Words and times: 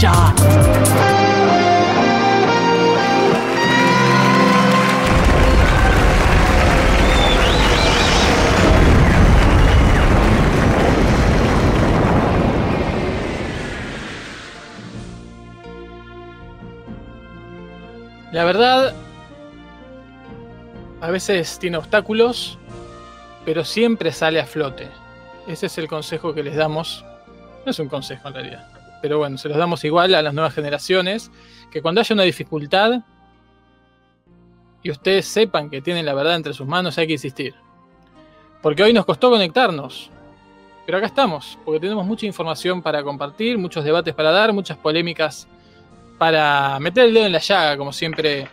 La 0.00 0.34
verdad, 18.44 18.94
a 21.02 21.10
veces 21.10 21.58
tiene 21.58 21.76
obstáculos, 21.76 22.58
pero 23.44 23.66
siempre 23.66 24.12
sale 24.12 24.40
a 24.40 24.46
flote. 24.46 24.88
Ese 25.46 25.66
es 25.66 25.76
el 25.76 25.88
consejo 25.88 26.32
que 26.32 26.42
les 26.42 26.56
damos. 26.56 27.04
No 27.66 27.72
es 27.72 27.78
un 27.78 27.88
consejo 27.88 28.28
en 28.28 28.34
realidad, 28.34 28.79
pero 29.02 29.18
bueno, 29.18 29.38
se 29.38 29.48
los 29.48 29.58
damos 29.58 29.84
igual 29.84 30.14
a 30.14 30.22
las 30.22 30.34
nuevas 30.34 30.54
generaciones, 30.54 31.30
que 31.70 31.82
cuando 31.82 32.00
haya 32.00 32.14
una 32.14 32.22
dificultad 32.24 33.00
y 34.82 34.90
ustedes 34.90 35.26
sepan 35.26 35.70
que 35.70 35.80
tienen 35.82 36.06
la 36.06 36.14
verdad 36.14 36.36
entre 36.36 36.54
sus 36.54 36.66
manos, 36.66 36.96
hay 36.98 37.06
que 37.06 37.14
insistir. 37.14 37.54
Porque 38.62 38.82
hoy 38.82 38.92
nos 38.92 39.06
costó 39.06 39.30
conectarnos, 39.30 40.10
pero 40.86 40.98
acá 40.98 41.06
estamos, 41.06 41.58
porque 41.64 41.80
tenemos 41.80 42.04
mucha 42.06 42.26
información 42.26 42.82
para 42.82 43.02
compartir, 43.02 43.58
muchos 43.58 43.84
debates 43.84 44.14
para 44.14 44.30
dar, 44.30 44.52
muchas 44.52 44.76
polémicas 44.76 45.46
para 46.18 46.78
meter 46.80 47.06
el 47.06 47.14
dedo 47.14 47.26
en 47.26 47.32
la 47.32 47.38
llaga, 47.38 47.76
como 47.76 47.92
siempre 47.92 48.46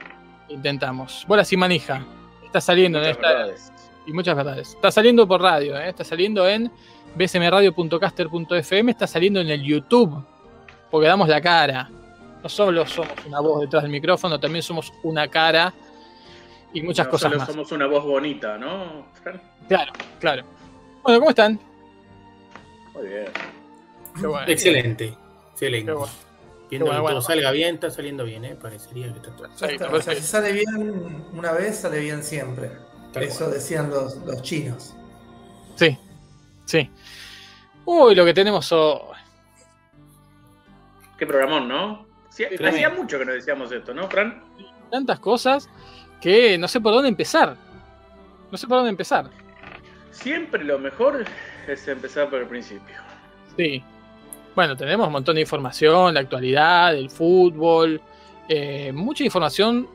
intentamos. 0.47 1.25
Bola 1.27 1.43
sin 1.43 1.59
manija. 1.59 2.05
Está 2.45 2.61
saliendo 2.61 2.99
Muchas 2.99 3.17
en 3.17 3.21
esta. 3.21 3.33
verdades. 3.33 3.73
Y 4.05 4.13
muchas 4.13 4.35
verdades. 4.37 4.69
Está 4.69 4.91
saliendo 4.91 5.27
por 5.27 5.41
radio, 5.41 5.77
¿eh? 5.77 5.89
está 5.89 6.05
saliendo 6.05 6.47
en 6.47 6.71
bsmradio.caster.fm, 7.15 8.91
está 8.91 9.05
saliendo 9.07 9.41
en 9.41 9.49
el 9.49 9.63
YouTube, 9.63 10.23
porque 10.91 11.07
damos 11.07 11.27
la 11.27 11.41
cara. 11.41 11.89
No 12.43 12.49
solo 12.49 12.85
somos 12.85 13.11
una 13.25 13.39
voz 13.39 13.61
detrás 13.61 13.83
del 13.83 13.91
micrófono, 13.91 14.39
también 14.39 14.61
somos 14.63 14.93
una 15.03 15.27
cara 15.27 15.73
y 16.73 16.81
muchas 16.81 17.07
No 17.07 17.11
cosas 17.11 17.29
solo 17.31 17.39
más. 17.39 17.47
somos 17.49 17.71
una 17.71 17.87
voz 17.87 18.03
bonita, 18.03 18.57
¿no? 18.57 19.07
Claro, 19.67 19.91
claro. 20.19 20.43
Bueno, 21.03 21.19
¿cómo 21.19 21.29
están? 21.31 21.59
Muy 22.93 23.07
bien. 23.07 23.25
Qué 24.19 24.27
bueno. 24.27 24.47
Excelente, 24.47 25.13
excelente. 25.51 25.91
Qué 25.91 25.97
bueno. 25.97 26.13
Viendo 26.69 26.85
bueno, 26.85 26.99
que 26.99 27.01
bueno. 27.01 27.19
todo 27.19 27.27
salga 27.27 27.51
bien, 27.51 27.75
está 27.75 27.89
saliendo 27.89 28.23
bien, 28.25 28.43
¿eh? 28.45 28.55
Parecería 28.61 29.07
que 29.13 29.19
está 29.19 29.35
todo. 29.35 29.47
Sí, 29.55 29.65
está, 29.65 29.89
o 29.89 30.01
sea, 30.01 30.15
si 30.15 30.21
sale 30.21 30.51
bien 30.51 31.25
una 31.33 31.53
vez, 31.53 31.77
sale 31.77 31.99
bien 31.99 32.23
siempre. 32.23 32.71
Tal 33.13 33.23
Eso 33.23 33.45
cual. 33.45 33.51
decían 33.53 33.89
los, 33.89 34.17
los 34.17 34.41
chinos. 34.41 34.93
Sí, 35.75 35.97
sí. 36.65 36.89
Uy, 37.85 38.15
lo 38.15 38.25
que 38.25 38.33
tenemos 38.33 38.69
hoy. 38.73 39.16
Qué 41.17 41.25
programón, 41.25 41.67
¿no? 41.67 42.05
Sí, 42.29 42.43
hacía 42.45 42.89
mucho 42.89 43.17
que 43.17 43.25
no 43.25 43.31
decíamos 43.31 43.71
esto, 43.71 43.93
¿no, 43.93 44.07
Fran? 44.09 44.43
tantas 44.89 45.19
cosas 45.19 45.69
que 46.21 46.57
no 46.57 46.67
sé 46.67 46.81
por 46.81 46.93
dónde 46.93 47.09
empezar. 47.09 47.55
No 48.51 48.57
sé 48.57 48.67
por 48.67 48.77
dónde 48.77 48.91
empezar. 48.91 49.29
Siempre 50.11 50.63
lo 50.63 50.79
mejor 50.79 51.25
es 51.67 51.87
empezar 51.87 52.29
por 52.29 52.39
el 52.39 52.47
principio. 52.47 52.95
Sí. 53.55 53.83
Bueno, 54.55 54.75
tenemos 54.75 55.07
un 55.07 55.13
montón 55.13 55.35
de 55.35 55.41
información, 55.41 56.13
la 56.13 56.21
actualidad, 56.21 56.95
el 56.95 57.09
fútbol, 57.09 58.01
eh, 58.49 58.91
mucha 58.93 59.23
información 59.23 59.87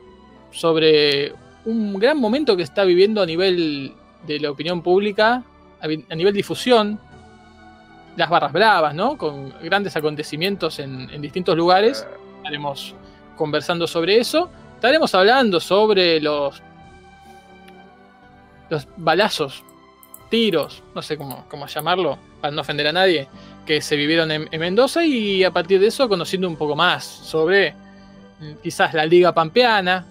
sobre 0.51 1.33
un 1.65 1.99
gran 1.99 2.17
momento 2.17 2.55
que 2.55 2.63
está 2.63 2.85
viviendo 2.85 3.21
a 3.21 3.25
nivel 3.25 3.93
de 4.25 4.39
la 4.39 4.51
opinión 4.51 4.81
pública, 4.81 5.43
a 5.81 6.15
nivel 6.15 6.33
difusión, 6.33 6.97
las 8.15 8.29
barras 8.29 8.51
bravas, 8.53 8.93
¿no? 8.93 9.17
Con 9.17 9.53
grandes 9.61 9.95
acontecimientos 9.95 10.79
en, 10.79 11.09
en 11.09 11.21
distintos 11.21 11.55
lugares. 11.57 12.05
Estaremos 12.37 12.93
conversando 13.35 13.87
sobre 13.87 14.17
eso. 14.19 14.49
Estaremos 14.75 15.13
hablando 15.15 15.59
sobre 15.59 16.19
los, 16.19 16.61
los 18.69 18.87
balazos, 18.97 19.63
tiros, 20.29 20.83
no 20.95 21.01
sé 21.01 21.17
cómo, 21.17 21.45
cómo 21.49 21.67
llamarlo, 21.67 22.17
para 22.41 22.53
no 22.53 22.61
ofender 22.61 22.87
a 22.87 22.91
nadie, 22.91 23.27
que 23.65 23.81
se 23.81 23.95
vivieron 23.95 24.31
en, 24.31 24.47
en 24.51 24.59
Mendoza 24.59 25.05
y 25.05 25.43
a 25.43 25.51
partir 25.51 25.79
de 25.79 25.87
eso 25.87 26.09
conociendo 26.09 26.47
un 26.47 26.55
poco 26.57 26.75
más 26.75 27.03
sobre 27.05 27.71
mm, 28.39 28.53
quizás 28.61 28.93
la 28.93 29.05
Liga 29.05 29.33
Pampeana. 29.33 30.05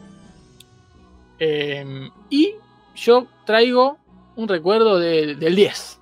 Eh, 1.39 2.09
y 2.31 2.55
yo 2.95 3.27
traigo 3.45 3.99
un 4.37 4.49
recuerdo 4.49 4.99
de- 4.99 5.35
del 5.35 5.55
10, 5.57 5.99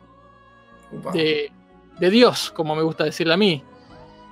Upa. 0.93 1.13
de, 1.13 1.51
de 2.01 2.11
Dios, 2.11 2.51
como 2.51 2.75
me 2.75 2.83
gusta 2.83 3.05
decirle 3.05 3.35
a 3.35 3.37
mí. 3.37 3.63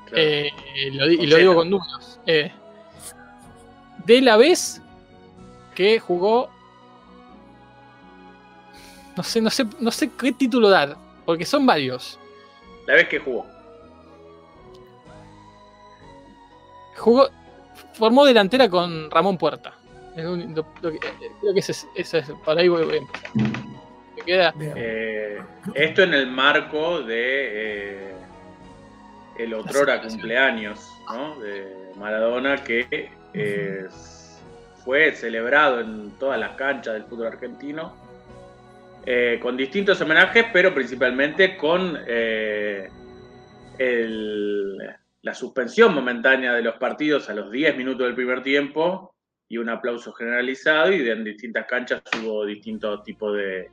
claro. 0.07 0.17
Eh, 0.27 0.51
lo 0.93 1.07
y 1.11 1.27
lo 1.27 1.37
digo 1.37 1.55
con 1.55 1.71
números. 1.71 2.19
Eh, 2.27 2.51
de 4.05 4.21
la 4.23 4.37
vez 4.37 4.81
que 5.75 6.01
jugó. 6.01 6.51
No 9.17 9.23
sé, 9.23 9.41
no 9.41 9.51
sé, 9.51 9.67
no 9.81 9.91
sé 9.91 10.11
qué 10.13 10.33
título 10.33 10.69
dar, 10.71 10.97
porque 11.27 11.45
son 11.45 11.67
varios. 11.67 12.19
La 12.87 12.95
vez 12.95 13.09
que 13.09 13.19
jugó. 13.19 13.45
Jugó. 16.97 17.29
Formó 17.95 18.25
delantera 18.25 18.69
con 18.69 19.11
Ramón 19.11 19.37
Puerta. 19.39 19.75
Es 20.17 20.25
lo 20.25 20.33
uni- 20.33 20.55
lo- 20.55 20.67
lo 20.83 20.91
que- 20.91 20.97
eh, 20.97 21.33
creo 21.41 21.53
que 21.55 21.61
ese 21.61 21.73
es, 21.73 21.87
ese 21.95 22.19
es- 22.19 22.31
por 22.45 22.59
ahí 22.59 22.69
voy, 22.69 22.85
voy 22.85 22.95
a 22.95 22.99
empezar. 22.99 23.31
Queda. 24.29 24.55
Eh, 24.77 25.39
esto 25.75 26.03
en 26.03 26.13
el 26.15 26.27
marco 26.27 27.01
de 27.03 27.17
eh, 28.11 28.13
el 29.39 29.55
otrora 29.55 30.03
cumpleaños 30.03 30.87
¿no? 31.11 31.41
de 31.41 31.93
Maradona 31.97 32.63
que 32.63 33.11
eh, 33.33 33.87
fue 34.85 35.13
celebrado 35.13 35.81
en 35.81 36.11
todas 36.19 36.39
las 36.39 36.51
canchas 36.57 36.95
del 36.95 37.05
fútbol 37.05 37.29
argentino 37.29 37.97
eh, 39.07 39.39
con 39.41 39.57
distintos 39.57 39.99
homenajes, 40.03 40.47
pero 40.53 40.75
principalmente 40.75 41.57
con 41.57 41.99
eh, 42.07 42.89
el- 43.79 44.77
la 45.23 45.35
suspensión 45.35 45.95
momentánea 45.95 46.53
de 46.53 46.63
los 46.63 46.75
partidos 46.77 47.29
a 47.31 47.35
los 47.35 47.51
10 47.51 47.77
minutos 47.77 48.07
del 48.07 48.15
primer 48.15 48.43
tiempo 48.43 49.15
y 49.49 49.57
un 49.59 49.69
aplauso 49.71 50.13
generalizado 50.13 50.93
y 50.93 51.09
en 51.09 51.25
distintas 51.25 51.67
canchas 51.67 52.03
hubo 52.23 52.45
distintos 52.45 53.03
tipos 53.03 53.35
de, 53.37 53.69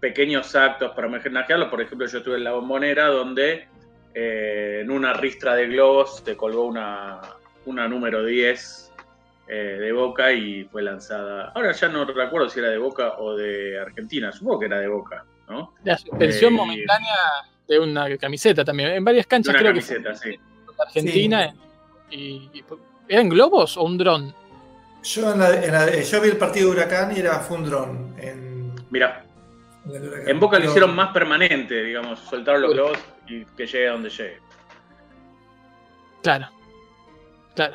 pequeños 0.00 0.54
actos 0.56 0.92
para 0.94 1.06
homenajearlo. 1.06 1.70
Por 1.70 1.80
ejemplo, 1.82 2.06
yo 2.06 2.18
estuve 2.18 2.36
en 2.36 2.44
la 2.44 2.52
bombonera 2.52 3.06
donde 3.08 3.68
eh, 4.14 4.80
en 4.82 4.90
una 4.90 5.12
ristra 5.12 5.54
de 5.54 5.66
globos 5.68 6.22
se 6.24 6.36
colgó 6.36 6.64
una, 6.64 7.20
una 7.66 7.86
número 7.86 8.24
10 8.24 8.92
eh, 9.48 9.54
de 9.54 9.92
Boca 9.92 10.32
y 10.32 10.64
fue 10.64 10.82
lanzada. 10.82 11.52
Ahora 11.54 11.72
ya 11.72 11.88
no 11.88 12.04
recuerdo 12.04 12.48
si 12.48 12.60
era 12.60 12.68
de 12.70 12.78
Boca 12.78 13.14
o 13.18 13.36
de 13.36 13.78
Argentina, 13.80 14.32
supongo 14.32 14.60
que 14.60 14.66
era 14.66 14.78
de 14.80 14.88
Boca, 14.88 15.24
¿no? 15.48 15.74
La 15.84 15.96
suspensión 15.98 16.54
Eh, 16.54 16.56
momentánea 16.56 17.14
de 17.68 17.78
una 17.78 18.16
camiseta 18.16 18.64
también. 18.64 18.90
En 18.90 19.04
varias 19.04 19.26
canchas 19.26 19.50
una 19.54 19.58
creo 19.60 19.72
camiseta, 19.72 20.14
sí. 20.14 20.30
que 20.30 20.38
fue 20.64 20.74
en 20.74 20.80
Argentina. 20.80 21.54
Y, 22.10 22.48
y- 22.52 22.64
¿Eran 23.08 23.28
globos 23.28 23.76
o 23.76 23.82
un 23.82 23.98
dron? 23.98 24.34
Yo, 25.02 25.32
en 25.32 25.38
la- 25.40 25.64
en 25.64 25.72
la- 25.72 26.00
yo 26.00 26.20
vi 26.20 26.28
el 26.30 26.36
partido 26.36 26.68
de 26.70 26.76
Huracán 26.76 27.14
y 27.16 27.20
era 27.20 27.38
fue 27.40 27.56
un 27.58 27.64
dron. 27.64 28.14
En, 28.18 28.72
Mira, 28.90 29.24
en 30.26 30.38
Boca 30.40 30.58
lo 30.58 30.66
hicieron 30.66 30.94
más 30.94 31.12
permanente, 31.12 31.82
digamos, 31.84 32.18
soltaron 32.20 32.62
los 32.62 32.72
globos 32.74 32.98
y 33.28 33.44
que 33.44 33.66
llegue 33.66 33.88
a 33.88 33.92
donde 33.92 34.10
llegue. 34.10 34.38
Claro. 36.22 36.48
Claro. 37.54 37.74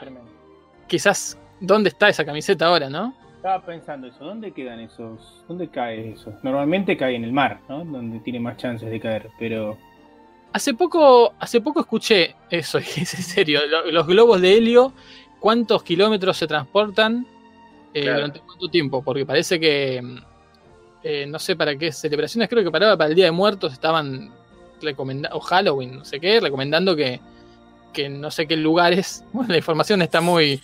Quizás, 0.88 1.38
¿dónde 1.60 1.90
está 1.90 2.10
esa 2.10 2.26
camiseta 2.26 2.68
ahora, 2.68 2.90
no? 2.90 3.14
Estaba 3.38 3.64
pensando 3.66 4.08
eso, 4.08 4.24
¿dónde 4.24 4.52
quedan 4.52 4.80
esos? 4.80 5.44
¿Dónde 5.48 5.68
cae 5.70 6.12
eso? 6.14 6.34
Normalmente 6.44 6.98
cae 6.98 7.16
en 7.16 7.24
el 7.24 7.32
mar, 7.32 7.60
¿no? 7.70 7.84
Donde 7.86 8.20
tiene 8.20 8.40
más 8.40 8.58
chances 8.58 8.90
de 8.90 9.00
caer, 9.00 9.30
pero 9.38 9.78
Hace 10.54 10.74
poco, 10.74 11.34
hace 11.40 11.60
poco 11.60 11.82
escuché 11.82 12.36
eso, 12.50 12.80
y 12.98 13.02
es 13.02 13.14
en 13.16 13.24
serio, 13.24 13.60
lo- 13.68 13.92
los 13.92 14.08
globos 14.08 14.40
de 14.42 14.58
helio, 14.58 14.94
¿cuántos 15.40 15.84
kilómetros 15.84 16.38
se 16.38 16.48
transportan 16.48 17.28
eh, 17.94 18.02
Claro. 18.02 18.16
durante 18.18 18.40
cuánto 18.40 18.68
tiempo? 18.70 19.04
Porque 19.04 19.26
parece 19.26 19.60
que, 19.60 20.02
mm, 20.02 20.18
eh, 21.08 21.26
no 21.28 21.38
sé 21.38 21.56
para 21.56 21.76
qué 21.78 21.92
celebraciones, 21.92 22.50
creo 22.50 22.64
que 22.64 22.72
para, 22.72 22.98
para 22.98 23.10
el 23.10 23.16
Día 23.16 23.26
de 23.26 23.32
Muertos 23.32 23.72
estaban 23.74 24.32
recomendando, 24.82 25.38
o 25.38 25.40
Halloween, 25.40 26.00
no 26.00 26.04
sé 26.06 26.20
qué, 26.20 26.40
recomendando 26.40 26.96
que, 26.96 27.20
que 27.94 28.10
no 28.10 28.32
sé 28.32 28.48
qué 28.48 28.58
lugares. 28.58 29.24
Bueno, 29.34 29.52
la 29.52 29.58
información 29.58 30.02
está 30.02 30.20
muy. 30.22 30.60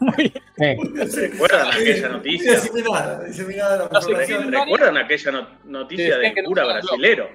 muy 0.00 0.32
Eh, 0.60 0.76
¿Recuerdan 1.14 1.66
aquella 1.72 2.08
noticia? 2.08 2.52
Diseminada, 2.60 3.24
diseminada 3.24 3.88
No 3.92 4.00
sé 4.00 4.14
¿Recuerdan 4.38 4.96
aquella 4.96 5.30
no- 5.32 5.48
noticia 5.64 6.16
del 6.18 6.32
que 6.34 6.42
no 6.42 6.48
cura 6.48 6.62
usaba 6.64 6.80
brasilero? 6.80 7.28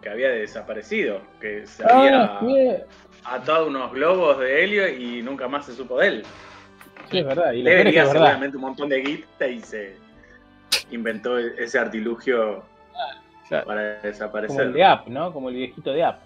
Que 0.00 0.08
había 0.08 0.28
desaparecido, 0.30 1.20
que 1.40 1.66
se 1.66 1.84
Ah, 1.84 2.38
había 2.40 2.40
sí, 2.40 2.82
atado 3.24 3.66
unos 3.68 3.92
globos 3.92 4.38
de 4.40 4.64
helio 4.64 4.88
y 4.88 5.22
nunca 5.22 5.46
más 5.48 5.66
se 5.66 5.74
supo 5.74 5.98
de 5.98 6.06
él. 6.08 6.22
sí, 7.10 7.18
es 7.18 7.24
verdad. 7.26 7.52
Y 7.52 7.62
Le 7.62 7.74
venía 7.76 8.06
seguramente 8.06 8.56
un 8.56 8.62
montón 8.62 8.88
de 8.88 9.00
guita 9.00 9.46
y 9.46 9.60
se 9.60 9.96
inventó 10.96 11.38
ese 11.38 11.78
artilugio 11.78 12.64
Claro. 13.48 13.66
para 13.66 13.80
Como 13.92 13.96
el 13.96 14.12
desaparecer. 14.12 14.72
de 14.72 14.84
App, 14.84 15.06
¿no? 15.08 15.32
Como 15.32 15.48
el 15.50 15.56
viejito 15.56 15.92
de 15.92 16.04
App. 16.04 16.20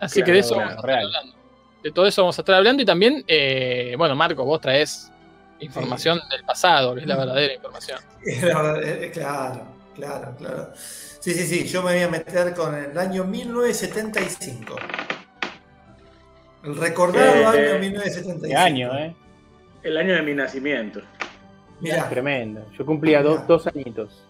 Así 0.00 0.16
Claro, 0.20 0.26
que 0.26 0.32
de 0.32 0.38
eso 0.40 0.54
claro, 0.54 0.60
vamos 0.70 0.72
a 0.72 0.76
estar 0.80 0.86
real. 0.90 1.06
hablando. 1.06 1.34
De 1.84 1.92
todo 1.92 2.06
eso 2.06 2.22
vamos 2.22 2.38
a 2.38 2.42
estar 2.42 2.54
hablando 2.56 2.82
y 2.82 2.86
también, 2.86 3.24
eh, 3.28 3.94
bueno, 3.96 4.16
Marco, 4.16 4.44
vos 4.44 4.60
traes 4.60 5.12
información 5.60 6.20
del 6.28 6.42
pasado, 6.44 6.94
que 6.94 7.02
es 7.02 7.06
la 7.06 7.16
verdadera 7.16 7.54
información. 7.54 7.98
Eh, 8.26 9.10
Claro, 9.12 9.62
claro, 9.94 10.34
claro. 10.38 10.70
Sí, 10.74 11.32
sí, 11.34 11.46
sí, 11.46 11.68
yo 11.68 11.82
me 11.84 11.92
voy 11.94 12.02
a 12.02 12.08
meter 12.08 12.52
con 12.54 12.74
el 12.74 12.96
año 12.98 13.22
1975. 13.24 14.74
El 16.64 16.76
recordado 16.76 17.32
Eh, 17.34 17.44
año 17.46 17.58
eh, 17.76 17.78
1975. 17.78 18.48
Qué 18.48 18.56
año, 18.56 18.96
¿eh? 18.98 19.14
El 19.84 19.96
año 19.96 20.14
de 20.14 20.22
mi 20.22 20.34
nacimiento. 20.34 21.00
Mirá, 21.82 22.08
Tremendo. 22.08 22.64
Yo 22.78 22.86
cumplía 22.86 23.22
dos, 23.22 23.34
Mirá. 23.34 23.46
dos 23.46 23.66
añitos. 23.66 24.24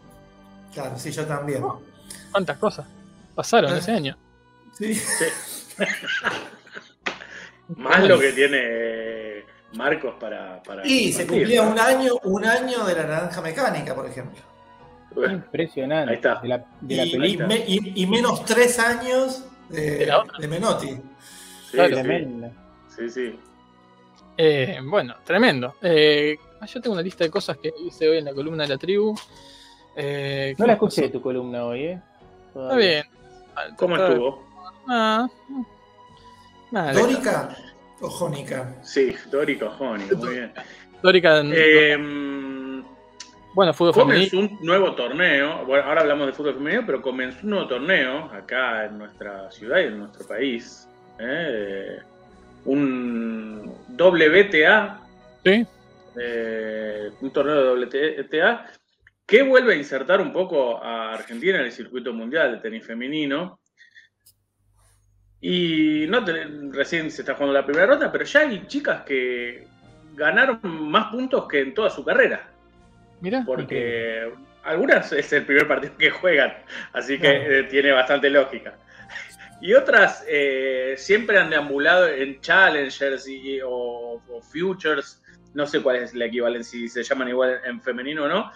claro, 0.75 0.99
sí, 0.99 1.11
yo 1.13 1.25
también. 1.27 1.63
¿Cuántas 2.31 2.57
cosas 2.59 2.87
pasaron 3.35 3.77
ese 3.77 3.93
año? 3.93 4.17
Sí. 4.73 4.99
Más 7.77 8.07
lo 8.07 8.19
que 8.19 8.33
tiene 8.33 9.45
Marcos 9.75 10.15
para. 10.21 10.63
para 10.63 10.87
Y 10.87 11.13
se 11.13 11.27
cumplía 11.27 11.63
un 11.63 11.79
año, 11.79 12.15
un 12.25 12.45
año 12.45 12.85
de 12.85 12.95
la 12.95 13.05
naranja 13.05 13.41
mecánica, 13.41 13.95
por 13.95 14.07
ejemplo. 14.07 14.39
Bueno, 15.15 15.35
Impresionante. 15.35 16.11
Ahí 16.11 16.17
está. 16.17 16.41
De 16.41 16.49
la, 16.49 16.65
de 16.81 16.97
la 16.97 17.05
Y, 17.05 17.09
y 17.09 17.13
película. 17.13 17.47
me- 17.47 17.65
y- 17.67 17.93
y 18.03 18.07
menos 18.07 18.45
tres 18.45 18.79
años 18.79 19.45
de, 19.69 19.91
De 19.99 20.07
la 20.07 20.21
otra. 20.23 20.39
de 20.39 20.49
Menotti. 20.49 20.89
sí, 20.89 21.01
claro, 21.73 21.97
sí, 21.97 22.03
Tremenda. 22.03 22.51
sí, 22.89 23.11
sí. 23.11 23.41
Eh, 24.39 24.79
bueno, 24.85 25.15
tremendo. 25.25 25.75
Eh, 25.83 26.37
ah, 26.63 26.67
yo 26.67 26.81
tengo 26.81 26.95
una 26.95 27.03
lista 27.03 27.25
de 27.25 27.31
cosas 27.31 27.59
que 27.59 27.73
hice 27.85 28.09
hoy 28.09 28.19
en 28.19 28.25
la 28.25 28.33
columna 28.35 28.63
de 28.63 28.69
la 28.71 28.79
tribu. 28.79 29.15
Eh, 29.97 30.55
¿qué 30.57 30.61
No 30.63 30.67
la 30.67 30.73
escuché 30.75 31.09
tu 31.09 31.21
columna 31.21 31.65
hoy, 31.65 31.85
¿eh? 31.85 32.01
Está 32.55 32.77
bien. 32.77 33.05
¿Cómo 33.77 33.97
Está- 33.97 34.09
estuvo? 34.09 34.45
Ah, 34.89 35.29
nada, 36.71 36.93
¿Dórica 36.93 37.57
o 38.01 38.09
Jónica? 38.09 38.77
Sí, 38.83 39.15
Dórico 39.31 39.69
Jónico, 39.71 40.17
muy 40.17 40.31
bien. 40.35 40.53
Dórica, 41.03 41.43
Eh, 41.45 41.97
bueno, 43.55 43.75
fútbol 43.75 43.95
femenino. 43.95 44.31
comenzó 44.31 44.39
un 44.39 44.67
nuevo 44.67 44.95
torneo. 44.95 45.65
Bueno, 45.67 45.85
ahora 45.87 46.01
hablamos 46.03 46.27
de 46.29 46.33
fútbol 46.33 46.55
femenino, 46.55 46.83
pero 46.87 47.03
comenzó 47.03 47.39
un 47.43 47.51
nuevo 47.51 47.67
torneo 47.69 48.25
acá 48.33 48.87
en 48.87 48.99
nuestra 48.99 49.51
ciudad 49.51 49.81
y 49.81 49.85
en 49.85 49.99
nuestro 49.99 50.27
país. 50.27 50.89
¿eh? 51.19 51.99
Un 52.65 53.73
WTA, 53.99 55.01
Sí, 55.45 55.67
eh, 56.21 57.11
un 57.21 57.33
torneo 57.33 57.75
de 57.77 57.87
WTA, 58.23 58.67
que 59.27 59.43
vuelve 59.43 59.75
a 59.75 59.77
insertar 59.77 60.21
un 60.21 60.33
poco 60.33 60.83
a 60.83 61.15
Argentina 61.15 61.59
en 61.59 61.65
el 61.67 61.73
circuito 61.73 62.13
mundial 62.13 62.53
de 62.53 62.59
tenis 62.59 62.85
femenino. 62.87 63.61
Y 65.41 66.07
no 66.09 66.25
recién 66.73 67.11
se 67.11 67.23
está 67.23 67.35
jugando 67.35 67.55
la 67.55 67.65
primera 67.65 67.87
ronda, 67.87 68.13
pero 68.13 68.25
ya 68.25 68.41
hay 68.41 68.67
chicas 68.67 69.03
que 69.03 69.67
ganaron 70.15 70.61
más 70.63 71.11
puntos 71.11 71.49
que 71.49 71.61
en 71.61 71.75
toda 71.75 71.91
su 71.91 72.05
carrera. 72.05 72.49
mira. 73.21 73.43
Porque 73.45 74.31
algunas 74.65 75.13
es 75.13 75.33
el 75.33 75.45
primer 75.45 75.67
partido 75.67 75.97
que 75.97 76.11
juegan, 76.11 76.55
así 76.93 77.19
que 77.19 77.61
eh, 77.61 77.63
tiene 77.65 77.91
bastante 77.93 78.31
lógica. 78.31 78.77
Y 79.61 79.75
otras 79.75 80.25
eh, 80.29 80.95
siempre 80.97 81.39
han 81.39 81.51
deambulado 81.51 82.09
en 82.09 82.41
Challengers 82.41 83.29
y- 83.29 83.61
o, 83.65 84.21
o 84.29 84.43
Futures, 84.43 85.22
no 85.55 85.67
sé 85.67 85.81
cuál 85.83 85.97
es 85.97 86.15
la 86.15 86.27
equivalencia, 86.27 86.79
si 86.79 86.89
se 86.89 87.03
llaman 87.03 87.29
igual 87.29 87.61
en 87.65 87.81
femenino 87.81 88.25
o 88.25 88.29
no, 88.29 88.51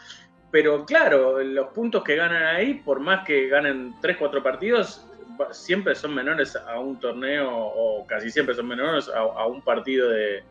pero 0.50 0.84
claro, 0.86 1.42
los 1.42 1.68
puntos 1.68 2.02
que 2.02 2.16
ganan 2.16 2.42
ahí, 2.44 2.74
por 2.74 3.00
más 3.00 3.24
que 3.26 3.48
ganen 3.48 3.94
3-4 4.00 4.42
partidos, 4.42 5.06
va- 5.38 5.52
siempre 5.52 5.94
son 5.94 6.14
menores 6.14 6.56
a 6.56 6.78
un 6.78 6.98
torneo, 6.98 7.50
o 7.52 8.06
casi 8.06 8.30
siempre 8.30 8.54
son 8.54 8.66
menores 8.68 9.08
a, 9.08 9.18
a 9.18 9.46
un 9.46 9.60
partido 9.62 10.08
de, 10.08 10.42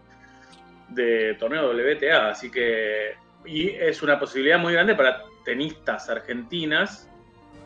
de 0.89 1.33
torneo 1.39 1.71
WTA, 1.71 2.29
así 2.29 2.51
que 2.51 3.13
y 3.45 3.69
es 3.69 4.01
una 4.03 4.19
posibilidad 4.19 4.57
muy 4.59 4.73
grande 4.73 4.95
para 4.95 5.23
tenistas 5.43 6.09
argentinas 6.09 7.07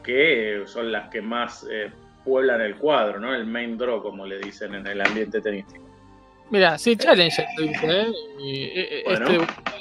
que 0.04 0.64
son 0.66 0.92
las 0.92 1.10
que 1.10 1.22
más 1.22 1.66
eh, 1.72 1.92
pueblan 2.26 2.62
el 2.62 2.76
cuadro, 2.76 3.20
¿no? 3.20 3.34
El 3.34 3.46
main 3.46 3.78
draw, 3.78 4.02
como 4.02 4.26
le 4.26 4.38
dicen 4.40 4.76
en 4.76 4.88
el 4.88 5.00
ambiente 5.02 5.42
tenístico. 5.42 5.89
Mira, 6.52 6.78
sí, 6.78 6.96
Challenger, 6.96 7.46
dice, 7.58 8.02
¿eh? 8.02 8.12
Y, 8.40 8.64
eh, 8.64 9.04
Bueno. 9.06 9.28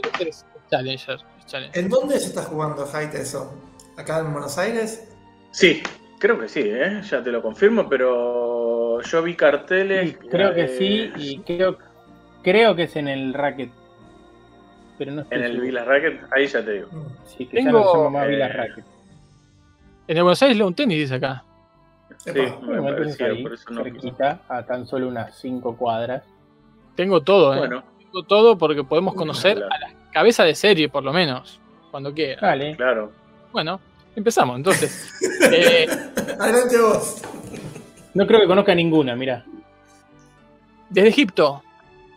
Este 0.04 0.28
es 0.28 0.46
Challenger. 0.70 1.18
Challenger. 1.46 1.78
¿En 1.78 1.88
dónde 1.88 2.18
se 2.18 2.26
está 2.26 2.42
jugando 2.42 2.86
Height 2.86 3.14
eso? 3.14 3.54
¿Acá 3.96 4.18
en 4.18 4.32
Buenos 4.32 4.58
Aires? 4.58 5.08
Sí, 5.50 5.82
creo 6.18 6.38
que 6.38 6.48
sí, 6.48 6.62
¿eh? 6.64 7.00
ya 7.08 7.22
te 7.22 7.30
lo 7.32 7.42
confirmo, 7.42 7.88
pero 7.88 9.00
yo 9.00 9.22
vi 9.22 9.34
carteles. 9.34 10.10
Sí, 10.10 10.16
creo 10.30 10.54
que 10.54 10.64
eh, 10.64 10.68
sí, 10.68 11.12
y 11.16 11.38
creo, 11.40 11.78
creo 12.42 12.74
que 12.76 12.84
es 12.84 12.96
en 12.96 13.08
el 13.08 13.32
racket. 13.32 13.70
Pero 14.98 15.12
no 15.12 15.22
estoy 15.22 15.38
En 15.38 15.44
el. 15.44 15.60
Villa 15.60 15.84
Racket, 15.84 16.20
ahí 16.32 16.46
ya 16.48 16.64
te 16.64 16.72
digo. 16.72 16.88
Mm. 16.90 17.06
Sí, 17.24 17.46
que 17.46 17.56
Tengo, 17.56 17.70
ya 17.70 17.84
no 17.86 17.94
llama 17.94 18.10
más 18.10 18.26
eh, 18.26 18.30
Villa 18.30 18.48
Racket. 18.48 18.84
En 20.08 20.16
el 20.16 20.22
Buenos 20.22 20.42
Aires 20.42 20.58
Lawn 20.58 20.74
Tennis 20.74 20.98
dice 20.98 21.14
acá. 21.14 21.44
Sí, 22.16 22.30
me 22.32 22.50
Bueno, 22.50 22.88
entonces 22.88 23.16
parecía, 23.16 23.26
ahí, 23.26 23.42
por 23.42 23.54
eso 23.54 23.70
no. 23.70 23.84
cerquita, 23.84 24.40
a 24.48 24.66
tan 24.66 24.86
solo 24.86 25.08
unas 25.08 25.38
5 25.38 25.76
cuadras. 25.76 26.24
Tengo 26.98 27.20
todo, 27.20 27.54
¿eh? 27.54 27.58
Bueno, 27.58 27.84
Tengo 28.00 28.24
todo 28.24 28.58
porque 28.58 28.82
podemos 28.82 29.14
conocer 29.14 29.54
claro. 29.56 29.72
a 29.72 29.78
la 29.78 30.10
cabeza 30.10 30.42
de 30.42 30.56
serie, 30.56 30.88
por 30.88 31.04
lo 31.04 31.12
menos, 31.12 31.60
cuando 31.92 32.12
quiera. 32.12 32.40
Dale. 32.44 32.74
claro. 32.74 33.12
Bueno, 33.52 33.80
empezamos 34.16 34.56
entonces. 34.56 35.08
Eh, 35.52 35.86
Adelante 36.40 36.76
vos. 36.80 37.22
No 38.14 38.26
creo 38.26 38.40
que 38.40 38.48
conozca 38.48 38.74
ninguna, 38.74 39.14
mira. 39.14 39.44
desde 40.90 41.08
Egipto, 41.10 41.62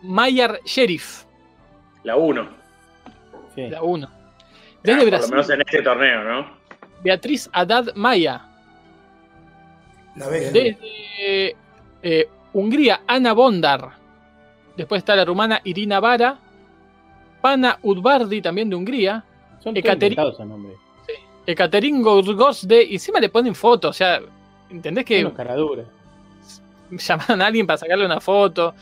Mayer 0.01 0.59
Sheriff, 0.65 1.25
La 2.01 2.15
1. 2.15 2.49
Sí. 3.53 3.69
la 3.69 3.83
1. 3.83 4.09
Desde 4.81 4.97
por 4.97 5.05
lo 5.05 5.11
Brasil, 5.11 5.29
menos 5.31 5.49
en 5.51 5.61
este 5.61 5.81
torneo, 5.83 6.23
¿no? 6.23 6.47
Beatriz 7.03 7.47
Haddad 7.53 7.93
Maya. 7.93 8.41
La 10.15 10.27
Vega. 10.27 10.49
Desde 10.49 11.55
eh, 12.01 12.29
Hungría, 12.53 13.01
Ana 13.05 13.33
Bondar. 13.33 14.00
Después 14.81 14.97
está 14.97 15.15
la 15.15 15.23
rumana 15.25 15.61
Irina 15.63 15.99
Vara. 15.99 16.39
Pana 17.39 17.77
Udvardi, 17.83 18.41
también 18.41 18.67
de 18.67 18.75
Hungría. 18.75 19.23
Son 19.59 19.75
Ekaterin- 19.75 19.83
todos 19.83 19.93
inventados 20.01 20.33
esos 20.33 20.47
nombres. 20.47 20.77
Ekaterin 21.45 22.01
Gorgosde. 22.01 22.83
Y 22.83 22.93
encima 22.93 23.19
le 23.19 23.29
ponen 23.29 23.53
fotos. 23.53 23.91
O 23.91 23.93
sea, 23.93 24.19
¿entendés 24.71 25.05
que 25.05 25.21
Unos 25.21 25.33
caraduras. 25.33 25.85
llamaron 26.89 27.43
a 27.43 27.45
alguien 27.45 27.67
para 27.67 27.77
sacarle 27.77 28.07
una 28.07 28.19
foto? 28.19 28.73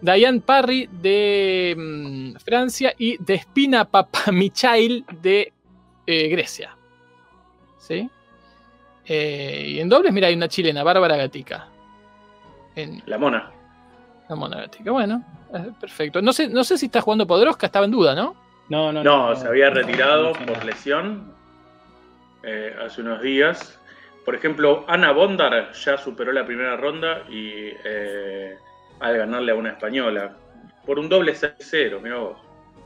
Diane 0.00 0.40
Parry 0.40 0.88
de 0.90 1.74
mm, 1.76 2.36
Francia 2.38 2.94
y 2.96 3.16
Despina 3.20 3.84
Papamichail 3.84 5.04
de 5.20 5.52
eh, 6.06 6.28
Grecia. 6.28 6.76
¿Sí? 7.78 8.08
Eh, 9.04 9.64
y 9.68 9.80
en 9.80 9.88
dobles, 9.88 10.12
mira, 10.12 10.28
hay 10.28 10.34
una 10.34 10.46
chilena, 10.46 10.84
Bárbara 10.84 11.16
Gatica. 11.16 11.66
En 12.76 13.02
La 13.06 13.18
mona. 13.18 13.50
La. 14.36 14.92
Bueno, 14.92 15.22
perfecto. 15.80 16.20
No 16.22 16.32
sé, 16.32 16.48
no 16.48 16.64
sé 16.64 16.78
si 16.78 16.86
está 16.86 17.00
jugando 17.00 17.26
Podroska, 17.26 17.66
estaba 17.66 17.84
en 17.84 17.90
duda, 17.92 18.14
¿no? 18.14 18.34
No, 18.68 18.92
no, 18.92 19.02
No, 19.02 19.34
se 19.36 19.46
había 19.48 19.70
retirado 19.70 20.32
no, 20.32 20.40
no, 20.40 20.46
por 20.46 20.58
no. 20.58 20.64
lesión 20.64 21.32
eh, 22.42 22.74
hace 22.84 23.00
unos 23.02 23.20
días. 23.22 23.78
Por 24.24 24.34
ejemplo, 24.34 24.84
Ana 24.86 25.12
Bondar 25.12 25.72
ya 25.72 25.96
superó 25.98 26.32
la 26.32 26.44
primera 26.44 26.76
ronda 26.76 27.22
y 27.28 27.70
eh, 27.84 28.56
al 29.00 29.16
ganarle 29.16 29.52
a 29.52 29.54
una 29.54 29.70
española 29.70 30.36
por 30.86 30.98
un 30.98 31.08
doble 31.08 31.32
6-0, 31.34 32.00
mira 32.00 32.18
vos. 32.18 32.36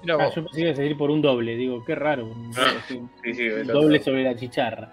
Mirá 0.03 0.15
Ah, 0.15 0.25
vos. 0.27 0.35
yo 0.35 0.43
pensé 0.45 0.57
que 0.61 0.67
ibas 0.67 0.79
a 0.79 0.83
decir 0.83 0.97
por 0.99 1.11
un 1.11 1.21
doble, 1.23 1.57
digo, 1.57 1.85
qué 1.85 1.95
raro. 1.95 2.27
un- 2.27 2.51
Ah, 2.57 2.73
un 2.95 3.11
Sí, 3.23 3.35
sí, 3.35 3.49
doble 3.49 4.03
sobre 4.03 4.25
la 4.25 4.35
chicharra. 4.37 4.91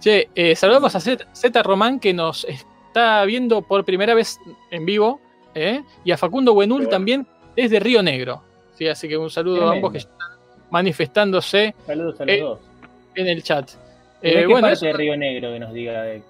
Che, 0.00 0.28
eh, 0.34 0.54
saludamos 0.54 0.94
a 0.94 1.00
Z, 1.00 1.26
Z 1.32 1.62
Román 1.62 1.98
que 2.00 2.12
nos 2.14 2.44
está 2.44 3.24
viendo 3.24 3.62
por 3.62 3.84
primera 3.84 4.14
vez 4.14 4.38
en 4.70 4.84
vivo. 4.86 5.20
¿Eh? 5.54 5.82
Y 6.04 6.12
a 6.12 6.16
Facundo 6.16 6.54
Buenul 6.54 6.78
bueno. 6.78 6.90
también 6.90 7.26
desde 7.56 7.80
Río 7.80 8.02
Negro. 8.02 8.42
¿sí? 8.74 8.86
Así 8.88 9.08
que 9.08 9.16
un 9.16 9.30
saludo 9.30 9.68
a 9.68 9.72
ambos 9.72 9.92
que 9.92 9.98
están 9.98 10.16
manifestándose 10.70 11.74
Saludos 11.86 12.20
a 12.20 12.24
los 12.24 12.34
Eh, 12.34 12.40
dos. 12.40 12.60
en 13.14 13.26
el 13.26 13.42
chat. 13.42 13.70
¿De 14.22 14.30
Eh, 14.30 14.34
qué 14.40 14.46
bueno, 14.46 14.60
parte 14.62 14.72
eso- 14.74 14.86
de 14.86 14.92
Río 14.92 15.16
Negro 15.16 15.52
que 15.52 15.58
nos 15.60 15.72
diga? 15.72 16.02
De... 16.02 16.22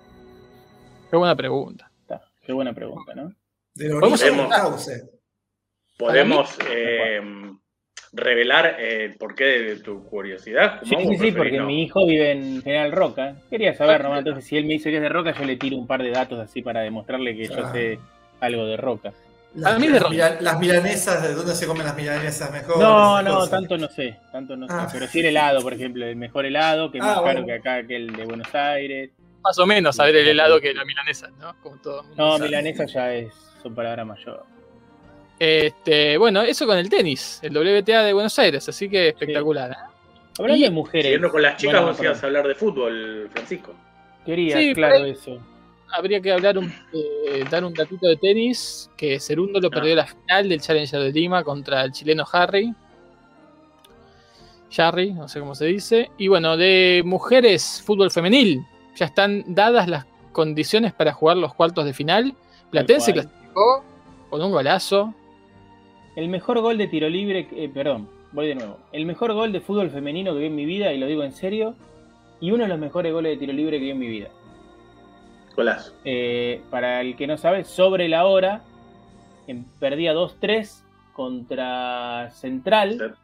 qué 1.10 1.16
buena 1.16 1.34
pregunta. 1.36 1.90
Está, 2.02 2.22
Qué 2.44 2.52
buena 2.52 2.72
pregunta, 2.72 3.14
¿no? 3.14 3.32
Del 3.74 3.92
Podemos- 5.98 6.56
eh, 6.70 7.20
revelar 8.12 8.76
eh, 8.78 9.04
el 9.04 9.16
porqué 9.16 9.44
de 9.44 9.76
tu 9.80 10.04
curiosidad. 10.04 10.80
Sí, 10.84 10.94
sí, 10.98 11.16
sí, 11.18 11.32
porque 11.32 11.58
no? 11.58 11.66
mi 11.66 11.82
hijo 11.82 12.06
vive 12.06 12.30
en 12.32 12.62
General 12.62 12.92
Roca. 12.92 13.36
Quería 13.50 13.74
saber 13.74 14.02
nomás, 14.02 14.20
entonces 14.20 14.44
si 14.44 14.56
él 14.56 14.64
me 14.64 14.74
dice 14.74 14.90
que 14.90 14.96
es 14.96 15.02
de 15.02 15.08
Roca, 15.08 15.34
yo 15.38 15.44
le 15.44 15.56
tiro 15.56 15.76
un 15.76 15.86
par 15.86 16.02
de 16.02 16.10
datos 16.10 16.38
así 16.38 16.62
para 16.62 16.80
demostrarle 16.80 17.36
que 17.36 17.44
yo 17.46 17.54
Claro. 17.54 17.72
sé 17.72 17.98
algo 18.40 18.64
de 18.66 18.76
Roca. 18.76 19.12
Las, 19.54 19.64
Para 19.72 19.78
mí 19.78 19.86
de 19.86 19.92
las 19.94 20.02
rock. 20.02 20.10
mila- 20.12 20.36
las 20.40 20.58
milanesas, 20.60 21.22
¿de 21.22 21.34
dónde 21.34 21.54
se 21.54 21.66
comen 21.66 21.84
las 21.86 21.96
milanesas 21.96 22.52
mejor? 22.52 22.78
No, 22.78 23.22
no, 23.22 23.34
cosas. 23.36 23.50
tanto 23.50 23.78
no 23.78 23.88
sé, 23.88 24.16
tanto 24.30 24.56
no 24.56 24.66
Ah. 24.68 24.86
sé. 24.88 24.98
Pero 24.98 25.10
sí 25.10 25.20
el 25.20 25.26
helado, 25.26 25.62
por 25.62 25.72
ejemplo, 25.72 26.04
el 26.06 26.16
mejor 26.16 26.44
helado, 26.46 26.90
que 26.92 26.98
es 26.98 27.04
Ah, 27.04 27.14
más 27.16 27.22
caro 27.22 27.46
que 27.46 27.52
acá, 27.54 27.82
que 27.86 27.96
el 27.96 28.14
de 28.14 28.24
Buenos 28.26 28.54
Aires. 28.54 29.10
Más 29.42 29.58
o 29.58 29.66
menos 29.66 29.96
saber 29.96 30.16
el 30.16 30.28
helado 30.28 30.60
que 30.60 30.74
la 30.74 30.84
milanesa, 30.84 31.28
¿no? 31.40 31.56
Como 31.62 31.76
todo. 31.78 32.02
mundo 32.02 32.16
No, 32.18 32.32
sabe. 32.36 32.44
milanesa 32.50 32.84
ya 32.86 33.14
es, 33.14 33.32
son 33.62 33.74
palabras 33.74 34.06
mayores. 34.06 34.42
Este, 35.38 36.16
bueno, 36.18 36.42
eso 36.42 36.66
con 36.66 36.76
el 36.78 36.88
tenis, 36.90 37.38
el 37.42 37.52
WTA 37.56 38.02
de 38.02 38.12
Buenos 38.12 38.38
Aires, 38.38 38.68
así 38.68 38.88
que 38.88 39.08
espectacular. 39.08 39.70
¿eh? 39.70 39.74
Hablando 40.38 40.56
Y- 40.60 40.64
de 40.64 40.70
mujeres. 40.70 41.04
Siguiendo 41.04 41.30
con 41.30 41.42
las 41.42 41.56
chicas, 41.56 41.74
Bueno, 41.80 41.88
vos 41.96 42.02
ibas 42.02 42.22
a 42.22 42.26
hablar 42.26 42.46
de 42.48 42.54
fútbol, 42.54 43.28
Francisco. 43.32 43.74
Quería, 44.26 44.58
Sí, 44.58 44.74
claro, 44.74 45.04
eso. 45.04 45.38
Habría 45.92 46.20
que 46.20 46.32
hablar 46.32 46.58
un, 46.58 46.72
eh, 46.92 47.44
dar 47.50 47.64
un 47.64 47.72
datito 47.72 48.06
de 48.08 48.16
tenis, 48.16 48.90
que 48.96 49.18
Cerundo 49.18 49.60
lo 49.60 49.68
Ah. 49.68 49.70
perdió 49.70 49.94
la 49.96 50.06
final 50.06 50.48
del 50.48 50.60
Challenger 50.60 51.00
de 51.00 51.12
Lima 51.12 51.42
contra 51.42 51.82
el 51.84 51.92
chileno 51.92 52.24
Harry. 52.32 52.72
Jarry, 54.70 55.12
no 55.14 55.28
sé 55.28 55.40
cómo 55.40 55.54
se 55.54 55.64
dice. 55.66 56.10
Y 56.18 56.28
bueno, 56.28 56.56
de 56.56 57.02
mujeres, 57.04 57.82
fútbol 57.84 58.10
femenil. 58.10 58.62
Ya 58.96 59.06
están 59.06 59.44
dadas 59.54 59.88
las 59.88 60.04
condiciones 60.32 60.92
para 60.92 61.12
jugar 61.12 61.36
los 61.38 61.54
cuartos 61.54 61.84
de 61.84 61.94
final. 61.94 62.34
Platense 62.70 63.12
clasificó 63.12 63.82
con 64.28 64.42
un 64.42 64.50
golazo. 64.52 65.14
El 66.16 66.28
mejor 66.28 66.60
gol 66.60 66.76
de 66.76 66.88
tiro 66.88 67.08
libre, 67.08 67.48
eh, 67.52 67.70
perdón, 67.72 68.08
voy 68.32 68.48
de 68.48 68.56
nuevo. 68.56 68.78
El 68.92 69.06
mejor 69.06 69.32
gol 69.32 69.52
de 69.52 69.60
fútbol 69.60 69.88
femenino 69.90 70.34
que 70.34 70.40
vi 70.40 70.46
en 70.46 70.54
mi 70.56 70.66
vida, 70.66 70.92
y 70.92 70.98
lo 70.98 71.06
digo 71.06 71.22
en 71.22 71.32
serio, 71.32 71.74
y 72.40 72.50
uno 72.50 72.64
de 72.64 72.68
los 72.68 72.78
mejores 72.78 73.12
goles 73.12 73.32
de 73.32 73.38
tiro 73.38 73.52
libre 73.52 73.78
que 73.78 73.84
vi 73.84 73.90
en 73.92 73.98
mi 73.98 74.08
vida. 74.08 74.28
Golazo. 75.58 75.92
Eh, 76.04 76.62
para 76.70 77.00
el 77.00 77.16
que 77.16 77.26
no 77.26 77.36
sabe, 77.36 77.64
sobre 77.64 78.08
la 78.08 78.26
hora, 78.26 78.62
en- 79.48 79.64
perdía 79.80 80.12
2-3 80.14 80.84
contra 81.14 82.30
Central. 82.30 83.16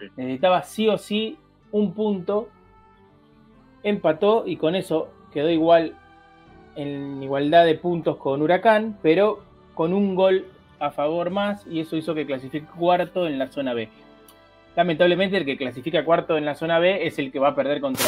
Sí. 0.00 0.06
Necesitaba 0.16 0.62
sí 0.64 0.88
o 0.88 0.98
sí 0.98 1.36
un 1.70 1.94
punto. 1.94 2.48
Empató 3.84 4.42
y 4.46 4.56
con 4.56 4.74
eso 4.74 5.08
quedó 5.32 5.48
igual 5.48 5.94
en 6.74 7.22
igualdad 7.22 7.64
de 7.64 7.76
puntos 7.76 8.16
con 8.16 8.42
Huracán, 8.42 8.98
pero 9.00 9.42
con 9.74 9.92
un 9.94 10.14
gol 10.16 10.46
a 10.80 10.90
favor 10.90 11.30
más 11.30 11.64
y 11.68 11.80
eso 11.80 11.96
hizo 11.96 12.14
que 12.14 12.26
clasifique 12.26 12.66
cuarto 12.66 13.26
en 13.28 13.38
la 13.38 13.46
zona 13.46 13.74
B. 13.74 13.88
Lamentablemente 14.74 15.36
el 15.36 15.44
que 15.44 15.56
clasifica 15.56 16.04
cuarto 16.04 16.36
en 16.36 16.44
la 16.44 16.54
zona 16.56 16.78
B 16.80 17.06
es 17.06 17.18
el 17.18 17.30
que 17.32 17.38
va 17.38 17.48
a 17.50 17.54
perder 17.54 17.80
contra 17.80 18.04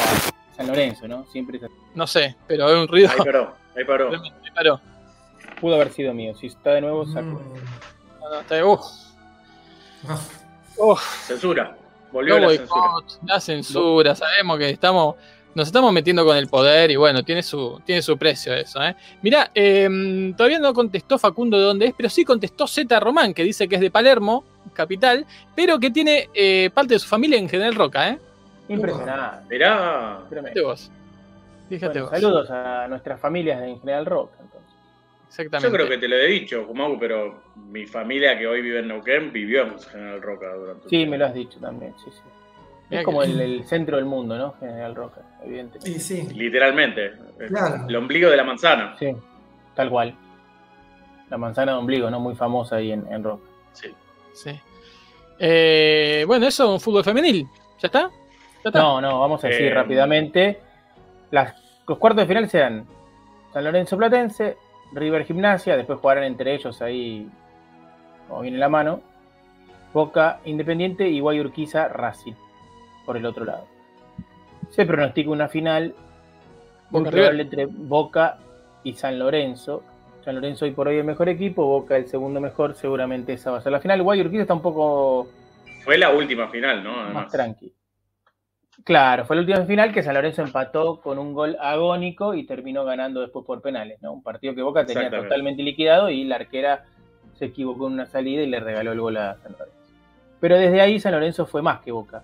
San 0.57 0.67
Lorenzo, 0.67 1.07
¿no? 1.09 1.25
Siempre 1.27 1.57
es 1.59 1.63
así. 1.65 1.75
No 1.95 2.07
sé, 2.07 2.37
pero 2.47 2.67
hay 2.67 2.75
un 2.75 2.89
ruido. 2.89 3.09
Ahí 3.79 3.85
paró. 3.85 4.11
Ahí 4.13 4.51
paró. 4.55 4.81
pudo 5.61 5.75
haber 5.77 5.91
sido 5.93 6.13
mío. 6.15 6.35
Si 6.37 6.47
está 6.49 6.71
de 6.73 6.81
nuevo, 6.83 7.07
saco. 7.07 7.21
Mm. 7.27 8.21
No, 8.21 8.31
no, 8.31 8.41
está- 8.41 8.65
uf, 8.67 8.81
Ah, 10.09 10.19
uf. 10.77 11.03
Censura. 11.27 11.77
Volvió 12.13 12.39
No 12.39 12.47
la 12.49 12.57
censura. 12.57 12.83
la 13.27 13.41
censura, 13.41 14.15
sabemos 14.15 14.59
que 14.59 14.71
estamos, 14.71 15.17
nos 15.55 15.67
estamos 15.67 15.93
metiendo 15.93 16.25
con 16.25 16.37
el 16.37 16.47
poder 16.49 16.91
y 16.91 16.97
bueno, 16.97 17.23
tiene 17.23 17.43
su, 17.43 17.81
tiene 17.85 18.01
su 18.01 18.17
precio 18.17 18.55
eso. 18.55 18.83
¿eh? 18.83 18.95
Mirá, 19.23 19.51
eh, 19.55 20.33
todavía 20.37 20.59
no 20.59 20.73
contestó 20.73 21.19
Facundo 21.19 21.59
de 21.59 21.65
dónde 21.65 21.87
es, 21.87 21.95
pero 21.97 22.09
sí 22.09 22.25
contestó 22.25 22.67
Z 22.67 22.99
Román, 23.01 23.35
que 23.35 23.43
dice 23.45 23.69
que 23.69 23.75
es 23.75 23.81
de 23.81 23.91
Palermo, 23.91 24.45
capital, 24.73 25.27
pero 25.55 25.79
que 25.79 25.91
tiene 25.91 26.29
eh, 26.33 26.71
parte 26.73 26.95
de 26.95 27.01
su 27.01 27.09
familia 27.09 27.39
en 27.39 27.49
General 27.49 27.75
Roca, 27.75 28.09
¿eh? 28.11 28.19
Impresionante. 28.69 29.47
Mirá. 29.51 30.21
Fíjate 30.31 30.61
vos. 30.63 30.91
Fíjate 31.69 32.01
Bueno, 32.01 32.11
vos. 32.11 32.21
saludos 32.21 32.51
a 32.51 32.89
nuestras 32.89 33.21
familias 33.21 33.61
de 33.61 33.69
en 33.71 33.81
General 33.81 34.07
Rock. 34.07 34.33
entonces. 34.41 34.59
Exactamente. 35.29 35.69
Yo 35.69 35.73
creo 35.75 35.89
que 35.89 35.99
te 35.99 36.09
lo 36.09 36.17
he 36.17 36.27
dicho, 36.27 36.67
Kumagu, 36.67 36.99
pero 36.99 37.43
mi 37.57 37.87
familia 37.87 38.39
que 38.39 38.47
hoy 38.47 38.63
vive 38.63 38.79
en 38.79 38.89
Neuquén 38.89 39.31
vivió 39.33 39.63
en 39.65 39.79
General 39.79 40.23
Roca 40.23 40.55
durante 40.55 40.89
Sí, 40.89 41.05
me 41.07 41.19
lo 41.19 41.27
has 41.27 41.35
dicho 41.35 41.59
también. 41.61 41.95
Sí, 42.03 42.11
sí. 42.11 42.21
Es 42.91 43.05
como 43.05 43.23
el, 43.23 43.39
el 43.39 43.65
centro 43.65 43.97
del 43.97 44.07
mundo, 44.07 44.39
¿no? 44.39 44.55
General 44.59 44.95
Roca, 44.95 45.21
evidentemente. 45.45 45.91
Y 45.91 46.01
sí, 46.01 46.27
Literalmente. 46.35 47.13
Claro. 47.49 47.85
El 47.87 47.97
ombligo 47.97 48.31
de 48.31 48.37
la 48.39 48.45
manzana. 48.45 48.97
Sí, 48.99 49.15
tal 49.75 49.91
cual. 49.91 50.15
La 51.29 51.37
manzana 51.37 51.73
de 51.73 51.79
ombligo, 51.79 52.09
¿no? 52.11 52.19
Muy 52.21 52.35
famosa 52.35 52.77
ahí 52.77 52.93
en, 52.93 53.07
en 53.13 53.23
Roca. 53.23 53.45
Sí. 53.73 53.89
Sí. 54.33 54.59
Eh, 55.39 56.25
bueno, 56.27 56.47
eso, 56.49 56.73
un 56.73 56.81
fútbol 56.81 57.05
femenil. 57.05 57.47
¿Ya 57.79 57.89
está? 57.89 58.11
¿Ya 58.65 58.71
está? 58.71 58.79
No, 58.81 59.01
no, 59.03 59.21
vamos 59.21 59.45
a 59.45 59.49
decir 59.49 59.67
Eh, 59.67 59.75
rápidamente. 59.75 60.61
Las, 61.31 61.55
los 61.87 61.99
cuartos 61.99 62.23
de 62.23 62.29
final 62.29 62.49
serán 62.49 62.87
San 63.53 63.65
Lorenzo 63.65 63.97
Platense, 63.97 64.57
River 64.93 65.25
Gimnasia, 65.25 65.77
después 65.77 65.99
jugarán 65.99 66.25
entre 66.25 66.55
ellos 66.55 66.81
ahí, 66.83 67.29
como 68.29 68.43
viene 68.43 68.59
la 68.59 68.69
mano, 68.69 69.01
Boca 69.93 70.41
Independiente 70.45 71.09
y 71.09 71.21
Guayurquiza 71.21 71.89
Racing, 71.89 72.35
por 73.05 73.17
el 73.17 73.27
otro 73.27 73.45
lado. 73.45 73.67
Se 74.71 74.85
pronostica 74.85 75.31
una 75.31 75.49
final 75.49 75.95
muy 76.91 77.01
Boca 77.01 77.11
probable 77.11 77.43
entre 77.43 77.67
Boca 77.67 78.39
y 78.85 78.95
San 78.95 79.19
Lorenzo. 79.19 79.83
San 80.25 80.35
Lorenzo 80.35 80.67
hoy 80.67 80.73
por 80.73 80.89
hoy 80.89 80.99
el 80.99 81.05
mejor 81.05 81.29
equipo, 81.29 81.65
Boca 81.65 81.97
el 81.97 82.07
segundo 82.07 82.41
mejor, 82.41 82.75
seguramente 82.75 83.33
esa 83.33 83.51
va 83.51 83.59
a 83.59 83.61
ser 83.63 83.73
la 83.73 83.81
final. 83.81 84.03
Guayurquiza 84.03 84.43
está 84.43 84.55
un 84.55 84.63
poco 84.63 85.29
Fue 85.85 85.97
la 85.97 86.11
última 86.11 86.49
final, 86.49 86.85
¿no? 86.85 86.93
más 86.93 87.05
Además. 87.05 87.33
tranqui. 87.33 87.73
Claro, 88.85 89.25
fue 89.27 89.37
la 89.37 89.43
última 89.43 89.65
final 89.65 89.93
que 89.93 90.03
San 90.03 90.15
Lorenzo 90.15 90.43
empató 90.43 91.01
con 91.01 91.19
un 91.19 91.35
gol 91.35 91.57
agónico 91.61 92.35
y 92.35 92.45
terminó 92.45 92.85
ganando 92.85 93.21
después 93.21 93.45
por 93.45 93.61
penales, 93.61 94.01
¿no? 94.01 94.13
Un 94.13 94.23
partido 94.23 94.55
que 94.55 94.63
Boca 94.63 94.87
tenía 94.87 95.11
totalmente 95.11 95.63
liquidado 95.63 96.09
y 96.09 96.25
la 96.25 96.37
arquera 96.37 96.85
se 97.35 97.47
equivocó 97.47 97.87
en 97.87 97.95
una 97.95 98.07
salida 98.07 98.43
y 98.43 98.47
le 98.47 98.61
regaló 98.61 98.93
el 98.93 99.01
gol 99.01 99.17
a 99.19 99.37
San 99.43 99.53
Lorenzo. 99.53 99.79
Pero 100.41 100.57
desde 100.57 100.81
ahí 100.81 100.99
San 101.01 101.13
Lorenzo 101.13 101.47
fue 101.47 101.61
más 101.61 101.81
que 101.81 101.93
Boca 101.93 102.23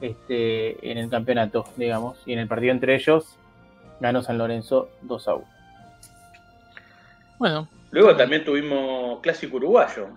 este, 0.00 0.90
en 0.90 0.98
el 0.98 1.08
campeonato, 1.08 1.64
digamos, 1.76 2.18
y 2.26 2.32
en 2.32 2.40
el 2.40 2.48
partido 2.48 2.72
entre 2.72 2.94
ellos 2.94 3.36
ganó 4.00 4.22
San 4.22 4.38
Lorenzo 4.38 4.90
2 5.02 5.28
a 5.28 5.34
1. 5.34 5.44
Bueno. 7.38 7.68
Luego 7.90 8.16
también 8.16 8.44
tuvimos 8.44 9.20
clásico 9.20 9.56
uruguayo. 9.56 10.08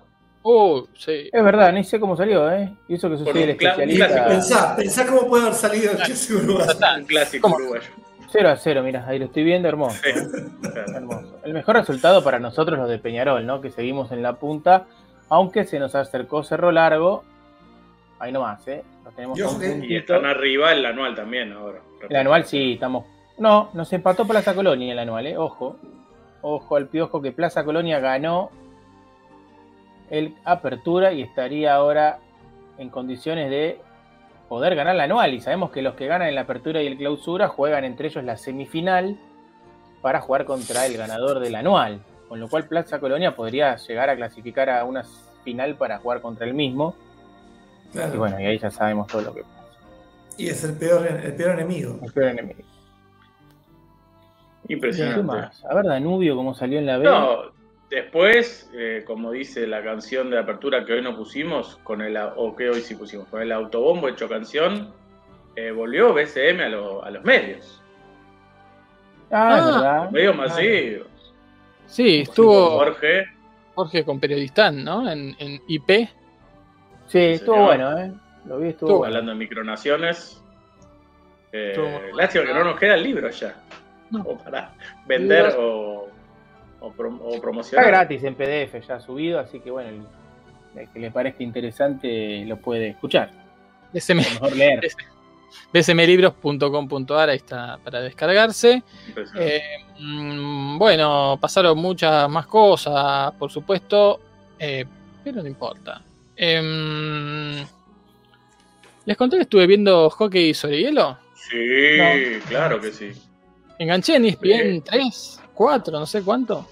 Uh, 0.47 0.85
sí. 0.93 1.27
Es 1.33 1.43
verdad, 1.43 1.73
ni 1.73 1.83
sé 1.83 1.99
cómo 1.99 2.15
salió, 2.15 2.51
¿eh? 2.51 2.71
Y 2.87 2.93
eso 2.93 3.09
que 3.09 3.17
soy 3.17 3.29
el 3.41 3.49
especialista. 3.49 4.05
clásico. 4.05 4.27
pensá, 4.29 4.75
pensá 4.75 5.07
cómo 5.07 5.27
puede 5.27 5.41
haber 5.41 5.55
salido 5.55 5.91
el 5.93 5.97
clásico 5.97 6.37
uruguayo. 6.37 6.71
Un 6.99 7.05
clásico 7.05 7.41
¿Cómo? 7.41 7.55
uruguayo. 7.55 7.89
0 8.31 8.49
a 8.49 8.55
0, 8.55 8.83
mira, 8.83 9.05
ahí 9.07 9.17
lo 9.17 9.25
estoy 9.25 9.43
viendo, 9.43 9.67
hermoso. 9.67 9.97
Sí. 10.03 10.09
¿eh? 10.09 10.83
Hermoso. 10.93 11.39
El 11.43 11.53
mejor 11.53 11.77
resultado 11.77 12.23
para 12.23 12.37
nosotros 12.37 12.77
los 12.77 12.87
de 12.87 12.99
Peñarol, 12.99 13.43
¿no? 13.43 13.59
Que 13.59 13.71
seguimos 13.71 14.11
en 14.11 14.21
la 14.21 14.33
punta, 14.33 14.85
aunque 15.29 15.63
se 15.63 15.79
nos 15.79 15.95
acercó 15.95 16.43
Cerro 16.43 16.71
Largo. 16.71 17.23
Ahí 18.19 18.31
nomás, 18.31 18.67
¿eh? 18.67 18.83
Lo 19.03 19.09
tenemos 19.13 19.39
Y 19.81 19.95
están 19.95 20.27
arriba 20.27 20.73
el 20.73 20.85
anual 20.85 21.15
también 21.15 21.53
ahora. 21.53 21.79
El 22.07 22.15
anual 22.17 22.45
sí, 22.45 22.73
estamos. 22.73 23.05
No, 23.39 23.71
nos 23.73 23.91
empató 23.93 24.27
Plaza 24.27 24.53
Colonia 24.53 24.93
el 24.93 24.99
anual, 24.99 25.25
¿eh? 25.25 25.37
Ojo. 25.39 25.77
Ojo 26.43 26.75
al 26.75 26.85
piojo 26.85 27.19
que 27.19 27.31
Plaza 27.31 27.63
Colonia 27.63 27.99
ganó 27.99 28.51
el 30.09 30.35
Apertura 30.43 31.13
y 31.13 31.21
estaría 31.21 31.75
ahora 31.75 32.19
en 32.77 32.89
condiciones 32.89 33.49
de 33.49 33.79
poder 34.49 34.75
ganar 34.75 34.95
la 34.95 35.03
anual. 35.03 35.33
Y 35.33 35.41
sabemos 35.41 35.71
que 35.71 35.81
los 35.81 35.95
que 35.95 36.07
ganan 36.07 36.27
en 36.27 36.35
la 36.35 36.41
Apertura 36.41 36.81
y 36.81 36.87
el 36.87 36.97
Clausura 36.97 37.47
juegan 37.47 37.83
entre 37.83 38.07
ellos 38.07 38.23
la 38.23 38.37
semifinal 38.37 39.17
para 40.01 40.21
jugar 40.21 40.45
contra 40.45 40.85
el 40.85 40.97
ganador 40.97 41.39
del 41.39 41.55
anual. 41.55 42.01
Con 42.29 42.39
lo 42.39 42.47
cual 42.47 42.67
Plaza 42.67 42.99
Colonia 42.99 43.35
podría 43.35 43.75
llegar 43.75 44.09
a 44.09 44.15
clasificar 44.15 44.69
a 44.69 44.83
una 44.83 45.03
final 45.43 45.75
para 45.75 45.99
jugar 45.99 46.21
contra 46.21 46.45
el 46.45 46.53
mismo. 46.53 46.95
Claro. 47.91 48.13
Y 48.13 48.17
bueno, 48.17 48.39
y 48.39 48.45
ahí 48.45 48.57
ya 48.57 48.71
sabemos 48.71 49.07
todo 49.07 49.21
lo 49.21 49.33
que 49.33 49.41
pasa. 49.41 49.53
Y 50.37 50.49
es 50.49 50.63
el 50.63 50.73
peor, 50.73 51.07
el 51.07 51.33
peor 51.35 51.51
enemigo. 51.51 51.99
El 52.03 52.11
peor 52.11 52.27
enemigo. 52.29 52.59
¿Qué 54.67 54.73
Impresionante. 54.73 55.23
más? 55.23 55.63
A 55.65 55.73
ver, 55.75 55.85
Danubio, 55.85 56.35
cómo 56.35 56.53
salió 56.53 56.79
en 56.79 56.87
la 56.87 56.97
B. 56.97 57.05
No, 57.05 57.54
después, 57.89 58.69
eh, 58.73 59.03
como 59.05 59.31
dice 59.31 59.67
la 59.67 59.83
canción 59.83 60.29
de 60.29 60.39
apertura 60.39 60.85
que 60.85 60.93
hoy 60.93 61.01
no 61.01 61.15
pusimos, 61.15 61.77
con 61.83 62.01
el, 62.01 62.17
o 62.17 62.55
que 62.55 62.69
hoy 62.69 62.81
sí 62.81 62.95
pusimos, 62.95 63.27
con 63.27 63.41
el 63.41 63.51
autobombo 63.51 64.07
hecho 64.07 64.27
canción, 64.27 64.93
eh, 65.55 65.71
volvió 65.71 66.13
BCM 66.13 66.61
a, 66.61 66.69
lo- 66.69 67.03
a 67.03 67.09
los 67.11 67.23
medios. 67.23 67.81
Ah, 69.31 69.55
es 69.57 69.63
Ah, 69.63 69.65
verdad. 69.71 70.11
Medios 70.11 70.35
masivos. 70.35 71.07
Sí, 71.87 72.21
estuvo 72.21 72.71
Jorge, 72.71 73.25
Jorge 73.75 74.03
con 74.05 74.19
Periodistán, 74.19 74.83
¿no? 74.83 75.09
En, 75.09 75.35
en 75.39 75.61
IP. 75.67 76.09
Sí, 77.07 77.19
estuvo 77.19 77.55
señor. 77.71 77.93
bueno, 77.93 77.97
¿eh? 77.99 78.11
Lo 78.45 78.57
vi, 78.59 78.69
estuvo 78.69 78.87
Estuvo 78.89 78.97
bueno. 78.99 79.05
hablando 79.05 79.31
de 79.33 79.37
micronaciones. 79.37 80.41
Eh, 81.51 81.69
Estuvo 81.71 81.87
muy 81.89 81.99
bueno. 82.01 82.17
lástima 82.17 82.45
que 82.45 82.53
no 82.53 82.63
nos 82.63 82.79
queda 82.79 82.95
el 82.95 83.03
libro 83.03 83.29
ya. 83.29 83.55
No. 84.11 84.21
O 84.23 84.37
para 84.37 84.73
vender 85.07 85.55
o, 85.57 85.94
o, 86.87 86.93
prom- 86.93 87.19
o 87.21 87.61
Está 87.61 87.83
gratis 87.83 88.23
en 88.23 88.35
PDF 88.35 88.85
ya 88.87 88.99
subido, 88.99 89.39
así 89.39 89.59
que 89.59 89.71
bueno, 89.71 89.89
el, 89.89 90.81
el 90.81 90.89
que 90.89 90.99
le 90.99 91.11
parezca 91.11 91.43
interesante 91.43 92.43
lo 92.45 92.57
puede 92.57 92.89
escuchar. 92.89 93.31
SM, 93.93 94.21
O 94.21 94.23
mejor 94.33 94.55
leer. 94.55 94.81
bsmlibros.com.ar, 95.73 97.29
ahí 97.29 97.37
está 97.37 97.77
para 97.83 98.01
descargarse. 98.01 98.83
Eh, 99.39 99.61
mm, 99.99 100.77
bueno, 100.77 101.37
pasaron 101.39 101.77
muchas 101.77 102.29
más 102.29 102.45
cosas, 102.47 103.31
por 103.33 103.51
supuesto, 103.51 104.19
eh, 104.59 104.85
pero 105.23 105.41
no 105.41 105.47
importa. 105.47 106.01
Em, 106.35 107.65
¿Les 109.05 109.15
conté 109.17 109.37
que 109.37 109.43
estuve 109.43 109.67
viendo 109.67 110.09
hockey 110.09 110.53
sobre 110.53 110.79
hielo? 110.81 111.17
sí, 111.35 111.97
claro 112.47 112.81
que 112.81 112.91
sí. 112.91 113.11
Enganché 113.77 114.15
en 114.15 114.25
ESPN 114.25 114.81
3, 114.83 115.41
4, 115.53 115.99
no 115.99 116.05
sé 116.05 116.23
cuánto. 116.23 116.67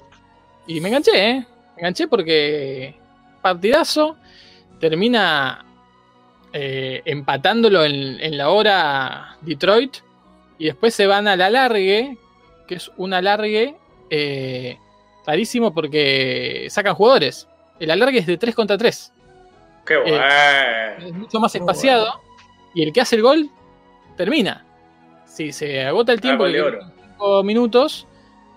Y 0.67 0.79
me 0.79 0.89
enganché, 0.89 1.29
¿eh? 1.29 1.45
Me 1.75 1.79
enganché 1.81 2.07
porque 2.07 2.95
partidazo 3.41 4.15
termina 4.79 5.65
eh, 6.53 7.01
empatándolo 7.05 7.83
en, 7.83 8.19
en 8.19 8.37
la 8.37 8.49
hora 8.49 9.37
Detroit 9.41 9.97
y 10.57 10.65
después 10.65 10.93
se 10.93 11.07
van 11.07 11.27
al 11.27 11.41
alargue, 11.41 12.17
que 12.67 12.75
es 12.75 12.91
un 12.97 13.13
alargue 13.13 13.75
eh, 14.09 14.77
rarísimo 15.25 15.73
porque 15.73 16.67
sacan 16.69 16.95
jugadores. 16.95 17.47
El 17.79 17.91
alargue 17.91 18.19
es 18.19 18.27
de 18.27 18.37
3 18.37 18.55
contra 18.55 18.77
3. 18.77 19.11
Qué 19.85 19.95
Eh, 19.95 19.99
bueno. 20.01 21.07
Es 21.07 21.13
mucho 21.13 21.39
más 21.39 21.53
espaciado 21.55 22.21
y 22.73 22.83
el 22.83 22.93
que 22.93 23.01
hace 23.01 23.15
el 23.17 23.21
gol 23.23 23.49
termina. 24.15 24.65
Si 25.25 25.51
se 25.51 25.83
agota 25.83 26.13
el 26.13 26.21
tiempo, 26.21 26.45
Ah, 26.45 26.51
quedan 26.51 26.93
cinco 27.09 27.43
minutos, 27.43 28.07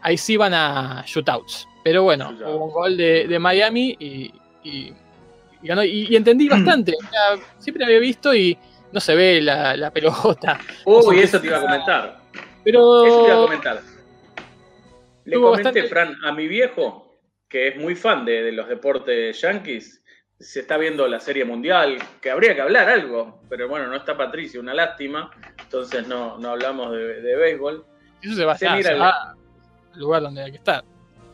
ahí 0.02 0.18
sí 0.18 0.36
van 0.36 0.52
a 0.54 1.02
shootouts. 1.06 1.66
Pero 1.86 2.02
bueno, 2.02 2.30
hubo 2.44 2.64
un 2.64 2.72
gol 2.72 2.96
de, 2.96 3.28
de 3.28 3.38
Miami 3.38 3.96
y, 4.00 4.34
y- 4.64 4.92
y 5.62 5.68
ganó. 5.68 5.84
Y, 5.84 6.06
y 6.10 6.16
entendí 6.16 6.48
bastante. 6.50 6.92
Sea, 7.10 7.36
siempre 7.58 7.84
había 7.84 8.00
visto 8.00 8.34
y 8.34 8.58
no 8.90 8.98
se 8.98 9.14
ve 9.14 9.40
la, 9.40 9.76
la 9.76 9.92
pelota. 9.92 10.58
Uy, 10.84 11.20
eso 11.20 11.40
te 11.40 11.46
iba 11.46 11.58
a 11.58 11.60
comentar. 11.60 12.18
Pero 12.64 13.06
Eso 13.06 13.20
te 13.22 13.26
iba 13.28 13.38
a 13.38 13.42
comentar. 13.44 13.80
Le 15.24 15.36
comenté, 15.36 15.62
bastante- 15.62 15.88
Fran, 15.88 16.16
a 16.24 16.32
mi 16.32 16.48
viejo, 16.48 17.14
que 17.48 17.68
es 17.68 17.76
muy 17.76 17.94
fan 17.94 18.24
de, 18.24 18.42
de 18.42 18.50
los 18.52 18.68
deportes 18.68 19.40
yankees, 19.40 20.02
se 20.40 20.60
está 20.60 20.76
viendo 20.76 21.06
la 21.06 21.20
Serie 21.20 21.44
Mundial, 21.44 21.98
que 22.20 22.30
habría 22.32 22.54
que 22.56 22.62
hablar 22.62 22.88
algo, 22.88 23.40
pero 23.48 23.68
bueno, 23.68 23.86
no 23.86 23.94
está 23.96 24.16
Patricio, 24.16 24.60
una 24.60 24.74
lástima, 24.74 25.30
entonces 25.60 26.06
no, 26.08 26.36
no 26.38 26.50
hablamos 26.50 26.90
de, 26.92 27.22
de 27.22 27.36
béisbol. 27.36 27.84
eso 28.22 28.34
se 28.34 28.44
va, 28.44 28.56
ya, 28.56 28.76
el- 28.76 29.00
va 29.00 29.32
al 29.94 29.98
lugar 30.00 30.22
donde 30.22 30.42
hay 30.42 30.50
que 30.50 30.58
estar. 30.58 30.84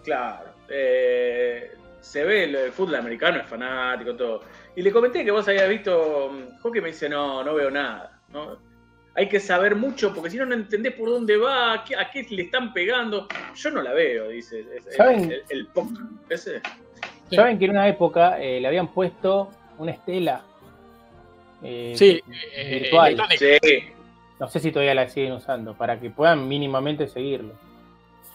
Claro, 0.05 0.51
eh, 0.69 1.73
se 2.01 2.25
ve 2.25 2.45
el, 2.45 2.55
el 2.57 2.73
fútbol 2.73 2.97
americano, 2.97 3.39
es 3.41 3.47
fanático, 3.47 4.15
todo. 4.17 4.41
Y 4.75 4.83
le 4.83 4.91
comenté 4.91 5.25
que 5.25 5.31
vos 5.31 5.47
habías 5.49 5.69
visto 5.69 6.31
mm, 6.33 6.59
hockey, 6.61 6.81
me 6.81 6.89
dice, 6.89 7.09
no, 7.09 7.45
no 7.45 7.55
veo 7.55 7.71
nada. 7.71 8.19
¿no? 8.33 8.57
Hay 9.15 9.29
que 9.29 9.39
saber 9.39 9.77
mucho, 9.77 10.13
porque 10.15 10.31
si 10.31 10.39
no, 10.39 10.47
no 10.47 10.55
entendés 10.55 10.95
por 10.95 11.11
dónde 11.11 11.37
va, 11.37 11.75
a 11.75 11.85
qué, 11.85 11.95
a 11.97 12.11
qué 12.11 12.27
le 12.31 12.43
están 12.45 12.73
pegando. 12.73 13.29
Yo 13.55 13.71
no 13.71 13.83
la 13.83 13.93
veo, 13.93 14.29
dice. 14.29 14.65
es- 14.75 14.97
¿Saben? 14.97 15.31
El, 15.31 15.43
el 15.51 15.67
puck 15.67 15.91
ese. 16.31 16.61
Sí. 17.29 17.37
Saben 17.37 17.59
que 17.59 17.67
en 17.67 17.71
una 17.73 17.89
época 17.89 18.41
eh, 18.41 18.61
le 18.61 18.67
habían 18.69 18.89
puesto 18.89 19.51
una 19.79 19.93
estela. 19.93 20.43
eh, 21.63 21.93
Sí, 21.95 22.21
eh, 22.57 22.81
virtual. 22.81 23.13
electrónica. 23.13 23.59
Sí, 23.63 23.79
No 24.41 24.49
sé 24.49 24.61
si 24.61 24.73
todavía 24.73 24.95
la 24.95 25.09
siguen 25.09 25.33
usando, 25.33 25.75
para 25.75 26.01
que 26.01 26.11
puedan 26.11 26.49
mínimamente 26.49 27.07
seguirlo. 27.07 27.53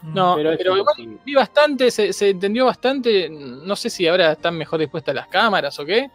No, 0.03 0.35
Pero 0.35 0.53
igual 0.77 1.19
vi 1.25 1.33
bastante, 1.33 1.89
se, 1.91 2.13
se 2.13 2.29
entendió 2.29 2.65
bastante. 2.65 3.29
No 3.29 3.75
sé 3.75 3.89
si 3.89 4.07
ahora 4.07 4.33
están 4.33 4.55
mejor 4.57 4.79
dispuestas 4.79 5.13
las 5.15 5.27
cámaras 5.27 5.77
o 5.79 5.85
qué. 5.85 6.09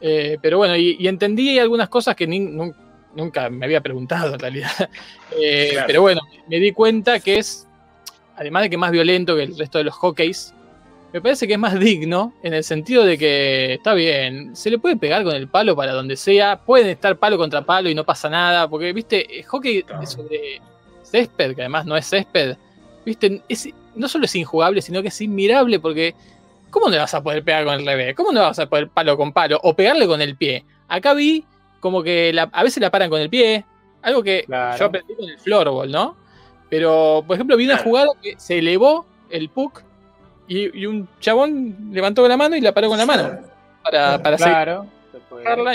eh, 0.00 0.36
pero 0.42 0.58
bueno, 0.58 0.76
y, 0.76 0.96
y 0.98 1.06
entendí 1.08 1.58
algunas 1.58 1.88
cosas 1.88 2.16
que 2.16 2.26
ni- 2.26 2.72
nunca 3.14 3.48
me 3.48 3.64
había 3.64 3.80
preguntado 3.80 4.34
en 4.34 4.40
realidad. 4.40 4.70
Eh, 5.40 5.68
Claro. 5.72 5.86
Pero 5.86 6.00
bueno, 6.02 6.20
me 6.48 6.58
di 6.58 6.72
cuenta 6.72 7.18
que 7.20 7.38
es, 7.38 7.66
además 8.36 8.64
de 8.64 8.68
que 8.70 8.74
es 8.76 8.80
más 8.80 8.90
violento 8.90 9.34
que 9.34 9.44
el 9.44 9.56
resto 9.56 9.78
de 9.78 9.84
los 9.84 9.94
hockeys, 9.94 10.52
me 11.10 11.20
parece 11.22 11.46
que 11.46 11.54
es 11.54 11.58
más 11.58 11.78
digno 11.80 12.34
en 12.42 12.52
el 12.54 12.64
sentido 12.64 13.04
de 13.04 13.16
que 13.16 13.74
está 13.74 13.94
bien, 13.94 14.54
se 14.56 14.68
le 14.70 14.78
puede 14.78 14.96
pegar 14.96 15.24
con 15.24 15.34
el 15.34 15.48
palo 15.48 15.74
para 15.76 15.92
donde 15.92 16.16
sea, 16.16 16.58
pueden 16.58 16.88
estar 16.88 17.16
palo 17.16 17.38
contra 17.38 17.62
palo 17.62 17.88
y 17.88 17.94
no 17.94 18.04
pasa 18.04 18.28
nada, 18.28 18.68
porque 18.68 18.92
viste, 18.92 19.38
el 19.38 19.44
hockey 19.46 19.82
Claro. 19.84 20.06
sobre 20.06 20.60
césped, 21.02 21.54
que 21.54 21.62
además 21.62 21.86
no 21.86 21.96
es 21.96 22.06
césped, 22.06 22.56
viste, 23.04 23.42
es- 23.48 23.68
no 23.94 24.08
solo 24.08 24.24
es 24.24 24.34
injugable, 24.36 24.80
sino 24.82 25.02
que 25.02 25.08
es 25.08 25.20
inmirable 25.20 25.78
porque 25.80 26.14
¿cómo 26.70 26.86
no 26.86 26.92
le 26.92 26.98
vas 26.98 27.12
a 27.14 27.22
poder 27.22 27.42
pegar 27.44 27.64
con 27.64 27.74
el 27.74 27.84
revés? 27.84 28.14
¿Cómo 28.14 28.32
no 28.32 28.40
vas 28.40 28.58
a 28.58 28.66
poder 28.68 28.88
palo 28.88 29.16
con 29.16 29.32
palo 29.32 29.60
o 29.62 29.74
pegarle 29.74 30.06
con 30.06 30.20
el 30.22 30.36
pie? 30.36 30.64
Acá 30.88 31.12
vi 31.14 31.44
como 31.80 32.02
que 32.02 32.32
la- 32.32 32.48
a 32.52 32.62
veces 32.62 32.80
la 32.80 32.90
paran 32.90 33.10
con 33.10 33.20
el 33.20 33.28
pie, 33.28 33.64
algo 34.02 34.22
que 34.22 34.44
Claro. 34.46 34.78
yo 34.78 34.84
aprendí 34.86 35.14
con 35.14 35.28
el 35.28 35.38
floorball, 35.38 35.90
¿no? 35.90 36.16
Pero, 36.70 37.22
por 37.26 37.36
ejemplo, 37.36 37.56
vi 37.56 37.66
una 37.66 37.76
jugada 37.78 38.08
que 38.22 38.34
se 38.38 38.58
elevó 38.58 39.04
el 39.30 39.48
puck 39.50 39.82
y, 40.48 40.78
y 40.80 40.86
un 40.86 41.08
chabón 41.20 41.90
levantó 41.92 42.26
la 42.26 42.36
mano 42.36 42.56
y 42.56 42.60
la 42.60 42.72
paró 42.72 42.88
con 42.88 42.98
la 42.98 43.06
mano 43.06 43.38
para, 43.82 44.22
para 44.22 44.36
Claro. 44.38 44.86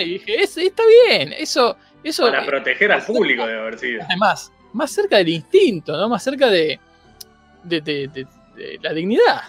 y 0.01 0.05
dije, 0.13 0.41
"Es- 0.41 0.57
está 0.57 0.83
bien, 1.07 1.33
eso, 1.37 1.75
eso 2.03 2.23
para 2.29 2.45
proteger 2.45 2.91
al 2.91 3.03
público 3.03 3.45
debe 3.45 3.59
haber 3.59 3.77
sido. 3.79 4.03
además, 4.07 4.51
más 4.73 4.91
cerca 4.91 5.17
del 5.17 5.29
instinto, 5.29 5.95
¿no? 5.95 6.09
Más 6.09 6.23
cerca 6.23 6.49
de, 6.49 6.79
de, 7.67 7.82
de- 7.82 8.08
de- 8.08 8.27
de 8.56 8.80
la 8.82 8.93
dignidad. 8.93 9.41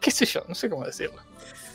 ¿Qué 0.00 0.10
sé 0.10 0.26
yo? 0.26 0.42
No 0.48 0.54
sé 0.54 0.68
cómo 0.68 0.84
decirlo. 0.84 1.20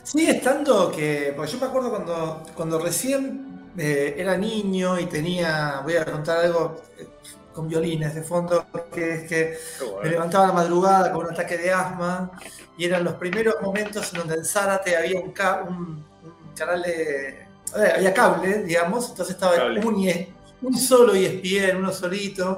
Sigue 0.03 0.31
estando 0.31 0.91
que. 0.91 1.33
Porque 1.35 1.51
yo 1.51 1.59
me 1.59 1.65
acuerdo 1.67 1.89
cuando, 1.89 2.43
cuando 2.55 2.79
recién 2.79 3.71
eh, 3.77 4.15
era 4.17 4.37
niño 4.37 4.99
y 4.99 5.05
tenía. 5.05 5.81
Voy 5.83 5.95
a 5.95 6.05
contar 6.05 6.45
algo 6.45 6.81
eh, 6.97 7.07
con 7.53 7.67
violines 7.67 8.15
de 8.15 8.23
fondo, 8.23 8.65
que 8.93 9.13
es 9.13 9.23
que 9.29 9.57
me 10.03 10.09
levantaba 10.09 10.45
a 10.45 10.47
la 10.47 10.53
madrugada 10.53 11.11
con 11.11 11.25
un 11.25 11.33
ataque 11.33 11.57
de 11.57 11.71
asma 11.71 12.31
y 12.77 12.85
eran 12.85 13.03
los 13.03 13.15
primeros 13.15 13.55
momentos 13.61 14.11
en 14.13 14.19
donde 14.19 14.35
en 14.35 14.45
Zárate 14.45 14.95
había 14.95 15.19
un, 15.19 15.31
ca- 15.31 15.63
un- 15.67 16.03
un 16.23 16.53
canal 16.55 16.81
de. 16.81 17.27
eh, 17.29 17.93
había 17.95 18.13
cable, 18.13 18.63
digamos, 18.63 19.09
entonces 19.09 19.35
estaba 19.35 19.55
Cable. 19.55 19.85
un, 19.85 19.99
IE 19.99 20.33
un 20.61 20.77
solo 20.77 21.13
ESPN, 21.15 21.77
uno 21.77 21.91
solito. 21.91 22.57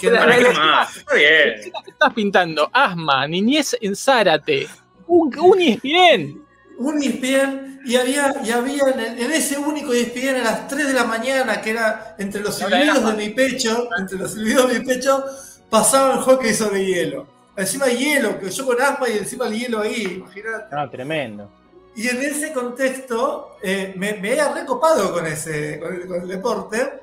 que 0.00 0.08
pero- 0.08 0.22
era- 0.22 0.26
¿Para 0.26 0.38
qué 0.38 0.58
más? 0.58 0.96
Está 0.96 1.14
bien. 1.14 1.54
¿Qué 1.84 1.90
estás 1.90 2.14
pintando? 2.14 2.70
Asma, 2.72 3.26
niñez 3.28 3.76
en 3.80 3.94
Zárate. 3.96 4.66
Un, 5.06 5.36
un 5.38 5.60
ESPN. 5.60 6.42
un 6.78 7.02
ESPN 7.02 7.80
y 7.84 7.96
había, 7.96 8.34
y 8.44 8.50
había 8.50 8.82
en, 8.94 9.00
en 9.18 9.32
ese 9.32 9.58
único 9.58 9.92
ESPN 9.92 10.36
a 10.36 10.42
las 10.44 10.68
3 10.68 10.86
de 10.88 10.92
la 10.94 11.04
mañana, 11.04 11.60
que 11.60 11.70
era 11.70 12.14
entre 12.18 12.40
los 12.40 12.54
silbidos 12.56 13.04
de 13.04 13.12
mi 13.14 13.28
pecho, 13.34 13.88
entre 13.98 14.18
los 14.18 14.32
silbidos 14.32 14.72
de 14.72 14.78
mi 14.80 14.86
pecho, 14.86 15.24
pasaba 15.68 16.14
el 16.14 16.20
hockey 16.20 16.54
sobre 16.54 16.84
hielo. 16.86 17.26
Encima 17.56 17.88
hielo, 17.88 18.38
que 18.40 18.48
yo 18.50 18.64
con 18.64 18.80
asma 18.80 19.08
y 19.10 19.18
encima 19.18 19.46
el 19.46 19.58
hielo 19.58 19.80
ahí, 19.80 20.04
imagínate. 20.24 20.74
No, 20.74 20.88
tremendo. 20.90 21.50
Y 21.94 22.08
en 22.08 22.22
ese 22.22 22.52
contexto 22.54 23.58
eh, 23.62 23.92
me, 23.96 24.14
me 24.14 24.32
he 24.32 24.54
recopado 24.54 25.12
con 25.12 25.26
ese 25.26 25.78
con 25.78 25.92
el, 25.94 26.06
con 26.06 26.22
el 26.22 26.28
deporte. 26.28 27.01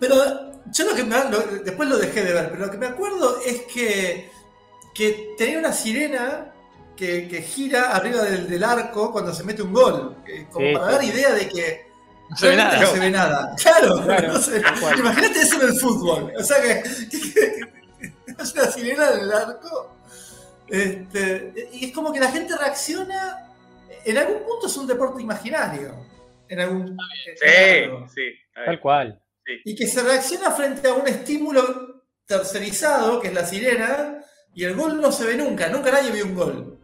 Pero 0.00 0.52
yo 0.72 0.84
lo 0.84 0.94
que 0.94 1.04
me, 1.04 1.16
lo- 1.30 1.62
después 1.64 1.88
lo 1.88 1.96
dejé 1.98 2.22
de 2.24 2.32
ver, 2.32 2.50
pero 2.50 2.66
lo 2.66 2.70
que 2.70 2.78
me 2.78 2.86
acuerdo 2.86 3.40
es 3.44 3.62
que, 3.72 4.30
que 4.94 5.34
tenía 5.38 5.58
una 5.58 5.72
sirena 5.72 6.52
que, 6.96 7.28
que 7.28 7.42
gira 7.42 7.94
arriba 7.96 8.22
del, 8.22 8.48
del 8.48 8.64
arco 8.64 9.12
cuando 9.12 9.32
se 9.32 9.44
mete 9.44 9.62
un 9.62 9.72
gol. 9.72 10.16
Como 10.52 10.66
Sí, 10.66 10.72
para 10.74 10.86
sí. 10.86 10.92
dar 10.92 11.04
idea 11.04 11.32
de 11.32 11.48
que 11.48 11.86
No 12.30 12.36
se 12.36 12.48
ve 12.48 12.56
nada. 12.56 12.80
no 12.80 12.86
se 12.86 12.98
ve 13.00 13.10
nada. 13.10 13.54
Claro, 13.62 14.02
Claro, 14.04 14.28
no 14.32 14.38
se- 14.40 14.62
imagínate 14.98 15.40
eso 15.40 15.60
en 15.62 15.68
el 15.68 15.74
fútbol. 15.80 16.32
O 16.38 16.42
sea 16.42 16.60
que, 16.60 16.82
que- 17.08 17.20
que- 17.32 17.32
que 18.36 18.42
es 18.42 18.52
una 18.54 18.64
sirena 18.66 19.10
en 19.14 19.20
el 19.20 19.32
arco. 19.32 19.96
Este, 20.68 21.68
y 21.72 21.86
es 21.86 21.92
como 21.92 22.12
que 22.12 22.20
la 22.20 22.30
gente 22.30 22.56
reacciona. 22.56 23.44
En 24.04 24.16
algún 24.18 24.42
punto 24.44 24.66
es 24.66 24.76
un 24.76 24.86
deporte 24.86 25.22
imaginario. 25.22 25.94
En 26.48 26.60
algún, 26.60 26.96
en. 27.42 28.06
Sí, 28.08 28.14
sí. 28.14 28.30
Tal 28.54 28.80
cual. 28.80 29.20
Y 29.64 29.74
que 29.74 29.86
se 29.86 30.02
reacciona 30.02 30.50
frente 30.50 30.88
a 30.88 30.94
un 30.94 31.06
estímulo 31.08 32.04
tercerizado, 32.26 33.20
que 33.20 33.28
es 33.28 33.34
la 33.34 33.44
sirena, 33.46 34.18
y 34.54 34.64
el 34.64 34.74
gol 34.74 35.00
no 35.00 35.10
se 35.12 35.24
ve 35.26 35.36
nunca. 35.36 35.68
Nunca 35.68 35.90
nadie 35.90 36.10
vio 36.10 36.24
un 36.26 36.34
gol. 36.34 36.78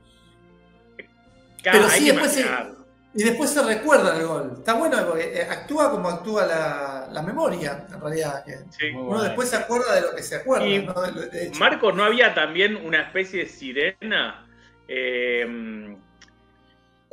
Claro, 1.62 1.78
pero 1.78 1.90
sí, 1.90 2.06
después 2.06 2.36
imaginarlo. 2.38 2.84
Y 3.16 3.22
después 3.22 3.50
se 3.50 3.62
recuerda 3.62 4.16
el 4.18 4.26
gol. 4.26 4.54
Está 4.58 4.74
bueno 4.74 4.96
porque 5.06 5.40
eh, 5.40 5.42
actúa 5.48 5.90
como 5.90 6.08
actúa 6.08 6.44
la, 6.46 7.08
la 7.12 7.22
memoria, 7.22 7.86
en 7.92 8.00
realidad. 8.00 8.44
que 8.44 8.52
Sí. 8.76 8.90
Muy 8.92 9.02
uno 9.02 9.04
bueno. 9.10 9.22
después 9.24 9.48
se 9.48 9.56
acuerda 9.56 9.94
de 9.94 10.00
lo 10.00 10.14
que 10.16 10.22
se 10.22 10.34
acuerda. 10.36 10.66
Y- 10.66 10.84
¿no? 10.84 10.92
De. 11.02 11.52
Marcos, 11.58 11.94
¿no 11.94 12.04
había 12.04 12.34
también 12.34 12.74
una 12.76 13.02
especie 13.02 13.44
de 13.44 13.48
sirena 13.48 14.48
eh, 14.88 15.96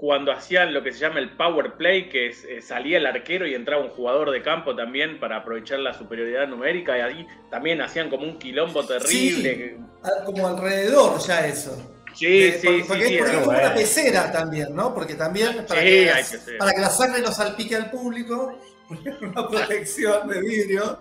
cuando 0.02 0.32
hacían 0.32 0.74
lo 0.74 0.82
que 0.82 0.92
se 0.92 0.98
llama 0.98 1.20
el 1.20 1.30
power 1.38 1.74
play, 1.74 2.10
que 2.10 2.26
es, 2.26 2.44
eh, 2.46 2.60
salía 2.60 2.98
el 2.98 3.06
arquero 3.06 3.46
y 3.46 3.54
entraba 3.54 3.84
un 3.84 3.92
jugador 3.92 4.32
de 4.32 4.42
campo 4.42 4.76
también 4.76 5.20
para 5.20 5.38
aprovechar 5.38 5.78
la 5.78 5.94
superioridad 5.94 6.48
numérica? 6.48 6.98
Y 6.98 7.02
ahí 7.02 7.28
también 7.52 7.82
hacían 7.82 8.10
como 8.10 8.24
un 8.24 8.40
quilombo 8.40 8.84
terrible. 8.84 9.78
Como 10.26 10.48
alrededor 10.48 11.20
ya 11.20 11.46
eso. 11.46 11.78
Sí, 12.16 12.52
sí, 12.52 12.62
porque, 12.64 12.82
sí, 12.82 12.86
porque 12.88 13.06
sí, 13.06 13.14
es, 13.14 13.20
porque 13.20 13.20
es 13.20 13.22
es 13.22 13.32
como 13.32 13.46
bueno. 13.46 13.62
una 13.62 13.74
pecera 13.76 14.32
también, 14.32 14.76
¿no? 14.76 14.92
Porque 14.92 15.14
también 15.14 15.66
para, 15.68 15.82
Sí, 15.82 15.88
que, 15.88 16.00
hay 16.00 16.06
la, 16.06 16.16
que 16.18 16.24
ser. 16.24 16.58
para 16.58 16.74
que 16.74 16.82
la 16.82 16.90
sangre 16.90 17.22
no 17.22 17.32
salpique 17.32 17.76
al 17.76 17.92
público, 17.92 18.60
una 19.22 19.48
protección 19.48 20.28
de 20.28 20.42
vidrio. 20.42 21.00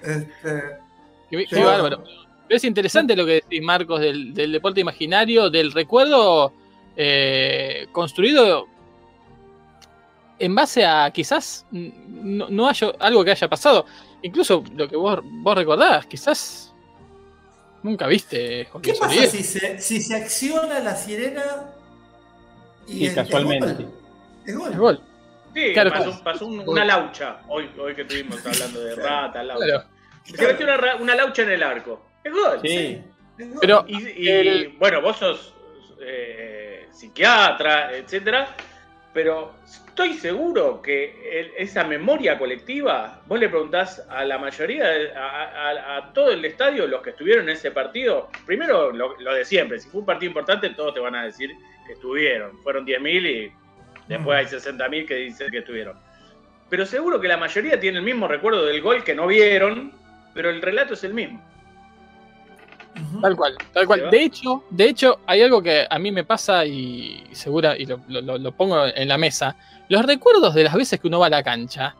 Este, 0.00 0.62
Qué, 1.28 1.44
qué 1.50 1.64
bárbaro. 1.64 2.04
Pero 2.46 2.56
es 2.56 2.62
interesante 2.62 3.16
lo 3.16 3.26
que 3.26 3.32
decís, 3.32 3.62
Marcos, 3.62 4.00
del, 4.00 4.32
del 4.32 4.52
deporte 4.52 4.80
imaginario, 4.80 5.50
del 5.50 5.72
recuerdo 5.72 6.52
eh, 6.96 7.86
construido 7.92 8.66
en 10.38 10.54
base 10.54 10.84
a 10.84 11.10
quizás 11.10 11.66
no, 11.70 12.48
no 12.48 12.68
haya 12.68 12.92
algo 12.98 13.24
que 13.24 13.30
haya 13.30 13.48
pasado. 13.48 13.86
Incluso 14.22 14.62
lo 14.76 14.88
que 14.88 14.96
vos, 14.96 15.20
vos 15.22 15.54
recordás, 15.56 16.06
quizás 16.06 16.74
nunca 17.82 18.06
viste 18.06 18.68
¿Qué 18.82 18.94
pasa 18.94 19.26
si 19.26 19.42
se, 19.42 19.78
si 19.80 20.00
se 20.00 20.14
acciona 20.16 20.78
la 20.80 20.94
sirena 20.96 21.42
es 22.88 23.14
casualmente. 23.14 23.84
gol? 23.84 23.92
Es 24.46 24.56
gol. 24.56 24.72
Es 24.72 24.78
gol. 24.78 25.00
Sí, 25.54 25.72
Claro, 25.74 25.90
pasó, 25.90 26.24
pasó 26.24 26.46
un- 26.46 26.66
una 26.68 26.84
laucha. 26.84 27.40
Hoy, 27.48 27.68
hoy 27.78 27.94
que 27.94 28.02
estuvimos 28.02 28.44
hablando 28.46 28.80
de 28.80 28.94
rata, 28.96 29.42
laucha. 29.42 29.64
Claro. 29.66 29.84
Se 30.24 30.46
metió 30.46 30.66
una, 30.66 30.96
una 30.96 31.14
laucha 31.14 31.42
en 31.42 31.50
el 31.50 31.62
arco. 31.62 32.02
Es 32.24 32.32
gol. 32.32 32.60
Sí. 32.62 33.02
Es 33.38 33.48
gol. 33.50 33.58
Pero 33.60 33.84
Y, 33.86 34.24
y, 34.24 34.28
El- 34.28 34.68
bueno, 34.78 35.02
vos 35.02 35.18
sos 35.18 35.54
eh, 36.00 36.61
psiquiatra, 36.92 37.96
etcétera, 37.96 38.48
pero 39.12 39.52
estoy 39.64 40.14
seguro 40.14 40.80
que 40.80 41.52
esa 41.58 41.84
memoria 41.84 42.38
colectiva, 42.38 43.20
vos 43.26 43.38
le 43.38 43.48
preguntás 43.48 44.04
a 44.08 44.24
la 44.24 44.38
mayoría, 44.38 44.86
a, 45.16 45.42
a- 45.44 45.96
a 45.98 46.12
todo 46.12 46.30
el 46.30 46.44
estadio, 46.44 46.86
los 46.86 47.02
que 47.02 47.10
estuvieron 47.10 47.44
en 47.48 47.56
ese 47.56 47.70
partido, 47.72 48.28
primero 48.46 48.90
lo, 48.92 49.14
de 49.16 49.44
siempre, 49.44 49.78
si 49.78 49.88
fue 49.90 50.00
un 50.00 50.06
partido 50.06 50.30
importante, 50.30 50.70
todos 50.70 50.94
te 50.94 51.00
van 51.00 51.14
a 51.14 51.24
decir 51.24 51.50
que 51.86 51.92
estuvieron. 51.94 52.62
Fueron 52.62 52.86
10.000 52.86 53.26
y 53.26 53.52
después 54.08 54.38
hay 54.38 54.58
60.000 54.58 55.06
que 55.06 55.14
dicen 55.16 55.50
que 55.50 55.58
estuvieron. 55.58 55.98
Pero 56.70 56.86
seguro 56.86 57.20
que 57.20 57.28
la 57.28 57.36
mayoría 57.36 57.78
tiene 57.78 57.98
el 57.98 58.04
mismo 58.04 58.26
recuerdo 58.28 58.64
del 58.64 58.80
gol 58.80 59.04
que 59.04 59.14
no 59.14 59.26
vieron, 59.26 59.92
pero 60.32 60.48
el 60.48 60.62
relato 60.62 60.94
es 60.94 61.04
el 61.04 61.12
mismo. 61.12 61.42
Tal 63.20 63.36
cual, 63.36 63.56
tal 63.72 63.82
¿Se 63.82 63.86
cual. 63.86 64.10
De 64.10 64.22
hecho, 64.22 64.64
de 64.70 64.88
hecho, 64.88 65.20
hay 65.26 65.42
algo 65.42 65.62
que 65.62 65.86
a 65.88 65.98
mí 65.98 66.10
me 66.12 66.24
pasa 66.24 66.64
y 66.66 67.24
segura, 67.32 67.76
y 67.76 67.86
lo, 67.86 68.00
lo- 68.08 68.38
lo 68.38 68.52
pongo 68.52 68.84
en 68.86 69.08
la 69.08 69.16
mesa. 69.18 69.56
Los 69.88 70.04
recuerdos 70.04 70.54
de 70.54 70.64
las 70.64 70.74
veces 70.74 71.00
que 71.00 71.08
uno 71.08 71.18
va 71.20 71.26
a 71.26 71.30
la 71.30 71.42
cancha 71.42 71.94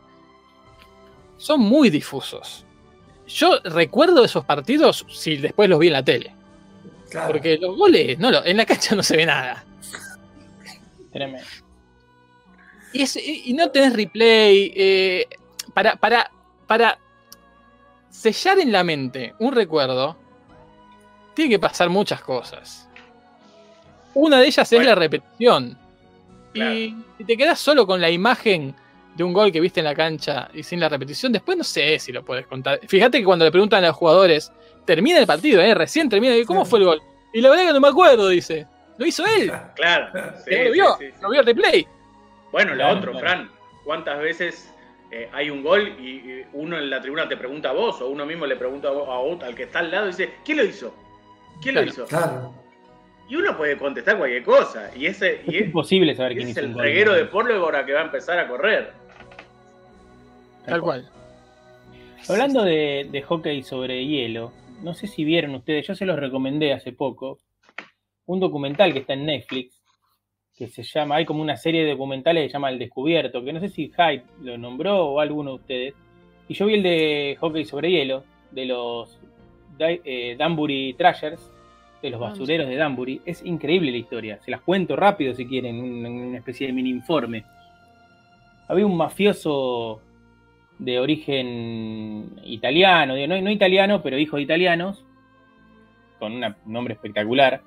son 1.38 1.60
muy 1.60 1.90
difusos. 1.90 2.64
Yo 3.26 3.58
recuerdo 3.64 4.24
esos 4.24 4.44
partidos 4.44 5.06
si 5.10 5.36
después 5.38 5.68
los 5.68 5.78
vi 5.78 5.86
en 5.88 5.92
la 5.94 6.04
tele. 6.04 6.34
Claro. 7.10 7.28
Porque 7.32 7.56
los 7.58 7.76
goles, 7.76 8.18
no, 8.18 8.30
lo- 8.30 8.44
en 8.44 8.56
la 8.56 8.66
cancha 8.66 8.94
no 8.94 9.02
se 9.02 9.16
ve 9.16 9.26
nada. 9.26 9.64
Tremendo. 11.12 11.46
Y, 12.92 13.02
es- 13.02 13.16
y- 13.16 13.42
y 13.46 13.52
no 13.54 13.70
tenés 13.70 13.94
replay. 13.94 14.72
eh, 14.76 15.26
para, 15.74 15.96
para, 15.96 16.30
para 16.66 16.98
sellar 18.10 18.58
en 18.58 18.72
la 18.72 18.84
mente 18.84 19.34
un 19.38 19.52
recuerdo, 19.54 20.16
tiene 21.34 21.50
que 21.50 21.58
pasar 21.58 21.88
muchas 21.88 22.20
cosas. 22.22 22.88
Una 24.14 24.40
de 24.40 24.46
ellas 24.46 24.70
es 24.72 24.84
la 24.84 24.94
repetición. 24.94 25.78
Claro. 26.52 26.74
Y 26.74 26.96
si 27.18 27.24
te 27.24 27.36
quedas 27.36 27.58
solo 27.58 27.86
con 27.86 28.00
la 28.00 28.10
imagen 28.10 28.74
de 29.16 29.24
un 29.24 29.32
gol 29.32 29.50
que 29.52 29.60
viste 29.60 29.80
en 29.80 29.84
la 29.84 29.94
cancha 29.94 30.48
y 30.52 30.62
sin 30.62 30.80
la 30.80 30.88
repetición, 30.88 31.32
después 31.32 31.56
no 31.56 31.64
sé 31.64 31.98
si 31.98 32.12
lo 32.12 32.22
puedes 32.24 32.46
contar. 32.46 32.78
Fíjate 32.86 33.18
que 33.18 33.24
cuando 33.24 33.44
le 33.44 33.50
preguntan 33.50 33.82
a 33.84 33.88
los 33.88 33.96
jugadores, 33.96 34.52
termina 34.84 35.18
el 35.18 35.26
partido, 35.26 35.60
¿eh? 35.62 35.74
recién 35.74 36.08
termina, 36.08 36.36
y 36.36 36.44
¿cómo 36.44 36.64
Sí. 36.64 36.70
fue 36.70 36.78
el 36.80 36.84
gol? 36.86 37.02
Y 37.32 37.40
la 37.40 37.48
verdad 37.50 37.66
que 37.68 37.72
no 37.72 37.80
me 37.80 37.88
acuerdo, 37.88 38.28
dice. 38.28 38.66
Lo 38.98 39.06
hizo 39.06 39.24
él. 39.26 39.50
Claro. 39.74 40.08
sí, 40.44 40.54
lo 40.64 40.70
vio, 40.72 40.96
sí, 40.98 41.06
sí. 41.06 41.12
lo 41.22 41.30
vio 41.30 41.40
el 41.40 41.46
replay. 41.46 41.86
Bueno, 42.52 42.70
lo 42.72 42.76
Claro, 42.76 42.98
otro, 42.98 43.12
claro. 43.12 43.26
Fran, 43.26 43.50
¿cuántas 43.84 44.18
veces 44.20 44.70
eh, 45.10 45.30
hay 45.32 45.48
un 45.48 45.62
gol 45.62 45.88
y, 45.98 46.08
y 46.08 46.44
uno 46.52 46.76
en 46.78 46.90
la 46.90 47.00
tribuna 47.00 47.26
te 47.28 47.38
pregunta 47.38 47.70
a 47.70 47.72
vos 47.72 48.00
o 48.02 48.08
uno 48.08 48.26
mismo 48.26 48.44
le 48.44 48.56
pregunta 48.56 48.88
a, 48.88 48.90
vos- 48.92 49.08
a 49.08 49.12
otro, 49.18 49.48
al 49.48 49.54
que 49.54 49.62
está 49.62 49.78
al 49.78 49.90
lado 49.90 50.04
y 50.06 50.10
dice, 50.10 50.34
¿quién 50.44 50.58
lo 50.58 50.64
hizo? 50.64 50.94
¿Quién 51.60 51.74
Claro. 51.74 51.86
lo 51.86 51.92
hizo? 51.92 52.06
Claro. 52.06 52.54
Y 53.28 53.36
uno 53.36 53.56
puede 53.56 53.76
contestar 53.78 54.18
cualquier 54.18 54.42
cosa. 54.42 54.90
Y 54.96 55.06
ese, 55.06 55.42
y 55.46 55.56
Es 55.56 55.62
es, 55.62 55.66
imposible 55.68 56.14
saber 56.14 56.36
quién 56.36 56.48
es 56.48 56.56
el 56.56 56.74
reguero 56.74 57.14
de 57.14 57.24
pólvora 57.24 57.84
que 57.86 57.92
va 57.92 58.00
a 58.00 58.04
empezar 58.04 58.38
a 58.38 58.48
correr. 58.48 58.92
Tal 60.66 60.80
cual. 60.80 61.08
Hablando 62.28 62.62
de, 62.62 63.08
de 63.10 63.22
hockey 63.22 63.62
sobre 63.62 64.06
hielo, 64.06 64.52
no 64.82 64.94
sé 64.94 65.06
si 65.06 65.24
vieron 65.24 65.54
ustedes, 65.54 65.86
yo 65.86 65.94
se 65.94 66.06
los 66.06 66.18
recomendé 66.18 66.72
hace 66.72 66.92
poco, 66.92 67.38
un 68.26 68.38
documental 68.38 68.92
que 68.92 69.00
está 69.00 69.14
en 69.14 69.26
Netflix, 69.26 69.82
que 70.56 70.68
se 70.68 70.82
llama, 70.82 71.16
hay 71.16 71.24
como 71.24 71.42
una 71.42 71.56
serie 71.56 71.84
de 71.84 71.92
documentales 71.92 72.44
que 72.44 72.48
se 72.50 72.52
llama 72.52 72.70
El 72.70 72.78
Descubierto, 72.78 73.42
que 73.44 73.52
no 73.52 73.60
sé 73.60 73.68
si 73.68 73.88
Hype 73.90 74.24
lo 74.42 74.56
nombró 74.58 75.06
o 75.06 75.20
alguno 75.20 75.50
de 75.50 75.56
ustedes. 75.56 75.94
Y 76.48 76.54
yo 76.54 76.66
vi 76.66 76.74
el 76.74 76.82
de 76.82 77.36
hockey 77.40 77.64
sobre 77.64 77.90
hielo, 77.90 78.24
de 78.50 78.66
los 78.66 79.18
eh, 79.78 80.36
Danbury 80.38 80.94
Trashers, 80.94 81.50
de 82.02 82.10
los 82.10 82.20
Ah, 82.20 82.30
basureros 82.30 82.68
de 82.68 82.76
Danbury. 82.76 83.20
Es 83.24 83.44
increíble 83.44 83.90
la 83.92 83.96
historia, 83.98 84.38
se 84.42 84.50
las 84.50 84.60
cuento 84.60 84.96
rápido 84.96 85.34
si 85.34 85.46
quieren, 85.46 85.78
un- 85.80 86.04
una 86.04 86.38
especie 86.38 86.66
de 86.66 86.72
mini 86.72 86.90
informe. 86.90 87.44
Había 88.68 88.86
un 88.86 88.96
mafioso 88.96 90.00
de 90.78 90.98
origen 90.98 92.30
italiano, 92.44 93.14
no, 93.28 93.40
no 93.40 93.50
italiano, 93.50 94.02
pero 94.02 94.18
hijo 94.18 94.36
de 94.36 94.42
italianos, 94.42 95.04
con 96.18 96.32
una- 96.32 96.56
un 96.66 96.72
nombre 96.72 96.94
espectacular, 96.94 97.60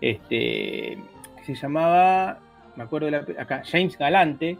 este, 0.00 0.98
que 1.38 1.44
se 1.44 1.54
llamaba, 1.54 2.38
me 2.76 2.84
acuerdo 2.84 3.06
de 3.06 3.12
la, 3.12 3.42
acá, 3.42 3.62
James 3.64 3.96
Galante, 3.98 4.58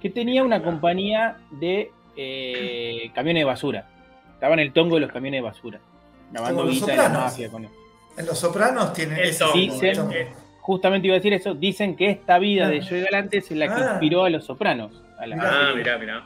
que 0.00 0.10
tenía 0.10 0.42
una 0.44 0.62
compañía 0.62 1.36
de 1.52 1.90
eh, 2.18 3.10
camiones 3.14 3.42
de 3.42 3.44
basura. 3.44 3.88
Estaba 4.36 4.54
en 4.54 4.60
el 4.60 4.72
tongo 4.72 4.94
de 4.94 5.00
los 5.02 5.10
camiones 5.12 5.38
de 5.38 5.42
basura. 5.42 5.80
Lavando 6.32 6.56
Como 6.62 6.66
los 6.70 6.74
guita 6.80 6.92
de 6.92 6.96
la 6.98 7.08
mafia 7.08 7.50
con 7.50 7.64
eso. 7.64 7.74
En 8.16 8.26
Los 8.26 8.38
Sopranos 8.38 8.92
tienen 8.92 9.18
El 9.18 9.36
tongo, 9.36 9.78
de 9.80 9.90
el- 9.90 9.96
tongo. 9.96 10.12
Justamente 10.60 11.06
iba 11.06 11.14
a 11.14 11.18
decir 11.18 11.32
eso, 11.32 11.54
dicen 11.54 11.96
que 11.96 12.10
esta 12.10 12.38
vida 12.38 12.68
de 12.68 12.78
Ah. 12.80 12.86
Joey 12.88 13.02
Galante 13.02 13.36
es 13.38 13.50
la 13.52 13.66
que 13.68 13.82
Ah. 13.82 13.88
inspiró 13.92 14.24
a 14.24 14.30
los 14.30 14.44
sopranos. 14.44 15.02
a 15.18 15.26
la- 15.26 15.36
Ah, 15.40 15.72
mirá, 15.74 15.96
mirá. 15.96 16.24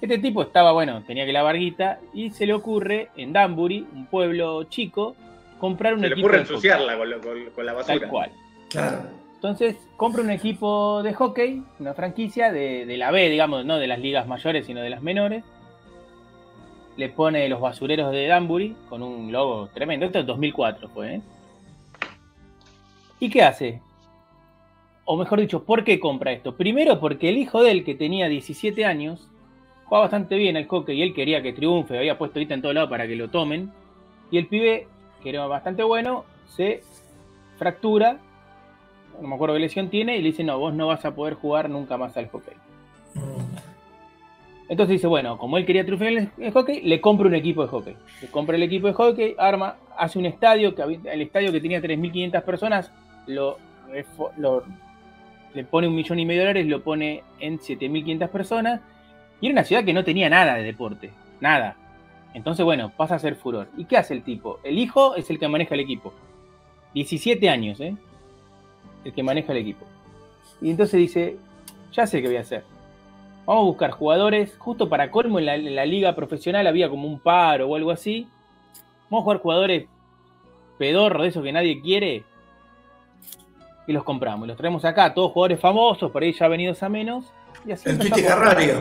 Este 0.00 0.18
tipo 0.18 0.42
estaba, 0.42 0.72
bueno, 0.72 1.02
tenía 1.06 1.24
que 1.24 1.32
lavar 1.32 1.56
guita 1.56 2.00
y 2.12 2.30
se 2.30 2.44
le 2.44 2.52
ocurre 2.52 3.08
en 3.16 3.32
Danbury, 3.32 3.86
un 3.94 4.06
pueblo 4.06 4.64
chico, 4.64 5.14
comprar 5.58 5.94
un 5.94 6.00
Se 6.00 6.08
le 6.08 6.12
equipo 6.12 6.26
ocurre 6.26 6.38
de 6.40 6.44
hockey. 6.44 6.54
ensuciarla 6.56 6.98
con, 6.98 7.08
lo- 7.10 7.20
con- 7.20 7.50
con 7.54 7.64
la 7.66 7.72
basura. 7.72 7.98
Tal 8.00 8.08
cual. 8.10 8.30
Claro. 8.68 8.98
Entonces 9.36 9.76
compra 9.96 10.22
un 10.22 10.30
equipo 10.30 11.02
de 11.02 11.14
hockey, 11.14 11.62
una 11.78 11.94
franquicia 11.94 12.52
de, 12.52 12.84
de 12.84 12.96
la 12.98 13.10
B, 13.10 13.28
digamos, 13.30 13.64
no 13.64 13.78
de 13.78 13.86
las 13.86 14.00
ligas 14.00 14.26
mayores, 14.26 14.66
sino 14.66 14.80
de 14.82 14.90
las 14.90 15.02
menores. 15.02 15.44
Le 16.96 17.08
pone 17.08 17.48
los 17.48 17.60
basureros 17.60 18.12
de 18.12 18.26
Danbury 18.26 18.76
con 18.88 19.02
un 19.02 19.32
logo 19.32 19.68
tremendo. 19.68 20.06
Esto 20.06 20.18
es 20.18 20.26
2004 20.26 20.88
fue, 20.88 21.14
¿eh? 21.14 21.20
¿Y 23.18 23.30
qué 23.30 23.42
hace? 23.42 23.80
O 25.04 25.16
mejor 25.16 25.40
dicho, 25.40 25.64
¿por 25.64 25.84
qué 25.84 26.00
compra 26.00 26.32
esto? 26.32 26.56
Primero 26.56 26.98
porque 27.00 27.28
el 27.28 27.38
hijo 27.38 27.62
de 27.62 27.70
él, 27.70 27.84
que 27.84 27.94
tenía 27.94 28.28
17 28.28 28.84
años, 28.84 29.28
jugaba 29.84 30.06
bastante 30.06 30.36
bien 30.36 30.56
al 30.56 30.66
hockey 30.66 30.98
y 30.98 31.02
él 31.02 31.14
quería 31.14 31.42
que 31.42 31.52
triunfe, 31.52 31.98
había 31.98 32.18
puesto 32.18 32.38
ahorita 32.38 32.54
en 32.54 32.62
todo 32.62 32.72
lado 32.72 32.88
para 32.88 33.06
que 33.06 33.14
lo 33.16 33.28
tomen. 33.28 33.72
Y 34.30 34.38
el 34.38 34.46
pibe, 34.46 34.88
que 35.22 35.28
era 35.28 35.46
bastante 35.46 35.82
bueno, 35.82 36.24
se 36.48 36.82
fractura, 37.58 38.18
no 39.20 39.28
me 39.28 39.34
acuerdo 39.34 39.54
qué 39.54 39.60
lesión 39.60 39.88
tiene, 39.88 40.16
y 40.16 40.22
le 40.22 40.30
dice, 40.30 40.44
no, 40.44 40.58
vos 40.58 40.74
no 40.74 40.88
vas 40.88 41.04
a 41.04 41.14
poder 41.14 41.34
jugar 41.34 41.70
nunca 41.70 41.96
más 41.96 42.16
al 42.16 42.28
hockey. 42.28 42.54
Entonces 44.72 44.92
dice, 44.94 45.06
bueno, 45.06 45.36
como 45.36 45.58
él 45.58 45.66
quería 45.66 45.84
triunfar 45.84 46.08
en 46.08 46.30
el, 46.38 46.50
hockey, 46.50 46.80
le 46.80 46.98
compra 46.98 47.26
un 47.28 47.34
equipo 47.34 47.60
de 47.60 47.68
hockey. 47.68 47.94
Le 48.22 48.28
compra 48.28 48.56
el 48.56 48.62
equipo 48.62 48.86
de 48.86 48.94
hockey, 48.94 49.34
arma, 49.38 49.76
hace 49.98 50.18
un 50.18 50.24
estadio, 50.24 50.74
que 50.74 50.80
el 50.82 51.20
estadio 51.20 51.52
que 51.52 51.60
tenía 51.60 51.82
3.500 51.82 52.42
personas, 52.42 52.90
refo- 53.26 54.30
lo- 54.38 54.64
le 55.52 55.64
pone 55.64 55.88
un 55.88 55.94
millón 55.94 56.18
y 56.20 56.24
medio 56.24 56.40
de 56.40 56.46
dólares, 56.46 56.66
lo 56.68 56.82
pone 56.82 57.22
en 57.38 57.58
7.500 57.58 58.30
personas, 58.30 58.80
y 59.42 59.46
era 59.48 59.52
una 59.52 59.64
ciudad 59.64 59.84
que 59.84 59.92
no 59.92 60.04
tenía 60.04 60.30
nada 60.30 60.54
de 60.54 60.62
deporte, 60.62 61.10
nada. 61.38 61.76
Entonces, 62.32 62.64
bueno, 62.64 62.90
pasa 62.96 63.16
a 63.16 63.18
ser 63.18 63.34
furor. 63.36 63.68
¿Y 63.76 63.84
qué 63.84 63.98
hace 63.98 64.14
el 64.14 64.22
tipo? 64.22 64.58
El 64.64 64.78
hijo 64.78 65.16
es 65.16 65.28
el 65.28 65.38
que 65.38 65.48
maneja 65.48 65.74
el 65.74 65.80
equipo. 65.82 66.14
17 66.94 67.50
años, 67.50 67.78
¿eh? 67.78 67.94
El 69.04 69.12
que 69.12 69.22
maneja 69.22 69.52
el 69.52 69.58
equipo. 69.58 69.84
Y 70.62 70.70
entonces 70.70 70.98
dice, 70.98 71.36
ya 71.92 72.06
sé 72.06 72.22
qué 72.22 72.28
voy 72.28 72.38
a 72.38 72.40
hacer. 72.40 72.64
Vamos 73.46 73.62
a 73.62 73.66
buscar 73.66 73.90
jugadores, 73.90 74.54
justo 74.58 74.88
para 74.88 75.10
colmo 75.10 75.38
en 75.38 75.46
la, 75.46 75.54
en 75.56 75.74
la 75.74 75.84
liga 75.84 76.14
profesional 76.14 76.66
había 76.66 76.88
como 76.88 77.08
un 77.08 77.18
paro 77.18 77.68
o 77.68 77.76
algo 77.76 77.90
así. 77.90 78.28
Vamos 79.10 79.22
a 79.22 79.24
jugar 79.24 79.38
jugadores 79.40 79.86
pedorros 80.78 81.22
de 81.22 81.28
esos 81.28 81.42
que 81.42 81.52
nadie 81.52 81.80
quiere. 81.80 82.24
Y 83.86 83.92
los 83.92 84.04
compramos. 84.04 84.46
Los 84.46 84.56
traemos 84.56 84.84
acá, 84.84 85.12
todos 85.12 85.32
jugadores 85.32 85.58
famosos, 85.60 86.10
por 86.12 86.22
ahí 86.22 86.32
ya 86.32 86.46
venidos 86.46 86.82
a 86.84 86.88
menos. 86.88 87.24
Y 87.66 87.72
así 87.72 87.88
El 87.90 87.98
comprar. 87.98 88.22
Garrario. 88.22 88.80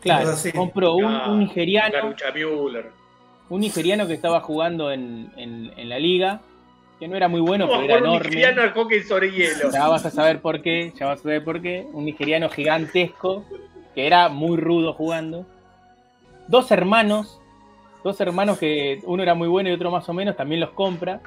Claro, 0.00 0.30
compró 0.54 0.94
un, 0.94 1.04
Ah, 1.06 1.30
un 1.30 1.38
nigeriano, 1.40 2.14
un 3.48 3.60
nigeriano 3.60 4.06
que 4.06 4.12
estaba 4.14 4.40
jugando 4.40 4.90
en, 4.92 5.30
en- 5.36 5.72
en 5.76 5.88
la 5.88 5.98
liga, 5.98 6.40
que 6.98 7.08
no 7.08 7.16
era 7.16 7.26
muy 7.28 7.40
bueno, 7.40 7.66
¿Cómo 7.66 7.80
pero 7.80 7.84
era 7.92 7.98
jugar 7.98 8.02
un 8.02 8.08
enorme. 8.16 8.28
nigeriano 8.36 8.62
al 8.62 8.72
hockey 8.72 9.02
sobre 9.02 9.30
hielo? 9.30 9.70
Ya 9.72 9.88
vas 9.88 10.04
a 10.04 10.10
saber 10.10 10.40
por 10.40 10.60
qué, 10.60 10.92
ya 10.98 11.06
vas 11.06 11.20
a 11.20 11.22
saber 11.22 11.42
por 11.44 11.60
qué. 11.62 11.86
Un 11.92 12.04
nigeriano 12.04 12.48
gigantesco, 12.50 13.44
que 13.94 14.06
era 14.06 14.28
muy 14.28 14.56
rudo 14.56 14.92
jugando. 14.92 15.46
Dos 16.48 16.70
hermanos, 16.70 17.40
dos 18.02 18.20
hermanos 18.20 18.58
que 18.58 19.00
uno 19.04 19.22
era 19.22 19.34
muy 19.34 19.48
bueno 19.48 19.70
y 19.70 19.72
otro 19.72 19.90
más 19.90 20.08
o 20.08 20.12
menos, 20.12 20.36
también 20.36 20.60
los 20.60 20.70
compra. 20.70 21.20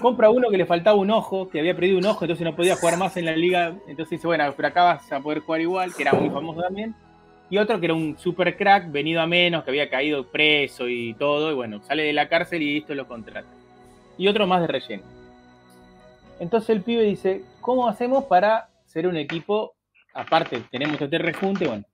Compra 0.00 0.30
uno 0.30 0.48
que 0.48 0.56
le 0.56 0.66
faltaba 0.66 0.96
un 0.96 1.10
ojo, 1.10 1.48
que 1.48 1.60
había 1.60 1.74
perdido 1.74 1.98
un 1.98 2.06
ojo, 2.06 2.24
entonces 2.24 2.44
no 2.44 2.56
podía 2.56 2.76
jugar 2.76 2.96
más 2.96 3.16
en 3.16 3.26
la 3.26 3.36
liga. 3.36 3.74
Entonces 3.86 4.10
dice, 4.10 4.26
bueno, 4.26 4.44
pero 4.56 4.68
acá 4.68 4.84
vas 4.84 5.12
a 5.12 5.20
poder 5.20 5.40
jugar 5.40 5.60
igual, 5.60 5.94
que 5.94 6.02
era 6.02 6.12
muy 6.12 6.30
famoso 6.30 6.62
también. 6.62 6.94
Y 7.50 7.58
otro 7.58 7.78
que 7.78 7.86
era 7.86 7.94
un 7.94 8.16
super 8.18 8.56
crack, 8.56 8.90
venido 8.90 9.20
a 9.20 9.26
menos, 9.26 9.64
que 9.64 9.70
había 9.70 9.90
caído 9.90 10.26
preso 10.26 10.88
y 10.88 11.14
todo. 11.14 11.50
Y 11.50 11.54
bueno, 11.54 11.82
sale 11.82 12.04
de 12.04 12.12
la 12.12 12.28
cárcel 12.28 12.62
y 12.62 12.78
esto 12.78 12.94
lo 12.94 13.06
contrata. 13.06 13.48
Y 14.16 14.28
otro 14.28 14.46
más 14.46 14.62
de 14.62 14.66
relleno. 14.66 15.02
Entonces 16.40 16.70
el 16.70 16.82
pibe 16.82 17.02
dice, 17.02 17.42
¿cómo 17.60 17.86
hacemos 17.86 18.24
para 18.24 18.68
ser 18.86 19.06
un 19.06 19.16
equipo? 19.16 19.73
Aparte, 20.14 20.62
tenemos 20.70 21.00
este 21.00 21.18
rejunte, 21.18 21.66
bueno. 21.66 21.84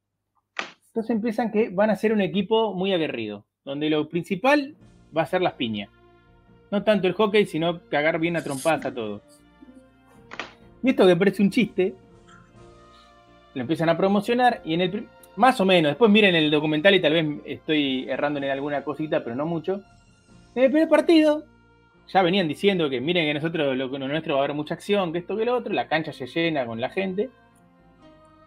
Entonces 0.88 1.10
empiezan 1.10 1.50
que 1.50 1.70
van 1.70 1.90
a 1.90 1.96
ser 1.96 2.12
un 2.12 2.20
equipo 2.20 2.74
muy 2.74 2.92
aguerrido, 2.92 3.46
donde 3.64 3.88
lo 3.88 4.08
principal 4.08 4.76
va 5.16 5.22
a 5.22 5.26
ser 5.26 5.40
las 5.40 5.54
piñas. 5.54 5.88
No 6.70 6.82
tanto 6.84 7.08
el 7.08 7.14
hockey, 7.14 7.46
sino 7.46 7.80
cagar 7.88 8.18
bien 8.20 8.36
a 8.36 8.44
trompadas 8.44 8.86
a 8.86 8.94
todos. 8.94 9.22
Y 10.82 10.90
esto 10.90 11.06
que 11.06 11.16
parece 11.16 11.42
un 11.42 11.50
chiste, 11.50 11.94
lo 13.54 13.60
empiezan 13.60 13.88
a 13.88 13.96
promocionar 13.96 14.60
y 14.64 14.74
en 14.74 14.80
el... 14.82 15.08
Más 15.36 15.60
o 15.60 15.64
menos, 15.64 15.90
después 15.90 16.10
miren 16.10 16.34
el 16.34 16.50
documental 16.50 16.94
y 16.94 17.00
tal 17.00 17.12
vez 17.12 17.26
estoy 17.46 18.06
errando 18.08 18.40
en 18.40 18.50
alguna 18.50 18.82
cosita, 18.82 19.22
pero 19.22 19.36
no 19.36 19.46
mucho. 19.46 19.80
En 20.54 20.64
el 20.64 20.70
primer 20.70 20.88
partido, 20.88 21.44
ya 22.08 22.22
venían 22.22 22.48
diciendo 22.48 22.90
que 22.90 23.00
miren 23.00 23.26
que 23.26 23.34
nosotros 23.34 23.76
lo, 23.76 23.86
lo 23.86 24.08
nuestro 24.08 24.34
va 24.34 24.40
a 24.40 24.44
haber 24.44 24.56
mucha 24.56 24.74
acción, 24.74 25.12
que 25.12 25.18
esto 25.18 25.36
que 25.36 25.44
lo 25.44 25.56
otro, 25.56 25.72
la 25.72 25.86
cancha 25.86 26.12
se 26.12 26.26
llena 26.26 26.66
con 26.66 26.80
la 26.80 26.90
gente. 26.90 27.30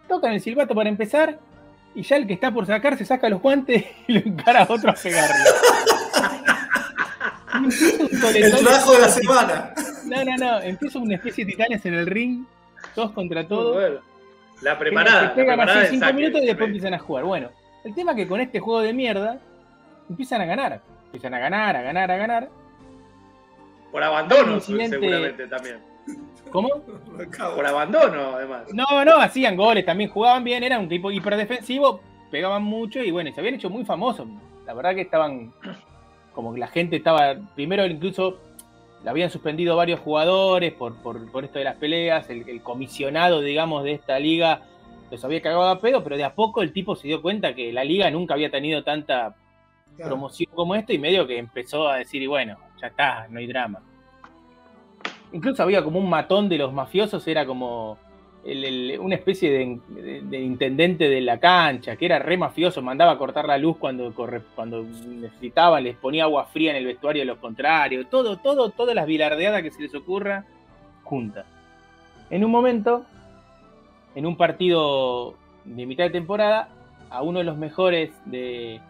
Tocan 0.08 0.32
el 0.32 0.40
silbato 0.40 0.74
para 0.74 0.88
empezar 0.88 1.38
y 1.94 2.02
ya 2.02 2.16
el 2.16 2.26
que 2.26 2.34
está 2.34 2.52
por 2.52 2.66
sacar 2.66 2.98
se 2.98 3.04
saca 3.04 3.28
los 3.28 3.40
guantes 3.40 3.84
y 4.06 4.12
lo 4.12 4.20
encara 4.20 4.62
a 4.62 4.72
otro 4.72 4.90
a 4.90 4.94
pegarle. 4.94 5.44
El 8.34 8.50
trabajo 8.50 8.92
de 8.94 9.00
la 9.00 9.08
semana. 9.08 9.74
No, 10.06 10.24
no, 10.24 10.36
no, 10.36 10.60
empieza 10.60 10.98
una 10.98 11.14
especie 11.14 11.44
de 11.44 11.52
titanes 11.52 11.86
en 11.86 11.94
el 11.94 12.06
ring, 12.06 12.44
todos 12.94 13.12
contra 13.12 13.46
todos. 13.46 13.74
Bueno, 13.76 14.00
la 14.60 14.78
preparada. 14.78 15.28
Se 15.28 15.34
pegan 15.34 15.60
así 15.60 15.78
de 15.78 15.86
cinco 15.86 16.04
saque, 16.04 16.16
minutos 16.16 16.42
y 16.42 16.46
después 16.46 16.66
empiezan 16.66 16.94
a 16.94 16.98
jugar. 16.98 17.24
Bueno, 17.24 17.50
el 17.84 17.94
tema 17.94 18.10
es 18.10 18.16
que 18.16 18.26
con 18.26 18.40
este 18.40 18.60
juego 18.60 18.80
de 18.80 18.92
mierda 18.92 19.38
empiezan 20.10 20.40
a 20.40 20.46
ganar. 20.46 20.80
Empiezan 21.06 21.34
a 21.34 21.38
ganar, 21.38 21.76
a 21.76 21.82
ganar, 21.82 22.10
a 22.10 22.16
ganar. 22.16 22.48
Por 23.92 24.02
abandono, 24.02 24.60
seguramente 24.60 25.46
también. 25.46 25.93
¿Cómo? 26.50 26.68
Por 27.56 27.66
abandono, 27.66 28.36
además. 28.36 28.62
No, 28.72 29.04
no, 29.04 29.16
hacían 29.20 29.56
goles, 29.56 29.84
también 29.84 30.10
jugaban 30.10 30.44
bien, 30.44 30.62
era 30.62 30.78
un 30.78 30.88
tipo 30.88 31.10
hiperdefensivo, 31.10 32.00
pegaban 32.30 32.62
mucho 32.62 33.02
y 33.02 33.10
bueno, 33.10 33.32
se 33.32 33.40
habían 33.40 33.54
hecho 33.56 33.70
muy 33.70 33.84
famosos. 33.84 34.28
La 34.66 34.72
verdad 34.74 34.94
que 34.94 35.00
estaban, 35.02 35.52
como 36.32 36.54
que 36.54 36.60
la 36.60 36.68
gente 36.68 36.96
estaba, 36.96 37.34
primero 37.54 37.84
incluso 37.86 38.38
le 39.02 39.10
habían 39.10 39.30
suspendido 39.30 39.76
varios 39.76 40.00
jugadores 40.00 40.72
por, 40.72 40.96
por, 41.02 41.30
por 41.30 41.44
esto 41.44 41.58
de 41.58 41.64
las 41.64 41.76
peleas, 41.76 42.30
el, 42.30 42.48
el 42.48 42.62
comisionado, 42.62 43.40
digamos, 43.40 43.82
de 43.84 43.92
esta 43.92 44.18
liga 44.18 44.62
los 45.10 45.24
había 45.24 45.42
cagado 45.42 45.68
a 45.68 45.80
pedo, 45.80 46.02
pero 46.02 46.16
de 46.16 46.24
a 46.24 46.34
poco 46.34 46.62
el 46.62 46.72
tipo 46.72 46.96
se 46.96 47.08
dio 47.08 47.20
cuenta 47.20 47.54
que 47.54 47.72
la 47.72 47.84
liga 47.84 48.10
nunca 48.10 48.34
había 48.34 48.50
tenido 48.50 48.82
tanta 48.84 49.34
Claro. 49.96 50.10
promoción 50.10 50.50
como 50.52 50.74
esto 50.74 50.92
y 50.92 50.98
medio 50.98 51.24
que 51.24 51.38
empezó 51.38 51.86
a 51.88 51.98
decir, 51.98 52.20
y 52.20 52.26
bueno, 52.26 52.56
ya 52.80 52.88
está, 52.88 53.28
no 53.30 53.38
hay 53.38 53.46
drama. 53.46 53.80
Incluso 55.34 55.62
había 55.64 55.82
como 55.82 55.98
un 55.98 56.08
matón 56.08 56.48
de 56.48 56.56
los 56.58 56.72
mafiosos, 56.72 57.26
era 57.26 57.44
como 57.44 57.98
una 59.00 59.14
especie 59.14 59.50
de, 59.50 59.80
de- 59.88 60.20
de 60.22 60.40
intendente 60.40 61.08
de 61.08 61.20
la 61.22 61.40
cancha, 61.40 61.96
que 61.96 62.06
era 62.06 62.18
re 62.20 62.36
mafioso, 62.36 62.80
mandaba 62.82 63.12
a 63.12 63.18
cortar 63.18 63.46
la 63.46 63.58
luz 63.58 63.76
cuando, 63.78 64.14
cuando 64.54 64.82
necesitaban, 64.84 65.82
les 65.82 65.96
ponía 65.96 66.24
agua 66.24 66.44
fría 66.44 66.70
en 66.70 66.76
el 66.76 66.84
vestuario 66.86 67.22
de 67.22 67.26
los 67.26 67.38
contrarios, 67.38 68.08
todo, 68.10 68.36
todo, 68.36 68.70
todas 68.70 68.94
las 68.94 69.06
bilardeadas 69.06 69.62
que 69.62 69.70
se 69.72 69.82
les 69.82 69.94
ocurra, 69.94 70.44
juntas. 71.02 71.46
En 72.30 72.44
un 72.44 72.50
momento, 72.50 73.04
en 74.14 74.26
un 74.26 74.36
partido 74.36 75.34
de 75.64 75.86
mitad 75.86 76.04
de 76.04 76.10
temporada, 76.10 76.68
a 77.10 77.22
uno 77.22 77.38
de 77.40 77.44
los 77.44 77.56
mejores 77.56 78.10
de, 78.26 78.80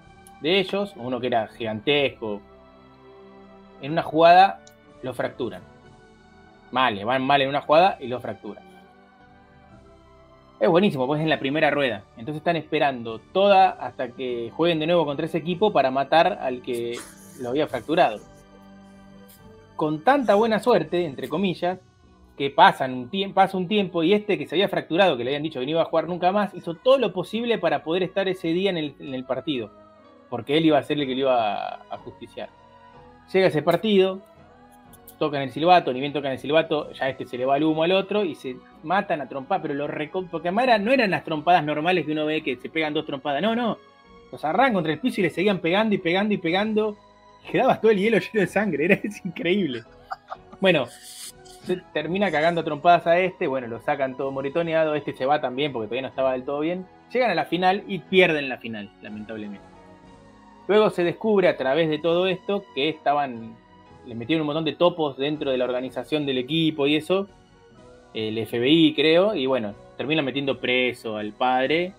de 0.42 0.58
ellos, 0.58 0.92
uno 0.96 1.20
que 1.20 1.28
era 1.28 1.46
gigantesco, 1.46 2.40
en 3.80 3.92
una 3.92 4.02
jugada 4.02 4.60
lo 5.02 5.14
fracturan. 5.14 5.62
Mal, 6.74 6.96
le 6.96 7.04
van 7.04 7.24
mal 7.24 7.40
en 7.40 7.48
una 7.48 7.60
jugada 7.60 7.98
y 8.00 8.08
lo 8.08 8.18
fracturan. 8.18 8.64
Es 10.58 10.68
buenísimo, 10.68 11.06
pues 11.06 11.20
es 11.20 11.22
en 11.22 11.30
la 11.30 11.38
primera 11.38 11.70
rueda. 11.70 12.02
Entonces 12.16 12.38
están 12.38 12.56
esperando 12.56 13.20
toda 13.20 13.70
hasta 13.70 14.08
que 14.08 14.50
jueguen 14.52 14.80
de 14.80 14.88
nuevo 14.88 15.06
contra 15.06 15.26
ese 15.26 15.38
equipo 15.38 15.72
para 15.72 15.92
matar 15.92 16.36
al 16.42 16.62
que 16.62 16.98
lo 17.40 17.50
había 17.50 17.68
fracturado. 17.68 18.18
Con 19.76 20.02
tanta 20.02 20.34
buena 20.34 20.58
suerte, 20.58 21.04
entre 21.04 21.28
comillas, 21.28 21.78
que 22.36 22.50
pasan 22.50 23.08
un 23.12 23.32
pasa 23.32 23.56
un 23.56 23.68
tiempo 23.68 24.02
y 24.02 24.12
este 24.12 24.36
que 24.36 24.48
se 24.48 24.56
había 24.56 24.68
fracturado, 24.68 25.16
que 25.16 25.22
le 25.22 25.30
habían 25.30 25.44
dicho 25.44 25.60
que 25.60 25.66
no 25.66 25.70
iba 25.70 25.82
a 25.82 25.84
jugar 25.84 26.08
nunca 26.08 26.32
más, 26.32 26.54
hizo 26.54 26.74
todo 26.74 26.98
lo 26.98 27.12
posible 27.12 27.56
para 27.58 27.84
poder 27.84 28.02
estar 28.02 28.26
ese 28.26 28.48
día 28.48 28.70
en 28.70 28.78
el, 29.14 29.24
partido. 29.24 29.70
Porque 30.28 30.56
él 30.56 30.66
iba 30.66 30.78
a 30.78 30.82
ser 30.82 30.98
el 30.98 31.06
que 31.06 31.14
lo 31.14 31.20
iba 31.20 31.84
a 31.88 31.98
justiciar. 31.98 32.48
Llega 33.32 33.46
ese 33.46 33.62
partido, 33.62 34.22
tocan 35.18 35.42
el 35.42 35.50
silbato, 35.50 35.92
ni 35.92 36.00
bien 36.00 36.12
tocan 36.12 36.32
el 36.32 36.38
silbato, 36.38 36.92
ya 36.92 37.08
este 37.08 37.26
se 37.26 37.38
le 37.38 37.44
va 37.44 37.56
el 37.56 37.64
humo 37.64 37.82
al 37.82 37.92
otro 37.92 38.24
y 38.24 38.34
se 38.34 38.56
matan 38.82 39.20
a 39.20 39.28
trompar, 39.28 39.62
pero 39.62 39.74
lo 39.74 39.86
recon... 39.86 40.28
porque 40.28 40.48
además 40.48 40.80
no 40.80 40.92
eran 40.92 41.10
las 41.10 41.24
trompadas 41.24 41.64
normales 41.64 42.06
que 42.06 42.12
uno 42.12 42.26
ve 42.26 42.42
que 42.42 42.56
se 42.56 42.68
pegan 42.68 42.94
dos 42.94 43.06
trompadas, 43.06 43.42
no, 43.42 43.54
no. 43.54 43.78
Los 44.30 44.44
arrancan 44.44 44.74
contra 44.74 44.92
el 44.92 44.98
piso 44.98 45.20
y 45.20 45.24
le 45.24 45.30
seguían 45.30 45.58
pegando 45.58 45.94
y 45.94 45.98
pegando 45.98 46.34
y 46.34 46.38
pegando. 46.38 46.96
Quedaba 47.50 47.80
todo 47.80 47.92
el 47.92 47.98
hielo 47.98 48.18
lleno 48.18 48.40
de 48.40 48.46
sangre, 48.46 48.84
era 48.86 48.94
es 48.94 49.24
increíble. 49.24 49.84
Bueno, 50.60 50.86
termina 51.92 52.30
cagando 52.30 52.64
trompadas 52.64 53.06
a 53.06 53.18
este, 53.18 53.46
bueno, 53.46 53.66
lo 53.66 53.80
sacan 53.80 54.16
todo 54.16 54.30
moritoneado, 54.30 54.94
este 54.94 55.14
se 55.14 55.26
va 55.26 55.40
también 55.40 55.72
porque 55.72 55.86
todavía 55.86 56.02
no 56.02 56.08
estaba 56.08 56.32
del 56.32 56.44
todo 56.44 56.60
bien. 56.60 56.86
Llegan 57.12 57.30
a 57.30 57.34
la 57.34 57.44
final 57.44 57.84
y 57.86 57.98
pierden 58.00 58.48
la 58.48 58.58
final, 58.58 58.90
lamentablemente. 59.02 59.74
Luego 60.66 60.90
se 60.90 61.04
descubre 61.04 61.48
a 61.48 61.56
través 61.56 61.88
de 61.88 61.98
todo 61.98 62.26
esto 62.26 62.64
que 62.74 62.88
estaban, 62.88 63.54
le 64.06 64.14
metieron 64.14 64.42
un 64.42 64.46
montón 64.46 64.64
de 64.64 64.72
topos 64.74 65.16
dentro 65.16 65.50
de 65.50 65.58
la 65.58 65.64
organización 65.64 66.26
del 66.26 66.38
equipo 66.38 66.86
y 66.86 66.96
eso, 66.96 67.28
el 68.12 68.44
FBI 68.46 68.94
creo, 68.94 69.34
y 69.34 69.46
bueno, 69.46 69.74
terminan 69.96 70.24
metiendo 70.24 70.58
preso 70.58 71.16
al 71.16 71.32
padre. 71.32 71.92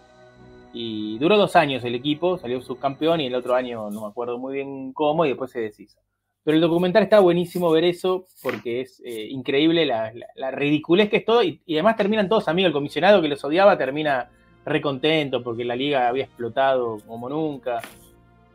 Y 0.73 1.17
duró 1.19 1.37
dos 1.37 1.55
años 1.55 1.83
el 1.85 1.95
equipo, 1.95 2.37
salió 2.37 2.61
subcampeón 2.61 3.21
y 3.21 3.27
el 3.27 3.35
otro 3.35 3.55
año 3.55 3.89
no 3.89 4.01
me 4.01 4.07
acuerdo 4.07 4.37
muy 4.37 4.55
bien 4.55 4.91
cómo 4.91 5.25
y 5.25 5.29
después 5.29 5.51
se 5.51 5.61
deshizo. 5.61 5.99
Pero 6.43 6.55
el 6.55 6.61
documental 6.61 7.01
está 7.03 7.21
buenísimo 7.21 7.71
ver 7.71 7.85
eso 7.85 8.25
porque 8.43 8.81
es 8.81 9.01
eh, 9.05 9.27
increíble 9.29 9.85
la 9.85 10.51
ridiculez 10.51 11.09
que 11.09 11.17
es 11.17 11.25
todo 11.25 11.41
y, 11.43 11.61
y 11.65 11.75
además 11.75 11.95
terminan 11.95 12.27
todos 12.27 12.49
amigos. 12.49 12.67
El 12.67 12.73
comisionado 12.73 13.21
que 13.21 13.29
los 13.29 13.43
odiaba 13.45 13.77
termina 13.77 14.29
recontento 14.65 15.43
porque 15.43 15.63
la 15.63 15.75
liga 15.75 16.07
había 16.07 16.25
explotado 16.25 16.99
como 17.07 17.29
nunca. 17.29 17.81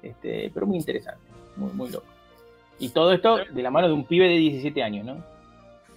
Este, 0.03 0.51
pero 0.53 0.67
muy 0.67 0.77
interesante, 0.77 1.23
muy, 1.57 1.73
muy 1.73 1.91
loco. 1.91 2.07
Y 2.81 2.89
todo 2.89 3.13
esto 3.13 3.39
de 3.45 3.63
la 3.63 3.71
mano 3.71 3.87
de 3.87 3.93
un 3.93 4.05
pibe 4.05 4.27
de 4.27 4.37
17 4.39 4.83
años, 4.83 5.07
¿no? 5.07 5.15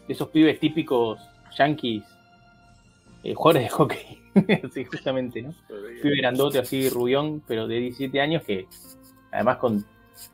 De 0.08 0.14
esos 0.14 0.30
pibes 0.30 0.60
típicos 0.60 1.20
yankees, 1.58 2.04
eh, 3.24 3.34
jugadores 3.34 3.64
de 3.64 3.70
hockey. 3.70 4.20
sí, 4.74 4.86
justamente, 4.86 5.42
¿no? 5.42 5.54
pibe 6.02 6.18
grandote 6.18 6.60
así, 6.60 6.90
rubión, 6.90 7.42
pero 7.48 7.68
de 7.68 7.80
17 7.80 8.20
años 8.20 8.44
que 8.44 8.68
además 9.32 9.58
con 9.58 9.86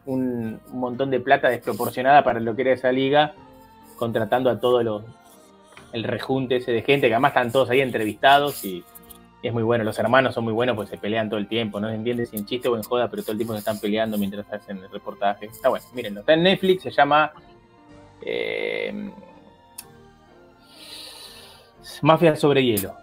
un, 0.06 0.60
un 0.72 0.80
montón 0.80 1.12
de 1.12 1.20
plata 1.20 1.50
desproporcionada 1.50 2.24
para 2.24 2.40
lo 2.40 2.56
que 2.56 2.64
era 2.64 2.74
esa 2.74 2.92
liga, 2.92 3.36
contratando 3.98 4.50
a 4.50 4.60
todos 4.60 4.84
los 4.84 5.04
el 5.92 6.04
rejunte 6.04 6.58
ese 6.58 6.72
de 6.72 6.82
gente 6.82 7.08
que 7.08 7.14
además 7.14 7.32
están 7.32 7.52
todos 7.52 7.70
ahí 7.70 7.82
entrevistados 7.82 8.64
y 8.64 8.84
es 9.42 9.54
muy 9.54 9.64
bueno. 9.64 9.84
Los 9.84 9.98
hermanos 10.00 10.36
son 10.36 10.44
muy 10.44 10.54
buenos 10.54 10.76
pues 10.76 10.90
se 10.90 10.98
pelean 10.98 11.30
todo 11.30 11.40
el 11.40 11.48
tiempo, 11.48 11.80
no 11.80 11.90
se 11.90 11.96
entiende 11.96 12.26
si 12.26 12.38
en 12.38 12.46
chiste 12.46 12.68
o 12.68 12.76
en 12.76 12.84
joda, 12.84 13.10
pero 13.10 13.22
todo 13.24 13.34
el 13.34 13.38
tiempo 13.38 13.54
se 13.54 13.60
están 13.60 13.80
peleando 13.80 14.18
mientras 14.18 14.52
hacen 14.52 14.78
el 14.78 14.90
reportaje. 14.90 15.46
Está 15.46 15.70
bueno, 15.70 15.86
mírenlo, 15.94 16.22
está 16.22 16.34
en 16.34 16.44
Netflix, 16.44 16.84
se 16.84 16.92
llama 16.92 17.32
eh, 18.22 19.12
Mafia 22.02 22.36
sobre 22.36 22.64
hielo. 22.64 22.94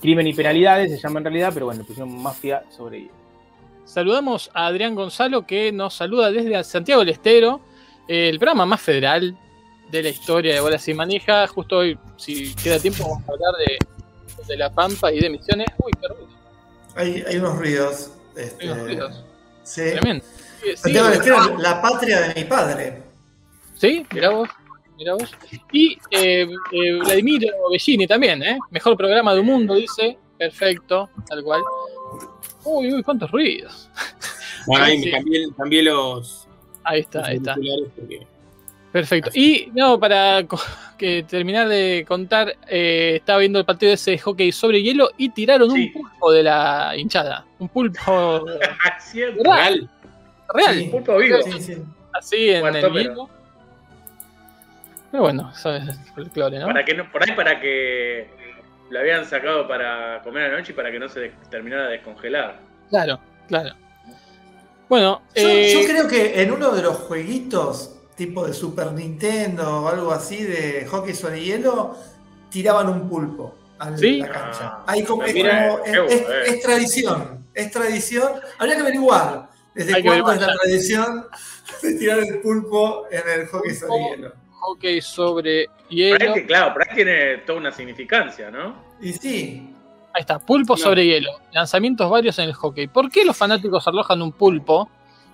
Crimen 0.00 0.26
y 0.26 0.34
penalidades 0.34 0.90
se 0.90 0.98
llama 0.98 1.18
en 1.20 1.24
realidad, 1.24 1.50
pero 1.52 1.66
bueno, 1.66 1.84
pusieron 1.84 2.22
Mafia 2.22 2.64
sobre 2.70 3.02
hielo. 3.02 3.20
Saludamos 3.84 4.50
a 4.54 4.66
Adrián 4.66 4.94
Gonzalo 4.94 5.46
que 5.46 5.72
nos 5.72 5.94
saluda 5.94 6.30
desde 6.30 6.62
Santiago 6.62 7.00
del 7.00 7.08
Estero, 7.08 7.60
el 8.06 8.38
programa 8.38 8.64
más 8.66 8.80
federal 8.80 9.36
de 9.90 10.02
la 10.02 10.08
historia 10.10 10.54
de 10.54 10.60
Bolas 10.60 10.86
y 10.86 10.94
Manija. 10.94 11.46
Justo 11.48 11.78
hoy, 11.78 11.98
si 12.16 12.54
queda 12.54 12.78
tiempo, 12.78 13.02
vamos 13.02 13.28
a 13.28 13.32
hablar 13.32 13.54
de, 13.66 13.78
de 14.50 14.56
La 14.56 14.70
Pampa 14.72 15.12
y 15.12 15.20
de 15.20 15.30
Misiones. 15.30 15.68
Uy, 15.78 15.92
qué 16.00 16.08
ruido, 16.08 16.28
Hay, 16.96 17.24
hay 17.26 17.36
unos 17.36 17.56
ruidos. 17.58 18.10
este, 18.36 18.64
hay 18.64 18.70
unos 18.72 18.84
ruidos. 18.84 19.24
Sí. 19.62 19.82
Tremendo. 19.92 20.24
La 21.58 21.80
patria 21.80 22.20
de 22.20 22.34
mi 22.34 22.44
padre. 22.44 23.02
¿Sí? 23.76 24.04
Mirá 24.12 24.30
vos. 24.30 24.48
Mirá 24.98 25.14
vos. 25.14 25.30
Y 25.72 25.96
eh, 26.10 26.46
eh, 26.72 26.98
Vladimir 27.00 27.46
Bellini 27.70 28.06
también, 28.06 28.42
¿eh? 28.42 28.58
Mejor 28.70 28.96
programa 28.96 29.32
del 29.34 29.42
mundo, 29.44 29.74
dice. 29.74 30.18
Perfecto, 30.38 31.08
tal 31.28 31.42
cual. 31.42 31.62
Uy, 32.64 32.92
uy, 32.92 33.02
cuántos 33.02 33.30
ruidos. 33.30 33.88
Bueno, 34.66 34.84
ahí 34.84 34.98
Sí. 34.98 35.06
me 35.06 35.10
cambié, 35.12 35.48
cambié 35.56 35.82
los. 35.84 36.46
Ahí 36.84 37.00
está, 37.00 37.20
los 37.20 37.28
ahí 37.28 37.36
está. 37.36 37.54
porque- 37.54 38.26
Perfecto. 38.92 39.30
Y 39.34 39.70
no, 39.74 39.98
para 40.00 40.42
que 40.98 41.22
terminar 41.22 41.68
de 41.68 42.04
contar, 42.06 42.56
eh, 42.68 43.14
estaba 43.16 43.38
viendo 43.38 43.58
el 43.60 43.64
partido 43.64 43.92
ese 43.92 44.12
de 44.12 44.18
hockey 44.18 44.52
sobre 44.52 44.82
hielo 44.82 45.10
y 45.16 45.28
tiraron 45.30 45.70
Sí. 45.70 45.86
un 45.94 46.02
pulpo 46.02 46.32
de 46.32 46.42
la 46.42 46.92
hinchada. 46.96 47.44
Un 47.58 47.68
pulpo. 47.68 48.44
¿Verdad? 49.14 49.42
Real. 49.44 49.90
real, 50.54 50.74
Sí. 50.78 50.84
Pulpo 50.90 51.16
vivo. 51.18 51.38
Sí, 51.42 51.60
sí. 51.60 51.76
así 52.12 52.50
en 52.50 52.60
Muerto, 52.60 52.78
el 52.86 52.92
pero- 52.92 52.94
hielo. 53.10 53.30
Pero 55.10 55.22
bueno, 55.24 55.50
eso 55.52 55.74
es 55.74 55.84
folclore, 56.14 56.58
¿no? 56.60 56.66
Para 56.66 56.84
que 56.84 56.94
no, 56.94 57.10
por 57.10 57.22
ahí 57.22 57.34
para 57.34 57.60
que 57.60 58.28
lo 58.90 58.98
habían 59.00 59.24
sacado 59.24 59.66
para 59.66 60.20
comer 60.22 60.44
a 60.44 60.48
la 60.50 60.58
noche 60.58 60.72
y 60.72 60.74
para 60.76 60.90
que 60.92 60.98
no 61.00 61.08
se 61.08 61.32
terminara 61.50 61.86
de 61.86 61.92
descongelar. 61.92 62.58
Claro, 62.90 63.20
claro. 63.48 63.74
Bueno, 64.88 65.22
Yo, 65.34 65.48
eh, 65.48 65.72
yo 65.74 65.88
creo 65.88 66.08
que 66.08 66.42
en 66.42 66.52
uno 66.52 66.70
de 66.70 66.82
los 66.82 66.96
jueguitos, 66.96 67.99
tipo 68.20 68.46
de 68.46 68.52
Super 68.52 68.92
Nintendo 68.92 69.80
o 69.82 69.88
algo 69.88 70.12
así, 70.12 70.42
de 70.42 70.86
hockey 70.90 71.14
sobre 71.14 71.42
hielo, 71.42 71.96
tiraban 72.50 72.88
un 72.90 73.08
pulpo 73.08 73.54
a 73.78 73.96
¿Sí? 73.96 74.18
la 74.18 74.28
cancha. 74.28 74.60
Ah, 74.62 74.84
Ahí 74.88 75.04
como, 75.04 75.24
es, 75.24 75.32
como- 75.32 75.78
es 75.88 76.60
tradición, 76.60 77.46
es 77.54 77.70
tradición. 77.70 78.32
Habría 78.58 78.74
que 78.76 78.82
averiguar 78.82 79.48
desde 79.74 80.02
cuándo 80.02 80.32
es 80.32 80.40
la 80.42 80.54
tradición 80.54 81.26
de 81.82 81.94
tirar 81.94 82.18
el 82.18 82.40
pulpo 82.42 83.06
en 83.10 83.40
el 83.40 83.46
hockey 83.46 83.74
sobre 83.74 83.98
hielo. 84.10 84.32
hockey 84.50 85.00
sobre 85.00 85.66
Por 85.68 85.88
hielo. 85.88 86.34
que, 86.34 86.44
claro, 86.44 86.74
ahí 86.78 86.94
tiene 86.94 87.38
toda 87.38 87.58
una 87.58 87.72
significancia, 87.72 88.50
¿no? 88.50 88.74
Y 89.00 89.14
sí, 89.14 89.74
Ahí 90.12 90.22
está, 90.22 90.40
pulpo 90.40 90.74
No. 90.74 90.76
sobre 90.76 91.06
hielo. 91.06 91.30
Lanzamientos 91.52 92.10
varios 92.10 92.36
en 92.40 92.46
el 92.46 92.52
hockey. 92.52 92.88
¿Por 92.88 93.10
qué 93.10 93.24
los 93.24 93.34
fanáticos 93.36 93.86
arrojan 93.88 94.20
un 94.20 94.32
pulpo? 94.32 94.90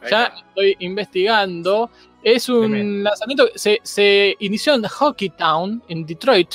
Ya 0.09 0.27
estoy 0.27 0.77
investigando. 0.81 1.90
Es 2.27 2.49
un 2.49 2.73
Tremendo. 2.73 3.09
lanzamiento 3.09 3.47
que 3.53 3.57
se, 3.57 3.79
se 3.85 4.35
inició 4.41 4.75
en 4.75 4.83
Hockey 4.83 5.31
Town, 5.31 5.81
en 5.89 6.05
Detroit, 6.05 6.53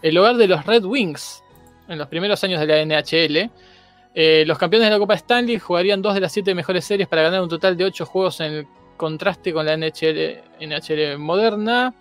el 0.00 0.16
hogar 0.16 0.38
de 0.38 0.48
los 0.48 0.64
Red 0.64 0.82
Wings, 0.86 1.44
en 1.88 1.98
los 1.98 2.08
primeros 2.08 2.42
años 2.42 2.58
de 2.58 2.66
la 2.66 2.82
NHL. 2.82 3.50
Eh, 4.14 4.44
los 4.46 4.56
campeones 4.56 4.88
de 4.88 4.94
la 4.94 4.98
Copa 4.98 5.12
Stanley 5.12 5.58
jugarían 5.58 6.00
dos 6.00 6.14
de 6.14 6.20
las 6.20 6.32
siete 6.32 6.54
mejores 6.54 6.86
series 6.86 7.06
para 7.06 7.20
ganar 7.20 7.42
un 7.42 7.50
total 7.50 7.76
de 7.76 7.84
ocho 7.84 8.06
juegos 8.06 8.40
en 8.40 8.52
el 8.52 8.66
contraste 8.96 9.52
con 9.52 9.66
la 9.66 9.76
NHL, 9.76 10.40
NHL 10.58 11.18
moderna. 11.18 11.94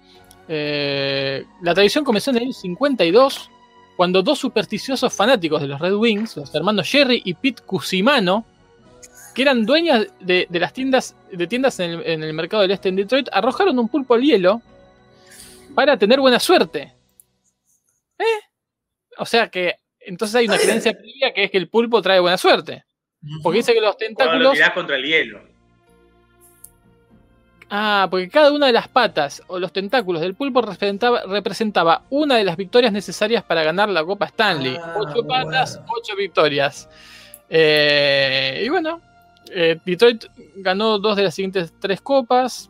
Eh, 0.48 1.44
la 1.64 1.74
tradición 1.74 2.06
comenzó 2.06 2.32
en 2.32 2.38
el 2.38 2.54
52, 2.54 3.50
cuando 3.98 4.24
dos 4.24 4.40
supersticiosos 4.40 5.14
fanáticos 5.14 5.60
de 5.60 5.68
los 5.68 5.82
Red 5.82 5.96
Wings, 5.96 6.38
los 6.38 6.56
hermanos 6.56 6.90
Jerry 6.90 7.22
y 7.26 7.34
Pete 7.34 7.64
Cusimano, 7.66 8.46
que 9.38 9.44
eran 9.44 9.68
dueñas 9.68 10.08
de, 10.20 10.48
de 10.50 10.60
las 10.60 10.74
tiendas, 10.74 11.16
de 11.32 11.46
tiendas 11.46 11.80
en 11.80 11.92
el, 11.92 12.08
en 12.08 12.24
el 12.24 12.34
mercado 12.34 12.64
del 12.64 12.72
este 12.72 12.90
en 12.90 12.96
Detroit, 12.96 13.30
arrojaron 13.32 13.78
un 13.78 13.88
pulpo 13.88 14.16
al 14.16 14.24
hielo 14.24 14.64
para 15.76 15.96
tener 15.96 16.20
buena 16.20 16.40
suerte. 16.40 16.92
¿Eh? 18.18 18.40
O 19.20 19.28
sea 19.28 19.48
que 19.48 19.76
entonces 20.00 20.38
hay 20.38 20.48
una 20.48 20.58
creencia 20.58 20.92
previa 20.98 21.36
que 21.36 21.44
es 21.44 21.52
que 21.52 21.60
el 21.60 21.70
pulpo 21.70 22.02
trae 22.02 22.20
buena 22.20 22.40
suerte. 22.40 22.86
Porque 23.44 23.58
dice 23.60 23.76
que 23.76 23.80
los 23.80 23.96
Cuando 23.96 24.16
lo 24.16 24.16
tentáculos. 24.18 24.54
tirás 24.54 24.72
contra 24.72 24.96
el 24.96 25.04
hielo. 25.04 25.42
Ah, 27.70 28.08
porque 28.10 28.30
cada 28.30 28.52
una 28.52 28.66
de 28.66 28.74
las 28.74 28.88
patas 28.88 29.44
o 29.46 29.60
los 29.60 29.72
tentáculos 29.72 30.20
del 30.20 30.34
pulpo 30.34 30.64
representaba, 30.64 31.22
representaba 31.28 32.02
una 32.10 32.38
de 32.38 32.44
las 32.44 32.58
victorias 32.58 32.92
necesarias 32.92 33.44
para 33.44 33.62
ganar 33.62 33.88
la 33.90 34.04
Copa 34.04 34.26
Stanley. 34.26 34.80
Ah, 34.82 34.96
ocho 34.98 35.24
patas, 35.28 35.78
bueno. 35.78 35.94
ocho 35.96 36.16
victorias. 36.16 36.90
Eh, 37.52 38.64
y 38.66 38.70
bueno, 38.70 39.00
eh, 39.54 39.80
Detroit 39.86 40.26
ganó 40.58 41.00
dos 41.00 41.16
de 41.16 41.24
las 41.24 41.36
siguientes 41.36 41.74
tres 41.80 42.02
copas. 42.02 42.70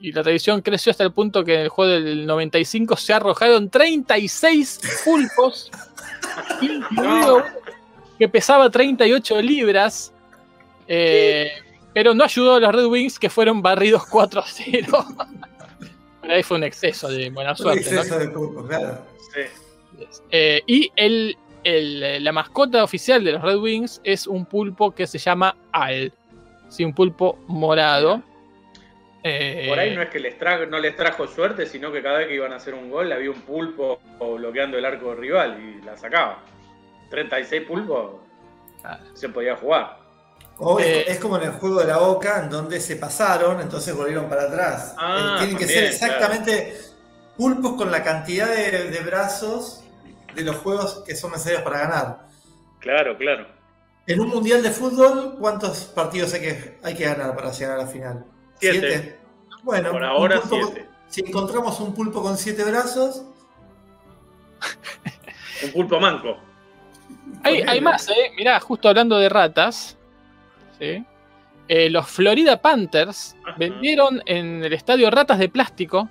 Y 0.00 0.12
la 0.12 0.22
tradición 0.22 0.60
creció 0.60 0.90
hasta 0.90 1.04
el 1.04 1.12
punto 1.12 1.44
que 1.44 1.54
en 1.54 1.60
el 1.60 1.68
juego 1.68 1.92
del 1.92 2.26
95 2.26 2.96
se 2.96 3.14
arrojaron 3.14 3.70
36 3.70 4.80
pulpos, 5.04 5.70
incluido 6.60 7.42
que 8.18 8.28
pesaba 8.28 8.70
38 8.70 9.40
libras. 9.40 10.12
Eh, 10.86 11.52
pero 11.94 12.12
no 12.12 12.24
ayudó 12.24 12.56
a 12.56 12.60
los 12.60 12.74
Red 12.74 12.86
Wings 12.86 13.18
que 13.18 13.30
fueron 13.30 13.62
barridos 13.62 14.04
4 14.06 14.40
a 14.40 14.46
0. 14.46 15.04
Pero 16.20 16.34
ahí 16.34 16.42
fue 16.42 16.56
un 16.56 16.64
exceso 16.64 17.08
de 17.08 17.30
buena 17.30 17.50
un 17.50 17.56
suerte. 17.56 17.90
¿no? 17.90 18.00
exceso 18.00 18.18
de 18.18 18.28
pulpo, 18.28 18.66
claro. 18.66 18.98
Sí. 19.32 19.42
Eh, 20.30 20.62
y 20.66 20.90
el, 20.96 21.36
el- 21.64 22.22
la 22.22 22.32
mascota 22.32 22.84
oficial 22.84 23.24
de 23.24 23.32
los 23.32 23.42
Red 23.42 23.56
Wings 23.56 24.00
es 24.04 24.26
un 24.26 24.44
pulpo 24.46 24.94
que 24.94 25.06
se 25.06 25.18
llama 25.18 25.56
Al. 25.72 26.12
Sí, 26.68 26.84
un 26.84 26.94
pulpo 26.94 27.38
morado. 27.48 28.22
Eh, 29.22 29.66
Por 29.70 29.78
ahí 29.78 29.94
no 29.96 30.02
es 30.02 30.10
que 30.10 30.18
les 30.20 30.38
tra- 30.38 30.68
no 30.68 30.78
les 30.78 30.94
trajo 30.96 31.26
suerte, 31.26 31.64
sino 31.66 31.90
que 31.90 32.02
cada 32.02 32.18
vez 32.18 32.28
que 32.28 32.34
iban 32.34 32.52
a 32.52 32.56
hacer 32.56 32.74
un 32.74 32.90
gol 32.90 33.10
había 33.10 33.30
un 33.30 33.40
pulpo 33.40 33.98
bloqueando 34.36 34.76
el 34.76 34.84
arco 34.84 35.14
rival 35.14 35.58
y 35.60 35.82
la 35.84 35.96
sacaba. 35.96 36.40
36 37.10 37.62
pulpos 37.62 38.16
Claro. 38.82 39.02
se 39.14 39.28
podía 39.30 39.56
jugar. 39.56 39.98
O 40.58 40.78
es- 40.78 40.86
Eh, 40.86 41.04
es, 41.08 41.18
como 41.18 41.36
en 41.38 41.44
el 41.44 41.50
juego 41.52 41.80
de 41.80 41.86
la 41.86 41.96
boca, 41.98 42.40
en 42.42 42.50
donde 42.50 42.80
se 42.80 42.96
pasaron, 42.96 43.60
entonces 43.62 43.96
volvieron 43.96 44.28
para 44.28 44.42
atrás. 44.42 44.94
Ah, 44.98 45.36
Eh, 45.36 45.38
Tienen 45.38 45.56
que 45.56 45.64
también, 45.64 45.80
ser 45.80 45.84
exactamente 45.84 46.74
pulpos 47.36 47.72
con 47.74 47.90
la 47.90 48.02
cantidad 48.04 48.46
de, 48.48 48.90
de 48.90 49.00
brazos 49.00 49.83
de 50.34 50.42
los 50.42 50.56
juegos 50.56 51.02
que 51.06 51.14
son 51.16 51.32
necesarios 51.32 51.62
para 51.62 51.78
ganar. 51.80 52.28
Claro, 52.80 53.16
claro. 53.16 53.46
En 54.06 54.20
un 54.20 54.28
mundial 54.28 54.62
de 54.62 54.70
fútbol, 54.70 55.36
¿cuántos 55.38 55.84
partidos 55.86 56.34
hay 56.34 56.40
que, 56.40 56.78
hay 56.82 56.94
que 56.94 57.04
ganar 57.04 57.34
para 57.34 57.50
llegar 57.52 57.78
a 57.78 57.82
la 57.84 57.86
final? 57.86 58.24
Siete. 58.60 59.18
Bueno, 59.62 59.90
Por 59.92 60.04
ahora 60.04 60.40
pulpo 60.40 60.60
con- 60.60 60.72
7. 60.74 60.88
si 61.08 61.20
encontramos 61.22 61.80
un 61.80 61.94
pulpo 61.94 62.22
con 62.22 62.36
siete 62.36 62.62
brazos, 62.64 63.22
Un 65.64 65.72
pulpo 65.72 66.00
manco. 66.00 66.36
Hay, 67.42 67.62
hay 67.62 67.80
más, 67.80 68.08
¿eh? 68.08 68.32
Mirá, 68.36 68.58
justo 68.60 68.88
hablando 68.88 69.18
de 69.18 69.28
ratas. 69.28 69.96
¿sí? 70.78 71.04
Eh, 71.68 71.88
los 71.90 72.06
Florida 72.08 72.60
Panthers 72.60 73.36
Ajá. 73.46 73.56
vendieron 73.58 74.22
en 74.26 74.62
el 74.64 74.72
estadio 74.72 75.10
ratas 75.10 75.38
de 75.38 75.48
plástico 75.48 76.08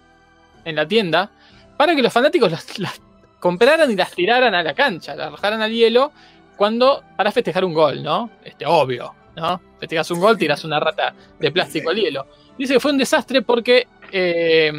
en 0.65 0.75
la 0.75 0.87
tienda 0.87 1.29
para 1.77 1.95
que 1.95 2.01
los 2.01 2.11
fanáticos 2.13 2.49
las, 2.51 2.79
las 2.79 2.99
compraran 3.43 3.91
y 3.91 3.95
las 3.97 4.11
tiraran 4.11 4.55
a 4.55 4.63
la 4.63 4.73
cancha, 4.73 5.15
las 5.15 5.27
arrojaran 5.27 5.61
al 5.61 5.69
hielo 5.73 6.13
cuando 6.55 7.03
para 7.17 7.29
festejar 7.29 7.65
un 7.65 7.73
gol, 7.73 8.01
¿no? 8.01 8.29
Este, 8.41 8.65
obvio, 8.65 9.13
¿no? 9.35 9.61
Festejas 9.81 10.09
un 10.11 10.21
gol, 10.21 10.37
tiras 10.37 10.63
una 10.63 10.79
rata 10.79 11.13
de 11.39 11.51
plástico 11.51 11.89
al 11.89 11.97
hielo. 11.97 12.25
Dice 12.57 12.75
que 12.75 12.79
fue 12.79 12.91
un 12.91 12.97
desastre 12.97 13.41
porque 13.41 13.85
eh, 14.13 14.71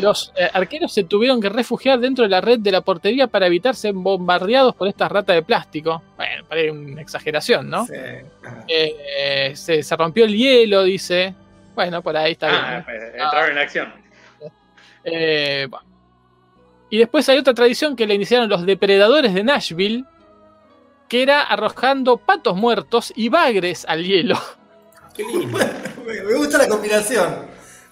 los 0.00 0.32
eh, 0.36 0.48
arqueros 0.54 0.90
se 0.94 1.04
tuvieron 1.04 1.38
que 1.42 1.50
refugiar 1.50 1.98
dentro 1.98 2.22
de 2.22 2.30
la 2.30 2.40
red 2.40 2.60
de 2.60 2.72
la 2.72 2.80
portería 2.80 3.26
para 3.26 3.46
evitar 3.46 3.74
ser 3.76 3.92
bombardeados 3.92 4.74
por 4.74 4.88
esta 4.88 5.06
rata 5.06 5.34
de 5.34 5.42
plástico. 5.42 6.02
Bueno, 6.16 6.44
parece 6.48 6.70
una 6.70 7.02
exageración, 7.02 7.68
¿no? 7.68 7.84
sí. 7.84 7.92
Eh, 8.68 9.52
se, 9.54 9.82
se 9.82 9.96
rompió 9.96 10.24
el 10.24 10.34
hielo, 10.34 10.84
dice. 10.84 11.34
Bueno, 11.74 12.00
por 12.00 12.16
ahí 12.16 12.32
está 12.32 12.48
Ah, 12.48 12.70
bien. 12.70 12.84
pues, 12.84 13.14
entraron 13.22 13.50
en 13.50 13.58
acción. 13.58 13.92
Eh, 15.04 15.66
bueno. 15.68 15.89
Y 16.90 16.98
después 16.98 17.28
hay 17.28 17.38
otra 17.38 17.54
tradición 17.54 17.94
que 17.94 18.06
le 18.06 18.14
iniciaron 18.14 18.48
los 18.48 18.66
depredadores 18.66 19.32
de 19.32 19.44
Nashville, 19.44 20.04
que 21.08 21.22
era 21.22 21.42
arrojando 21.42 22.16
patos 22.16 22.56
muertos 22.56 23.12
y 23.14 23.28
bagres 23.28 23.84
al 23.88 24.04
hielo. 24.04 24.36
Qué 25.14 25.24
lindo. 25.24 25.58
me, 26.06 26.34
gusta 26.34 26.58
la 26.58 26.68
combinación. 26.68 27.46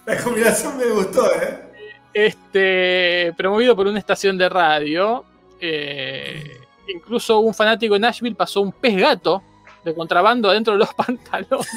La 0.04 0.16
combinación 0.22 0.76
me 0.76 0.86
gustó, 0.86 1.30
¿eh? 1.32 1.64
Este, 2.12 3.32
promovido 3.36 3.76
por 3.76 3.86
una 3.86 3.98
estación 3.98 4.36
de 4.36 4.48
radio. 4.48 5.24
Eh, 5.60 6.58
incluso 6.88 7.38
un 7.40 7.54
fanático 7.54 7.94
de 7.94 8.00
Nashville 8.00 8.34
pasó 8.34 8.60
un 8.60 8.72
pez 8.72 8.96
gato 8.96 9.42
de 9.84 9.94
contrabando 9.94 10.50
adentro 10.50 10.72
de 10.72 10.80
los 10.80 10.94
pantalones. 10.94 11.68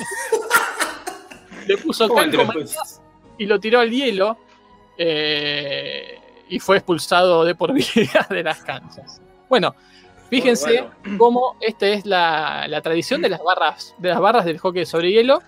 Le 1.68 1.78
puso 1.78 2.08
¿Cómo 2.08 2.22
calco 2.22 2.52
y 3.38 3.46
lo 3.46 3.60
tiró 3.60 3.80
al 3.80 3.92
hielo. 3.92 4.38
eh, 4.98 6.21
y 6.52 6.60
fue 6.60 6.78
expulsado 6.78 7.46
de 7.46 7.56
por 7.56 7.74
vida 7.74 8.28
de 8.30 8.44
las 8.44 8.62
canchas. 8.64 9.22
Bueno, 9.50 9.74
fíjense 10.30 10.86
cómo 11.18 11.56
esta 11.62 11.88
es 11.88 12.06
la, 12.06 12.68
la 12.68 12.82
tradición 12.82 13.22
de 13.22 13.30
las 13.30 13.42
barras, 13.42 13.96
de 13.98 14.10
las 14.10 14.20
barras 14.20 14.46
del 14.46 14.60
hockey 14.60 14.86
sobre 14.86 15.12
hielo. 15.12 15.42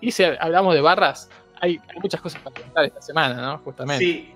Y 0.00 0.10
si 0.10 0.24
hablamos 0.24 0.74
de 0.74 0.80
barras, 0.80 1.30
hay, 1.60 1.80
hay 1.88 2.00
muchas 2.02 2.20
cosas 2.20 2.42
para 2.42 2.60
contar 2.60 2.84
esta 2.84 3.00
semana, 3.00 3.40
¿no? 3.40 3.58
Justamente. 3.58 4.04
Sí, 4.04 4.34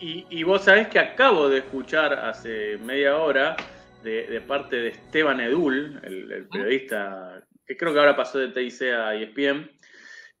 y, 0.00 0.26
y 0.28 0.42
vos 0.42 0.62
sabés 0.62 0.88
que 0.88 0.98
acabo 0.98 1.48
de 1.48 1.58
escuchar 1.58 2.12
hace 2.12 2.76
media 2.78 3.16
hora 3.16 3.56
de, 4.02 4.26
de 4.26 4.40
parte 4.40 4.76
de 4.76 4.88
Esteban 4.88 5.40
Edul, 5.40 6.00
el, 6.02 6.32
el 6.32 6.48
periodista 6.48 7.42
que 7.64 7.76
creo 7.76 7.92
que 7.92 8.00
ahora 8.00 8.16
pasó 8.16 8.38
de 8.38 8.48
TIC 8.48 8.82
a 8.92 9.14
ESPN, 9.14 9.70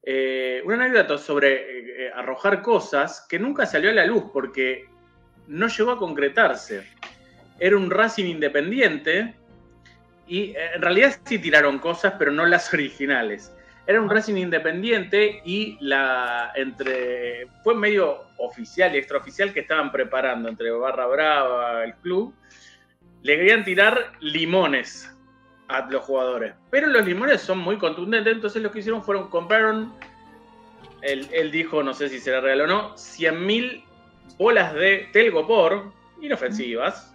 eh, 0.02 0.60
una 0.64 0.74
anécdota 0.74 1.16
sobre 1.16 2.06
eh, 2.06 2.12
arrojar 2.14 2.60
cosas 2.62 3.26
que 3.28 3.38
nunca 3.38 3.64
salió 3.64 3.90
a 3.90 3.94
la 3.94 4.04
luz 4.04 4.24
porque 4.32 4.86
no 5.46 5.68
llegó 5.68 5.92
a 5.92 5.98
concretarse. 5.98 6.86
Era 7.58 7.76
un 7.76 7.90
Racing 7.90 8.24
independiente 8.24 9.34
y 10.26 10.50
eh, 10.50 10.56
en 10.74 10.82
realidad 10.82 11.16
sí 11.24 11.38
tiraron 11.38 11.78
cosas, 11.78 12.14
pero 12.18 12.32
no 12.32 12.46
las 12.46 12.72
originales. 12.74 13.54
Era 13.86 14.00
un 14.00 14.08
Racing 14.08 14.36
independiente 14.36 15.42
y 15.44 15.76
la 15.80 16.52
entre 16.54 17.48
fue 17.62 17.74
medio 17.74 18.22
oficial 18.38 18.94
y 18.94 18.98
extraoficial 18.98 19.52
que 19.52 19.60
estaban 19.60 19.92
preparando 19.92 20.48
entre 20.48 20.70
Barra 20.70 21.06
Brava, 21.06 21.84
el 21.84 21.94
club. 21.96 22.34
Le 23.22 23.36
querían 23.36 23.64
tirar 23.64 24.12
limones 24.20 25.14
a 25.68 25.86
los 25.90 26.02
jugadores. 26.04 26.54
Pero 26.70 26.86
los 26.86 27.04
limones 27.04 27.42
son 27.42 27.58
muy 27.58 27.76
contundentes, 27.76 28.32
entonces 28.32 28.62
lo 28.62 28.70
que 28.70 28.78
hicieron 28.78 29.02
fueron 29.02 29.28
compraron, 29.28 29.94
él, 31.02 31.28
él 31.32 31.50
dijo, 31.50 31.82
no 31.82 31.92
sé 31.92 32.08
si 32.08 32.20
será 32.20 32.40
real 32.40 32.62
o 32.62 32.66
no, 32.66 32.94
100.000 32.94 33.84
bolas 34.38 34.74
de 34.74 35.08
telgopor, 35.12 35.92
inofensivas, 36.20 37.14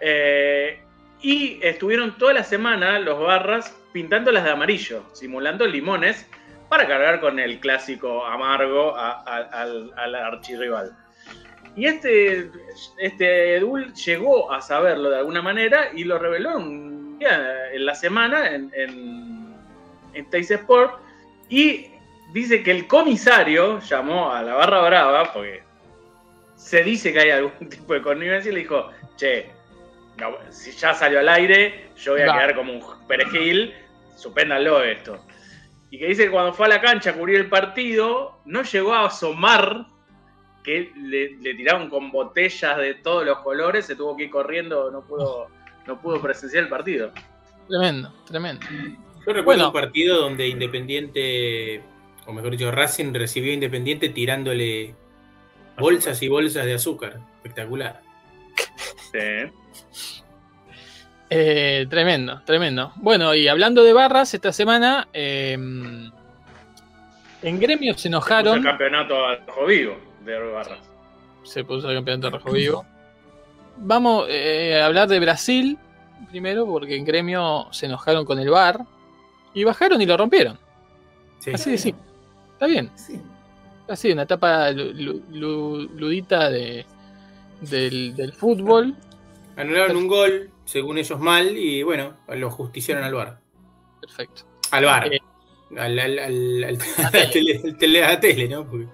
eh, 0.00 0.80
y 1.20 1.58
estuvieron 1.62 2.16
toda 2.16 2.34
la 2.34 2.44
semana 2.44 2.98
los 2.98 3.18
barras 3.18 3.76
pintándolas 3.92 4.44
de 4.44 4.50
amarillo, 4.50 5.02
simulando 5.12 5.66
limones, 5.66 6.28
para 6.68 6.86
cargar 6.86 7.20
con 7.20 7.38
el 7.38 7.60
clásico 7.60 8.24
amargo 8.26 8.94
al, 8.96 9.92
al 9.96 10.14
archirrival. 10.14 10.94
Y 11.78 11.86
este, 11.86 12.50
este 12.98 13.56
Edul 13.56 13.94
llegó 13.94 14.52
a 14.52 14.60
saberlo 14.60 15.10
de 15.10 15.18
alguna 15.18 15.42
manera 15.42 15.90
y 15.94 16.02
lo 16.02 16.18
reveló 16.18 16.58
en 16.58 17.86
la 17.86 17.94
semana 17.94 18.52
en, 18.52 18.72
en, 18.74 20.30
Teis 20.30 20.50
Sport. 20.50 21.00
Y 21.48 21.86
dice 22.32 22.64
que 22.64 22.72
el 22.72 22.88
comisario 22.88 23.78
llamó 23.78 24.32
a 24.32 24.42
la 24.42 24.54
barra 24.54 24.80
brava, 24.82 25.32
porque 25.32 25.62
se 26.58 26.82
dice 26.82 27.12
que 27.12 27.20
hay 27.20 27.30
algún 27.30 27.68
tipo 27.70 27.94
de 27.94 28.02
connivencia, 28.02 28.50
y 28.50 28.54
le 28.54 28.60
dijo: 28.60 28.90
Che, 29.16 29.50
no, 30.18 30.36
si 30.50 30.72
ya 30.72 30.92
salió 30.92 31.20
al 31.20 31.28
aire, 31.28 31.90
yo 31.96 32.12
voy 32.12 32.22
a 32.22 32.26
quedar 32.26 32.54
como 32.54 32.72
un 32.74 32.82
perejil, 33.06 33.72
supéndanlo 34.16 34.82
esto. 34.82 35.24
Y 35.90 35.98
que 35.98 36.06
dice 36.06 36.24
que 36.24 36.30
cuando 36.30 36.52
fue 36.52 36.66
a 36.66 36.68
la 36.68 36.80
cancha 36.82 37.10
a 37.10 37.12
cubrir 37.14 37.36
el 37.36 37.48
partido, 37.48 38.40
no 38.44 38.62
llegó 38.62 38.92
a 38.92 39.06
asomar 39.06 39.86
que 40.62 40.92
le, 40.96 41.36
le 41.36 41.54
tiraron 41.54 41.88
con 41.88 42.10
botellas 42.10 42.76
de 42.76 42.94
todos 42.96 43.24
los 43.24 43.38
colores, 43.38 43.86
se 43.86 43.96
tuvo 43.96 44.14
que 44.16 44.24
ir 44.24 44.30
corriendo, 44.30 44.90
no 44.90 45.00
pudo, 45.00 45.48
no 45.86 45.98
pudo 45.98 46.20
presenciar 46.20 46.64
el 46.64 46.68
partido. 46.68 47.10
Tremendo, 47.68 48.12
tremendo. 48.26 48.66
Yo 49.26 49.32
recuerdo 49.32 49.44
Bueno. 49.44 49.66
un 49.68 49.72
partido 49.72 50.20
donde 50.20 50.46
Independiente, 50.48 51.82
o 52.26 52.32
mejor 52.32 52.50
dicho, 52.50 52.70
Racing 52.70 53.14
recibió 53.14 53.50
a 53.52 53.54
Independiente 53.54 54.10
tirándole 54.10 54.94
bolsas 55.78 56.22
y 56.22 56.28
bolsas 56.28 56.64
de 56.66 56.74
azúcar. 56.74 57.18
Espectacular. 57.36 58.00
Sí. 59.12 60.18
Eh, 61.30 61.86
tremendo, 61.90 62.40
tremendo. 62.44 62.92
Bueno, 62.96 63.34
y 63.34 63.48
hablando 63.48 63.82
de 63.84 63.92
barras, 63.92 64.32
esta 64.34 64.52
semana 64.52 65.08
eh, 65.12 65.52
en 67.42 67.60
gremio 67.60 67.92
se 67.92 67.96
Puso 67.96 68.08
el 68.08 68.12
enojaron. 68.14 68.62
campeonato 68.62 69.26
al 69.26 69.46
rojo 69.46 69.66
vivo 69.66 69.96
de 70.24 70.38
Barras. 70.38 70.78
Se 71.44 71.64
puso 71.64 71.88
el 71.90 71.96
campeonato 71.96 72.30
rojo 72.30 72.52
vivo. 72.52 72.84
Vamos 73.76 74.26
eh, 74.28 74.80
a 74.80 74.86
hablar 74.86 75.08
de 75.08 75.20
Brasil 75.20 75.78
primero, 76.30 76.66
porque 76.66 76.96
en 76.96 77.04
gremio 77.04 77.68
se 77.70 77.86
enojaron 77.86 78.24
con 78.24 78.38
el 78.38 78.50
bar 78.50 78.80
y 79.54 79.64
bajaron 79.64 80.00
y 80.02 80.06
lo 80.06 80.16
rompieron. 80.16 80.58
Sí. 81.38 81.52
Así 81.52 81.70
de 81.70 81.78
simple. 81.78 82.04
Está 82.54 82.66
bien. 82.66 82.90
Sí. 82.96 83.20
Así, 83.88 84.12
una 84.12 84.22
etapa 84.22 84.70
lu- 84.72 84.92
lu- 84.92 85.22
lu- 85.30 85.88
ludita 85.96 86.50
de, 86.50 86.84
del, 87.60 88.14
del 88.14 88.32
fútbol. 88.32 88.94
Anularon 89.56 89.96
un 89.96 90.06
gol, 90.06 90.50
según 90.64 90.98
ellos 90.98 91.18
mal, 91.18 91.56
y 91.56 91.82
bueno, 91.82 92.14
lo 92.28 92.50
justiciaron 92.50 93.02
al 93.04 93.14
bar. 93.14 93.38
Perfecto. 94.00 94.42
Al 94.70 94.84
bar. 94.84 95.12
Eh. 95.12 95.20
Al, 95.76 95.98
al, 95.98 96.18
al, 96.18 96.64
al- 96.64 96.78
a 96.98 97.10
la 97.10 97.10
tele, 97.32 97.60
al 97.64 97.76
tele- 97.78 98.04
a 98.04 98.08
la 98.10 98.20
tele, 98.20 98.48
¿no? 98.48 98.68
Porque 98.68 98.86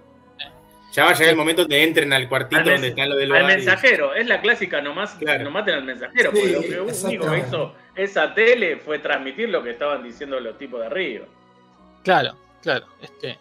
ya 0.92 1.05
va 1.05 1.11
a 1.11 1.14
llegar 1.14 1.30
el 1.30 1.36
momento 1.36 1.62
donde 1.62 1.82
entren 1.82 2.12
al 2.12 2.28
cuartito 2.28 2.61
Al, 2.61 2.64
donde 2.70 2.88
están 2.88 3.09
lo 3.09 3.16
del 3.16 3.32
al 3.32 3.42
y- 3.42 3.47
mensajero, 3.47 4.14
es 4.14 4.26
la 4.28 4.40
clásica 4.40 4.80
nomás, 4.80 5.14
Claro. 5.14 5.42
no 5.45 5.51
maten 5.51 5.74
al 5.74 5.84
mensajero, 5.84 6.30
Sí, 6.32 6.38
porque 6.38 6.53
lo 6.53 6.61
que 6.62 6.80
único 7.07 7.30
que 7.32 7.38
hizo 7.38 7.74
esa 7.97 8.32
tele 8.32 8.76
fue 8.76 9.01
transmitir 9.01 9.49
lo 9.49 9.62
que 9.62 9.70
estaban 9.70 10.03
diciendo 10.05 10.38
los 10.40 10.57
tipos 10.57 10.80
de 10.80 10.86
arriba. 10.86 11.26
Claro, 12.05 12.36
claro. 12.62 12.86
Este, 13.03 13.38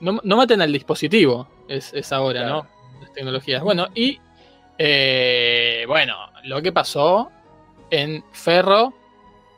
no, 0.00 0.20
no 0.22 0.36
maten 0.36 0.60
al 0.62 0.72
dispositivo, 0.72 1.46
es, 1.68 1.92
es 1.94 2.12
ahora, 2.12 2.40
Claro. 2.40 2.54
¿no? 2.54 3.00
Las 3.02 3.12
tecnologías. 3.12 3.62
Bueno, 3.62 3.88
y 3.94 4.18
eh, 4.78 5.84
bueno, 5.86 6.16
lo 6.44 6.60
que 6.62 6.72
pasó 6.72 7.30
en 7.90 8.24
Ferro, 8.32 8.92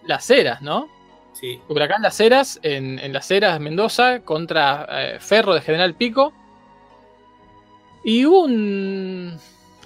Las 0.05 0.28
Heras, 0.30 0.62
¿no? 0.62 0.88
Sí. 1.32 1.61
Huracán 1.68 2.03
Las 2.03 2.18
Heras 2.20 2.61
en, 2.62 2.99
en 2.99 3.12
Las 3.12 3.30
Heras, 3.30 3.59
Mendoza, 3.61 4.20
contra 4.20 4.86
eh, 4.90 5.16
Ferro 5.20 5.55
de 5.55 5.61
General 5.61 5.95
Pico. 5.95 6.32
Y 8.05 8.24
hubo 8.26 8.43
un 8.45 9.38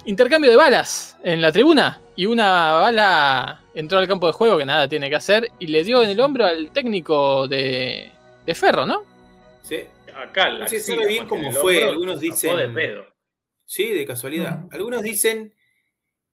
intercambio 0.05 0.49
de 0.49 0.57
balas 0.57 1.17
en 1.23 1.41
la 1.41 1.51
tribuna. 1.51 2.01
Y 2.15 2.25
una 2.25 2.71
bala 2.73 3.61
entró 3.75 3.99
al 3.99 4.07
campo 4.07 4.25
de 4.27 4.33
juego 4.33 4.57
que 4.57 4.65
nada 4.65 4.87
tiene 4.87 5.07
que 5.09 5.15
hacer 5.15 5.51
y 5.59 5.67
le 5.67 5.83
dio 5.83 6.01
en 6.01 6.09
el 6.09 6.19
hombro 6.19 6.45
al 6.45 6.71
técnico 6.71 7.47
de, 7.47 8.11
de 8.45 8.55
Ferro, 8.55 8.85
¿no? 8.87 9.03
Sí. 9.61 9.81
Acá 10.17 10.49
la 10.49 10.59
No 10.59 10.67
se 10.67 10.79
sabe 10.79 11.07
bien 11.07 11.27
cómo 11.27 11.51
fue, 11.51 11.77
hombro, 11.77 11.89
algunos 11.91 12.19
dicen- 12.19 12.57
de 12.57 12.69
pedo. 12.69 13.05
Sí, 13.65 13.91
de 13.91 14.05
casualidad. 14.05 14.65
Algunos 14.71 15.03
dicen 15.03 15.53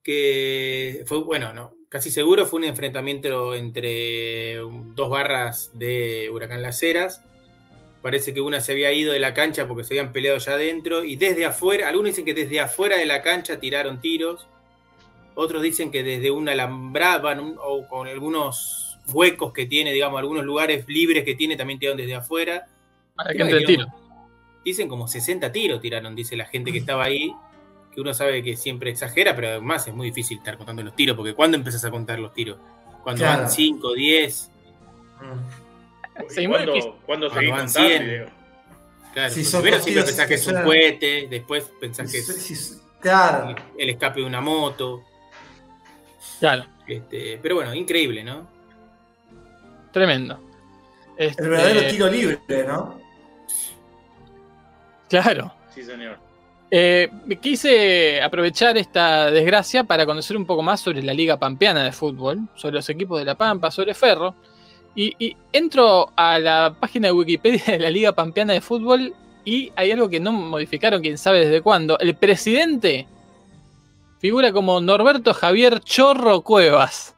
que 0.03 1.03
fue, 1.07 1.19
bueno, 1.25 1.53
no, 1.53 1.75
casi 1.89 2.11
seguro 2.11 2.47
fue 2.47 2.59
un 2.61 2.65
enfrentamiento 2.65 3.55
entre 3.55 4.57
dos 4.95 5.09
barras 5.11 5.71
de 5.75 6.29
Huracán 6.33 6.63
Las 6.63 6.83
Heras. 6.83 7.23
Parece 8.03 8.35
que 8.35 8.41
una 8.43 8.61
se 8.61 8.73
había 8.73 8.93
ido 8.93 9.13
de 9.13 9.19
la 9.19 9.33
cancha 9.33 9.67
porque 9.67 9.83
se 9.85 9.95
habían 9.95 10.13
peleado 10.13 10.39
ya 10.39 10.53
adentro. 10.53 11.05
Y 11.05 11.17
desde 11.17 11.47
afuera, 11.47 11.89
algunos 11.89 12.11
dicen 12.11 12.25
que 12.27 12.35
desde 12.35 12.61
afuera 12.61 12.99
de 12.99 13.07
la 13.07 13.23
cancha 13.23 13.59
tiraron 13.59 14.01
tiros. 14.01 14.47
Otros 15.35 15.63
dicen 15.63 15.91
que 15.91 16.03
desde 16.03 16.31
una 16.31 16.53
alambrada 16.53 17.41
un- 17.41 17.59
o 17.61 17.89
con 17.89 18.07
algunos 18.07 18.99
huecos 19.13 19.53
que 19.53 19.67
tiene, 19.67 19.93
digamos, 19.93 20.19
algunos 20.21 20.45
lugares 20.45 20.85
libres 20.87 21.25
que 21.25 21.35
tiene, 21.35 21.57
también 21.57 21.79
tiraron 21.79 21.97
desde 21.97 22.15
afuera. 22.15 22.67
Para 23.15 23.33
que 23.33 23.43
entre 23.43 23.59
el 23.59 23.65
tiro. 23.67 23.87
Dicen 24.65 24.89
como 24.89 25.07
60 25.07 25.53
tiros 25.53 25.81
tiraron, 25.81 26.15
dice 26.15 26.37
la 26.37 26.47
gente 26.47 26.73
que 26.73 26.79
estaba 26.79 27.05
ahí, 27.05 27.35
que 27.93 28.01
uno 28.01 28.13
sabe 28.15 28.43
que 28.43 28.57
siempre 28.57 28.91
exagera, 28.91 29.37
pero 29.37 29.49
además 29.49 29.87
es 29.87 29.95
muy 29.95 30.09
difícil 30.09 30.39
estar 30.39 30.57
contando 30.57 30.83
los 30.83 30.97
tiros, 30.97 31.17
porque 31.17 31.35
¿cuándo 31.35 31.57
empezás 31.57 31.85
a 31.85 31.91
contar 31.91 32.19
los 32.19 32.33
tiros? 32.33 32.59
Cuando 33.03 33.23
Claro. 33.23 33.43
van 33.43 33.51
5, 33.51 33.93
10, 33.95 34.51
Mm. 35.21 36.29
Sí, 36.29 36.43
¿Y 36.43 36.49
muy 36.49 36.57
¿Cuándo. 36.65 36.99
¿cuándo 37.07 37.31
seguís 37.31 37.51
van 37.51 37.61
contando? 37.67 37.89
100. 37.89 38.05
Diego? 38.07 38.27
claro. 39.13 39.31
Si 39.35 39.45
primero 39.45 39.79
siempre 39.81 40.03
pensás 40.05 40.25
que 40.25 40.29
que 40.29 40.35
es 40.35 40.47
un 40.47 40.63
cohete, 40.63 41.27
después 41.31 41.71
pensás 41.81 42.11
que 42.11 42.19
es 42.19 42.83
Claro. 43.01 43.55
el 43.79 43.91
escape 43.91 44.21
de 44.21 44.27
una 44.27 44.41
moto. 44.41 45.03
Claro, 46.41 46.65
Este, 46.87 47.39
pero 47.43 47.55
bueno, 47.57 47.75
increíble, 47.75 48.25
¿no? 48.25 48.49
tremendo. 49.93 50.41
Este, 51.17 51.43
El 51.45 51.49
verdadero 51.51 51.89
tiro 51.91 52.09
libre, 52.11 52.41
¿no? 52.67 53.01
Claro. 55.09 55.53
Sí, 55.75 55.83
señor. 55.83 56.19
Eh, 56.71 57.09
quise 57.41 58.21
aprovechar 58.23 58.77
esta 58.77 59.31
desgracia 59.31 59.85
para 59.85 60.07
conocer 60.07 60.37
un 60.37 60.47
poco 60.47 60.63
más 60.63 60.81
sobre 60.81 61.03
la 61.03 61.15
Liga 61.15 61.39
Pampeana 61.39 61.85
de 61.85 61.93
Fútbol, 61.93 62.49
sobre 62.55 62.77
los 62.77 62.89
equipos 62.89 63.19
de 63.19 63.25
La 63.25 63.37
Pampa, 63.37 63.71
sobre 63.71 63.95
Ferro. 63.95 64.35
Y, 64.97 65.15
y 65.19 65.37
entro 65.53 66.13
a 66.17 66.39
la 66.39 66.77
página 66.79 67.09
de 67.09 67.13
Wikipedia 67.13 67.65
de 67.67 67.79
la 67.79 67.91
Liga 67.91 68.13
Pampeana 68.13 68.53
de 68.53 68.61
Fútbol 68.61 69.15
y 69.45 69.73
hay 69.77 69.91
algo 69.93 70.09
que 70.09 70.21
no 70.21 70.33
modificaron, 70.33 71.03
quién 71.03 71.19
sabe 71.19 71.41
desde 71.41 71.61
cuándo. 71.61 71.99
El 71.99 72.15
presidente 72.17 73.07
figura 74.19 74.53
como 74.53 74.81
Norberto 74.81 75.35
Javier 75.35 75.81
Chorro 75.81 76.41
Cuevas. 76.41 77.15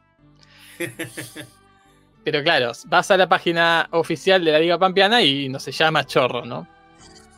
Pero 2.23 2.43
claro, 2.43 2.73
vas 2.87 3.09
a 3.11 3.17
la 3.17 3.29
página 3.29 3.87
oficial 3.91 4.43
de 4.43 4.51
la 4.51 4.59
Liga 4.59 4.77
Pampeana 4.77 5.21
y 5.21 5.47
no 5.47 5.59
se 5.59 5.71
llama 5.71 6.05
Chorro, 6.05 6.45
¿no? 6.45 6.67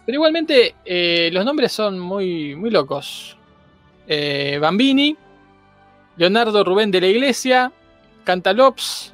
Pero 0.09 0.17
igualmente 0.17 0.73
eh, 0.85 1.29
los 1.31 1.45
nombres 1.45 1.71
son 1.71 1.99
muy, 1.99 2.55
muy 2.55 2.71
locos. 2.71 3.37
Eh, 4.07 4.57
Bambini, 4.59 5.15
Leonardo 6.17 6.63
Rubén 6.63 6.89
de 6.89 6.99
la 6.99 7.05
Iglesia, 7.05 7.71
Cantalops, 8.23 9.13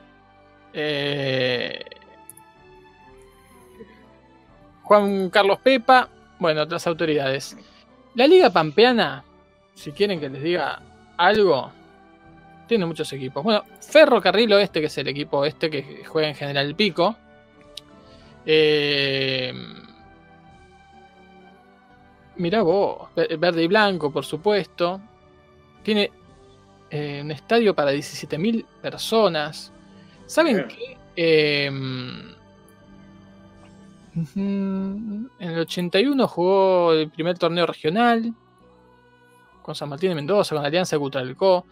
eh, 0.72 1.84
Juan 4.84 5.30
Carlos 5.32 5.60
Pepa, 5.60 6.08
bueno, 6.40 6.62
otras 6.62 6.88
autoridades. 6.88 7.58
La 8.14 8.26
Liga 8.26 8.50
Pampeana, 8.50 9.26
si 9.74 9.92
quieren 9.92 10.22
que 10.22 10.30
les 10.30 10.42
diga 10.42 10.82
algo, 11.18 11.74
tiene 12.70 12.86
muchos 12.86 13.12
equipos. 13.12 13.44
Bueno, 13.44 13.66
Ferrocarril 13.82 14.54
Oeste, 14.54 14.80
que 14.80 14.88
es 14.88 14.98
el 14.98 15.10
equipo 15.10 15.44
este 15.44 15.70
que 15.70 16.06
juega 16.06 16.30
en 16.30 16.36
General 16.36 16.74
Pico, 16.74 17.18
Eh, 18.46 19.52
mirá 22.38 22.62
vos, 22.62 23.10
ve- 23.16 23.36
verde 23.38 23.64
y 23.64 23.68
blanco, 23.68 24.12
por 24.12 24.26
supuesto. 24.26 25.02
Tiene 25.84 26.12
eh, 26.90 27.22
un 27.24 27.32
estadio 27.32 27.76
para 27.76 27.92
17.000 27.92 28.66
personas. 28.82 29.72
¿Saben 30.26 30.68
qué? 30.68 30.98
Eh, 31.16 31.70
ujú, 34.16 34.40
en 34.40 35.30
el 35.40 35.60
81 35.60 36.28
jugó 36.28 36.94
el 36.94 37.10
primer 37.10 37.38
torneo 37.38 37.66
regional 37.66 38.34
con 39.62 39.76
San 39.76 39.90
Martín 39.90 40.10
de 40.10 40.16
Mendoza, 40.16 40.56
con 40.56 40.66
Alianza 40.66 40.98
Cutralcó. 40.98 41.66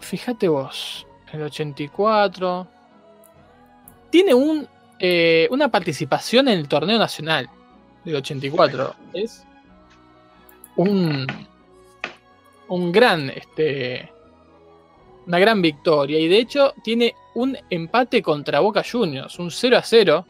Fíjate 0.00 0.48
vos, 0.48 1.06
el 1.32 1.42
84. 1.42 2.66
Tiene 4.10 4.34
un, 4.34 4.66
eh, 4.98 5.48
una 5.50 5.68
participación 5.68 6.48
en 6.48 6.58
el 6.58 6.68
torneo 6.68 6.98
nacional 6.98 7.48
del 8.04 8.16
84. 8.16 8.94
Es 9.12 9.44
un, 10.76 11.26
un 12.68 12.92
gran, 12.92 13.30
este, 13.30 14.10
una 15.26 15.38
gran 15.38 15.62
victoria. 15.62 16.18
Y 16.18 16.28
de 16.28 16.38
hecho 16.38 16.74
tiene 16.82 17.14
un 17.34 17.56
empate 17.70 18.22
contra 18.22 18.60
Boca 18.60 18.82
Juniors, 18.90 19.38
un 19.38 19.50
0 19.50 19.76
a 19.78 19.82
0. 19.82 20.26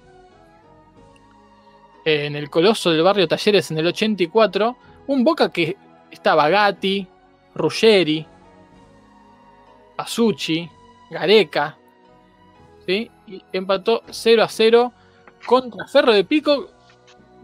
eh, 2.05 2.27
En 2.27 2.37
el 2.37 2.49
Coloso 2.51 2.91
del 2.91 3.03
barrio 3.03 3.29
Talleres 3.29 3.70
en 3.70 3.79
el 3.79 3.87
84. 3.89 4.77
Un 5.07 5.25
Boca 5.25 5.51
que 5.51 5.77
estaba 6.11 6.49
Gatti, 6.49 7.07
Ruggeri, 7.55 8.27
Pasucci, 9.97 10.68
Gareca. 11.11 11.77
¿sí? 12.87 13.11
Y 13.27 13.43
empató 13.53 14.03
0 14.11 14.43
a 14.43 14.49
0 14.49 14.93
contra 15.47 15.87
Ferro 15.87 16.12
de 16.12 16.25
Pico, 16.25 16.70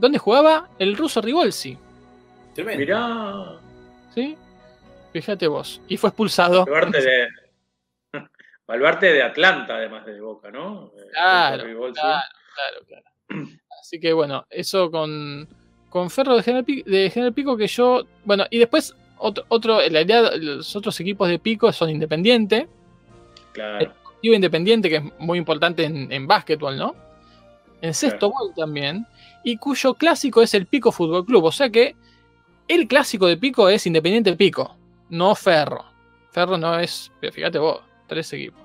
donde 0.01 0.19
jugaba 0.19 0.69
el 0.79 0.97
ruso 0.97 1.21
Rigolsi. 1.21 1.77
Tremendo. 2.55 2.81
Mirá. 2.81 3.61
¿sí? 4.15 4.37
Fíjate 5.13 5.47
vos. 5.47 5.81
Y 5.89 5.97
fue 5.97 6.09
expulsado. 6.11 6.65
Baluarte 6.65 7.01
de. 7.01 7.29
Baluarte 8.67 9.13
de 9.13 9.23
Atlanta, 9.23 9.77
además 9.77 10.07
de 10.07 10.21
Boca, 10.21 10.51
¿no? 10.51 10.93
Eh, 10.97 11.11
Claro, 11.13 11.65
claro, 11.65 11.93
claro, 11.93 12.87
claro. 12.87 13.47
Así 13.81 13.99
que 14.01 14.13
bueno, 14.13 14.47
eso 14.51 14.91
con, 14.91 15.49
con 15.89 16.11
Ferro 16.11 16.37
de 16.37 16.43
General, 16.43 16.65
Pico, 16.65 16.89
de 16.91 17.11
General 17.11 17.33
Pico 17.35 17.57
que 17.57 17.67
yo. 17.67 18.03
Bueno, 18.25 18.45
y 18.51 18.59
después 18.59 18.95
otro, 19.19 19.45
otro 19.49 19.81
la 19.89 20.01
idea, 20.03 20.31
los 20.37 20.75
otros 20.77 20.99
equipos 21.01 21.29
de 21.29 21.39
Pico 21.39 21.73
son 21.73 21.91
Independiente, 21.91 22.69
Claro. 23.53 23.79
Deportivo 23.79 24.35
Independiente, 24.35 24.89
que 24.89 24.97
es 24.97 25.03
muy 25.19 25.39
importante 25.39 25.85
en, 25.85 26.11
en 26.13 26.27
básquetbol, 26.27 26.77
¿no? 26.77 26.95
En 27.83 27.95
sexto 27.95 28.31
bol 28.31 28.53
también, 28.55 29.07
y 29.43 29.57
cuyo 29.57 29.95
clásico 29.95 30.43
es 30.43 30.53
el 30.55 30.67
Pico 30.67 30.93
Fútbol 30.93 31.25
Club. 31.25 31.45
O 31.45 31.53
sea 31.53 31.71
que 31.71 31.97
el 32.69 32.87
clásico 32.87 33.27
de 33.27 33.37
Pico 33.37 33.69
es 33.69 33.87
Independiente 33.87 34.37
Pico, 34.37 34.77
no 35.09 35.35
Ferro. 35.35 35.85
Ferro 36.31 36.57
no 36.59 36.79
es, 36.79 37.11
pero 37.21 37.33
fíjate 37.33 37.59
vos, 37.59 37.81
tres 38.07 38.33
equipos. 38.33 38.61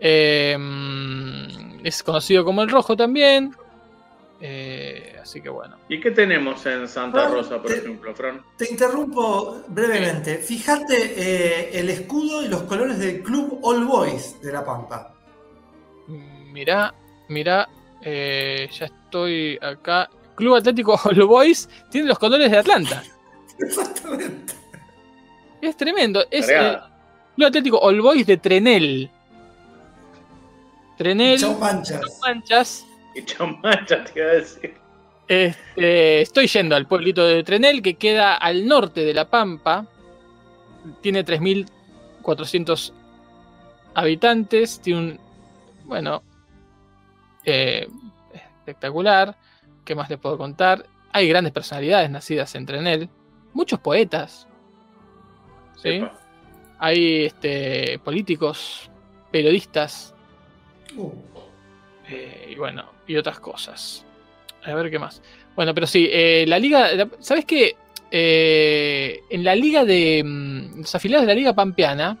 Eh, 0.00 0.56
es 1.84 2.02
conocido 2.02 2.44
como 2.44 2.62
el 2.62 2.68
Rojo 2.68 2.96
también. 2.96 3.54
Eh, 4.40 5.16
así 5.22 5.40
que 5.40 5.48
bueno. 5.48 5.76
¿Y 5.88 5.98
qué 6.00 6.10
tenemos 6.10 6.66
en 6.66 6.86
Santa 6.88 7.20
Fran, 7.22 7.32
Rosa, 7.32 7.62
por 7.62 7.70
te- 7.70 7.78
ejemplo, 7.78 8.14
Fran? 8.14 8.42
Te 8.58 8.70
interrumpo 8.70 9.62
brevemente. 9.68 10.36
Fíjate 10.38 10.94
eh, 11.16 11.78
el 11.78 11.88
escudo 11.88 12.42
y 12.42 12.48
los 12.48 12.62
colores 12.64 12.98
del 12.98 13.22
club 13.22 13.60
All 13.62 13.84
Boys 13.86 14.40
de 14.42 14.52
La 14.52 14.62
Pampa. 14.64 15.14
Mirá, 16.08 16.94
mirá, 17.28 17.68
eh, 18.02 18.68
ya 18.72 18.86
estoy 18.86 19.58
acá. 19.60 20.08
Club 20.34 20.56
Atlético 20.56 20.98
All 21.04 21.24
Boys 21.24 21.68
tiene 21.90 22.08
los 22.08 22.18
colores 22.18 22.50
de 22.50 22.58
Atlanta. 22.58 23.02
Exactamente. 23.58 24.54
Es 25.60 25.76
tremendo. 25.76 26.24
Es 26.30 26.48
eh. 26.48 26.78
Club 27.34 27.48
Atlético 27.48 27.78
All 27.78 28.00
Boys 28.00 28.26
de 28.26 28.36
Trenel. 28.36 29.10
Trenel, 30.96 31.38
Chau 31.38 31.58
manchas. 31.58 32.18
Manchas. 32.20 32.86
Y 33.14 33.24
Chamacha, 33.24 34.04
te 34.04 34.18
iba 34.20 34.30
a 34.30 34.34
decir. 34.34 34.74
Este, 35.28 36.20
estoy 36.20 36.46
yendo 36.46 36.76
al 36.76 36.86
pueblito 36.86 37.26
de 37.26 37.42
Trenel 37.42 37.82
que 37.82 37.94
queda 37.94 38.36
al 38.36 38.66
norte 38.66 39.04
de 39.04 39.14
La 39.14 39.28
Pampa. 39.28 39.86
Tiene 41.00 41.24
3.400 41.24 42.92
habitantes. 43.94 44.80
Tiene 44.80 45.00
un. 45.00 45.20
Bueno. 45.84 46.22
Eh, 47.46 47.88
espectacular. 48.34 49.36
¿Qué 49.84 49.94
más 49.94 50.10
les 50.10 50.18
puedo 50.18 50.36
contar? 50.36 50.86
Hay 51.12 51.28
grandes 51.28 51.52
personalidades 51.52 52.10
nacidas 52.10 52.54
en 52.56 52.66
Trenel. 52.66 53.08
Muchos 53.54 53.78
poetas. 53.80 54.46
¿sí? 55.82 55.88
Epa. 55.90 56.12
Hay 56.78 57.24
este, 57.26 57.98
políticos, 58.00 58.90
periodistas. 59.30 60.14
Uh, 60.96 61.10
Eh, 62.08 62.50
y 62.52 62.54
bueno, 62.56 62.84
y 63.06 63.16
otras 63.16 63.40
cosas. 63.40 64.04
A 64.64 64.74
ver 64.74 64.90
qué 64.90 64.98
más. 64.98 65.20
Bueno, 65.56 65.74
pero 65.74 65.86
sí, 65.88 66.08
eh, 66.10 66.44
la 66.46 66.58
liga. 66.58 66.92
la- 66.92 67.08
¿Sabes 67.18 67.44
qué? 67.44 67.74
En 68.10 69.42
la 69.44 69.54
liga 69.56 69.84
de. 69.84 70.22
mm, 70.24 70.78
Los 70.80 70.94
afiliados 70.94 71.26
de 71.26 71.32
la 71.34 71.38
liga 71.38 71.52
pampeana. 71.52 72.16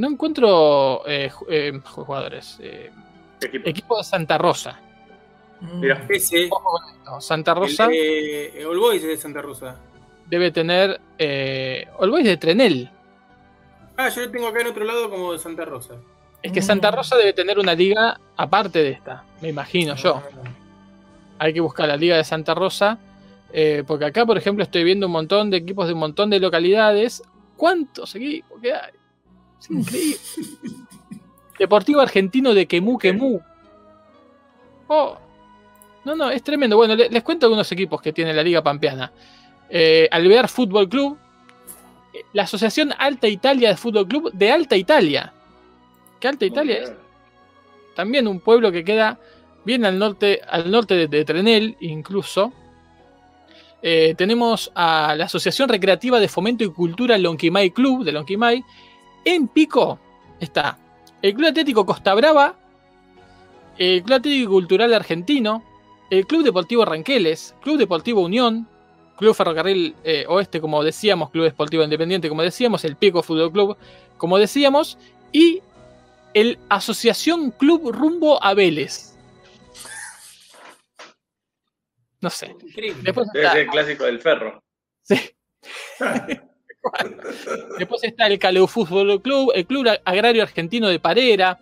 No 0.00 0.08
encuentro 0.08 1.02
eh, 1.06 1.30
eh, 1.48 1.78
jugadores. 1.84 2.56
eh, 2.60 2.90
Equipo. 3.42 3.68
equipo 3.68 3.98
de 3.98 4.04
Santa 4.04 4.38
Rosa. 4.38 4.78
mm. 5.60 5.80
Mira. 5.80 6.06
Ese. 6.08 6.48
Santa 7.20 7.52
El 7.52 7.56
Rosa 7.58 7.86
de 7.88 8.64
All 8.66 8.78
Boys 8.78 9.02
es 9.02 9.08
de 9.08 9.16
Santa 9.18 9.42
Rosa. 9.42 9.76
debe 10.26 10.50
tener. 10.50 10.98
Eh, 11.18 11.86
All 11.98 12.10
Boys 12.10 12.24
de 12.24 12.36
Trenel. 12.38 12.90
Ah, 13.96 14.08
yo 14.08 14.22
lo 14.22 14.30
tengo 14.30 14.46
acá 14.48 14.60
en 14.62 14.68
otro 14.68 14.84
lado 14.84 15.10
como 15.10 15.32
de 15.32 15.38
Santa 15.38 15.64
Rosa. 15.66 15.94
Es 16.42 16.50
que 16.52 16.62
Santa 16.62 16.90
Mm. 16.90 16.94
Rosa 16.94 17.16
debe 17.18 17.34
tener 17.34 17.58
una 17.58 17.74
liga 17.74 18.18
aparte 18.36 18.82
de 18.82 18.90
esta. 18.92 19.24
Me 19.42 19.48
imagino 19.50 19.94
yo. 19.96 20.22
hay 21.38 21.52
que 21.54 21.60
buscar 21.60 21.88
la 21.88 21.96
Liga 21.96 22.16
de 22.16 22.24
Santa 22.24 22.54
Rosa. 22.54 22.98
eh, 23.52 23.82
porque 23.86 24.04
acá, 24.04 24.24
por 24.24 24.38
ejemplo, 24.38 24.62
estoy 24.62 24.84
viendo 24.84 25.06
un 25.06 25.12
montón 25.12 25.50
de 25.50 25.56
equipos 25.58 25.86
de 25.88 25.92
un 25.94 25.98
montón 26.00 26.30
de 26.30 26.38
localidades. 26.40 27.22
¿Cuántos 27.56 28.14
equipos 28.14 28.60
que 28.62 28.72
hay? 28.72 28.92
Es 29.60 29.70
increíble. 29.70 30.16
Deportivo 31.58 32.00
Argentino 32.00 32.54
de 32.54 32.66
Quemú 32.66 32.98
Quemú. 32.98 33.40
Oh. 34.88 35.16
No, 36.04 36.16
no, 36.16 36.30
es 36.30 36.42
tremendo. 36.42 36.76
Bueno, 36.76 36.94
le- 36.96 37.10
les 37.10 37.22
cuento 37.22 37.46
algunos 37.46 37.70
equipos 37.70 38.00
que 38.00 38.12
tiene 38.12 38.32
la 38.32 38.42
Liga 38.42 38.62
Pampeana. 38.62 39.12
Eh, 39.68 40.08
Alvear 40.10 40.48
Fútbol 40.48 40.88
Club. 40.88 41.18
eh, 42.14 42.24
La 42.32 42.44
Asociación 42.44 42.92
Alta 42.98 43.28
Italia 43.28 43.68
de 43.68 43.76
Fútbol 43.76 44.08
Club 44.08 44.32
de 44.32 44.50
Alta 44.50 44.76
Italia. 44.76 45.32
Que 46.18 46.28
Alta 46.28 46.44
Italia 46.46 46.78
es 46.78 46.92
también 47.94 48.26
un 48.26 48.40
pueblo 48.40 48.72
que 48.72 48.82
queda 48.84 49.18
bien 49.64 49.84
al 49.84 49.98
norte, 49.98 50.40
al 50.48 50.70
norte 50.70 50.94
de, 50.94 51.06
de 51.06 51.24
Trenel, 51.24 51.76
incluso. 51.80 52.52
Eh, 53.82 54.14
tenemos 54.16 54.72
a 54.74 55.14
la 55.16 55.26
Asociación 55.26 55.68
Recreativa 55.68 56.18
de 56.18 56.28
Fomento 56.28 56.64
y 56.64 56.70
Cultura 56.72 57.16
Lonquimay 57.18 57.70
Club 57.70 58.04
de 58.04 58.12
Lonquimay. 58.12 58.64
En 59.24 59.48
Pico 59.48 59.98
está 60.40 60.78
el 61.22 61.34
Club 61.34 61.48
Atlético 61.48 61.84
Costa 61.84 62.14
Brava, 62.14 62.56
el 63.76 64.02
Club 64.02 64.16
Atlético 64.16 64.50
Cultural 64.52 64.94
Argentino, 64.94 65.62
el 66.10 66.26
Club 66.26 66.44
Deportivo 66.44 66.84
Ranqueles, 66.84 67.54
Club 67.62 67.78
Deportivo 67.78 68.22
Unión, 68.22 68.66
Club 69.16 69.34
Ferrocarril 69.34 69.94
eh, 70.02 70.24
Oeste, 70.28 70.60
como 70.60 70.82
decíamos, 70.82 71.30
Club 71.30 71.44
Deportivo 71.44 71.82
Independiente, 71.82 72.28
como 72.28 72.42
decíamos, 72.42 72.84
el 72.84 72.96
Pico 72.96 73.22
Fútbol 73.22 73.52
Club, 73.52 73.76
como 74.16 74.38
decíamos, 74.38 74.98
y 75.32 75.62
el 76.34 76.58
Asociación 76.68 77.50
Club 77.50 77.92
Rumbo 77.92 78.42
a 78.42 78.54
Vélez. 78.54 79.16
No 82.20 82.30
sé. 82.30 82.54
Increíble. 82.60 83.02
Después 83.02 83.28
Debe 83.32 83.46
está, 83.46 83.52
ser 83.52 83.62
el 83.62 83.70
clásico 83.70 84.04
del 84.04 84.20
ferro. 84.20 84.62
sí. 85.02 85.16
Después 87.78 88.02
está 88.04 88.26
el 88.26 88.38
Caleu 88.38 88.66
Fútbol 88.66 89.20
Club, 89.20 89.52
el 89.54 89.66
Club 89.66 89.86
Agrario 90.04 90.42
Argentino 90.42 90.88
de 90.88 90.98
Parera, 90.98 91.58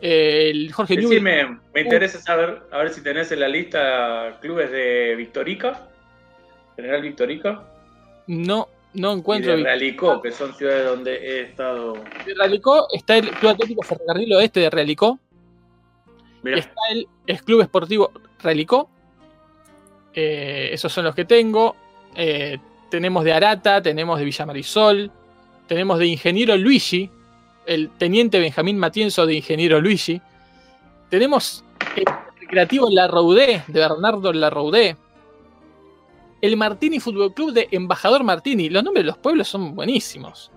el 0.00 0.72
Jorge. 0.72 0.96
Decime, 0.96 1.58
me 1.74 1.80
interesa 1.82 2.20
saber, 2.20 2.62
a 2.70 2.78
ver 2.78 2.90
si 2.90 3.02
tenés 3.02 3.30
en 3.32 3.40
la 3.40 3.48
lista 3.48 4.38
clubes 4.40 4.70
de 4.70 5.14
Victorica, 5.16 5.88
General 6.76 7.02
Victorica, 7.02 7.62
No, 8.26 8.68
no 8.94 9.14
y 9.14 9.18
encuentro. 9.18 9.56
de 9.56 9.62
Realicó, 9.62 10.20
que 10.22 10.32
son 10.32 10.54
ciudades 10.54 10.86
donde 10.86 11.16
he 11.16 11.40
estado. 11.42 11.94
De 12.26 12.34
Realicó 12.34 12.86
está 12.92 13.16
el 13.18 13.30
Club 13.30 13.50
Atlético 13.52 13.82
Ferrocarril 13.82 14.32
Oeste 14.34 14.60
de 14.60 14.70
Realicó. 14.70 15.18
Mirá, 16.42 16.58
Está 16.58 16.80
el, 16.90 17.06
el 17.26 17.42
Club 17.44 17.60
Esportivo 17.60 18.12
Realicó. 18.42 18.88
Eh, 20.14 20.70
esos 20.72 20.90
son 20.92 21.04
los 21.04 21.14
que 21.14 21.24
tengo. 21.26 21.76
Eh, 22.16 22.58
tenemos 22.90 23.24
de 23.24 23.32
Arata, 23.32 23.80
tenemos 23.80 24.18
de 24.18 24.24
Villa 24.24 24.46
Marisol, 24.46 25.10
tenemos 25.66 25.98
de 25.98 26.06
Ingeniero 26.06 26.56
Luigi, 26.56 27.10
el 27.64 27.90
teniente 27.90 28.40
Benjamín 28.40 28.78
Matienzo 28.78 29.24
de 29.24 29.34
Ingeniero 29.34 29.80
Luigi. 29.80 30.20
Tenemos 31.08 31.64
el 31.96 32.04
Recreativo 32.40 32.88
La 32.90 33.06
Roudé, 33.06 33.62
de 33.66 33.80
Bernardo 33.80 34.32
La 34.32 34.50
Roudé. 34.50 34.96
El 36.42 36.56
Martini 36.56 36.98
Fútbol 37.00 37.32
Club 37.34 37.52
de 37.52 37.68
Embajador 37.70 38.24
Martini. 38.24 38.70
Los 38.70 38.82
nombres 38.82 39.04
de 39.04 39.08
los 39.08 39.18
pueblos 39.18 39.46
son 39.46 39.74
buenísimos. 39.74 40.50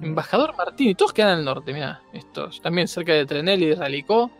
Embajador 0.00 0.54
Martini, 0.56 0.94
todos 0.94 1.12
quedan 1.12 1.38
al 1.38 1.44
norte, 1.44 1.72
mira, 1.72 2.02
estos. 2.12 2.60
También 2.60 2.86
cerca 2.86 3.12
de 3.12 3.26
Trenel 3.26 3.62
y 3.62 3.66
de 3.66 3.74
Ralicó. 3.76 4.30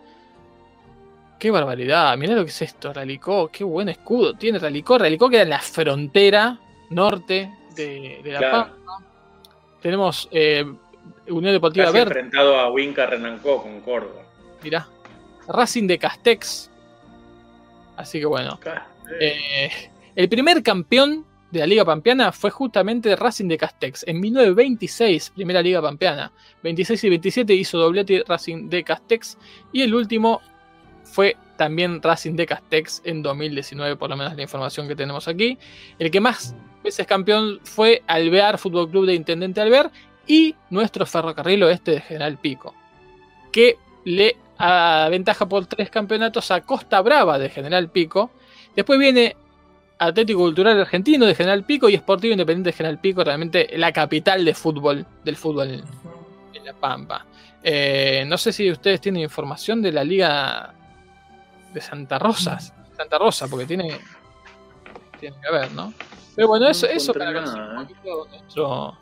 Qué 1.39 1.51
barbaridad, 1.51 2.17
mirá 2.19 2.35
lo 2.35 2.45
que 2.45 2.51
es 2.51 2.63
esto, 2.63 2.93
Ralicó, 2.93 3.49
qué 3.49 3.65
buen 3.65 3.89
escudo 3.89 4.35
tiene 4.35 4.61
Ralicó. 4.61 4.99
Ralicó 4.99 5.29
queda 5.29 5.43
en 5.43 5.51
la 5.51 5.61
frontera 5.61 6.61
norte 6.95 7.53
de, 7.77 8.21
de 8.23 8.33
La 8.33 8.39
Claro. 8.39 8.57
Pampa. 8.71 8.99
Tenemos 9.81 10.29
eh, 10.31 10.65
Unión 11.29 11.53
Deportiva 11.53 11.87
Casi 11.87 11.99
Verde, 11.99 12.11
enfrentado 12.21 12.57
a 12.59 12.71
Winca 12.71 13.07
Renancó 13.07 13.63
con 13.63 13.81
Córdoba. 13.81 14.23
mirá. 14.63 14.87
Racing 15.49 15.87
de 15.89 15.99
Castex. 15.99 16.71
Así 17.97 18.21
que 18.21 18.27
bueno. 18.27 18.59
Eh, 19.21 19.71
el 20.15 20.29
primer 20.29 20.63
campeón 20.63 21.27
de 21.51 21.61
la 21.61 21.67
Liga 21.67 21.85
Pampeana 21.85 22.33
fue 22.33 22.51
justamente 22.51 23.15
Racing 23.17 23.49
de 23.49 23.59
Castex. 23.59 24.05
En 24.07 24.21
1926, 24.21 25.31
primera 25.31 25.61
Liga 25.61 25.83
Pampeana. 25.83 26.33
26 26.63 27.05
y 27.05 27.09
27 27.11 27.55
hizo 27.55 27.79
doblete 27.79 28.23
Racing 28.27 28.69
de 28.71 28.85
Castex. 28.85 29.37
Y 29.73 29.83
el 29.83 29.95
último 29.95 30.41
fue 31.05 31.37
también 31.57 32.01
Racing 32.01 32.37
de 32.37 32.47
Castex 32.47 33.03
en 33.05 33.23
2019, 33.23 33.97
por 33.97 34.09
lo 34.11 34.17
menos 34.17 34.35
la 34.37 34.43
información 34.43 34.89
que 34.89 34.97
tenemos 34.97 35.29
aquí. 35.29 35.59
El 35.99 36.11
que 36.11 36.21
más 36.21 36.55
veces 36.83 37.07
campeón 37.07 37.61
fue 37.63 38.03
Alvear 38.07 38.59
Fútbol 38.59 38.91
Club 38.91 39.07
de 39.07 39.15
Intendente 39.15 39.61
Alvear 39.61 39.91
y 40.27 40.55
nuestro 40.71 41.07
ferrocarril 41.07 41.63
oeste 41.63 41.93
de 41.93 42.01
General 42.01 42.39
Pico, 42.39 42.75
que 43.51 43.77
le 44.05 44.37
aventaja 44.59 45.47
por 45.47 45.67
tres 45.67 45.91
campeonatos 45.91 46.51
a 46.51 46.61
Costa 46.61 47.01
Brava 47.01 47.39
de 47.39 47.49
General 47.49 47.89
Pico. 47.89 48.31
Después 48.77 48.99
viene 48.99 49.37
Atlético 49.99 50.41
Cultural 50.41 50.81
Argentino 50.81 51.27
de 51.27 51.35
General 51.35 51.65
Pico 51.65 51.89
y 51.89 51.97
Sportivo 51.97 52.33
Independiente 52.33 52.71
de 52.71 52.77
General 52.77 52.99
Pico, 52.99 53.25
realmente 53.25 53.69
la 53.77 53.93
capital 53.93 54.45
de 54.45 54.55
fútbol, 54.55 55.07
del 55.25 55.37
fútbol 55.37 55.71
en, 55.71 56.65
La 56.65 56.75
Pampa. 56.75 57.27
Eh, 57.63 58.25
no 58.27 58.39
sé 58.39 58.53
si 58.53 58.71
ustedes 58.71 59.01
tienen 59.01 59.23
información 59.23 59.83
de 59.83 59.93
la 59.93 60.05
Liga 60.05 60.75
de 61.73 61.81
Santa 61.81 62.19
Rosa, 62.19 62.59
Santa 62.59 63.19
Rosa, 63.19 63.49
porque 63.49 63.67
tiene, 63.67 63.99
tiene 65.23 65.37
que 65.41 65.53
ver, 65.53 65.73
¿no? 65.73 65.93
Pero 66.35 66.49
bueno, 66.49 66.67
eso, 66.69 66.87
No 66.87 66.93
eso 66.93 67.13
para 67.13 67.33
conocer 67.33 67.59
nada, 67.59 67.75
un 67.75 67.83
¿eh? 67.83 67.87
poquito 67.89 68.27
nuestro, 68.31 68.99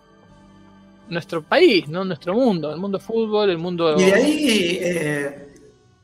nuestro 1.08 1.42
país, 1.42 1.88
¿no? 1.88 2.04
Nuestro 2.04 2.34
mundo, 2.34 2.72
el 2.72 2.78
mundo 2.78 2.98
fútbol, 3.00 3.50
el 3.50 3.58
mundo... 3.58 3.96
Y 3.98 4.04
de 4.04 4.14
ahí, 4.14 4.78
eh, 4.82 5.54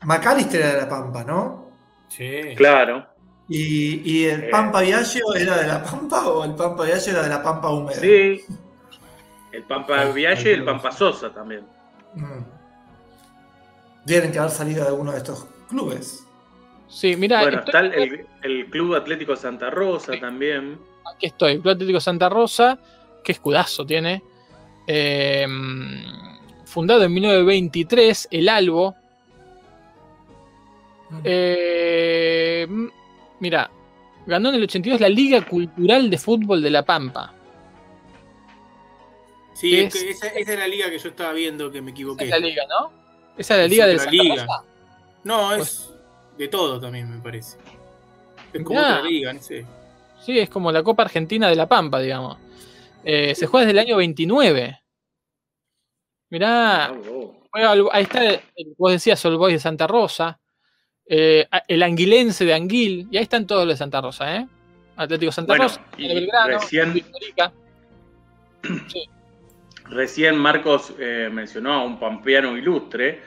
McAllister 0.03 0.61
era 0.61 0.73
de 0.73 0.77
La 0.81 0.89
Pampa, 0.89 1.23
¿no? 1.23 1.69
Sí. 2.09 2.41
Claro, 2.55 3.05
Y, 3.49 4.01
y 4.11 4.25
el 4.25 4.43
Eh. 4.45 4.49
Pampa 4.49 4.81
Viaggio 4.81 5.33
era 5.35 5.57
de 5.57 5.67
La 5.67 5.83
Pampa 5.83 6.27
o 6.27 6.43
el 6.43 6.53
Pampa 6.55 6.83
Viaggio 6.85 7.13
era 7.13 7.23
de 7.23 7.29
La 7.29 7.41
Pampa 7.43 7.69
húmeda. 7.69 7.99
sí. 7.99 8.41
El 9.53 9.63
Pampa 9.63 10.01
Ah, 10.01 10.05
Vialle 10.11 10.49
y 10.51 10.53
el 10.53 10.63
Pampa 10.65 10.91
Sosa 10.91 11.33
también. 11.33 11.65
Mm. 12.13 12.43
Tienen 14.05 14.31
que 14.31 14.39
haber 14.39 14.51
salido 14.51 14.83
de 14.83 14.89
alguno 14.89 15.11
de 15.11 15.17
estos 15.17 15.45
clubes. 15.69 16.26
Sí, 16.87 17.15
mira, 17.17 17.41
bueno, 17.41 17.59
estoy- 17.59 17.85
está 17.87 17.95
el, 17.97 18.25
el 18.43 18.65
Club 18.69 18.95
Atlético 18.95 19.35
Santa 19.35 19.69
Rosa 19.69 20.13
Sí. 20.13 20.19
también. 20.19 20.79
aquí 21.13 21.25
estoy, 21.27 21.59
Club 21.59 21.73
Atlético 21.73 21.99
Santa 21.99 22.29
Rosa, 22.29 22.79
qué 23.23 23.31
escudazo 23.33 23.85
tiene. 23.85 24.21
Eh, 24.87 25.45
fundado 26.65 27.03
en 27.03 27.13
1923, 27.13 28.27
el 28.31 28.47
Albo. 28.49 28.95
Eh, 31.23 32.67
mira, 33.39 33.69
ganó 34.25 34.49
en 34.49 34.55
el 34.55 34.63
82 34.63 34.99
la 34.99 35.09
Liga 35.09 35.41
Cultural 35.45 36.09
de 36.09 36.17
Fútbol 36.17 36.61
de 36.61 36.69
La 36.69 36.83
Pampa. 36.83 37.33
Sí, 39.53 39.71
¿Qué 39.71 39.83
es 39.85 39.93
que 39.93 40.09
esa, 40.11 40.27
esa 40.27 40.53
es 40.53 40.59
la 40.59 40.67
liga 40.67 40.89
que 40.89 40.99
yo 40.99 41.09
estaba 41.09 41.33
viendo 41.33 41.71
que 41.71 41.81
me 41.81 41.89
Esa 41.89 41.95
equivoqué. 41.95 42.23
es 42.25 42.29
la 42.29 42.39
liga, 42.39 42.63
¿no? 42.69 42.91
Esa 43.37 43.55
es 43.55 43.59
la 43.59 43.65
Es 43.65 43.71
liga 43.71 43.85
de 43.87 43.93
otra 43.93 44.03
Santa 44.03 44.23
liga. 44.23 44.35
Rosa. 44.45 44.63
No, 45.23 45.47
Pues 45.55 45.61
es 45.67 45.86
de 46.37 46.47
todo 46.47 46.79
también, 46.79 47.09
me 47.09 47.21
parece. 47.21 47.57
Es 48.53 48.63
como 48.63 48.79
Mirá. 48.79 48.97
otra 48.99 49.09
liga, 49.09 49.33
no 49.33 49.41
sé. 49.41 49.65
Sí, 50.23 50.37
es 50.39 50.49
como 50.49 50.71
la 50.71 50.83
Copa 50.83 51.03
Argentina 51.03 51.47
de 51.47 51.55
La 51.55 51.67
Pampa, 51.67 51.99
digamos. 51.99 52.37
Eh, 53.03 53.33
se 53.35 53.45
juega 53.47 53.65
desde 53.65 53.79
el 53.79 53.85
año 53.87 53.97
29. 53.97 54.81
Mirá, 56.29 56.91
ahí 57.91 58.03
está, 58.03 58.23
el- 58.33 58.41
vos 58.77 58.91
decías 58.91 59.23
All 59.25 59.37
Boys 59.37 59.53
de 59.55 59.59
Santa 59.59 59.87
Rosa, 59.87 60.39
eh, 61.05 61.47
el 61.67 61.81
Anguilense 61.83 62.43
de 62.43 62.53
Anguil, 62.53 63.07
y 63.09 63.17
ahí 63.17 63.23
están 63.23 63.47
todos 63.47 63.65
los 63.65 63.75
de 63.75 63.77
Santa 63.77 64.01
Rosa, 64.01 64.35
¿eh? 64.35 64.47
Atlético 64.97 65.31
Santa 65.31 65.51
Bueno, 65.53 65.63
Rosa, 65.65 65.81
y 65.97 66.07
Belgrano, 66.13 66.59
recién- 66.59 66.93
Viltorica. 66.93 67.53
Recién 69.89 70.37
Marcos 70.37 70.93
eh, 70.99 71.29
mencionó 71.31 71.73
a 71.73 71.83
un 71.85 71.97
pampeano 71.99 72.57
ilustre 72.57 73.21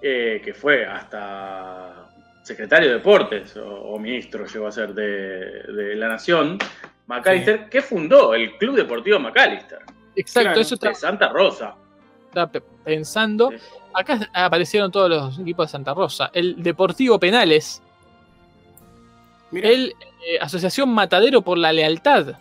eh, 0.00 0.40
que 0.42 0.54
fue 0.54 0.86
hasta 0.86 1.89
secretario 2.42 2.88
de 2.88 2.94
deportes 2.96 3.56
o, 3.56 3.66
o 3.68 3.98
ministro 3.98 4.46
llegó 4.46 4.66
a 4.66 4.72
ser 4.72 4.94
de, 4.94 5.62
de 5.72 5.94
la 5.96 6.08
nación, 6.08 6.58
McAllister, 7.06 7.68
que 7.68 7.82
fundó 7.82 8.34
el 8.34 8.56
Club 8.56 8.76
Deportivo 8.76 9.18
McAllister 9.18 9.78
Exacto, 10.16 10.60
eso 10.60 10.74
está, 10.74 10.88
de 10.90 10.94
Santa 10.94 11.28
Rosa. 11.28 11.74
está 12.28 12.46
pe- 12.50 12.62
pensando. 12.84 13.50
Sí. 13.50 13.56
Acá 13.92 14.28
aparecieron 14.32 14.90
todos 14.92 15.08
los 15.10 15.38
equipos 15.40 15.66
de 15.66 15.70
Santa 15.72 15.94
Rosa. 15.94 16.30
El 16.32 16.62
Deportivo 16.62 17.18
Penales, 17.18 17.82
Mira, 19.50 19.68
el 19.68 19.94
eh, 20.26 20.38
Asociación 20.40 20.88
Matadero 20.90 21.42
por 21.42 21.58
la 21.58 21.72
Lealtad, 21.72 22.34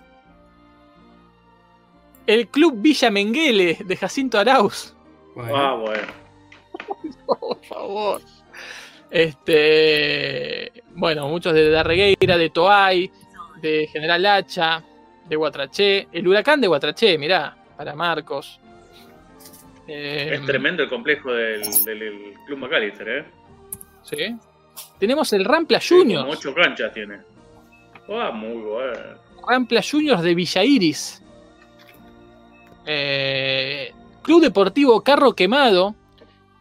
el 2.27 2.47
Club 2.47 2.75
Villa 2.77 3.09
Menguele 3.09 3.77
de 3.83 3.97
Jacinto 3.97 4.37
Arauz. 4.39 4.93
bueno, 5.35 5.55
Ah, 5.55 5.73
bueno. 5.75 6.07
por 7.25 7.63
favor. 7.65 8.21
Este, 9.11 10.71
bueno, 10.95 11.27
muchos 11.27 11.53
de 11.53 11.69
Darregueira, 11.69 12.37
de 12.37 12.49
Toay, 12.49 13.11
de 13.61 13.87
General 13.91 14.25
Hacha, 14.25 14.83
de 15.27 15.35
Guatraché, 15.35 16.07
el 16.11 16.27
huracán 16.27 16.61
de 16.61 16.67
Guatraché, 16.67 17.17
mirá, 17.17 17.55
para 17.77 17.95
Marcos. 17.95 18.59
Eh, 19.87 20.31
Es 20.35 20.45
tremendo 20.45 20.83
el 20.83 20.89
complejo 20.89 21.31
del, 21.33 21.61
del- 21.83 21.99
del 21.99 22.33
Club 22.45 22.59
McAllister, 22.59 23.09
¿eh? 23.09 23.25
¿sí? 24.03 24.35
Tenemos 24.99 25.33
el 25.33 25.43
Rampla 25.45 25.79
Sí, 25.79 25.89
como 25.89 26.01
Juniors, 26.03 26.27
ocho 26.37 26.53
canchas 26.53 26.93
tiene. 26.93 27.17
Ah, 28.09 28.31
muy 28.31 28.61
bueno. 28.61 28.99
Rampla 29.47 29.81
Juniors 29.81 30.21
de 30.21 30.35
Villa 30.35 30.63
Iris. 30.63 31.23
Eh, 32.85 33.91
Club 34.21 34.41
Deportivo 34.41 35.01
Carro 35.03 35.33
Quemado. 35.33 35.95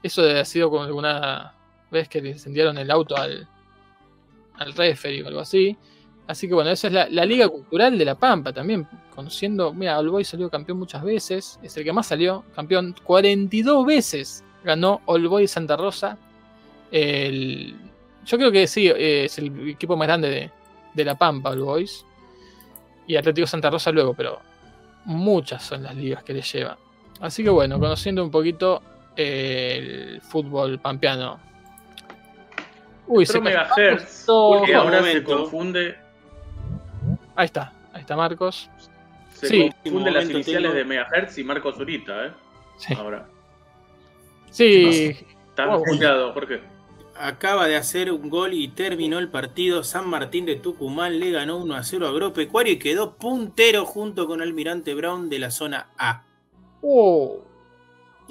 Eso 0.03 0.23
haber 0.23 0.47
sido 0.47 0.71
con 0.71 0.87
alguna 0.87 1.53
vez 1.91 2.09
que 2.09 2.21
le 2.21 2.31
incendiaron 2.31 2.77
el 2.79 2.91
auto 2.91 3.17
al, 3.17 3.47
al 4.55 4.73
referee 4.75 5.23
o 5.23 5.29
algo 5.29 5.41
así. 5.41 5.77
Así 6.27 6.47
que 6.47 6.55
bueno, 6.55 6.71
esa 6.71 6.89
es 6.89 6.93
la, 6.93 7.09
la 7.09 7.25
Liga 7.25 7.49
Cultural 7.49 7.97
de 7.97 8.05
La 8.05 8.15
Pampa 8.15 8.53
también. 8.53 8.87
Conociendo, 9.15 9.73
mira, 9.73 9.99
All 9.99 10.11
Boys 10.11 10.29
salió 10.29 10.51
campeón 10.51 10.79
muchas 10.79 11.03
veces. 11.03 11.59
Es 11.63 11.77
el 11.77 11.85
que 11.85 11.93
más 11.93 12.07
salió 12.07 12.45
campeón 12.55 12.95
42 13.05 13.87
veces. 13.87 14.45
Ganó 14.63 15.01
All 15.07 15.27
Boys 15.29 15.51
Santa 15.51 15.77
Rosa. 15.77 16.19
El- 16.91 17.75
yo 18.27 18.37
creo 18.37 18.53
que 18.53 18.67
sí, 18.67 18.89
eh, 18.89 19.25
es 19.25 19.39
el 19.39 19.71
equipo 19.71 19.97
más 19.97 20.07
grande 20.07 20.29
de, 20.29 20.51
de 20.93 21.05
La 21.05 21.15
Pampa, 21.17 21.51
All 21.51 21.63
Boys. 21.63 22.05
Y 23.07 23.17
Atlético 23.17 23.47
Santa 23.47 23.71
Rosa 23.71 23.91
luego, 23.91 24.13
pero 24.13 24.39
muchas 25.07 25.63
son 25.65 25.83
las 25.83 25.97
ligas 25.97 26.23
que 26.25 26.35
le 26.35 26.43
lleva. 26.43 26.77
Así 27.21 27.43
que 27.43 27.49
bueno, 27.49 27.81
conociendo 27.81 28.23
un 28.23 28.31
poquito 28.31 28.83
el 29.17 30.21
fútbol 30.21 30.79
pampeano. 30.79 31.41
Uy, 33.09 33.27
cayó 33.27 33.41
megahertz 33.43 34.27
Marcos. 34.29 34.67
que 34.67 34.75
ahora 34.75 35.03
se 35.03 35.23
confunde, 35.25 35.97
Ahí 37.35 37.47
está, 37.47 37.73
ahí 37.93 38.01
está 38.03 38.17
Marcos. 38.17 38.69
se 39.33 39.47
Sí. 39.49 39.71
confunde 39.85 40.11
las 40.11 40.29
iniciales 40.29 40.63
tengo- 40.71 40.75
de 40.75 40.85
megahertz 40.85 41.39
y 41.39 41.45
Marcos 41.45 41.77
Zurita, 41.77 42.27
¿eh? 42.27 42.31
Sí, 42.77 42.95
Ahora. 42.95 43.27
sí 44.51 45.17
Estás 45.51 45.67
Wow. 45.69 45.83
cuidado, 45.85 46.33
Jorge. 46.33 46.61
acaba 47.17 47.67
de 47.67 47.75
hacer 47.77 48.13
un 48.13 48.31
gol 48.31 48.53
y 48.55 48.69
terminó 48.69 49.19
el 49.19 49.29
partido. 49.29 49.83
San 49.83 50.09
Martín 50.09 50.47
de 50.47 50.55
Tucumán 50.55 51.19
le 51.19 51.33
ganó 51.33 51.57
1 51.57 51.75
a 51.75 51.83
0 51.83 52.07
a 52.07 52.11
Agropecuario 52.11 52.75
y 52.75 52.79
quedó 52.79 53.15
puntero 53.17 53.85
junto 53.85 54.27
con 54.29 54.41
Almirante 54.41 54.95
Brown 54.95 55.29
de 55.29 55.39
la 55.41 55.51
zona 55.51 55.89
A. 55.99 56.23
Uh, 56.81 57.39
Eso 57.39 57.48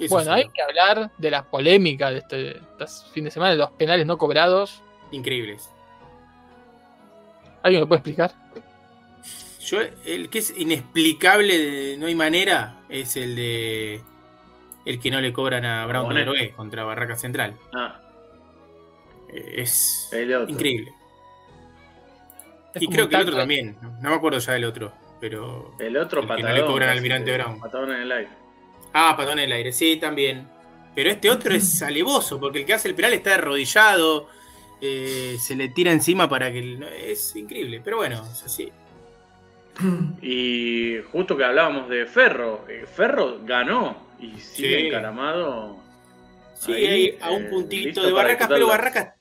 bueno, 0.08 0.32
hay 0.32 0.48
que 0.50 0.62
hablar 0.62 1.10
de 1.18 1.30
las 1.30 1.44
polémicas 1.46 2.12
de 2.12 2.18
este, 2.18 2.50
este 2.78 3.10
fin 3.12 3.24
de 3.24 3.30
semana, 3.30 3.52
de 3.52 3.58
los 3.58 3.70
penales 3.72 4.06
no 4.06 4.16
cobrados. 4.18 4.82
increíbles. 5.10 5.70
¿Alguien 7.62 7.82
me 7.82 7.86
puede 7.86 7.98
explicar? 7.98 8.32
Yo, 9.60 9.78
el 10.06 10.30
que 10.30 10.38
es 10.38 10.56
inexplicable, 10.56 11.58
de- 11.58 11.96
no 11.98 12.06
hay 12.06 12.14
manera, 12.14 12.80
es 12.88 13.16
el 13.16 13.34
de 13.36 14.00
el 14.86 15.00
que 15.00 15.10
no 15.10 15.20
le 15.20 15.32
cobran 15.32 15.64
a 15.66 15.84
Brown. 15.86 16.14
Drogué 16.14 16.52
contra 16.52 16.84
Barraca 16.84 17.16
Central. 17.16 17.56
Ah, 17.74 18.00
Eh, 19.30 19.56
Es 19.62 20.08
El 20.12 20.32
otro. 20.34 20.48
increíble. 20.54 20.90
Es 22.74 22.82
Y 22.82 22.86
creo 22.88 23.08
que 23.10 23.16
el 23.16 23.22
otro 23.22 23.36
también. 23.36 23.76
No 24.00 24.08
me 24.10 24.14
acuerdo 24.16 24.38
ya 24.38 24.52
del 24.54 24.64
otro. 24.64 24.92
Pero. 25.20 25.74
El 25.78 25.96
otro 25.98 26.20
El 26.22 26.26
que 26.28 26.32
no 26.32 26.36
patadón. 26.38 26.54
le 26.54 26.64
cobran 26.66 26.88
al 26.90 26.96
Almirante 26.96 27.34
Brown. 27.36 27.60
Patadón 27.60 27.92
en 27.92 28.02
el 28.02 28.12
aire. 28.12 28.30
Ah, 28.92 29.14
patón 29.16 29.38
en 29.38 29.46
el 29.46 29.52
aire, 29.52 29.72
sí, 29.72 29.96
también. 29.96 30.48
Pero 30.94 31.10
este 31.10 31.30
otro 31.30 31.54
es 31.54 31.80
alevoso, 31.82 32.40
porque 32.40 32.58
el 32.60 32.66
que 32.66 32.74
hace 32.74 32.88
el 32.88 32.94
penal 32.94 33.12
está 33.12 33.34
arrodillado. 33.34 34.28
eh, 34.80 35.36
se 35.40 35.56
le 35.56 35.68
tira 35.70 35.90
encima 35.90 36.28
para 36.28 36.52
que. 36.52 36.58
el- 36.60 36.82
Es 36.84 37.34
increíble. 37.34 37.80
Pero 37.84 37.96
bueno, 37.98 38.24
es 38.30 38.42
así. 38.44 38.70
Y 40.22 40.98
justo 41.12 41.36
que 41.36 41.44
hablábamos 41.44 41.88
de 41.88 42.06
Ferro, 42.06 42.64
eh, 42.68 42.84
Ferro 42.86 43.40
ganó 43.44 44.08
y 44.20 44.38
sigue 44.38 44.80
Sí. 44.80 44.86
encaramado. 44.86 45.78
Sí, 46.54 46.72
ahí, 46.72 46.86
hay 46.86 47.18
a 47.20 47.30
un 47.30 47.44
eh, 47.44 47.48
puntito 47.48 48.04
de 48.04 48.12
Barracas, 48.12 48.48
pero. 48.48 48.66
Barracas, 48.68 49.14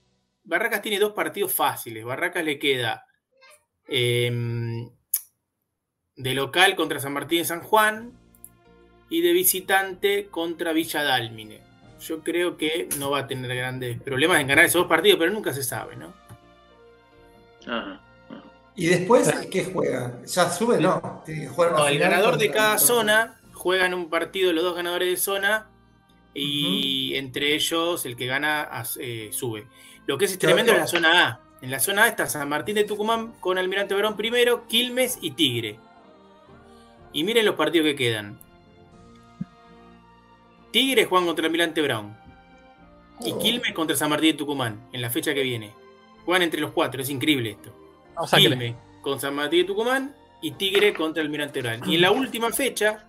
Barracas 0.44 0.82
tiene 0.82 0.98
dos 1.00 1.14
partidos 1.14 1.54
fáciles. 1.54 2.04
Barracas 2.06 2.44
le 2.44 2.58
queda 2.58 3.04
em, 3.88 4.90
de 6.16 6.34
local 6.34 6.76
contra 6.76 7.00
San 7.00 7.14
Martín 7.14 7.40
de 7.40 7.46
San 7.46 7.62
Juan 7.62 8.14
y 9.10 9.22
de 9.22 9.34
visitante 9.34 10.28
contra 10.28 10.74
Villa 10.74 11.04
Dálmine. 11.04 11.62
Yo 12.02 12.22
creo 12.22 12.58
que 12.58 12.90
no 12.98 13.10
va 13.10 13.20
a 13.20 13.28
tener 13.28 13.56
grandes 13.56 14.00
problemas 14.02 14.40
en 14.40 14.48
ganar 14.48 14.66
esos 14.66 14.82
dos 14.82 14.90
partidos, 14.90 15.20
pero 15.20 15.32
nunca 15.32 15.54
se 15.54 15.64
sabe, 15.64 15.96
¿no? 15.96 16.14
Ajá. 17.66 18.02
¿Y 18.78 18.86
después 18.86 19.34
qué 19.52 19.66
juega? 19.66 20.22
¿Ya 20.24 20.50
sube? 20.52 20.80
No. 20.80 21.24
Tiene 21.26 21.42
que 21.42 21.48
jugar 21.48 21.74
una 21.74 21.80
No, 21.80 21.88
el 21.88 21.98
ganador 21.98 22.38
de 22.38 22.52
cada 22.52 22.78
zona 22.78 23.40
juegan 23.54 23.96
un 23.96 24.08
partido 24.10 24.54
los 24.54 24.64
dos 24.64 24.76
ganadores 24.76 25.10
de 25.10 25.18
zona 25.18 25.68
y 26.36 27.16
entre 27.16 27.56
ellos 27.56 28.06
el 28.06 28.16
que 28.16 28.28
gana 28.28 28.70
eh, 29.00 29.30
sube. 29.32 29.66
Lo 30.06 30.20
que 30.20 30.26
es 30.26 30.38
tremendo 30.38 30.74
es 30.74 30.78
la 30.78 30.88
zona 30.88 31.28
A. 31.28 31.40
En 31.64 31.72
la 31.72 31.80
zona 31.80 32.04
A 32.04 32.08
está 32.08 32.28
San 32.28 32.48
Martín 32.48 32.76
de 32.76 32.84
Tucumán 32.84 33.34
con 33.40 33.58
Almirante 33.58 33.96
Barón 33.96 34.16
primero, 34.16 34.68
Quilmes 34.68 35.18
y 35.22 35.32
Tigre. 35.32 35.80
Y 37.14 37.24
miren 37.24 37.48
los 37.48 37.56
partidos 37.56 37.86
que 37.88 37.96
quedan. 37.96 38.40
Tigre 40.78 41.06
juegan 41.06 41.26
contra 41.26 41.46
Almirante 41.48 41.82
Brown. 41.82 42.16
Y 43.26 43.32
Oh. 43.32 43.40
Quilmes 43.40 43.74
contra 43.74 43.96
San 43.96 44.12
Martín 44.12 44.34
de 44.34 44.38
Tucumán 44.38 44.80
en 44.94 45.02
la 45.02 45.10
fecha 45.10 45.34
que 45.34 45.42
viene. 45.42 45.72
Juegan 46.24 46.44
entre 46.44 46.62
los 46.62 46.72
cuatro, 46.72 47.02
es 47.02 47.10
increíble 47.10 47.50
esto. 47.50 47.74
Vamos 48.14 48.32
a 48.32 48.38
que 48.38 48.44
le- 48.44 48.50
Quilmes 48.58 48.76
con 49.02 49.20
San 49.20 49.34
Martín 49.34 49.62
de 49.62 49.66
Tucumán 49.66 50.16
y 50.40 50.52
Tigre 50.52 50.94
contra 50.94 51.24
Almirante 51.24 51.64
Brown. 51.64 51.82
Y 51.90 51.96
en 51.96 52.02
la 52.02 52.12
última 52.12 52.52
fecha, 52.52 53.08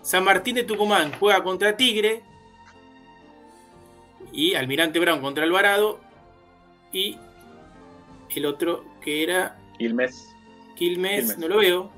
San 0.00 0.22
Martín 0.22 0.54
de 0.54 0.62
Tucumán 0.62 1.10
juega 1.18 1.42
contra 1.42 1.76
Tigre 1.76 2.22
y 4.32 4.54
Almirante 4.54 5.00
Brown 5.00 5.20
contra 5.20 5.42
Alvarado 5.42 5.98
y 6.92 7.18
el 8.36 8.46
otro 8.46 8.84
que 9.00 9.24
era 9.24 9.58
Quilmes. 9.76 10.28
Quilmes, 10.76 11.20
Quilmes. 11.20 11.38
no 11.38 11.48
lo 11.48 11.56
veo, 11.58 11.90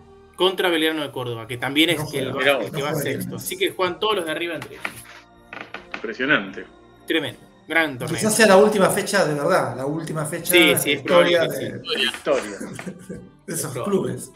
contra 0.43 0.69
Belgrano 0.69 1.03
de 1.03 1.13
Córdoba, 1.13 1.47
que 1.47 1.57
también 1.57 1.91
es 1.91 1.99
No 1.99 2.09
el, 2.13 2.33
juega, 2.33 2.59
el 2.59 2.71
que 2.73 2.79
no 2.79 2.85
va 2.85 2.95
sexto. 2.97 3.37
Así 3.37 3.57
que 3.57 3.71
juegan 3.71 4.01
todos 4.01 4.17
los 4.17 4.25
de 4.25 4.33
arriba 4.33 4.55
entre 4.57 4.75
ellos. 4.75 4.85
Impresionante. 5.95 6.67
Tremendo. 7.07 7.41
Gran 7.69 7.97
torneo. 7.97 8.19
Quizás 8.19 8.35
sea 8.35 8.47
la 8.49 8.57
última 8.57 8.91
fecha 8.91 9.25
de 9.25 9.35
verdad, 9.35 9.77
la 9.77 9.87
última 9.87 10.25
fecha 10.27 10.51
Sí, 10.53 10.59
de 10.71 10.79
sí, 10.79 10.91
es 10.93 10.99
historia 10.99 11.43
de, 11.47 11.81
Historia. 12.03 12.57
de 13.47 13.55
esos 13.55 13.73
clubes. 13.85 14.33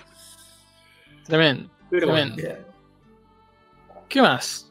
Tremendo. 1.25 1.69
Pero 1.91 2.07
Tremendo. 2.07 2.37
Bien. 2.37 2.57
¿Qué 4.09 4.23
más? 4.23 4.71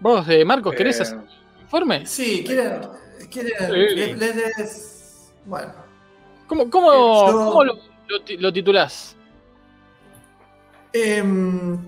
¿Vos, 0.00 0.26
eh, 0.30 0.42
Marcos, 0.44 0.74
querés 0.74 0.98
Eh, 0.98 1.02
hacer 1.02 1.18
un 1.18 1.28
informe? 1.60 2.06
Sí, 2.06 2.42
quieren. 2.46 2.80
quieren 3.30 3.52
Sí. 3.58 3.72
les- 3.76 4.16
les- 4.16 4.36
les- 4.58 5.32
bueno, 5.44 5.74
¿Cómo, 6.46 6.68
cómo, 6.68 6.92
Yo- 7.30 7.32
cómo 7.50 7.64
lo, 7.64 7.78
lo 8.10 8.18
lo 8.40 8.52
titulás? 8.52 9.16
Em, 10.92 11.78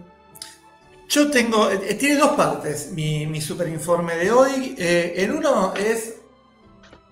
yo 1.08 1.30
tengo, 1.30 1.70
eh, 1.70 1.94
tiene 1.94 2.16
dos 2.16 2.30
partes 2.32 2.92
mi, 2.92 3.26
mi 3.26 3.40
super 3.40 3.68
informe 3.68 4.14
de 4.16 4.30
hoy. 4.30 4.74
Eh, 4.78 5.14
en 5.16 5.32
uno 5.32 5.74
es 5.74 6.20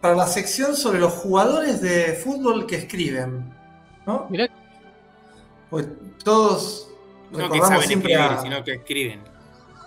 para 0.00 0.14
la 0.14 0.26
sección 0.26 0.76
sobre 0.76 1.00
los 1.00 1.12
jugadores 1.12 1.80
de 1.82 2.14
fútbol 2.14 2.66
que 2.66 2.76
escriben. 2.76 3.52
¿no? 4.06 4.26
Mirá, 4.30 4.48
Pues 5.68 5.86
todos 6.24 6.88
no 7.30 7.36
que 7.38 7.42
recordamos 7.44 7.68
saben 7.68 7.86
siempre 7.88 8.12
escribir, 8.12 8.38
a- 8.38 8.42
sino 8.42 8.64
que 8.64 8.72
escriben. 8.74 9.29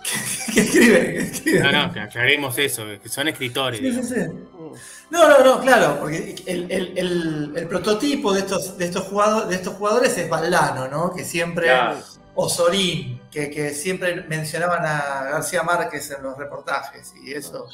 que 0.54 0.60
escriben, 0.60 1.02
que 1.12 1.18
escriben. 1.18 1.62
No, 1.62 1.72
no, 1.86 1.92
que 1.92 2.00
aclaremos 2.00 2.58
eso, 2.58 2.84
que 3.02 3.08
son 3.08 3.28
escritores. 3.28 3.80
Sí, 3.80 3.92
sí, 3.92 4.02
sí. 4.02 4.20
No, 5.10 5.28
no, 5.28 5.44
no, 5.44 5.60
claro, 5.60 5.98
porque 6.00 6.34
el, 6.46 6.70
el- 6.70 6.98
el- 6.98 7.52
el 7.56 7.68
prototipo 7.68 8.32
de 8.32 8.40
estos, 8.40 8.76
de, 8.76 8.84
estos 8.86 9.04
jugadores, 9.04 9.48
de 9.48 9.54
estos 9.56 9.74
jugadores 9.74 10.16
es 10.18 10.28
Valdano, 10.28 10.88
¿no? 10.88 11.12
Que 11.14 11.24
siempre, 11.24 11.66
Claro. 11.66 11.98
Osorín, 12.34 13.20
que, 13.30 13.48
que 13.50 13.70
siempre 13.70 14.24
mencionaban 14.28 14.84
a 14.84 15.24
García 15.30 15.62
Márquez 15.62 16.10
en 16.10 16.22
los 16.24 16.36
reportajes 16.36 17.14
y 17.24 17.32
eso. 17.32 17.66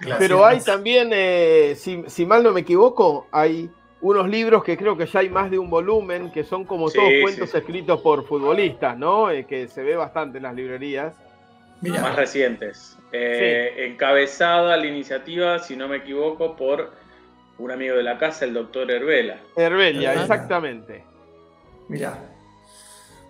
Claro. 0.00 0.16
Pero 0.18 0.44
hay 0.44 0.60
también, 0.60 1.10
eh, 1.12 1.76
si, 1.78 2.02
si 2.08 2.26
mal 2.26 2.42
no 2.42 2.50
me 2.52 2.60
equivoco, 2.62 3.28
hay 3.30 3.70
unos 4.00 4.28
libros 4.28 4.64
que 4.64 4.76
creo 4.76 4.96
que 4.96 5.06
ya 5.06 5.20
hay 5.20 5.28
más 5.28 5.48
de 5.48 5.58
un 5.60 5.70
volumen, 5.70 6.32
que 6.32 6.42
son 6.42 6.64
como 6.64 6.88
Sí, 6.90 6.98
todos 6.98 7.10
sí, 7.10 7.22
cuentos 7.22 7.50
sí. 7.50 7.56
escritos 7.58 8.00
por 8.00 8.26
futbolistas, 8.26 8.98
¿no? 8.98 9.30
Eh, 9.30 9.46
que 9.46 9.68
se 9.68 9.82
ve 9.84 9.94
bastante 9.94 10.38
en 10.38 10.42
las 10.42 10.54
librerías. 10.56 11.14
Mirá, 11.82 12.00
Más 12.00 12.16
recientes. 12.16 12.96
Eh, 13.12 13.88
Encabezada 13.90 14.76
la 14.76 14.86
iniciativa, 14.86 15.58
si 15.58 15.76
no 15.76 15.88
me 15.88 15.98
equivoco, 15.98 16.56
por 16.56 16.92
un 17.58 17.70
amigo 17.70 17.96
de 17.96 18.02
la 18.02 18.18
casa, 18.18 18.44
el 18.44 18.54
doctor 18.54 18.90
Herbela. 18.90 19.38
Herbella, 19.56 20.10
Ah. 20.12 20.20
exactamente. 20.22 21.04
mirá. 21.88 22.18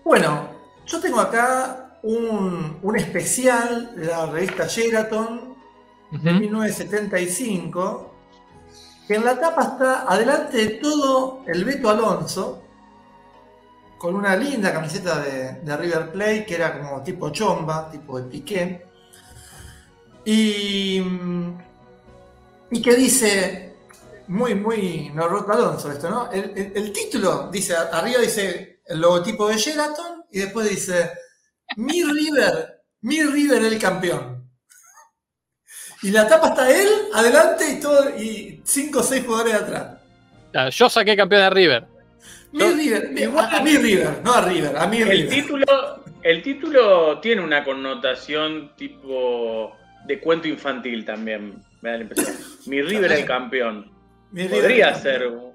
Bueno, 0.05 0.49
yo 0.87 1.01
tengo 1.01 1.21
acá 1.21 1.99
un, 2.03 2.79
un 2.83 2.97
especial 2.97 3.95
de 3.97 4.07
la 4.07 4.27
revista 4.27 4.67
Sheraton 4.67 5.55
de 6.11 6.31
ujú. 6.31 6.41
1975, 6.41 8.15
que 9.09 9.15
en 9.15 9.25
la 9.25 9.39
tapa 9.41 9.63
está 9.63 10.03
adelante 10.13 10.57
de 10.59 10.67
todo 10.77 11.43
el 11.47 11.65
Beto 11.65 11.89
Alonso, 11.91 12.63
con 14.03 14.17
una 14.17 14.35
linda 14.35 14.73
camiseta 14.73 15.21
de, 15.21 15.61
de 15.63 15.77
River 15.77 16.11
Plate, 16.11 16.45
que 16.45 16.57
era 16.57 16.77
como 16.77 17.05
tipo 17.05 17.31
chomba, 17.31 17.89
tipo 17.89 18.21
de 18.21 18.29
piqué, 18.29 18.85
y, 20.25 21.01
y 22.73 22.83
que 22.83 22.97
dice, 22.97 23.77
muy, 24.27 24.57
muy 24.57 25.13
Norberto 25.15 25.53
Alonso 25.53 25.93
esto, 25.93 26.11
¿no? 26.11 26.33
El, 26.33 26.93
título 26.93 27.49
dice, 27.53 27.77
arriba 27.77 28.21
dice 28.21 28.81
el 28.87 29.01
logotipo 29.01 29.47
de 29.47 29.57
Sheraton, 29.57 30.25
y 30.33 30.41
después 30.41 30.69
dice, 30.69 31.13
mi 31.77 32.03
River, 32.03 32.83
mi 33.03 33.23
River 33.23 33.63
el 33.63 33.79
campeón. 33.79 34.51
Y 36.03 36.11
la 36.11 36.27
tapa 36.27 36.49
está 36.49 36.69
él 36.69 36.89
adelante 37.15 37.71
y 37.71 37.79
todo 37.79 38.11
y 38.19 38.61
cinco 38.65 38.99
o 38.99 39.03
seis 39.05 39.25
jugadores 39.25 39.55
atrás. 39.55 39.97
Yo 40.75 40.91
saqué 40.91 41.17
campeón 41.17 41.43
de 41.43 41.51
River. 41.51 41.92
Mi 42.53 42.65
River, 42.65 43.13
igual 43.19 43.49
a 43.55 43.63
mi 43.63 43.77
River, 43.77 44.21
no 44.25 44.33
a 44.35 44.41
River, 44.43 44.77
a 44.77 44.87
mi 44.87 44.99
El 44.99 45.09
River. 45.11 45.29
título, 45.31 45.65
el 46.23 46.43
título 46.43 47.19
tiene 47.21 47.43
una 47.43 47.65
connotación 47.65 48.73
tipo 48.77 49.75
de 50.07 50.21
cuento 50.21 50.49
infantil 50.49 51.05
también, 51.05 51.63
me 51.81 51.91
da 51.91 51.97
la 51.97 52.03
impresión. 52.03 52.37
Mi 52.67 52.83
River 52.83 53.13
el 53.13 53.25
campeón. 53.25 53.91
Mi 54.33 54.43
River 54.43 54.61
Podría 54.61 54.89
el 54.91 54.97
ser. 54.97 55.23
campeón. 55.23 55.53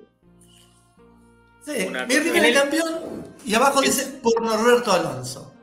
Sí, 1.61 1.85
una 1.87 2.05
mi. 2.05 2.15
River 2.15 2.45
el 2.45 2.53
campeón 2.53 2.87
y 3.45 3.53
abajo 3.55 3.81
dice 3.81 4.19
por 4.23 4.41
Norberto 4.41 4.91
Alonso. 4.91 5.53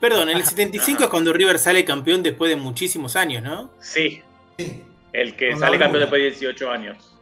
Perdón, 0.00 0.28
en 0.30 0.36
el 0.36 0.44
75 0.44 1.04
es 1.04 1.08
cuando 1.10 1.32
River 1.32 1.58
sale 1.58 1.84
campeón 1.84 2.22
después 2.22 2.48
de 2.50 2.56
muchísimos 2.56 3.16
años, 3.16 3.42
¿no? 3.42 3.70
Sí, 3.80 4.22
Sí. 4.58 4.82
el 5.12 5.36
que 5.36 5.50
Con 5.50 5.60
sale 5.60 5.78
campeón 5.78 6.00
después 6.00 6.20
de 6.22 6.30
18 6.30 6.70
años. 6.70 7.15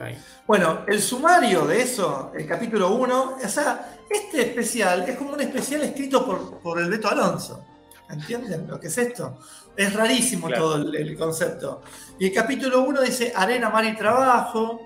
Está 0.00 0.08
bien. 0.12 0.22
Bueno, 0.46 0.80
el 0.88 1.02
sumario 1.02 1.66
de 1.66 1.82
eso, 1.82 2.32
el 2.34 2.46
capítulo 2.46 2.92
1, 2.94 3.36
o 3.44 3.48
sea, 3.50 3.98
este 4.08 4.40
especial 4.40 5.06
es 5.06 5.14
como 5.18 5.34
un 5.34 5.40
especial 5.42 5.82
escrito 5.82 6.24
por, 6.24 6.58
por 6.60 6.80
el 6.80 6.88
Beto 6.88 7.08
Alonso. 7.10 7.62
¿Entienden 8.08 8.66
lo 8.66 8.80
que 8.80 8.86
es 8.86 8.96
esto? 8.96 9.38
Es 9.76 9.92
rarísimo 9.92 10.46
Claro. 10.46 10.62
todo 10.62 10.76
el, 10.76 10.94
el 10.96 11.18
concepto. 11.18 11.82
Y 12.18 12.28
el 12.28 12.32
capítulo 12.32 12.80
1 12.80 13.02
dice 13.02 13.30
arena, 13.36 13.68
mar 13.68 13.84
y 13.84 13.94
trabajo. 13.94 14.80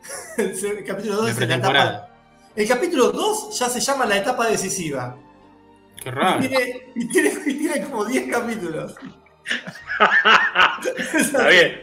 El 0.38 0.84
capítulo 0.84 1.16
2 1.16 1.26
De 1.26 1.32
dice 1.32 1.46
la 1.46 1.54
etapa. 1.56 2.08
El 2.56 2.66
capítulo 2.68 3.10
2 3.10 3.58
ya 3.58 3.68
se 3.68 3.80
llama 3.80 4.06
la 4.06 4.16
etapa 4.16 4.46
decisiva. 4.48 5.14
Qué 6.02 6.10
raro. 6.10 6.42
Y 6.42 6.48
tiene, 6.48 6.92
y 6.94 7.08
tiene, 7.08 7.32
y 7.46 7.54
tiene 7.54 7.82
como 7.84 8.04
10 8.06 8.30
capítulos. 8.32 8.94
Está 11.14 11.48
bien. 11.48 11.80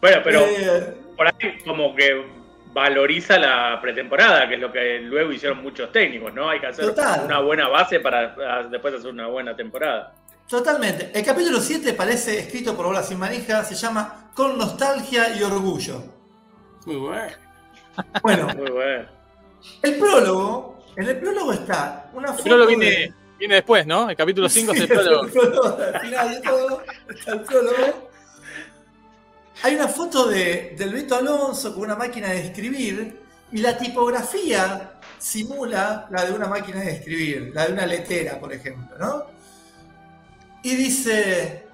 Bueno, 0.00 0.18
pero 0.22 0.40
Eh, 0.46 1.03
por 1.16 1.26
ahí 1.26 1.58
como 1.64 1.94
que 1.94 2.24
valoriza 2.72 3.38
la 3.38 3.78
pretemporada, 3.80 4.48
que 4.48 4.54
es 4.54 4.60
lo 4.60 4.72
que 4.72 4.98
luego 5.00 5.32
hicieron 5.32 5.62
muchos 5.62 5.92
técnicos, 5.92 6.34
¿no? 6.34 6.48
Hay 6.50 6.58
que 6.60 6.66
hacer 6.66 6.86
Total. 6.86 7.24
una 7.24 7.38
buena 7.40 7.68
base 7.68 8.00
para 8.00 8.34
ah, 8.48 8.62
después 8.68 8.94
hacer 8.94 9.10
una 9.10 9.28
buena 9.28 9.54
temporada. 9.54 10.14
Totalmente. 10.48 11.10
El 11.14 11.24
capítulo 11.24 11.60
7 11.60 11.92
parece 11.94 12.38
escrito 12.40 12.76
por 12.76 12.86
Bola 12.86 13.02
Sin 13.02 13.18
Manija, 13.18 13.62
se 13.64 13.74
llama 13.76 14.30
Con 14.34 14.58
Nostalgia 14.58 15.34
y 15.36 15.42
Orgullo. 15.42 16.02
Muy 16.86 16.96
bueno. 16.96 17.32
Bueno, 18.22 18.48
Muy 18.56 18.70
bueno. 18.72 19.08
el 19.82 19.98
prólogo, 19.98 20.84
en 20.96 21.08
el 21.08 21.16
prólogo 21.20 21.52
está 21.52 22.10
una 22.12 22.28
El 22.28 22.34
foto 22.34 22.42
prólogo 22.44 22.70
de- 22.70 22.76
viene, 22.76 23.14
viene 23.38 23.54
después, 23.54 23.86
¿no? 23.86 24.10
El 24.10 24.16
capítulo 24.16 24.48
5 24.48 24.72
es 24.72 24.80
el 24.80 24.86
Sí, 24.88 24.92
prólogo. 24.94 25.24
el 25.26 25.30
prólogo, 25.30 25.78
Al 25.94 26.00
final 26.00 26.30
de 26.34 26.40
todo 26.40 26.82
está 27.08 27.32
el 27.32 27.40
prólogo. 27.42 28.10
Hay 29.62 29.74
una 29.74 29.88
foto 29.88 30.28
de, 30.28 30.74
del 30.76 30.92
Beto 30.92 31.16
Alonso 31.16 31.74
con 31.74 31.84
una 31.84 31.96
máquina 31.96 32.28
de 32.28 32.46
escribir 32.46 33.20
y 33.52 33.58
la 33.58 33.78
tipografía 33.78 34.98
simula 35.18 36.08
la 36.10 36.24
de 36.24 36.32
una 36.32 36.46
máquina 36.46 36.80
de 36.80 36.92
escribir, 36.92 37.52
la 37.54 37.66
de 37.66 37.72
una 37.72 37.86
letera, 37.86 38.38
por 38.38 38.52
ejemplo, 38.52 38.98
¿no? 38.98 39.24
Y 40.62 40.74
dice, 40.74 41.66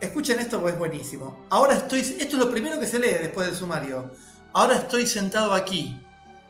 escuchen 0.00 0.38
esto 0.38 0.58
porque 0.60 0.74
es 0.74 0.78
buenísimo. 0.78 1.46
Ahora 1.50 1.74
estoy, 1.74 2.00
esto 2.00 2.22
es 2.24 2.34
lo 2.34 2.50
primero 2.50 2.78
que 2.78 2.86
se 2.86 2.98
lee 2.98 3.16
después 3.20 3.46
del 3.46 3.56
sumario. 3.56 4.10
Ahora 4.52 4.76
estoy 4.76 5.06
sentado 5.06 5.52
aquí, 5.52 6.00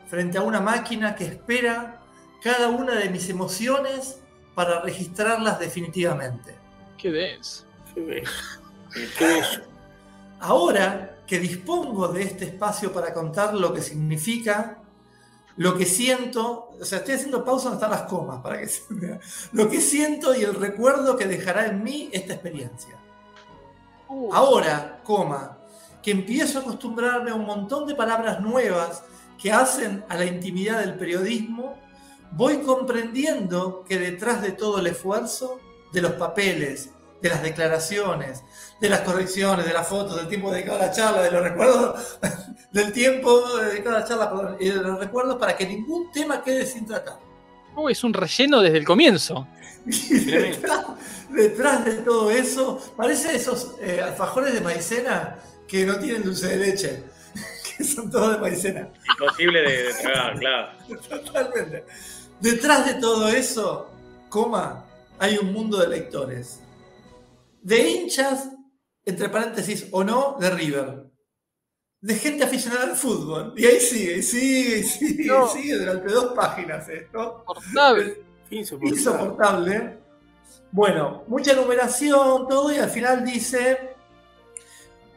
frente 0.07 0.37
a 0.37 0.41
una 0.41 0.61
máquina 0.61 1.15
que 1.15 1.25
espera 1.25 2.01
cada 2.43 2.69
una 2.69 2.95
de 2.95 3.09
mis 3.09 3.27
emociones 3.29 4.19
para 4.53 4.81
registrarlas 4.81 5.59
definitivamente. 5.59 6.55
Qué 6.97 7.11
denso. 7.11 7.65
Qué 7.93 8.01
bello. 8.01 8.29
Ahora 10.47 11.23
que 11.25 11.39
dispongo 11.39 12.07
de 12.09 12.21
este 12.21 12.45
espacio 12.45 12.93
para 12.93 13.11
contar 13.15 13.55
lo 13.55 13.73
que 13.73 13.81
significa, 13.81 14.77
lo 15.57 15.75
que 15.75 15.87
siento, 15.87 16.69
o 16.79 16.85
sea, 16.85 16.99
estoy 16.99 17.15
haciendo 17.15 17.43
pausa 17.43 17.69
donde 17.69 17.83
están 17.83 17.89
las 17.89 18.07
comas 18.07 18.41
para 18.43 18.59
que 18.59 18.67
se 18.67 18.83
vea, 18.89 19.19
lo 19.53 19.67
que 19.67 19.81
siento 19.81 20.35
y 20.35 20.43
el 20.43 20.53
recuerdo 20.53 21.17
que 21.17 21.25
dejará 21.25 21.65
en 21.65 21.83
mí 21.83 22.09
esta 22.13 22.33
experiencia. 22.33 22.95
Ahora, 24.31 25.01
coma, 25.03 25.57
que 26.03 26.11
empiezo 26.11 26.59
a 26.59 26.61
acostumbrarme 26.61 27.31
a 27.31 27.35
un 27.35 27.45
montón 27.45 27.87
de 27.87 27.95
palabras 27.95 28.39
nuevas 28.39 29.01
que 29.41 29.51
hacen 29.51 30.05
a 30.09 30.15
la 30.15 30.25
intimidad 30.25 30.81
del 30.81 30.93
periodismo, 30.93 31.75
voy 32.33 32.59
comprendiendo 32.59 33.83
que 33.83 33.97
detrás 33.97 34.43
de 34.43 34.51
todo 34.51 34.77
el 34.77 34.85
esfuerzo, 34.85 35.59
de 35.91 36.01
los 36.03 36.11
papeles, 36.11 36.91
de 37.21 37.29
las 37.29 37.41
declaraciones, 37.41 38.43
de 38.79 38.89
las 38.89 39.01
correcciones, 39.01 39.65
de 39.65 39.73
las 39.73 39.87
fotos, 39.87 40.15
del 40.15 40.27
tiempo 40.27 40.51
dedicado 40.51 40.79
a 40.79 40.87
la 40.87 40.91
charla, 40.91 41.21
de 41.21 41.31
los 41.31 41.43
recuerdos, 41.43 42.19
del 42.71 42.91
tiempo 42.91 43.57
dedicado 43.57 43.95
a 43.95 43.99
la 43.99 44.05
charla, 44.05 44.29
perdón, 44.29 44.57
y 44.59 44.69
de 44.69 44.75
los 44.75 44.99
recuerdos 44.99 45.37
para 45.37 45.55
que 45.55 45.65
ningún 45.65 46.11
tema 46.11 46.43
quede 46.43 46.65
sin 46.65 46.85
tratar. 46.85 47.17
Oh, 47.75 47.89
es 47.89 48.03
un 48.03 48.13
relleno 48.13 48.61
desde 48.61 48.77
el 48.77 48.85
comienzo. 48.85 49.47
Y 49.87 50.19
detrás, 50.19 50.83
detrás 51.29 51.85
de 51.85 51.93
todo 51.97 52.31
eso, 52.31 52.81
parece 52.97 53.35
esos 53.35 53.75
eh, 53.79 54.01
alfajores 54.01 54.51
de 54.51 54.61
maicena 54.61 55.37
que 55.67 55.85
no 55.85 55.99
tienen 55.99 56.23
dulce 56.23 56.47
de 56.47 56.57
leche, 56.57 57.03
que 57.77 57.83
son 57.83 58.09
todos 58.09 58.33
de 58.33 58.37
maicena. 58.39 58.89
Imposible 59.07 59.61
de, 59.61 59.83
de 59.83 59.93
tragar, 59.93 60.39
claro. 60.39 60.69
Totalmente. 61.07 61.85
Detrás 62.39 62.87
de 62.87 62.95
todo 62.95 63.27
eso, 63.29 63.91
coma, 64.27 64.85
hay 65.19 65.37
un 65.37 65.53
mundo 65.53 65.77
de 65.77 65.87
lectores. 65.87 66.61
De 67.65 67.89
hinchas, 67.89 68.47
entre 69.03 69.27
paréntesis, 69.29 69.87
o 69.89 70.03
no, 70.03 70.37
de 70.39 70.51
River. 70.51 71.05
De 71.99 72.13
gente 72.13 72.43
aficionada 72.43 72.83
al 72.83 72.95
fútbol. 72.95 73.55
Y 73.57 73.65
ahí 73.65 73.79
sigue, 73.79 74.17
y 74.17 74.21
sigue, 74.21 74.77
y 74.77 74.83
sigue, 74.83 75.25
No. 75.25 75.47
y 75.47 75.49
sigue 75.49 75.75
durante 75.79 76.13
dos 76.13 76.33
páginas 76.35 76.87
esto. 76.87 77.43
Portable. 77.43 78.21
Insoportable. 78.51 78.99
Insoportable. 78.99 79.97
Bueno, 80.71 81.23
mucha 81.25 81.55
numeración, 81.55 82.47
todo, 82.47 82.71
y 82.71 82.77
al 82.77 82.91
final 82.91 83.25
dice, 83.25 83.95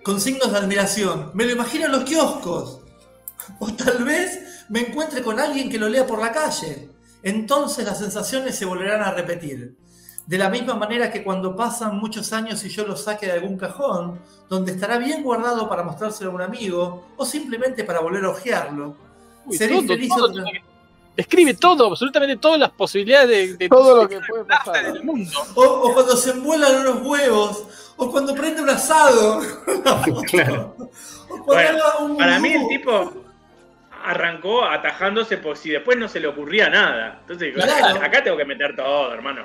con 0.03 0.19
signos 0.19 0.51
de 0.51 0.57
admiración, 0.57 1.31
me 1.35 1.45
lo 1.45 1.53
imagino 1.53 1.85
en 1.85 1.93
los 1.93 2.05
kioscos. 2.05 2.81
O 3.59 3.75
tal 3.75 4.05
vez 4.05 4.65
me 4.71 4.81
encuentre 4.89 5.23
con 5.23 5.39
alguien 5.39 5.69
que 5.69 5.79
lo 5.79 5.91
lea 5.91 6.07
por 6.07 6.19
la 6.19 6.33
calle. 6.33 6.89
Entonces 7.23 7.85
las 7.85 7.99
sensaciones 7.99 8.57
se 8.57 8.65
volverán 8.65 9.03
a 9.03 9.11
repetir. 9.13 9.77
De 10.29 10.37
la 10.37 10.51
misma 10.51 10.75
manera 10.75 11.11
que 11.11 11.25
cuando 11.25 11.57
pasan 11.57 11.97
muchos 11.97 12.35
años 12.35 12.63
y 12.63 12.69
yo 12.69 12.87
lo 12.87 12.97
saque 12.97 13.25
de 13.25 13.33
algún 13.33 13.57
cajón, 13.57 14.21
donde 14.47 14.73
estará 14.73 14.99
bien 14.99 15.23
guardado 15.23 15.67
para 15.71 15.83
mostrárselo 15.83 16.31
a 16.33 16.35
un 16.35 16.43
amigo, 16.43 17.07
o 17.17 17.25
simplemente 17.25 17.83
para 17.83 18.01
volver 18.01 18.23
a 18.27 18.29
ojearlo. 18.31 18.95
Uy, 19.47 19.57
Seré 19.57 19.77
todo, 19.77 19.87
feliz 19.89 20.09
todo 20.11 20.25
otra- 20.27 20.43
absolutamente 21.87 22.37
todas 22.37 22.61
las 22.61 22.71
posibilidades 22.73 23.29
de, 23.53 23.57
de 23.57 23.69
Todo 23.71 24.03
lo 24.03 24.09
que 24.09 24.21
puede 24.29 24.45
pasar. 24.45 24.93
del 24.93 25.03
mundo. 25.03 25.31
O, 25.55 25.63
o 25.65 25.95
cuando 25.95 26.15
se 26.15 26.31
envuelan 26.33 26.77
unos 26.87 27.07
huevos, 27.07 27.65
o 27.97 28.11
cuando 28.11 28.35
prende 28.35 28.61
un 28.61 28.69
asado. 28.69 29.41
Claro. 30.31 30.77
O 31.31 31.43
cuando 31.43 31.45
Bueno, 31.47 31.83
un 32.01 32.17
Para 32.19 32.39
mí 32.39 32.51
el 32.53 32.69
tipo 32.69 33.13
arrancó 34.05 34.65
atajándose 34.65 35.39
por 35.39 35.57
si 35.57 35.71
después 35.71 35.97
no 35.99 36.07
se 36.07 36.21
le 36.21 36.29
ocurría 36.29 36.69
nada. 36.69 37.19
Entonces, 37.23 37.55
Claro. 37.55 37.99
acá 38.03 38.23
tengo 38.23 38.37
que 38.37 38.45
meter 38.45 38.77
todo, 38.77 39.13
hermano. 39.15 39.43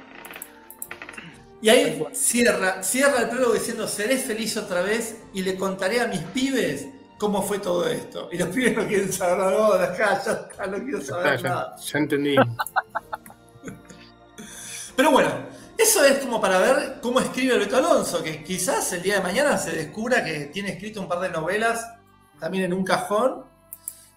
Y 1.63 1.69
ahí 1.69 2.05
cierra, 2.11 2.83
cierra 2.83 3.21
el 3.21 3.29
prólogo 3.29 3.53
diciendo, 3.53 3.87
seré 3.87 4.17
feliz 4.17 4.57
otra 4.57 4.81
vez 4.81 5.15
y 5.33 5.41
le 5.43 5.55
contaré 5.55 6.01
a 6.01 6.07
mis 6.07 6.19
pibes 6.19 6.87
cómo 7.17 7.41
fue 7.41 7.59
todo 7.59 7.87
esto. 7.87 8.27
Y 8.33 8.37
los 8.37 8.49
pibes 8.49 8.75
no 8.75 8.85
quieren 8.85 9.13
saber 9.13 9.37
nada, 9.37 9.51
no, 9.51 9.73
dejá, 9.77 10.21
ya 10.23 10.31
está, 10.33 10.67
no 10.67 10.77
quiero 10.83 10.99
Ya, 10.99 11.05
saber 11.05 11.41
ya- 11.41 11.49
nada. 11.49 11.75
ya 11.77 11.99
entendí. 11.99 12.35
Pero 14.95 15.11
bueno, 15.11 15.29
eso 15.77 16.03
es 16.05 16.19
como 16.19 16.39
para 16.41 16.59
ver 16.59 16.99
cómo 17.01 17.19
escribe 17.19 17.57
Beto 17.57 17.77
Alonso, 17.77 18.21
que 18.21 18.43
quizás 18.43 18.91
el 18.93 19.01
día 19.01 19.15
de 19.15 19.21
mañana 19.21 19.57
se 19.57 19.71
descubra 19.71 20.23
que 20.23 20.45
tiene 20.53 20.71
escrito 20.73 21.01
un 21.01 21.07
par 21.07 21.19
de 21.19 21.29
novelas 21.29 21.87
también 22.39 22.65
en 22.65 22.73
un 22.73 22.83
cajón 22.83 23.43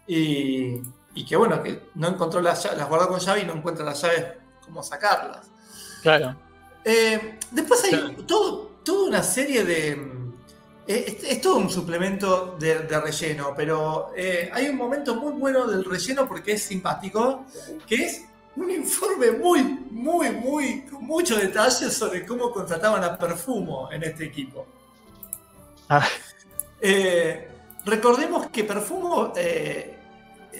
y, 0.07 0.81
y 1.15 1.25
que 1.25 1.37
bueno, 1.37 1.63
que 1.63 1.89
no 1.95 2.09
encontró 2.09 2.41
las 2.43 2.63
llaves, 2.63 2.79
las 2.79 2.89
guardó 2.89 3.09
con 3.09 3.21
llave 3.21 3.41
y 3.43 3.47
no 3.47 3.55
encuentra 3.55 3.85
las 3.85 4.03
llaves 4.03 4.25
cómo 4.65 4.83
sacarlas. 4.83 5.47
Claro. 6.03 6.37
Eh, 6.89 7.39
después 7.51 7.82
hay 7.82 7.91
Claro. 7.91 8.14
todo, 8.26 8.70
toda 8.84 9.09
una 9.09 9.22
serie 9.22 9.64
de... 9.64 9.91
eh, 10.87 11.05
Es, 11.18 11.24
es 11.32 11.41
todo 11.41 11.57
un 11.57 11.68
suplemento 11.68 12.57
de, 12.61 12.78
de 12.91 13.01
relleno, 13.01 13.53
pero 13.57 14.12
eh, 14.16 14.49
hay 14.55 14.68
un 14.68 14.76
momento 14.76 15.16
muy 15.16 15.32
bueno 15.32 15.66
del 15.66 15.84
relleno 15.84 16.28
porque 16.28 16.53
es 16.53 16.62
simpático, 16.62 17.45
que 17.89 17.97
es 18.07 18.22
un 18.55 18.70
informe 18.70 19.32
muy, 19.32 19.62
muy, 19.91 20.30
muy, 20.30 20.82
con 20.82 21.03
mucho 21.05 21.37
detalle 21.37 21.91
sobre 21.91 22.24
cómo 22.24 22.53
contrataban 22.53 23.03
a 23.03 23.18
Perfumo 23.18 23.91
en 23.91 24.05
este 24.05 24.24
equipo. 24.26 24.64
Ah. 25.89 26.07
Eh, 26.80 27.49
recordemos 27.84 28.47
que 28.47 28.62
Perfumo 28.62 29.32
eh, 29.37 29.99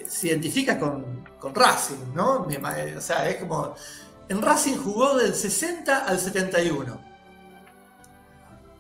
se 0.09 0.27
identifica 0.27 0.77
con, 0.77 1.25
con 1.39 1.55
Racing, 1.55 2.13
¿no? 2.15 2.47
O 2.97 3.01
sea, 3.01 3.29
es 3.29 3.37
como... 3.37 3.77
En 4.29 4.43
Racing 4.43 4.77
jugó 4.77 5.17
del 5.17 5.35
60 5.35 6.07
al 6.07 6.19
71. 6.19 7.01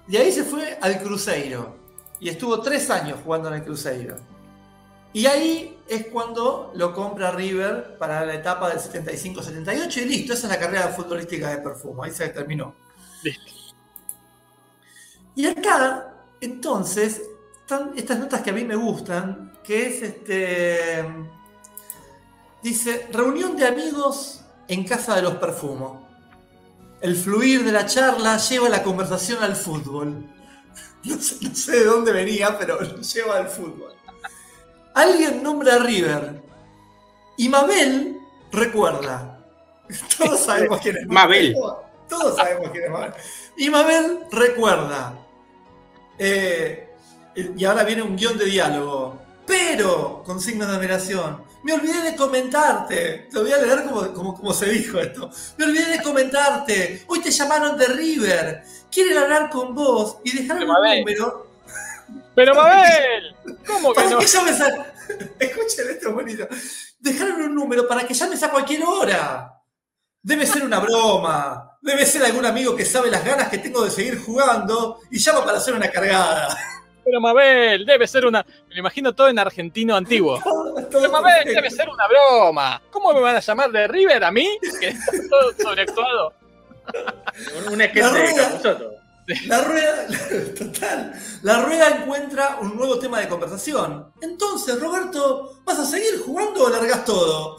De 0.08 0.18
ahí 0.18 0.32
se 0.32 0.44
fue 0.44 0.78
al 0.80 1.00
Cruzeiro. 1.02 1.76
Y 2.18 2.28
estuvo 2.28 2.60
tres 2.60 2.90
años 2.90 3.20
jugando 3.22 3.48
en 3.48 3.54
el 3.54 3.62
Cruzeiro. 3.64 4.16
Y 5.12 5.26
ahí 5.26 5.78
es 5.88 6.08
cuando 6.08 6.72
lo 6.74 6.92
compra 6.92 7.30
River 7.30 7.96
para 7.98 8.26
la 8.26 8.34
etapa 8.34 8.68
del 8.68 8.78
75-78 8.78 10.02
y 10.02 10.04
listo, 10.04 10.34
esa 10.34 10.46
es 10.46 10.52
la 10.52 10.58
carrera 10.58 10.88
futbolística 10.88 11.48
de 11.50 11.58
Perfumo, 11.58 12.02
ahí 12.02 12.10
se 12.10 12.28
terminó. 12.28 12.74
Listo. 13.22 13.52
Y 15.34 15.46
acá, 15.46 16.14
entonces, 16.40 17.22
están 17.60 17.92
estas 17.96 18.18
notas 18.18 18.42
que 18.42 18.50
a 18.50 18.52
mí 18.52 18.64
me 18.64 18.76
gustan, 18.76 19.52
que 19.62 19.86
es 19.86 20.02
este... 20.02 21.04
Dice, 22.62 23.06
reunión 23.12 23.56
de 23.56 23.66
amigos 23.66 24.42
en 24.68 24.84
casa 24.84 25.16
de 25.16 25.22
los 25.22 25.34
perfumos. 25.36 25.98
El 27.00 27.14
fluir 27.14 27.64
de 27.64 27.72
la 27.72 27.86
charla 27.86 28.36
lleva 28.38 28.68
la 28.68 28.82
conversación 28.82 29.42
al 29.42 29.56
fútbol. 29.56 30.30
No 31.04 31.20
sé, 31.20 31.36
no 31.40 31.54
sé 31.54 31.70
de 31.70 31.84
dónde 31.84 32.10
venía, 32.10 32.58
pero 32.58 32.80
lo 32.80 33.00
lleva 33.00 33.36
al 33.36 33.48
fútbol. 33.48 33.94
Alguien 34.92 35.40
nombra 35.40 35.74
a 35.74 35.78
River. 35.78 36.42
Y 37.36 37.48
Mabel 37.48 38.18
recuerda. 38.50 39.38
Todos 40.18 40.40
sabemos 40.40 40.80
quién 40.80 40.96
es 40.96 41.06
Mabel. 41.06 41.54
Todos, 41.54 41.76
todos 42.08 42.36
sabemos 42.36 42.70
quién 42.70 42.84
es 42.84 42.90
Mabel. 42.90 43.12
Y 43.56 43.70
Mabel 43.70 44.18
recuerda. 44.32 45.14
Eh, 46.18 46.88
y 47.56 47.64
ahora 47.64 47.84
viene 47.84 48.02
un 48.02 48.16
guion 48.16 48.36
de 48.36 48.46
diálogo. 48.46 49.20
Pero, 49.46 50.22
con 50.24 50.40
signos 50.40 50.68
de 50.68 50.76
admiración. 50.76 51.44
Me 51.66 51.72
olvidé 51.72 52.00
de 52.12 52.14
comentarte. 52.14 53.26
Te 53.28 53.40
voy 53.40 53.50
a 53.50 53.56
leer 53.56 53.82
como, 53.82 54.12
como, 54.14 54.34
como 54.36 54.52
se 54.52 54.66
dijo 54.66 55.00
esto. 55.00 55.28
Me 55.56 55.64
olvidé 55.64 55.96
de 55.96 56.00
comentarte. 56.00 57.02
Hoy 57.08 57.20
te 57.20 57.32
llamaron 57.32 57.76
de 57.76 57.86
River. 57.86 58.62
Quieren 58.88 59.18
hablar 59.18 59.50
con 59.50 59.74
vos 59.74 60.18
y 60.22 60.30
dejar 60.30 60.58
un 60.58 60.68
número 60.68 61.50
Pero 62.36 62.54
Mabel, 62.54 63.34
¿cómo 63.66 63.92
que 63.92 64.04
no? 64.04 64.18
que. 64.20 64.24
Escuchen 65.40 65.90
esto, 65.90 66.08
es 66.08 66.14
bonito. 66.14 66.46
Dejaron 67.00 67.42
un 67.42 67.54
número 67.56 67.88
para 67.88 68.06
que 68.06 68.14
llames 68.14 68.40
a 68.44 68.50
cualquier 68.52 68.84
hora. 68.84 69.60
Debe 70.22 70.46
ser 70.46 70.62
una 70.62 70.78
broma. 70.78 71.78
Debe 71.82 72.06
ser 72.06 72.22
algún 72.26 72.46
amigo 72.46 72.76
que 72.76 72.84
sabe 72.84 73.10
las 73.10 73.24
ganas 73.24 73.48
que 73.48 73.58
tengo 73.58 73.84
de 73.84 73.90
seguir 73.90 74.22
jugando 74.22 75.00
y 75.10 75.18
llama 75.18 75.44
para 75.44 75.58
hacer 75.58 75.74
una 75.74 75.90
cargada. 75.90 76.56
Pero 77.04 77.20
Mabel, 77.20 77.84
debe 77.86 78.06
ser 78.06 78.24
una. 78.24 78.46
Me 78.68 78.74
lo 78.74 78.80
imagino 78.80 79.12
todo 79.14 79.28
en 79.28 79.38
argentino 79.40 79.96
antiguo. 79.96 80.40
Pero 81.00 81.54
debe 81.54 81.70
ser 81.70 81.88
una 81.88 82.06
broma. 82.08 82.82
¿Cómo 82.90 83.12
me 83.12 83.20
van 83.20 83.36
a 83.36 83.40
llamar 83.40 83.70
de 83.70 83.86
River 83.88 84.24
a 84.24 84.30
mí? 84.30 84.58
Que 84.80 84.88
está 84.88 85.12
todo 85.28 85.52
sobreactuado. 85.62 86.32
Un, 87.70 87.78
de. 87.78 87.92
Capusotto. 87.92 88.92
La 89.46 89.60
rueda, 89.60 90.06
total, 90.58 91.12
la 91.42 91.62
rueda 91.64 91.88
encuentra 91.88 92.58
un 92.60 92.76
nuevo 92.76 92.96
tema 92.98 93.18
de 93.18 93.28
conversación. 93.28 94.12
Entonces, 94.20 94.78
Roberto, 94.80 95.58
¿vas 95.64 95.80
a 95.80 95.84
seguir 95.84 96.22
jugando 96.24 96.64
o 96.64 96.68
largas 96.68 97.04
todo? 97.04 97.56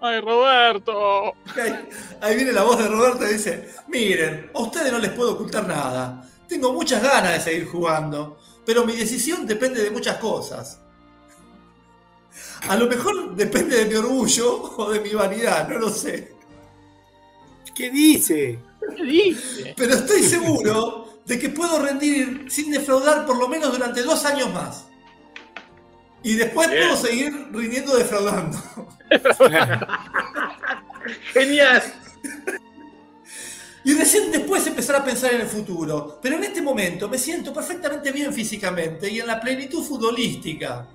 Ay, 0.00 0.20
Roberto. 0.20 1.32
Ahí, 1.56 1.88
ahí 2.20 2.36
viene 2.36 2.52
la 2.52 2.62
voz 2.62 2.78
de 2.78 2.86
Roberto 2.88 3.24
y 3.24 3.32
dice, 3.32 3.74
miren, 3.88 4.50
a 4.54 4.60
ustedes 4.60 4.92
no 4.92 4.98
les 4.98 5.10
puedo 5.10 5.32
ocultar 5.32 5.66
nada. 5.66 6.24
Tengo 6.48 6.72
muchas 6.72 7.02
ganas 7.02 7.32
de 7.32 7.40
seguir 7.40 7.66
jugando, 7.66 8.38
pero 8.64 8.84
mi 8.84 8.94
decisión 8.94 9.44
depende 9.44 9.82
de 9.82 9.90
muchas 9.90 10.18
cosas. 10.18 10.81
A 12.68 12.76
lo 12.76 12.86
mejor 12.86 13.34
depende 13.34 13.76
de 13.76 13.86
mi 13.86 13.94
orgullo 13.94 14.62
o 14.76 14.90
de 14.90 15.00
mi 15.00 15.10
vanidad, 15.10 15.68
no 15.68 15.78
lo 15.78 15.90
sé. 15.90 16.32
¿Qué 17.74 17.90
dice? 17.90 18.58
¿Qué 18.96 19.04
dice? 19.04 19.74
Pero 19.76 19.94
estoy 19.94 20.22
seguro 20.22 21.20
de 21.24 21.38
que 21.38 21.48
puedo 21.48 21.78
rendir 21.78 22.46
sin 22.50 22.70
defraudar 22.70 23.24
por 23.24 23.38
lo 23.38 23.48
menos 23.48 23.72
durante 23.72 24.02
dos 24.02 24.24
años 24.24 24.52
más. 24.52 24.86
Y 26.22 26.34
después 26.34 26.70
Bien. 26.70 26.82
puedo 26.82 26.96
seguir 26.96 27.48
rindiendo 27.52 27.96
defraudando. 27.96 28.58
Genial. 31.32 31.82
Y 33.84 33.94
recién 33.94 34.30
después 34.30 34.64
empezar 34.66 34.96
a 34.96 35.04
pensar 35.04 35.32
en 35.34 35.40
el 35.40 35.48
futuro. 35.48 36.20
Pero 36.22 36.36
en 36.36 36.44
este 36.44 36.62
momento 36.62 37.08
me 37.08 37.18
siento 37.18 37.52
perfectamente 37.52 38.12
bien 38.12 38.32
físicamente 38.32 39.10
y 39.10 39.18
en 39.18 39.26
la 39.26 39.40
plenitud 39.40 39.82
futbolística. 39.82 40.86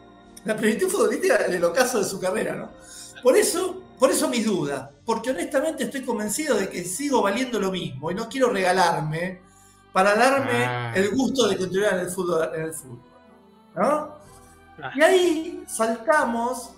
La 0.48 0.56
plenitud 0.56 0.88
futbolística 0.90 1.46
en 1.46 1.54
el 1.56 1.64
ocaso 1.66 2.00
de 2.00 2.06
su 2.06 2.20
carrera, 2.22 2.56
¿no? 2.56 2.72
Por 3.22 3.36
eso, 3.36 3.84
por 4.00 4.10
eso 4.10 4.30
mis 4.30 4.46
dudas. 4.46 4.90
Porque 5.06 5.32
honestamente 5.32 5.84
estoy 5.84 6.04
convencido 6.04 6.56
de 6.56 6.70
que 6.70 6.86
sigo 6.86 7.22
valiendo 7.22 7.60
lo 7.60 7.70
mismo 7.70 8.10
y 8.12 8.16
no 8.16 8.30
quiero 8.30 8.50
regalarme 8.50 9.42
para 9.92 10.16
darme 10.16 10.66
Ah. 10.66 10.94
el 10.96 11.10
gusto 11.10 11.48
de 11.50 11.58
continuar 11.58 11.96
en 11.96 12.00
el 12.02 12.10
fútbol. 12.10 12.50
En 12.56 12.62
el 12.62 12.74
fútbol 12.74 13.00
¿no? 13.76 14.16
Ah. 14.82 14.92
Y 14.96 15.02
ahí 15.02 15.64
saltamos. 15.68 16.72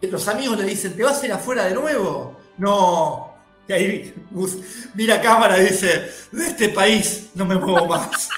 Los 0.00 0.28
amigos 0.28 0.58
le 0.58 0.64
dicen, 0.64 0.96
¿te 0.96 1.02
vas 1.02 1.22
a 1.22 1.26
ir 1.26 1.32
afuera 1.32 1.64
de 1.64 1.74
nuevo? 1.74 2.36
No. 2.58 3.34
Y 3.68 3.72
ahí 3.72 4.14
mira 4.94 5.16
a 5.16 5.20
cámara 5.20 5.58
y 5.58 5.62
dice, 5.66 6.10
de 6.30 6.46
este 6.46 6.68
país 6.68 7.30
no 7.34 7.44
me 7.44 7.56
muevo 7.56 7.86
más. 7.86 8.28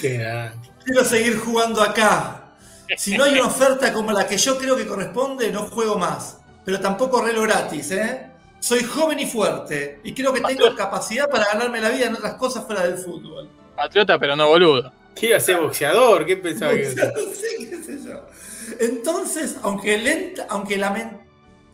Qué 0.00 0.18
grande. 0.18 0.69
Quiero 0.84 1.04
seguir 1.04 1.38
jugando 1.38 1.82
acá. 1.82 2.54
Si 2.96 3.16
no 3.16 3.24
hay 3.24 3.34
una 3.34 3.46
oferta 3.46 3.92
como 3.92 4.12
la 4.12 4.26
que 4.26 4.36
yo 4.36 4.58
creo 4.58 4.76
que 4.76 4.86
corresponde, 4.86 5.50
no 5.52 5.66
juego 5.66 5.96
más. 5.98 6.38
Pero 6.64 6.80
tampoco 6.80 7.22
relo 7.22 7.42
gratis, 7.42 7.90
¿eh? 7.92 8.30
Soy 8.58 8.84
joven 8.84 9.18
y 9.18 9.26
fuerte 9.26 10.00
y 10.04 10.12
creo 10.12 10.32
que 10.32 10.40
tengo 10.42 10.74
capacidad 10.74 11.28
para 11.30 11.46
ganarme 11.46 11.80
la 11.80 11.88
vida 11.88 12.06
en 12.06 12.14
otras 12.14 12.34
cosas 12.34 12.66
fuera 12.66 12.86
del 12.86 12.98
fútbol. 12.98 13.48
Patriota, 13.74 14.18
pero 14.18 14.36
no 14.36 14.48
boludo. 14.48 14.92
¿Qué 15.14 15.28
iba 15.28 15.38
a 15.38 15.40
ser 15.40 15.60
boxeador? 15.60 16.26
¿Qué 16.26 16.36
pensaba 16.36 16.72
que 16.74 16.90
sea, 16.90 17.06
no 17.06 17.32
sé, 17.32 17.56
qué 17.58 17.82
sé 17.82 17.98
yo. 18.04 18.26
Entonces, 18.78 19.56
aunque, 19.62 19.98
lenta, 19.98 20.46
aunque, 20.50 20.80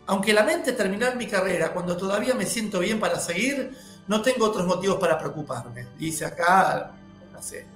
aunque 0.06 0.32
lamente 0.32 0.72
terminar 0.72 1.16
mi 1.16 1.26
carrera 1.26 1.72
cuando 1.72 1.96
todavía 1.96 2.34
me 2.34 2.46
siento 2.46 2.78
bien 2.78 3.00
para 3.00 3.18
seguir, 3.18 3.72
no 4.06 4.22
tengo 4.22 4.46
otros 4.46 4.66
motivos 4.66 4.98
para 4.98 5.18
preocuparme. 5.18 5.88
Dice 5.98 6.24
acá, 6.24 6.92
no 7.32 7.42
sé. 7.42 7.66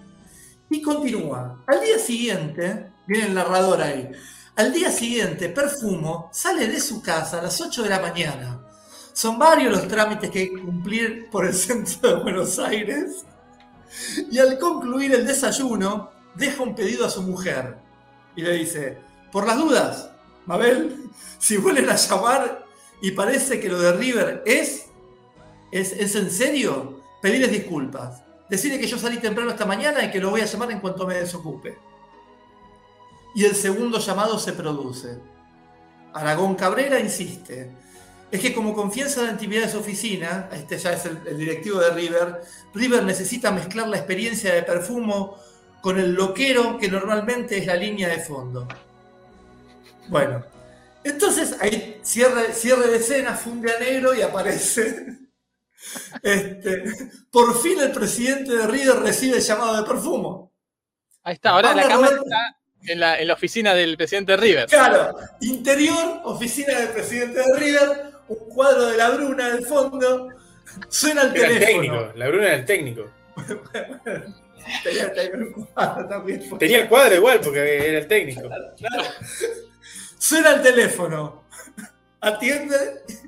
Y 0.71 0.81
continúa. 0.81 1.65
Al 1.67 1.81
día 1.81 1.99
siguiente, 1.99 2.93
viene 3.07 3.27
el 3.27 3.35
narrador 3.35 3.83
ahí. 3.83 4.09
Al 4.55 4.73
día 4.73 4.91
siguiente, 4.93 5.49
Perfumo 5.49 6.31
sale 6.33 6.69
de 6.69 6.81
su 6.81 7.03
casa 7.03 7.41
a 7.41 7.43
las 7.43 7.61
8 7.61 7.83
de 7.83 7.89
la 7.89 7.99
mañana. 7.99 8.61
Son 9.13 9.37
varios 9.37 9.73
los 9.73 9.89
trámites 9.89 10.31
que 10.31 10.39
hay 10.39 10.51
que 10.51 10.63
cumplir 10.63 11.29
por 11.29 11.45
el 11.45 11.55
centro 11.55 12.17
de 12.17 12.23
Buenos 12.23 12.59
Aires. 12.61 13.25
Y 14.31 14.39
al 14.39 14.61
concluir 14.61 15.13
el 15.13 15.27
desayuno, 15.27 16.13
deja 16.37 16.63
un 16.63 16.77
pedido 16.77 17.05
a 17.05 17.11
su 17.11 17.23
mujer. 17.23 17.77
Y 18.37 18.43
le 18.43 18.53
dice, 18.53 18.99
por 19.33 19.49
las 19.49 19.59
dudas, 19.59 20.11
Mabel, 20.47 21.11
si 21.39 21.57
vuelven 21.57 21.91
a 21.91 21.97
llamar 21.97 22.65
y 23.03 23.11
parece 23.11 23.59
que 23.59 23.69
lo 23.69 23.81
de 23.81 23.93
River 23.93 24.45
es, 24.47 24.87
es, 25.73 25.93
es 25.93 26.15
en 26.15 26.31
serio, 26.31 27.03
pedirles 27.21 27.51
disculpas. 27.51 28.23
Decirle 28.51 28.81
que 28.81 28.87
yo 28.89 28.99
salí 28.99 29.19
temprano 29.19 29.51
esta 29.51 29.65
mañana 29.65 30.05
y 30.05 30.11
que 30.11 30.21
lo 30.21 30.31
voy 30.31 30.41
a 30.41 30.45
llamar 30.45 30.73
en 30.73 30.81
cuanto 30.81 31.07
me 31.07 31.15
desocupe. 31.15 31.79
Y 33.35 33.45
el 33.45 33.55
segundo 33.55 33.99
llamado 33.99 34.39
se 34.39 34.53
produce. 34.53 35.19
Aragón 36.13 36.57
Cabrera 36.57 36.99
insiste. 36.99 37.71
Es 38.31 38.41
que 38.41 38.53
como 38.53 38.75
confianza 38.75 39.23
la 39.23 39.31
intimidad 39.31 39.63
de 39.63 39.71
su 39.71 39.79
oficina, 39.79 40.49
este 40.53 40.79
ya 40.79 40.93
es 40.93 41.07
el, 41.07 41.21
el 41.27 41.39
directivo 41.39 41.79
de 41.79 41.91
River, 41.91 42.43
River 42.75 43.05
necesita 43.05 43.53
mezclar 43.53 43.89
la 43.89 43.97
experiencia 43.97 44.53
de 44.53 44.63
perfumo 44.63 45.37
con 45.81 45.99
el 45.99 46.13
loquero 46.13 46.77
que 46.79 46.89
normalmente 46.89 47.59
es 47.59 47.67
la 47.67 47.75
línea 47.75 48.09
de 48.09 48.19
fondo. 48.19 48.67
Bueno, 50.09 50.45
entonces 51.05 51.57
ahí 51.61 52.01
cierre, 52.03 52.53
cierre 52.53 52.89
de 52.89 52.97
escena, 52.97 53.35
funde 53.35 53.73
a 53.73 53.79
negro 53.79 54.15
y 54.15 54.23
aparece. 54.23 55.20
Este, 56.23 56.85
por 57.31 57.61
fin 57.61 57.81
el 57.81 57.91
presidente 57.93 58.57
de 58.57 58.67
River 58.67 58.97
recibe 59.01 59.37
el 59.39 59.43
llamado 59.43 59.77
de 59.83 59.89
perfumo. 59.89 60.53
Ahí 61.23 61.35
está, 61.35 61.51
ahora 61.51 61.75
la 61.75 61.83
Habla 61.83 61.95
cámara 61.95 62.17
Roberto. 62.17 62.25
está 62.25 62.57
en 62.93 63.01
la, 63.01 63.19
en 63.21 63.29
la 63.29 63.35
oficina 63.35 63.75
del 63.75 63.97
presidente 63.97 64.33
de 64.33 64.39
River. 64.39 64.67
Claro, 64.67 65.17
interior, 65.41 66.21
oficina 66.25 66.79
del 66.79 66.89
presidente 66.89 67.41
de 67.41 67.59
River, 67.59 68.13
un 68.29 68.37
cuadro 68.55 68.87
de 68.87 68.97
la 68.97 69.11
Bruna 69.11 69.49
del 69.51 69.67
fondo, 69.67 70.29
suena 70.89 71.23
el 71.23 71.37
Era 71.37 71.49
el 71.49 71.59
teléfono. 71.59 71.67
técnico, 71.67 72.13
la 72.19 72.29
Bruna 72.29 72.47
era 72.47 72.57
el 72.57 72.65
técnico. 72.65 73.11
Tenía, 74.85 75.11
tenía 75.13 75.37
un 75.57 75.65
cuadro 75.65 76.07
también. 76.07 76.59
Tenía 76.59 76.83
el 76.83 76.89
cuadro 76.89 77.15
igual 77.17 77.41
porque 77.41 77.89
era 77.89 77.99
el 77.99 78.07
técnico. 78.07 78.43
Suena 80.19 80.53
el 80.53 80.63
teléfono. 80.63 81.45
Atiende 82.21 82.77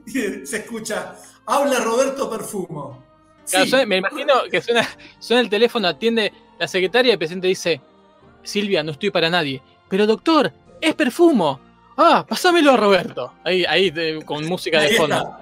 y 0.07 0.47
se 0.47 0.59
escucha. 0.59 1.17
Habla 1.47 1.81
Roberto 1.81 2.31
Perfumo. 2.31 3.03
Claro, 3.49 3.65
Sí, 3.65 3.71
suena- 3.71 3.87
me 3.87 3.97
imagino 3.97 4.35
que 4.51 4.63
suena, 4.63 4.89
suena 5.19 5.41
el 5.43 5.51
teléfono, 5.51 5.89
atiende 5.89 6.33
la 6.59 6.69
secretaria 6.69 7.11
y 7.11 7.13
el 7.13 7.19
presidente 7.19 7.49
dice, 7.49 7.81
Silvia, 8.43 8.83
no 8.83 8.93
estoy 8.93 9.11
para 9.11 9.29
nadie. 9.29 9.61
Pero 9.89 10.07
doctor, 10.07 10.53
es 10.81 10.95
perfumo. 10.95 11.61
Ah, 11.97 12.25
pasámelo 12.27 12.73
a 12.73 12.77
Roberto. 12.77 13.35
Ahí, 13.45 13.65
ahí 13.65 13.91
de- 13.91 14.23
con 14.25 14.47
música 14.47 14.81
de 14.81 14.87
ahí 14.89 14.95
fondo. 14.97 15.17
está. 15.17 15.39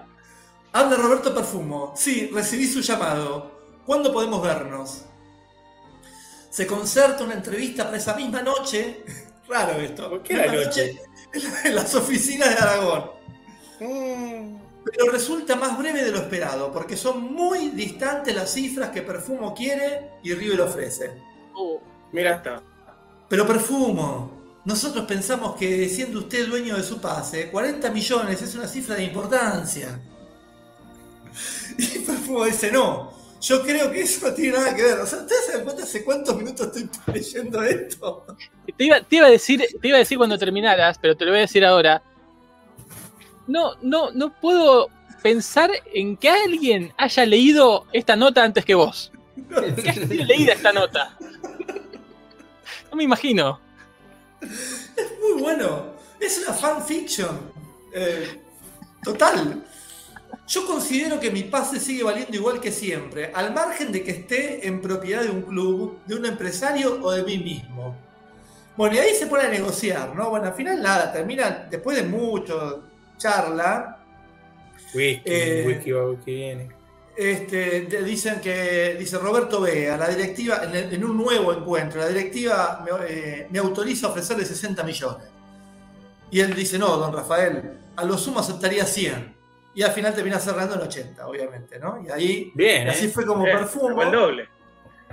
Habla 0.72 0.96
Roberto 0.96 1.34
Perfumo. 1.34 1.92
Sí, 1.96 2.30
recibí 2.32 2.66
su 2.66 2.80
llamado. 2.80 3.50
¿Cuándo 3.84 4.12
podemos 4.12 4.40
vernos? 4.42 5.04
Se 6.50 6.66
concerta 6.66 7.24
una 7.24 7.34
entrevista 7.34 7.84
para 7.84 7.96
esa 7.96 8.14
misma 8.14 8.42
noche. 8.42 9.04
Raro 9.48 9.72
esto. 9.80 10.08
¿Por 10.10 10.22
qué 10.22 10.34
la 10.34 10.42
Misma 10.46 10.64
noche? 10.64 10.96
En 11.64 11.74
las 11.76 11.94
oficinas 11.94 12.48
de 12.50 12.56
Aragón. 12.56 13.10
Mm. 13.80 14.56
Pero 14.90 15.12
resulta 15.12 15.56
más 15.56 15.78
breve 15.78 16.02
de 16.02 16.10
lo 16.10 16.18
esperado, 16.18 16.72
porque 16.72 16.96
son 16.96 17.32
muy 17.32 17.68
distantes 17.70 18.34
las 18.34 18.52
cifras 18.52 18.90
que 18.90 19.02
Perfumo 19.02 19.54
quiere 19.54 20.12
y 20.22 20.34
River 20.34 20.62
ofrece. 20.62 21.12
Uh, 21.54 21.78
Ya 21.78 21.82
Mira, 22.12 22.34
está. 22.36 22.62
Pero 23.28 23.46
Perfumo, 23.46 24.60
nosotros 24.64 25.04
pensamos 25.06 25.54
que 25.56 25.88
siendo 25.88 26.18
usted 26.20 26.48
dueño 26.48 26.76
de 26.76 26.82
su 26.82 27.00
pase, 27.00 27.50
40 27.50 27.90
millones 27.90 28.42
es 28.42 28.54
una 28.54 28.66
cifra 28.66 28.96
de 28.96 29.04
importancia. 29.04 30.00
Y 31.78 32.00
Perfumo 32.00 32.44
dice, 32.44 32.70
no, 32.72 33.12
yo 33.40 33.62
creo 33.62 33.90
que 33.90 34.02
eso 34.02 34.28
no 34.28 34.34
tiene 34.34 34.58
nada 34.58 34.74
que 34.74 34.82
ver. 34.82 34.98
O 34.98 35.06
sea, 35.06 35.20
¿ustedes 35.20 35.46
se 35.46 35.52
dan 35.52 35.64
cuenta 35.64 35.84
hace 35.84 36.04
cuántos 36.04 36.36
minutos 36.36 36.66
estoy 36.66 36.90
leyendo 37.14 37.62
esto? 37.62 38.26
te, 38.76 38.84
iba, 38.84 39.00
te 39.00 39.16
iba 39.16 39.26
a 39.26 39.30
decir, 39.30 39.64
te 39.80 39.88
iba 39.88 39.96
a 39.96 40.00
decir 40.00 40.18
cuando 40.18 40.36
terminaras, 40.38 40.98
pero 40.98 41.16
te 41.16 41.24
lo 41.24 41.30
voy 41.30 41.38
a 41.38 41.42
decir 41.42 41.64
ahora. 41.64 42.02
No, 43.50 43.74
no, 43.82 44.12
no 44.12 44.32
puedo 44.32 44.90
pensar 45.24 45.72
en 45.92 46.16
que 46.16 46.30
alguien 46.30 46.92
haya 46.96 47.26
leído 47.26 47.84
esta 47.92 48.14
nota 48.14 48.44
antes 48.44 48.64
que 48.64 48.76
vos. 48.76 49.10
Que 49.82 49.90
haya 49.90 50.06
sido 50.06 50.52
esta 50.52 50.72
nota. 50.72 51.16
No 52.90 52.96
me 52.96 53.02
imagino. 53.02 53.60
Muy 54.40 55.42
bueno. 55.42 55.94
Es 56.20 56.38
una 56.38 56.54
fanfiction. 56.54 57.40
Eh, 57.92 58.40
total. 59.02 59.64
Yo 60.46 60.64
considero 60.64 61.18
que 61.18 61.32
mi 61.32 61.42
pase 61.42 61.80
sigue 61.80 62.04
valiendo 62.04 62.36
igual 62.36 62.60
que 62.60 62.70
siempre, 62.70 63.32
al 63.34 63.52
margen 63.52 63.90
de 63.90 64.04
que 64.04 64.12
esté 64.12 64.66
en 64.68 64.80
propiedad 64.80 65.22
de 65.22 65.30
un 65.30 65.42
club, 65.42 65.98
de 66.06 66.14
un 66.14 66.24
empresario 66.24 67.00
o 67.02 67.10
de 67.10 67.24
mí 67.24 67.38
mismo. 67.38 67.96
Bueno, 68.76 68.94
y 68.94 68.98
ahí 68.98 69.14
se 69.14 69.26
pone 69.26 69.44
a 69.44 69.48
negociar, 69.48 70.14
¿no? 70.14 70.30
Bueno, 70.30 70.46
al 70.46 70.54
final 70.54 70.80
nada, 70.80 71.12
termina 71.12 71.66
después 71.68 71.96
de 71.96 72.04
mucho 72.04 72.89
charla, 73.20 73.96
Whisky, 74.94 75.22
Eh, 75.24 75.64
whisky 75.66 75.92
va, 75.92 76.04
whisky 76.10 76.34
viene. 76.34 76.68
este, 77.16 77.82
te 77.82 78.02
dicen 78.02 78.40
que, 78.40 78.96
dice 78.98 79.18
Roberto 79.18 79.60
Vega, 79.60 79.96
la 79.96 80.08
directiva, 80.08 80.62
en, 80.64 80.74
el- 80.74 80.94
en 80.94 81.04
un 81.04 81.16
nuevo 81.16 81.52
encuentro, 81.52 82.00
la 82.00 82.08
directiva 82.08 82.84
me, 82.84 82.90
eh, 83.08 83.46
me 83.50 83.58
autoriza 83.60 84.08
a 84.08 84.10
ofrecerle 84.10 84.44
60 84.44 84.82
millones. 84.82 85.28
Y 86.32 86.40
él 86.40 86.54
dice, 86.54 86.78
no, 86.78 86.96
don 86.96 87.12
Rafael, 87.12 87.78
a 87.96 88.04
lo 88.04 88.16
sumo 88.18 88.40
aceptaría 88.40 88.84
100. 88.84 89.36
Y 89.74 89.82
al 89.82 89.92
final 89.92 90.12
termina 90.14 90.38
cerrando 90.40 90.74
en 90.74 90.80
80, 90.80 91.26
obviamente, 91.26 91.78
¿no? 91.78 92.02
Y 92.04 92.10
ahí, 92.10 92.52
Bien, 92.54 92.88
así 92.88 93.06
¿eh? 93.06 93.08
fue 93.10 93.24
como 93.24 93.46
Eh, 93.46 93.52
perfumo. 93.52 93.94
fue 93.94 94.04
el 94.06 94.10
doble. 94.12 94.48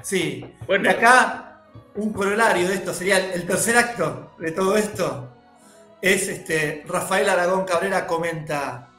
Sí. 0.01 0.43
Bueno, 0.65 0.85
Y 0.85 0.93
acá, 0.93 1.61
un 1.95 2.11
corolario 2.13 2.67
de 2.67 2.75
esto 2.75 2.93
sería 2.93 3.17
el, 3.19 3.41
el 3.41 3.45
tercer 3.47 3.77
acto 3.77 4.31
de 4.39 4.51
todo 4.51 4.75
esto. 4.77 5.36
Es 6.01 6.27
este, 6.27 6.83
Rafael 6.87 7.27
Aragón 7.29 7.65
Cabrera 7.65 8.05
comenta, 8.05 8.89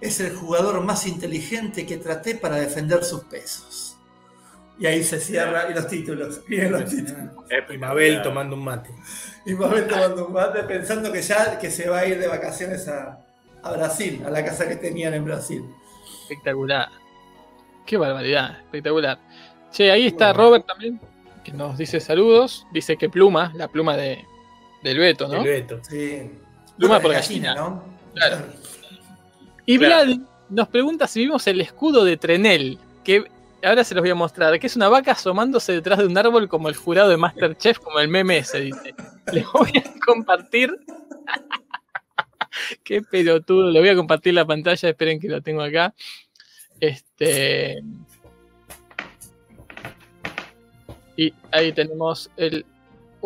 es 0.00 0.20
el 0.20 0.34
jugador 0.34 0.82
más 0.84 1.06
inteligente 1.06 1.84
que 1.86 1.96
traté 1.96 2.36
para 2.36 2.56
defender 2.56 3.02
sus 3.02 3.24
pesos. 3.24 3.96
Y 4.78 4.86
ahí 4.86 5.02
se 5.02 5.18
cierra, 5.18 5.70
y 5.70 5.74
los 5.74 5.88
títulos, 5.88 6.42
miren 6.48 6.72
los 6.72 6.84
títulos. 6.84 7.30
Y 7.72 7.78
Mabel 7.78 8.22
tomando 8.22 8.54
un 8.56 8.64
mate. 8.64 8.90
Y 9.44 9.54
Mabel 9.54 9.86
tomando 9.86 10.26
un 10.26 10.32
mate 10.32 10.62
pensando 10.64 11.10
que 11.10 11.22
ya 11.22 11.58
que 11.58 11.70
se 11.70 11.88
va 11.88 12.00
a 12.00 12.06
ir 12.06 12.18
de 12.20 12.28
vacaciones 12.28 12.86
a, 12.88 13.18
a 13.62 13.72
Brasil, 13.72 14.22
a 14.24 14.30
la 14.30 14.44
casa 14.44 14.68
que 14.68 14.76
tenían 14.76 15.14
en 15.14 15.24
Brasil. 15.24 15.64
Espectacular. 16.22 16.88
Qué 17.84 17.96
barbaridad, 17.96 18.60
espectacular. 18.60 19.18
Che, 19.70 19.90
ahí 19.90 20.06
está 20.06 20.32
Bueno. 20.32 20.42
Robert 20.42 20.66
también, 20.66 21.00
que 21.44 21.52
nos 21.52 21.78
dice 21.78 22.00
saludos. 22.00 22.66
Dice 22.72 22.96
que 22.96 23.08
pluma, 23.08 23.52
la 23.54 23.68
pluma 23.68 23.96
de, 23.96 24.24
del 24.82 24.98
Beto, 24.98 25.28
¿no? 25.28 25.38
El 25.38 25.44
Beto. 25.44 25.80
Sí. 25.88 26.30
Pluma 26.78 26.96
de 26.96 27.00
por 27.00 27.12
gallina. 27.12 27.54
¿no? 27.54 27.82
Claro. 28.14 28.46
Y 29.64 29.78
Claro. 29.78 30.06
Vlad 30.06 30.18
nos 30.48 30.68
pregunta 30.68 31.06
si 31.06 31.20
vimos 31.20 31.46
el 31.46 31.60
escudo 31.60 32.04
de 32.04 32.16
Trenel, 32.16 32.78
que 33.04 33.24
ahora 33.62 33.84
se 33.84 33.94
los 33.94 34.02
voy 34.02 34.10
a 34.10 34.14
mostrar, 34.14 34.58
que 34.58 34.66
es 34.66 34.76
una 34.76 34.88
vaca 34.88 35.12
asomándose 35.12 35.72
detrás 35.72 35.98
de 35.98 36.06
un 36.06 36.16
árbol 36.16 36.48
como 36.48 36.68
el 36.68 36.76
jurado 36.76 37.08
de 37.08 37.16
Masterchef, 37.16 37.78
como 37.78 37.98
el 37.98 38.08
meme 38.08 38.38
ese, 38.38 38.60
dice. 38.60 38.94
Les 39.32 39.44
voy 39.52 39.72
a 39.76 40.04
compartir. 40.04 40.76
Qué 42.84 43.02
pelotudo, 43.02 43.70
le 43.70 43.80
voy 43.80 43.90
a 43.90 43.96
compartir 43.96 44.32
la 44.32 44.46
pantalla, 44.46 44.88
esperen 44.88 45.20
que 45.20 45.28
lo 45.28 45.42
tengo 45.42 45.62
acá. 45.62 45.94
Este. 46.80 47.82
Y 51.16 51.34
ahí 51.50 51.72
tenemos 51.72 52.30
el. 52.36 52.64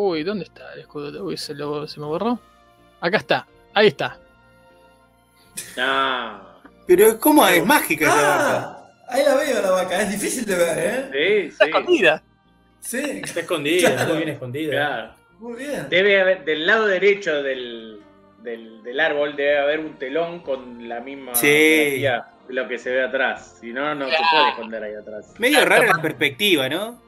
Uy, 0.03 0.23
¿dónde 0.23 0.45
está 0.45 0.73
el 0.73 0.79
escudo? 0.81 1.23
Uy, 1.23 1.37
se, 1.37 1.53
lo- 1.53 1.87
se 1.87 1.99
me 1.99 2.05
borró. 2.07 2.39
Acá 3.01 3.17
está, 3.17 3.45
ahí 3.73 3.87
está. 3.87 4.17
Ah, 5.77 6.41
Pero 6.87 7.19
¿cómo 7.19 7.45
es 7.47 7.63
mágica 7.65 8.05
esa 8.05 8.15
vaca? 8.15 8.59
Ah, 8.59 8.89
ahí 9.09 9.23
la 9.23 9.35
veo 9.35 9.61
la 9.61 9.71
vaca, 9.71 10.01
es 10.01 10.11
difícil 10.11 10.45
de 10.45 10.55
ver, 10.55 10.77
¿eh? 10.77 11.09
sí, 11.11 11.47
Está 11.49 11.65
sí. 11.65 11.69
escondida. 11.69 12.23
Sí, 12.79 13.21
Está 13.23 13.39
escondida, 13.41 13.89
Claro. 13.91 14.07
muy 14.09 14.17
bien 14.17 14.29
escondida. 14.29 14.71
Claro. 14.71 15.13
muy 15.39 15.53
bien. 15.59 15.87
Debe 15.89 16.21
haber, 16.21 16.45
del 16.45 16.65
lado 16.65 16.87
derecho 16.87 17.43
del, 17.43 17.99
del, 18.41 18.81
del 18.83 18.99
árbol 18.99 19.35
debe 19.35 19.59
haber 19.59 19.79
un 19.79 19.97
telón 19.99 20.39
con 20.39 20.87
la 20.89 20.99
misma 20.99 21.35
Sí. 21.35 21.47
de 21.47 22.21
lo 22.49 22.67
que 22.67 22.77
se 22.79 22.89
ve 22.91 23.03
atrás. 23.03 23.57
Si 23.61 23.71
no, 23.71 23.93
no 23.95 24.09
se 24.09 24.17
puede 24.31 24.49
esconder 24.49 24.83
ahí 24.83 24.93
atrás. 24.95 25.33
Medio 25.37 25.63
rara 25.65 25.85
la 25.95 26.01
perspectiva, 26.01 26.67
¿no? 26.69 27.01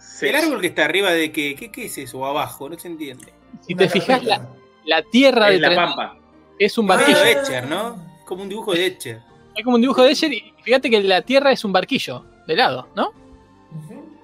Sí. 0.00 0.26
El 0.28 0.36
árbol 0.36 0.60
que 0.60 0.66
está 0.68 0.84
arriba 0.84 1.10
de 1.12 1.30
que, 1.30 1.54
¿qué, 1.54 1.70
qué 1.70 1.84
es 1.86 1.98
eso? 1.98 2.18
O 2.18 2.26
abajo, 2.26 2.68
no 2.68 2.78
se 2.78 2.88
entiende. 2.88 3.32
Si 3.66 3.74
Una 3.74 3.82
te 3.84 3.88
fijas, 3.90 4.24
la, 4.24 4.48
la 4.84 5.02
tierra 5.02 5.46
de 5.48 5.54
Es 5.56 5.60
la 5.60 5.68
Trenel 5.68 5.84
pampa. 5.86 6.16
es 6.58 6.78
un 6.78 6.86
Dibujo 6.86 6.98
barquillo. 7.00 7.24
de 7.24 7.32
Etcher, 7.32 7.66
¿no? 7.68 7.94
Es 8.20 8.24
como 8.26 8.42
un 8.42 8.48
dibujo 8.48 8.72
de 8.72 8.86
Etcher. 8.86 9.20
Es 9.56 9.64
como 9.64 9.76
un 9.76 9.80
dibujo 9.82 10.02
de 10.02 10.12
Escher 10.12 10.32
y 10.32 10.54
fíjate 10.62 10.90
que 10.90 11.02
la 11.02 11.22
tierra 11.22 11.52
es 11.52 11.64
un 11.64 11.72
barquillo 11.72 12.24
de 12.46 12.56
lado, 12.56 12.88
¿no? 12.94 13.12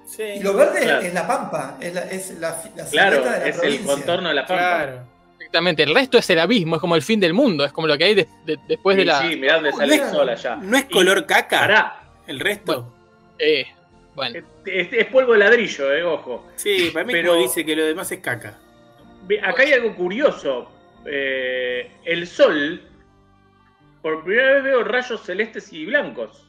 Sí. 0.05 0.23
Y 0.23 0.39
lo 0.41 0.53
verde 0.53 0.81
Claro. 0.81 1.01
es 1.01 1.13
la 1.13 1.27
pampa, 1.27 1.77
es 1.81 1.93
la, 1.93 2.01
es 2.01 2.39
la, 2.39 2.63
la 2.75 2.85
Claro, 2.85 3.23
de 3.23 3.29
la 3.29 3.45
es 3.47 3.59
el 3.61 3.81
contorno 3.85 4.29
de 4.29 4.35
la 4.35 4.45
pampa. 4.45 4.63
Claro. 4.63 4.99
Exactamente. 5.37 5.83
El 5.83 5.93
resto 5.93 6.17
es 6.17 6.29
el 6.29 6.39
abismo, 6.39 6.75
es 6.75 6.81
como 6.81 6.95
el 6.95 7.01
fin 7.01 7.19
del 7.19 7.33
mundo, 7.33 7.65
es 7.65 7.71
como 7.73 7.87
lo 7.87 7.97
que 7.97 8.03
hay 8.05 8.15
de- 8.15 8.27
de- 8.45 8.57
después 8.67 8.95
Sí, 8.95 8.99
de 9.01 9.05
la. 9.05 9.21
sí, 9.21 9.35
mirá 9.35 9.55
dónde 9.55 9.73
sale 9.73 9.95
el 9.95 10.09
sol 10.09 10.29
allá. 10.29 10.55
¿No 10.55 10.77
es 10.77 10.85
Y- 10.89 10.93
color 10.93 11.25
caca? 11.25 11.59
Pará, 11.59 12.03
¿El 12.25 12.39
resto? 12.39 12.93
Eh, 13.39 13.65
bueno, 14.17 14.39
es, 14.65 14.91
es 14.91 15.05
polvo 15.07 15.31
de 15.33 15.39
ladrillo, 15.39 15.93
eh, 15.93 16.03
ojo. 16.03 16.45
Sí, 16.57 16.89
para 16.93 17.05
mí 17.05 17.13
Pero- 17.13 17.29
como 17.31 17.41
dice 17.43 17.63
que 17.65 17.75
lo 17.75 17.85
demás 17.85 18.11
es 18.11 18.19
caca. 18.19 18.57
Acá 19.43 19.61
hay 19.63 19.71
algo 19.73 19.95
curioso. 19.95 20.69
Eh, 21.05 21.89
el 22.03 22.27
sol, 22.27 22.81
por 24.01 24.23
primera 24.23 24.55
vez 24.55 24.63
veo 24.63 24.83
rayos 24.83 25.21
celestes 25.23 25.71
y 25.71 25.85
blancos, 25.85 26.43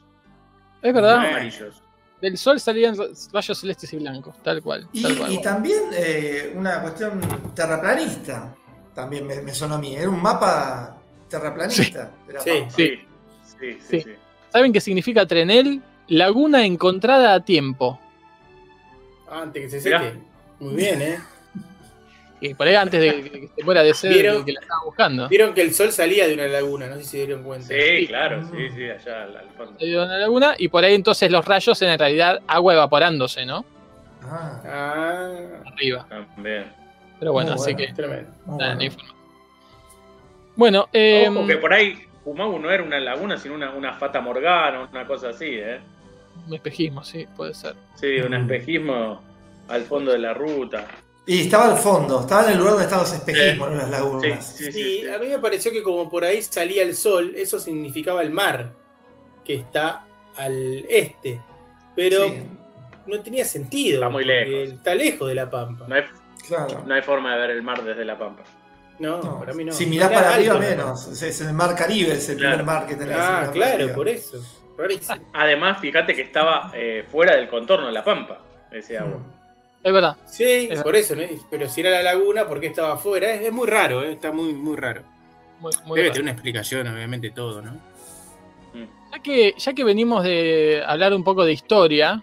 es 0.81 0.93
verdad. 0.93 1.17
Amarillos. 1.17 1.81
Del 2.21 2.37
sol 2.37 2.59
salían 2.59 2.95
rayos 3.31 3.57
celestes 3.59 3.93
y 3.93 3.97
blancos, 3.97 4.35
tal 4.43 4.61
cual. 4.61 4.87
Y, 4.91 5.03
tal 5.03 5.17
cual. 5.17 5.31
y 5.33 5.41
también 5.41 5.83
eh, 5.93 6.51
una 6.55 6.81
cuestión 6.81 7.21
terraplanista, 7.55 8.53
también 8.93 9.25
me, 9.25 9.41
me 9.41 9.53
sonó 9.53 9.75
a 9.75 9.79
mí, 9.79 9.95
era 9.95 10.09
un 10.09 10.21
mapa 10.21 10.97
terraplanista. 11.29 12.11
de 12.27 12.33
la 12.33 12.39
Sí. 12.41 12.49
pampa. 12.59 12.69
Sí, 12.75 12.99
sí, 13.43 13.57
sí. 13.59 13.77
Sí. 13.89 14.01
sí. 14.01 14.11
¿Saben 14.51 14.73
qué 14.73 14.81
significa 14.81 15.25
Trenel? 15.25 15.81
Laguna 16.09 16.65
encontrada 16.65 17.33
a 17.33 17.39
tiempo. 17.39 17.99
Ah, 19.29 19.41
Antes 19.43 19.63
que 19.71 19.79
se 19.79 19.89
Mirá. 19.89 19.99
seque. 20.01 20.19
Muy 20.59 20.75
bien, 20.75 21.01
¿eh? 21.01 21.19
Y 22.41 22.53
por 22.53 22.67
ahí 22.67 22.75
antes 22.75 23.01
de 23.01 23.21
que 23.29 23.49
se 23.53 23.63
muera 23.65 23.83
de 23.83 23.93
sed, 23.93 24.11
¿Vieron? 24.11 24.45
que 24.45 24.53
la 24.53 24.61
estaba 24.61 24.81
buscando. 24.85 25.27
Vieron 25.27 25.53
que 25.53 25.61
el 25.61 25.73
sol 25.73 25.91
salía 25.91 26.25
de 26.25 26.35
una 26.35 26.47
laguna, 26.47 26.87
no 26.87 26.95
sé 26.95 27.03
si 27.03 27.09
se 27.09 27.17
dieron 27.25 27.43
cuenta. 27.43 27.67
Sí, 27.67 28.07
claro, 28.07 28.41
sí, 28.49 28.69
sí, 28.73 28.89
allá 28.89 29.23
al, 29.23 29.49
fondo. 29.57 29.73
Dio 29.77 30.03
en 30.03 30.07
la 30.09 30.17
laguna 30.19 30.55
y 30.57 30.69
por 30.69 30.85
ahí 30.85 30.93
entonces 30.95 31.29
los 31.29 31.43
rayos 31.43 31.81
en 31.81 31.99
realidad 31.99 32.39
agua 32.47 32.75
evaporándose, 32.75 33.45
¿no? 33.45 33.65
Ah, 34.23 35.37
Arriba. 35.65 36.05
También. 36.07 36.71
Pero 37.19 37.33
bueno, 37.33 37.51
Muy 37.51 37.61
así 37.61 37.73
bueno. 37.73 37.87
que. 37.87 37.93
tremendo. 37.93 38.31
nada, 38.57 38.77
bueno. 40.55 40.87
eh, 40.93 41.27
Ojo 41.29 41.45
que 41.45 41.57
por 41.57 41.73
ahí 41.73 41.99
Pumagu 42.23 42.57
no 42.57 42.71
era 42.71 42.83
una 42.83 43.01
laguna, 43.01 43.37
sino 43.37 43.55
una, 43.55 43.71
una 43.71 43.93
fata 43.95 44.21
morgana, 44.21 44.87
una 44.89 45.05
cosa 45.05 45.29
así, 45.31 45.45
¿eh? 45.49 45.81
Un 46.47 46.53
espejismo, 46.53 47.03
sí, 47.03 47.27
puede 47.35 47.53
ser. 47.53 47.75
Sí, 47.95 48.19
un 48.19 48.31
Mm. 48.31 48.41
espejismo 48.49 49.21
al 49.67 49.83
fondo 49.83 50.11
de 50.11 50.19
la 50.19 50.33
ruta. 50.33 50.87
Y 51.25 51.41
estaba 51.41 51.71
al 51.71 51.77
fondo, 51.77 52.21
estaba 52.21 52.45
en 52.45 52.51
el 52.53 52.57
lugar 52.57 52.71
donde 52.73 52.85
estaban 52.85 53.05
los 53.05 53.13
espejismos, 53.13 53.69
no 53.69 53.75
las 53.77 53.89
lagunas. 53.89 54.45
sí, 54.57 54.63
sí. 54.65 54.71
Sí, 54.71 54.99
sí. 55.01 55.07
a 55.09 55.19
mí 55.19 55.27
me 55.27 55.37
pareció 55.39 55.71
que 55.71 55.83
como 55.83 56.09
por 56.09 56.23
ahí 56.23 56.41
salía 56.41 56.81
el 56.83 56.95
sol, 56.95 57.33
eso 57.35 57.59
significaba 57.59 58.21
el 58.23 58.31
mar, 58.31 58.71
que 59.45 59.55
está 59.55 60.05
al 60.37 60.85
este. 60.89 61.39
Pero 61.95 62.27
Sí, 62.29 62.43
no 63.07 63.21
tenía 63.21 63.45
sentido. 63.45 63.95
Está 63.97 64.09
muy 64.09 64.23
porque 64.23 64.45
lejos. 64.45 64.73
Está 64.75 64.95
lejos 64.95 65.27
de 65.27 65.35
la 65.35 65.49
pampa. 65.49 65.85
No 65.87 65.95
hay, 65.95 66.03
claro. 66.47 66.83
no 66.87 66.93
hay 66.95 67.01
forma 67.03 67.33
de 67.35 67.41
ver 67.41 67.49
el 67.51 67.61
mar 67.61 67.83
desde 67.83 68.05
la 68.05 68.17
pampa. 68.17 68.43
No, 68.99 69.21
No, 69.21 69.39
para 69.39 69.53
mí 69.53 69.63
no. 69.63 69.71
Si 69.71 69.85
mirás 69.85 70.11
Era 70.11 70.19
para 70.21 70.33
arriba, 70.35 70.57
menos. 70.57 71.07
Es, 71.07 71.21
es 71.21 71.41
el 71.41 71.53
mar 71.53 71.75
Caribe, 71.75 72.13
es 72.13 72.27
el 72.29 72.37
Claro. 72.37 72.57
primer 72.57 72.65
mar 72.75 72.87
que 72.87 72.95
tenés. 72.95 73.15
Ah, 73.17 73.49
claro, 73.53 73.93
por 73.93 74.07
eso. 74.09 74.37
Rarísimo. 74.79 75.19
Además, 75.33 75.79
fíjate 75.79 76.15
que 76.15 76.21
estaba 76.21 76.71
eh, 76.73 77.05
fuera 77.11 77.35
del 77.35 77.49
contorno 77.49 77.87
de 77.87 77.91
la 77.93 78.03
pampa, 78.03 78.39
ese 78.71 78.97
agua. 78.97 79.19
Es 79.83 79.93
verdad. 79.93 80.15
Sí, 80.25 80.67
Es 80.71 80.81
por 80.81 80.95
eso, 80.95 81.15
¿no? 81.15 81.23
Pero 81.49 81.67
si 81.69 81.81
era 81.81 81.89
la 81.91 82.03
laguna, 82.03 82.47
¿por 82.47 82.59
qué 82.59 82.67
estaba 82.67 82.93
afuera? 82.93 83.33
Es, 83.33 83.41
es 83.41 83.51
muy 83.51 83.67
raro, 83.67 84.03
¿eh? 84.03 84.13
está 84.13 84.31
muy, 84.31 84.53
muy 84.53 84.75
raro. 84.75 85.03
Muy, 85.59 85.71
muy 85.85 85.95
Debe 85.97 86.07
raro. 86.09 86.13
tener 86.13 86.23
una 86.23 86.31
explicación, 86.31 86.87
obviamente, 86.87 87.29
todo, 87.31 87.61
¿no? 87.61 87.77
Ya 89.11 89.19
que, 89.23 89.53
ya 89.57 89.73
que 89.73 89.83
venimos 89.83 90.23
de 90.23 90.83
hablar 90.85 91.13
un 91.13 91.23
poco 91.23 91.43
de 91.43 91.51
historia 91.53 92.21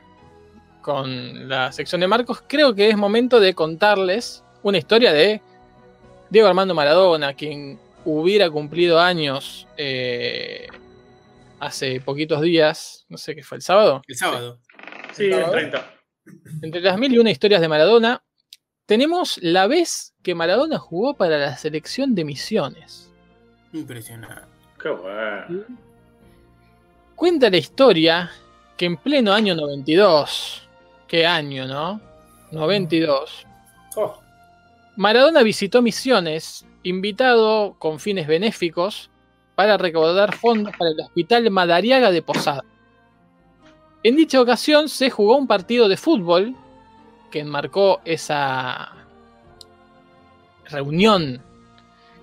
con 0.83 1.49
la 1.49 1.73
sección 1.73 2.01
de 2.01 2.07
Marcos, 2.07 2.45
creo 2.47 2.75
que 2.75 2.89
es 2.89 2.97
momento 2.97 3.41
de 3.41 3.55
contarles 3.55 4.45
una 4.63 4.79
historia 4.79 5.13
de 5.13 5.41
Diego 6.31 6.47
Armando 6.47 6.75
Maradona, 6.75 7.35
quien 7.35 7.79
hubiera 8.05 8.49
cumplido 8.51 9.01
años 9.01 9.67
eh, 9.77 10.69
hace 11.61 12.01
poquitos 12.01 12.41
días, 12.43 13.07
no 13.09 13.19
sé 13.19 13.35
qué 13.35 13.43
fue, 13.43 13.57
el 13.57 13.63
sábado. 13.63 14.03
El 14.07 14.17
sábado. 14.17 14.61
Sí, 15.13 15.25
el 15.27 15.33
¿Sábado? 15.33 15.53
30. 15.53 15.95
Entre 16.63 16.81
las 16.81 16.99
mil 16.99 17.13
y 17.13 17.19
una 17.19 17.31
historias 17.31 17.61
de 17.61 17.69
Maradona, 17.69 18.23
tenemos 18.87 19.39
la 19.43 19.67
vez 19.67 20.15
que 20.23 20.35
Maradona 20.35 20.79
jugó 20.79 21.15
para 21.15 21.39
la 21.39 21.57
selección 21.57 22.15
de 22.15 22.25
Misiones. 22.25 23.11
Impresionante. 23.73 24.43
Qué 24.81 24.91
bueno. 24.91 25.65
Cuenta 27.15 27.51
la 27.51 27.57
historia 27.57 28.31
que 28.77 28.87
en 28.87 28.97
pleno 28.97 29.33
año 29.33 29.55
92, 29.55 30.69
qué 31.09 31.27
año, 31.27 31.67
¿no? 31.67 32.01
92. 32.53 33.47
Oh, 33.97 34.21
Maradona 34.97 35.43
visitó 35.43 35.83
Misiones, 35.83 36.67
invitado 36.83 37.77
con 37.79 37.99
fines 37.99 38.27
benéficos 38.27 39.11
para 39.57 39.77
recaudar 39.77 40.37
fondos 40.37 40.73
para 40.77 40.91
el 40.91 41.01
Hospital 41.01 41.51
Madariaga 41.51 42.13
de 42.13 42.23
Posada. 42.23 42.65
En 44.05 44.15
dicha 44.15 44.41
ocasión 44.41 44.89
se 44.89 45.11
jugó 45.11 45.37
un 45.37 45.49
partido 45.49 45.89
de 45.89 45.97
fútbol 45.97 46.55
que 47.31 47.41
enmarcó 47.41 48.01
esa 48.05 48.93
reunión 50.67 51.43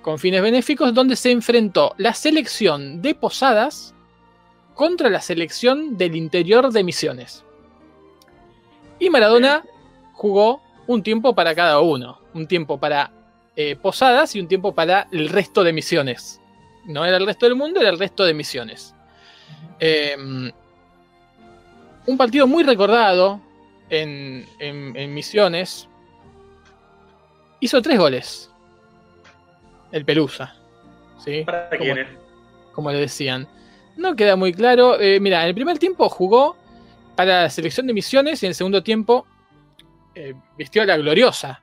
con 0.02 0.20
fines 0.20 0.42
benéficos, 0.42 0.94
donde 0.94 1.16
se 1.16 1.32
enfrentó 1.32 1.94
la 1.98 2.14
selección 2.14 3.02
de 3.02 3.16
Posadas 3.16 3.96
contra 4.76 5.10
la 5.10 5.22
selección 5.22 5.98
del 5.98 6.16
interior 6.16 6.72
de 6.72 6.84
Misiones. 6.84 7.44
Y 9.00 9.10
Maradona 9.10 9.64
jugó 10.14 10.62
un 10.88 11.02
tiempo 11.02 11.34
para 11.34 11.56
cada 11.56 11.80
uno, 11.80 12.20
un 12.34 12.48
tiempo 12.48 12.80
para 12.80 13.12
eh, 13.56 13.76
Posadas 13.76 14.36
y 14.36 14.40
un 14.40 14.48
tiempo 14.48 14.74
para 14.74 15.08
el 15.12 15.30
resto 15.30 15.64
de 15.64 15.74
Misiones. 15.74 16.40
No 16.86 17.06
era 17.06 17.18
el 17.18 17.26
resto 17.26 17.46
del 17.46 17.56
mundo, 17.56 17.80
era 17.80 17.90
el 17.90 18.00
resto 18.00 18.24
de 18.26 18.34
Misiones. 18.34 18.94
Eh, 19.80 20.16
un 22.06 22.18
partido 22.18 22.46
muy 22.48 22.64
recordado 22.64 23.40
en, 23.90 24.46
en- 24.60 24.96
en 24.96 25.14
Misiones. 25.14 25.88
Hizo 27.60 27.82
tres 27.82 27.98
goles. 27.98 28.52
El 29.92 30.04
Pelusa. 30.06 30.56
¿sí? 31.24 31.44
¿Para 31.46 31.70
Como- 31.70 31.94
como 32.74 32.92
le 32.92 33.00
decían. 33.00 33.48
No 33.96 34.16
queda 34.16 34.36
muy 34.36 34.52
claro. 34.54 35.00
Eh, 35.00 35.20
mira, 35.20 35.44
en 35.44 35.50
el 35.50 35.54
primer 35.56 35.78
tiempo 35.80 36.10
jugó 36.10 36.58
para 37.16 37.44
la 37.44 37.50
selección 37.50 37.86
de 37.88 37.94
misiones 37.94 38.42
y 38.42 38.48
en 38.48 38.50
el 38.50 38.56
segundo 38.56 38.82
tiempo 38.82 39.26
eh, 40.16 40.34
vistió 40.58 40.82
a 40.82 40.86
la 40.86 40.98
gloriosa 40.98 41.62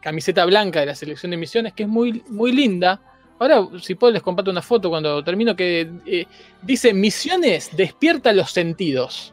camiseta 0.00 0.44
blanca 0.46 0.80
de 0.80 0.86
la 0.86 0.94
selección 0.94 1.30
de 1.30 1.36
misiones, 1.36 1.72
que 1.74 1.82
es 1.82 1.88
muy, 1.88 2.22
muy 2.28 2.52
linda. 2.52 3.02
Ahora, 3.40 3.66
si 3.80 3.96
puedo, 3.96 4.12
les 4.12 4.22
comparto 4.22 4.50
una 4.52 4.62
foto 4.62 4.88
cuando 4.90 5.24
termino 5.24 5.56
que 5.56 5.90
eh, 6.06 6.26
dice 6.62 6.94
Misiones 6.94 7.74
despierta 7.76 8.32
los 8.32 8.52
sentidos 8.52 9.32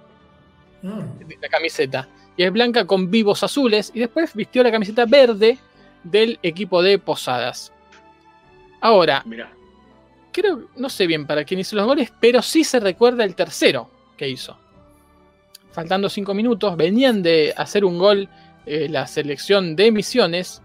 Mm. 0.82 1.02
la 1.42 1.50
camiseta. 1.50 2.08
Y 2.36 2.44
es 2.44 2.52
blanca 2.52 2.86
con 2.86 3.10
vivos 3.10 3.44
azules. 3.44 3.92
Y 3.94 4.00
después 4.00 4.34
vistió 4.36 4.62
la 4.64 4.72
camiseta 4.72 5.06
verde 5.06 5.58
del 6.04 6.40
equipo 6.44 6.82
de 6.84 7.00
Posadas. 7.00 7.74
Ahora, 8.80 9.24
Mirá. 9.26 9.52
creo, 10.32 10.70
no 10.76 10.88
sé 10.90 11.08
bien 11.08 11.26
para 11.26 11.44
quién 11.44 11.60
hizo 11.60 11.76
los 11.76 11.86
goles, 11.88 12.14
pero 12.20 12.42
sí 12.44 12.64
se 12.64 12.80
recuerda 12.80 13.24
el 13.24 13.34
tercero 13.36 13.90
que 14.16 14.30
hizo. 14.30 14.56
Faltando 15.72 16.10
cinco 16.10 16.34
minutos, 16.36 16.78
venían 16.78 17.24
de 17.24 17.54
hacer 17.58 17.84
un 17.84 17.98
gol 17.98 18.30
eh, 18.66 18.88
la 18.90 19.08
selección 19.08 19.76
de 19.76 19.92
Misiones. 19.92 20.62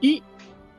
Y 0.00 0.22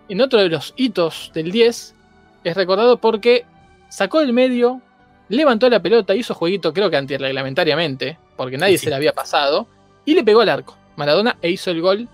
en 0.10 0.22
otro 0.22 0.42
de 0.42 0.50
los 0.50 0.74
hitos 0.76 1.32
del 1.34 1.52
10 1.52 1.96
es 2.44 2.56
recordado 2.56 2.98
porque 2.98 3.46
sacó 3.90 4.20
del 4.20 4.34
medio, 4.34 4.82
levantó 5.30 5.70
la 5.70 5.82
pelota, 5.82 6.16
hizo 6.16 6.34
jueguito, 6.34 6.74
creo 6.74 6.90
que 6.90 6.98
antirreglamentariamente, 6.98 8.18
porque 8.36 8.58
nadie 8.58 8.78
Sí. 8.78 8.86
se 8.86 8.90
le 8.90 8.96
había 8.96 9.14
pasado, 9.14 9.68
y 10.06 10.16
le 10.16 10.24
pegó 10.24 10.42
al 10.42 10.50
arco. 10.50 10.78
Maradona 10.96 11.38
e 11.42 11.50
hizo 11.52 11.72
el 11.72 11.82
gol 11.82 12.08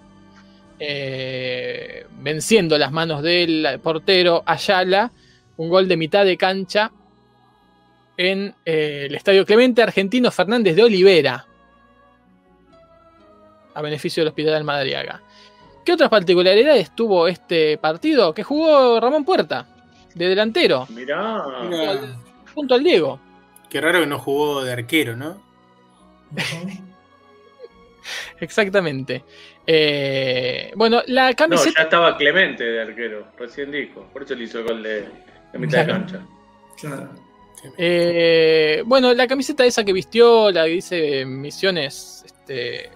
eh, 0.80 2.06
venciendo 2.20 2.78
las 2.78 2.92
manos 2.92 3.22
del 3.22 3.80
portero 3.82 4.44
Ayala, 4.46 5.12
un 5.58 5.70
gol 5.70 5.88
de 5.88 5.96
mitad 5.96 6.26
de 6.26 6.36
cancha 6.38 6.92
en 8.18 8.54
eh, 8.66 9.06
el 9.10 9.16
Estadio 9.16 9.46
Clemente 9.46 9.82
Argentino 9.82 10.32
Fernández 10.32 10.76
de 10.76 10.84
Olivera, 10.84 11.46
a 13.74 13.82
beneficio 13.82 14.22
del 14.22 14.30
Hospital 14.30 14.64
Madariaga. 14.64 15.22
¿Qué 15.86 15.94
otras 15.94 16.10
particularidades 16.10 16.96
tuvo 16.96 17.28
este 17.28 17.78
partido? 17.78 18.34
Que 18.34 18.44
jugó 18.44 19.00
Ramón 19.00 19.24
Puerta, 19.24 19.68
de 20.16 20.28
delantero, 20.28 20.88
Mirá. 20.90 21.44
Mira, 21.70 22.00
junto 22.54 22.74
al 22.76 22.84
Diego. 22.84 23.20
qué 23.70 23.80
raro 23.80 24.00
que 24.00 24.08
no 24.08 24.18
jugó 24.20 24.64
de 24.64 24.74
arquero, 24.74 25.16
¿no? 25.16 25.40
Exactamente. 28.40 29.24
Eh, 29.66 30.72
bueno, 30.76 31.02
la 31.08 31.30
No, 31.30 31.36
camiseta. 31.36 31.80
ya 31.80 31.84
estaba 31.84 32.18
Clemente 32.18 32.64
de 32.64 32.82
arquero, 32.82 33.28
recién 33.38 33.72
dijo. 33.72 34.08
Por 34.14 34.24
eso 34.24 34.36
le 34.36 34.44
hizo 34.44 34.60
el 34.60 34.66
gol 34.68 34.84
de, 34.84 35.02
de 35.52 35.60
mitad 35.60 35.80
de 35.80 35.86
Claro. 35.86 36.00
cancha. 36.06 36.26
Claro. 36.80 37.10
Eh, 37.78 38.84
bueno, 38.86 39.14
la 39.14 39.26
camiseta 39.28 39.66
esa 39.66 39.84
que 39.84 39.94
vistió, 39.94 40.52
la 40.52 40.66
que 40.66 40.72
dice 40.72 41.26
Misiones, 41.26 42.24
este, 42.26 42.92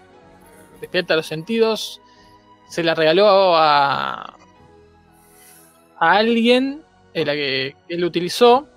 despierta 0.80 1.16
los 1.16 1.26
sentidos, 1.26 2.02
se 2.70 2.84
la 2.84 2.96
regaló 2.96 3.56
a, 3.56 4.38
a 6.00 6.12
alguien, 6.12 6.84
eh, 7.14 7.26
la 7.26 7.34
que 7.34 7.76
él 7.90 8.04
utilizó, 8.06 8.68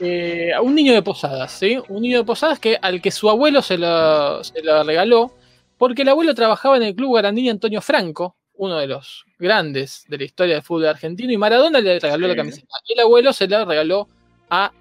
eh, 0.00 0.52
a 0.54 0.60
un 0.62 0.74
niño 0.74 0.92
de 0.94 1.02
Posadas, 1.02 1.52
¿sí? 1.52 1.78
Un 1.88 2.02
niño 2.02 2.18
de 2.18 2.24
Posadas 2.24 2.58
que, 2.58 2.78
al 2.80 3.00
que 3.02 3.10
su 3.10 3.28
abuelo 3.28 3.62
se 3.62 3.76
lo, 3.78 4.42
se 4.44 4.62
lo 4.62 4.82
regaló, 4.84 5.34
porque 5.76 6.02
el 6.02 6.08
abuelo 6.08 6.34
trabajaba 6.34 6.76
en 6.76 6.84
el 6.84 6.94
club 6.94 7.16
Garandini 7.16 7.50
Antonio 7.50 7.80
Franco, 7.80 8.36
uno 8.54 8.78
de 8.78 8.86
los 8.88 9.24
grandes 9.38 10.04
de 10.08 10.18
la 10.18 10.24
historia 10.24 10.54
del 10.54 10.62
fútbol 10.64 10.86
argentino, 10.86 11.32
y 11.32 11.36
Maradona 11.36 11.80
le 11.80 11.98
regaló 12.00 12.26
Sí. 12.26 12.30
la 12.30 12.36
camiseta. 12.36 12.68
Y 12.88 12.92
el 12.94 13.00
abuelo 13.00 13.32
se 13.32 13.46
la 13.48 13.64
regaló 13.64 14.08
a 14.50 14.72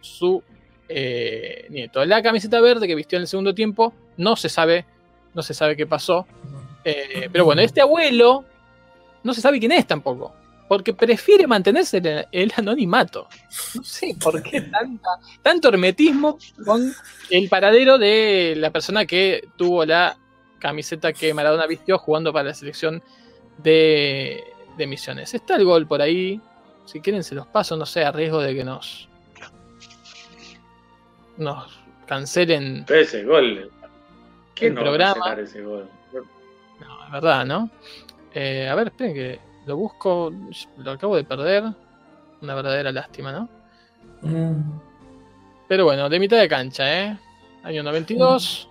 su 0.00 0.42
eh, 0.88 1.66
nieto. 1.70 2.04
La 2.04 2.22
camiseta 2.22 2.60
verde 2.60 2.86
que 2.86 2.94
vistió 2.94 3.16
en 3.16 3.22
el 3.22 3.28
segundo 3.28 3.54
tiempo, 3.54 3.92
no 4.16 4.36
se 4.36 4.48
sabe, 4.48 4.86
no 5.36 5.42
se 5.42 5.54
sabe 5.54 5.76
qué 5.76 5.86
pasó. 5.86 6.26
Eh, 6.82 7.28
pero 7.30 7.44
bueno, 7.44 7.60
este 7.60 7.80
abuelo 7.80 8.44
no 9.22 9.34
se 9.34 9.40
sabe 9.40 9.60
quién 9.60 9.72
es 9.72 9.86
tampoco. 9.86 10.34
Porque 10.66 10.94
prefiere 10.94 11.46
mantenerse 11.46 11.98
en 11.98 12.06
el, 12.06 12.26
el 12.32 12.52
anonimato. 12.56 13.28
No 13.74 13.84
sé 13.84 14.16
por 14.20 14.42
qué 14.42 14.62
tanta, 14.62 15.10
tanto 15.42 15.68
hermetismo 15.68 16.38
con 16.64 16.92
el 17.30 17.48
paradero 17.48 17.98
de 17.98 18.54
la 18.56 18.70
persona 18.70 19.04
que 19.04 19.46
tuvo 19.56 19.84
la 19.84 20.16
camiseta 20.58 21.12
que 21.12 21.34
Maradona 21.34 21.66
vistió 21.66 21.98
jugando 21.98 22.32
para 22.32 22.48
la 22.48 22.54
selección 22.54 23.02
de, 23.58 24.42
de 24.76 24.86
Misiones. 24.86 25.34
Está 25.34 25.56
el 25.56 25.64
gol 25.64 25.86
por 25.86 26.02
ahí. 26.02 26.40
Si 26.86 27.00
quieren 27.00 27.22
se 27.22 27.34
los 27.34 27.46
paso, 27.46 27.76
no 27.76 27.86
sé, 27.86 28.04
a 28.04 28.10
riesgo 28.10 28.40
de 28.40 28.54
que 28.54 28.64
nos 28.64 29.08
nos 31.36 31.78
cancelen. 32.06 32.84
Pero 32.86 33.00
ese 33.00 33.22
gol. 33.24 33.70
¿Quién 34.56 34.70
El 34.70 34.74
no 34.74 34.80
va 34.80 34.88
a 34.88 34.90
programa. 34.90 35.14
cancelar 35.14 35.40
ese 35.40 35.62
gol? 35.62 35.88
No, 36.80 37.04
es 37.06 37.12
verdad, 37.12 37.44
¿no? 37.44 37.70
Eh, 38.34 38.68
a 38.68 38.74
ver, 38.74 38.88
esperen 38.88 39.14
que 39.14 39.38
lo 39.66 39.76
busco. 39.76 40.32
Lo 40.78 40.90
acabo 40.90 41.14
de 41.14 41.24
perder. 41.24 41.64
Una 42.40 42.54
verdadera 42.54 42.90
lástima, 42.90 43.32
¿no? 43.32 43.48
Mm. 44.22 44.80
Pero 45.68 45.84
bueno, 45.84 46.08
de 46.08 46.18
mitad 46.18 46.38
de 46.38 46.48
cancha, 46.48 47.02
¿eh? 47.02 47.18
Año 47.62 47.82
92. 47.82 48.68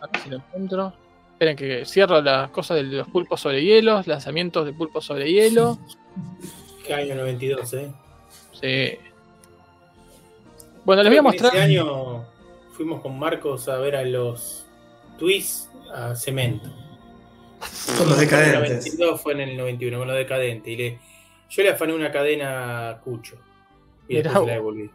A 0.00 0.06
ver 0.06 0.20
si 0.22 0.30
lo 0.30 0.36
encuentro. 0.36 0.92
Esperen 1.32 1.56
que 1.56 1.84
cierro 1.84 2.20
las 2.20 2.50
cosas 2.50 2.76
de 2.76 2.82
los 2.84 3.08
pulpos 3.08 3.40
sobre 3.40 3.62
hielo, 3.62 4.02
lanzamientos 4.06 4.64
de 4.64 4.72
pulpos 4.72 5.04
sobre 5.04 5.30
hielo. 5.32 5.78
Qué 6.86 6.94
año 6.94 7.14
92, 7.14 7.72
¿eh? 7.74 7.92
Sí. 8.52 8.98
Bueno, 10.84 11.02
les 11.02 11.10
voy 11.10 11.16
a 11.16 11.20
que 11.20 11.22
mostrar. 11.22 11.54
Ese 11.54 11.62
año 11.62 12.24
fuimos 12.82 13.00
con 13.00 13.16
Marcos 13.16 13.68
a 13.68 13.78
ver 13.78 13.94
a 13.94 14.02
los 14.02 14.66
Twist 15.16 15.68
a 15.94 16.16
Cemento. 16.16 16.68
Con 17.96 18.08
los 18.08 18.16
En 18.18 18.24
el 18.24 18.28
decadentes. 18.28 18.60
92 18.86 19.20
fue 19.20 19.32
en 19.34 19.40
el 19.40 19.56
91, 19.56 19.98
con 19.98 20.08
los 20.08 20.16
decadentes. 20.16 20.72
Y 20.72 20.76
le, 20.76 20.98
yo 21.48 21.62
le 21.62 21.70
afané 21.70 21.94
una 21.94 22.10
cadena 22.10 22.88
a 22.90 23.00
Cucho. 23.00 23.36
Y 24.08 24.16
Mirá 24.16 24.30
después 24.30 24.48
la 24.48 24.52
devolví. 24.54 24.90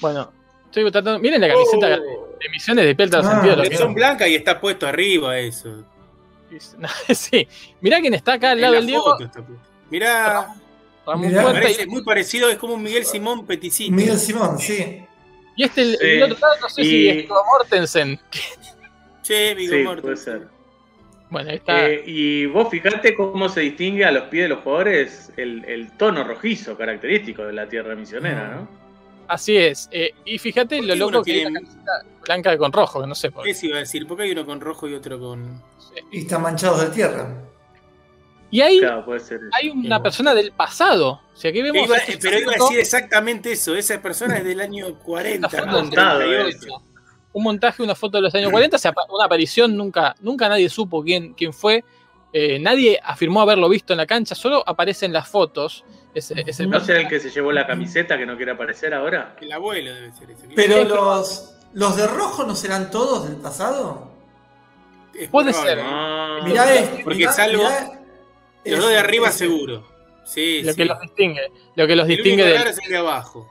Bueno, 0.00 0.32
estoy 0.64 0.90
tratando. 0.90 1.20
Miren 1.20 1.40
la 1.40 1.48
camiseta 1.48 1.98
Oh, 2.00 2.36
de 2.40 2.48
misiones 2.50 2.84
de 2.84 2.94
Pelta 2.96 3.18
Ah, 3.20 3.40
sentido. 3.40 3.62
que 3.62 3.76
son 3.76 3.94
blancas 3.94 4.28
y 4.28 4.34
está 4.34 4.60
puesto 4.60 4.86
arriba 4.88 5.38
eso. 5.38 5.84
sí. 7.14 7.46
Mirá 7.80 8.00
quién 8.00 8.14
está 8.14 8.32
acá 8.34 8.50
al 8.50 8.60
lado 8.60 8.72
la 8.74 8.78
del 8.80 8.86
Diego. 8.88 9.16
está. 9.20 9.44
Mirá, 9.90 10.56
Ramón 11.06 11.28
Mirá. 11.28 11.42
Puerta, 11.42 11.60
parece 11.60 11.82
y, 11.84 11.86
muy 11.86 12.02
parecido, 12.02 12.50
es 12.50 12.58
como 12.58 12.74
un 12.74 12.82
Miguel 12.82 13.04
Simón 13.04 13.46
Peticito. 13.46 13.92
Miguel 13.94 14.18
Simón, 14.18 14.58
sí. 14.58 15.04
Y 15.56 15.64
este, 15.64 15.82
el, 15.82 15.96
Sí. 15.98 16.06
el 16.06 16.22
otro 16.24 16.38
lado, 16.40 16.60
no 16.60 16.68
sé 16.68 16.82
si 16.84 16.96
Y- 16.96 17.08
es 17.08 17.16
Viggo 17.16 17.42
Mortensen. 17.52 18.20
Che, 19.22 19.54
Vigo 19.54 19.74
Sí, 19.74 19.82
Mortensen. 19.82 20.02
puede 20.02 20.16
ser. 20.16 20.56
Bueno, 21.28 21.50
ahí 21.50 21.56
está. 21.56 21.88
Eh, 21.88 22.04
y 22.06 22.46
vos 22.46 22.68
fijate 22.70 23.14
cómo 23.16 23.48
se 23.48 23.60
distingue 23.62 24.04
a 24.04 24.12
los 24.12 24.24
pies 24.24 24.44
de 24.44 24.48
los 24.50 24.60
jugadores 24.60 25.32
el, 25.36 25.64
el 25.64 25.90
tono 25.96 26.22
rojizo 26.22 26.76
característico 26.76 27.44
de 27.44 27.52
la 27.52 27.68
tierra 27.68 27.96
misionera, 27.96 28.54
¿no? 28.54 28.68
Así 29.26 29.56
es. 29.56 29.88
Eh, 29.90 30.12
y 30.24 30.38
fíjate 30.38 30.76
¿Por 30.76 30.86
lo 30.86 30.92
qué 30.94 30.98
loco 31.00 31.22
que 31.24 31.32
tiene- 31.32 31.52
camiseta 31.54 31.90
blanca 32.24 32.56
con 32.56 32.72
rojo, 32.72 33.00
que 33.00 33.06
no 33.08 33.14
sé 33.16 33.32
por 33.32 33.42
qué. 33.42 33.50
Eso 33.50 33.66
iba 33.66 33.76
a 33.78 33.80
decir, 33.80 34.06
porque 34.06 34.22
hay 34.22 34.30
uno 34.30 34.46
con 34.46 34.60
rojo 34.60 34.86
y 34.88 34.94
otro 34.94 35.18
con. 35.18 35.60
Y 36.12 36.20
están 36.20 36.42
manchados 36.42 36.80
de 36.82 36.90
tierra. 36.94 37.28
Y 38.50 38.60
ahí 38.60 38.78
Claro, 38.78 39.04
hay 39.52 39.70
una 39.70 40.02
persona 40.02 40.34
del 40.34 40.52
pasado. 40.52 41.20
O 41.34 41.36
sea, 41.36 41.50
aquí 41.50 41.62
vemos. 41.62 41.84
Iba- 41.86 41.96
este 41.98 42.16
pero 42.18 42.38
iba 42.38 42.52
a 42.52 42.54
decir 42.54 42.78
exactamente 42.78 43.52
eso. 43.52 43.74
Esa 43.74 44.00
persona 44.00 44.38
es 44.38 44.44
del 44.44 44.60
año 44.60 44.98
40, 45.04 45.46
esta 45.46 45.58
foto 45.58 45.66
¿no? 45.70 45.76
del 45.76 45.84
montado, 45.86 46.18
38. 46.20 46.82
un 47.32 47.42
montaje, 47.42 47.82
una 47.82 47.94
foto 47.94 48.18
de 48.18 48.22
los 48.22 48.34
años 48.34 48.50
40, 48.50 48.76
o 48.76 48.78
sea, 48.78 48.94
una 49.10 49.24
aparición, 49.24 49.76
nunca, 49.76 50.14
nunca 50.20 50.48
nadie 50.48 50.68
supo 50.68 51.02
quién, 51.02 51.34
quién 51.34 51.52
fue. 51.52 51.84
Eh, 52.32 52.58
nadie 52.58 53.00
afirmó 53.02 53.40
haberlo 53.40 53.68
visto 53.68 53.92
en 53.92 53.98
la 53.98 54.06
cancha, 54.06 54.34
solo 54.34 54.62
aparecen 54.66 55.12
las 55.12 55.28
fotos. 55.28 55.84
Ese, 56.14 56.42
ese 56.46 56.66
¿No 56.66 56.80
será 56.80 57.00
el 57.00 57.08
que 57.08 57.20
se 57.20 57.30
llevó 57.30 57.52
la 57.52 57.66
camiseta 57.66 58.16
que 58.16 58.24
no 58.26 58.36
quiere 58.36 58.52
aparecer 58.52 58.94
ahora? 58.94 59.36
El 59.40 59.52
abuelo 59.52 59.92
debe 59.94 60.12
ser 60.12 60.30
ese. 60.30 60.48
Pero 60.54 60.82
Sí, 60.82 60.88
los, 60.88 61.54
los 61.74 61.96
de 61.96 62.06
rojo 62.06 62.44
no 62.44 62.54
serán 62.54 62.90
todos 62.90 63.26
del 63.28 63.36
pasado. 63.36 64.12
Es 65.14 65.28
Puede 65.28 65.50
probable. 65.52 65.74
ser. 65.76 65.84
Ah, 65.86 66.40
Mirá 66.44 66.74
esto. 66.74 66.96
Porque 67.04 67.18
mirá- 67.18 67.32
salvo- 67.32 67.58
mirá 67.64 67.95
Los 68.70 68.80
dos 68.80 68.90
de 68.90 68.98
arriba 68.98 69.28
ese. 69.28 69.38
seguro. 69.38 69.86
Sí, 70.24 70.62
lo 70.62 70.72
sí. 70.72 70.76
que 70.78 70.84
los 70.86 71.00
distingue. 71.00 71.42
Lo 71.76 71.86
que 71.86 71.96
los 71.96 72.08
El 72.08 72.16
distingue 72.16 72.44
del. 72.44 72.66
es 72.66 72.78
el 72.84 72.90
de 72.90 72.96
abajo. 72.96 73.48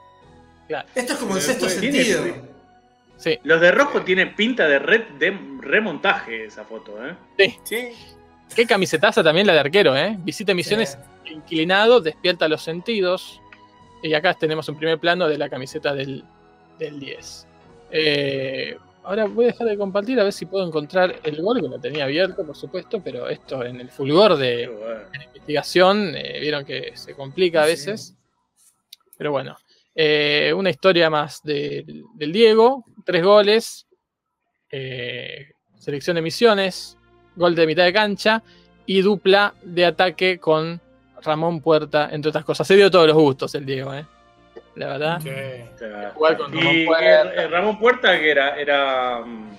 Esto 0.94 1.12
es 1.14 1.18
como 1.18 1.36
el 1.36 1.42
sexto 1.42 1.68
sentido. 1.68 2.22
Sí, 3.16 3.38
Los 3.44 3.60
de 3.62 3.70
rojo 3.72 4.02
tienen 4.02 4.34
pinta 4.34 4.68
de, 4.68 4.78
re- 4.78 5.06
de 5.18 5.34
remontaje 5.60 6.44
esa 6.44 6.64
foto, 6.64 6.96
¿eh? 7.38 7.56
Sí. 7.64 7.88
qué 8.54 8.66
camisetaza 8.66 9.22
también 9.24 9.46
la 9.46 9.54
de 9.54 9.60
arquero, 9.60 9.96
¿eh? 9.96 10.16
Visita 10.18 10.52
misiones 10.52 10.98
Sí. 11.24 11.32
inclinado, 11.32 12.00
despierta 12.00 12.46
los 12.46 12.62
sentidos. 12.62 13.40
Y 14.02 14.12
acá 14.12 14.34
tenemos 14.34 14.68
un 14.68 14.76
primer 14.76 14.98
plano 14.98 15.28
de 15.28 15.38
la 15.38 15.48
camiseta 15.48 15.94
del, 15.94 16.24
del 16.78 17.00
10. 17.00 17.46
Eh, 17.90 18.76
ahora 19.06 19.24
voy 19.26 19.44
a 19.46 19.48
dejar 19.48 19.66
de 19.68 19.76
compartir 19.78 20.20
a 20.20 20.24
ver 20.24 20.32
si 20.32 20.46
puedo 20.46 20.66
encontrar 20.66 21.20
el 21.22 21.40
gol, 21.40 21.60
que 21.62 21.68
lo 21.68 21.78
tenía 21.80 22.04
abierto, 22.04 22.44
por 22.44 22.56
supuesto, 22.56 23.00
pero 23.02 23.28
esto 23.28 23.64
en 23.64 23.80
el 23.80 23.88
fulgor 23.90 24.36
de 24.36 24.66
bueno. 24.68 25.00
la 25.12 25.24
investigación, 25.24 26.12
eh, 26.14 26.38
vieron 26.40 26.64
que 26.64 26.92
se 26.96 27.14
complica 27.14 27.62
a 27.62 27.64
Sí. 27.64 27.70
veces. 27.70 28.14
Pero 29.16 29.30
bueno, 29.32 29.56
eh, 29.94 30.52
una 30.54 30.70
historia 30.70 31.08
más 31.08 31.42
del, 31.42 32.04
del 32.14 32.32
Diego, 32.32 32.84
tres 33.04 33.22
goles, 33.24 33.86
eh, 34.70 35.52
selección 35.78 36.16
de 36.16 36.22
misiones, 36.22 36.98
gol 37.36 37.54
de 37.54 37.66
mitad 37.66 37.84
de 37.84 37.92
cancha 37.92 38.42
y 38.84 39.00
dupla 39.02 39.54
de 39.62 39.84
ataque 39.86 40.38
con 40.38 40.80
Ramón 41.22 41.60
Puerta, 41.60 42.08
entre 42.12 42.28
otras 42.28 42.44
cosas. 42.44 42.66
Se 42.66 42.76
dio 42.76 42.90
todos 42.90 43.06
los 43.06 43.16
gustos 43.16 43.54
el 43.54 43.64
Diego, 43.64 43.94
¿eh? 43.94 44.04
La 44.76 44.86
verdad. 44.88 45.20
Sí. 45.20 45.30
Jugar 46.14 46.36
con 46.36 46.52
Ramón 46.52 46.74
y 46.74 46.84
Puerta. 46.86 47.34
eh, 47.42 47.48
Ramón 47.48 47.78
Puerta, 47.78 48.18
que 48.18 48.30
era, 48.30 48.56
era 48.60 49.20
mm, 49.24 49.50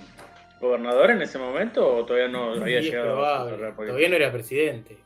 gobernador 0.60 1.10
en 1.10 1.22
ese 1.22 1.38
momento 1.38 1.96
o 1.96 2.04
todavía 2.06 2.28
no 2.28 2.52
había 2.52 2.80
llegado 2.80 3.24
a 3.26 3.44
política? 3.44 3.74
Todavía 3.76 4.08
no 4.08 4.14
era 4.16 4.32
presidente. 4.32 4.98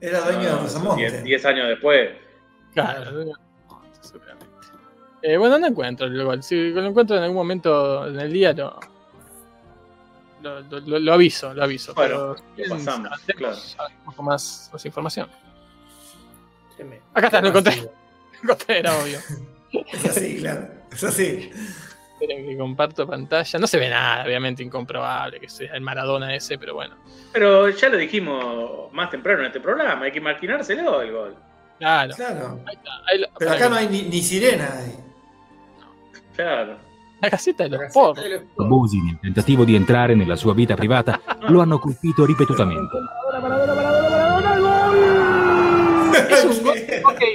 Era 0.00 0.20
dueño 0.20 0.42
de 0.42 0.50
Rosamonte. 0.62 1.02
diez- 1.10 1.22
diez 1.22 1.44
años 1.46 1.68
después. 1.68 2.10
Claro, 2.74 3.04
seguramente. 4.00 4.46
Eh, 5.22 5.36
bueno, 5.38 5.58
no 5.58 5.66
encuentro 5.68 6.06
el 6.06 6.24
gol. 6.24 6.42
Si 6.42 6.70
lo 6.70 6.84
encuentro 6.84 7.16
en 7.16 7.22
algún 7.22 7.36
momento 7.38 8.06
en 8.06 8.20
el 8.20 8.32
día, 8.32 8.52
lo, 8.52 8.78
lo, 10.42 10.60
lo- 10.80 10.98
lo 10.98 11.12
aviso, 11.14 11.54
lo 11.54 11.62
aviso. 11.64 11.94
Bueno, 11.94 12.36
Pero, 12.56 12.68
lo 12.68 12.74
pasamos, 12.76 13.08
claro. 13.36 13.56
un 13.98 14.04
poco 14.06 14.22
más, 14.22 14.70
más 14.72 14.84
información. 14.86 15.28
Acá 17.14 17.26
está, 17.26 17.40
lo 17.40 17.48
encontré. 17.48 17.88
Era 18.68 18.96
obvio. 18.98 19.18
Es 19.92 20.04
así, 20.06 20.36
claro. 20.38 20.68
Es 20.92 21.04
así. 21.04 21.50
Esperen 22.12 22.46
que 22.46 22.56
comparto 22.56 23.06
pantalla. 23.06 23.58
No 23.58 23.66
se 23.66 23.78
ve 23.78 23.90
nada, 23.90 24.24
obviamente 24.24 24.62
incomprobable 24.62 25.38
que 25.40 25.48
sea 25.48 25.74
el 25.74 25.80
Maradona 25.82 26.34
ese, 26.34 26.56
pero 26.58 26.74
bueno. 26.74 26.94
Pero 27.32 27.68
ya 27.68 27.88
lo 27.90 27.98
dijimos 27.98 28.90
más 28.92 29.10
temprano 29.10 29.40
en 29.40 29.46
este 29.46 29.60
programa, 29.60 30.04
hay 30.06 30.12
que 30.12 30.18
imaginárselo 30.18 31.02
el 31.02 31.12
gol. 31.12 31.36
Claro. 31.78 32.14
Claro. 32.14 32.60
Ahí 32.66 32.74
está, 32.76 32.90
ahí 33.12 33.18
lo- 33.20 33.26
Pero 33.38 33.50
acá 33.52 33.68
no 33.68 33.76
hay 33.76 33.88
ni, 33.88 34.02
ni 34.02 34.22
sirena. 34.22 34.66
ahí. 34.78 34.94
Claro. 36.34 36.78
La 37.20 37.28
caseta 37.30 37.64
de 37.64 37.70
los 37.70 37.80
La 37.80 37.88
porros. 37.88 38.16
caseta 38.16 38.34
de 38.36 38.44
los- 38.56 38.66
Abusi 38.66 39.00
nel 39.02 39.18
tentativo 39.20 39.64
di 39.66 39.74
entrare 39.76 40.14
nella 40.14 40.36
sua 40.36 40.54
vita 40.54 40.74
privata 40.74 41.20
lo 41.48 41.60
hanno 41.60 41.78
colpito 41.78 42.24
ripetutamente. 42.24 42.96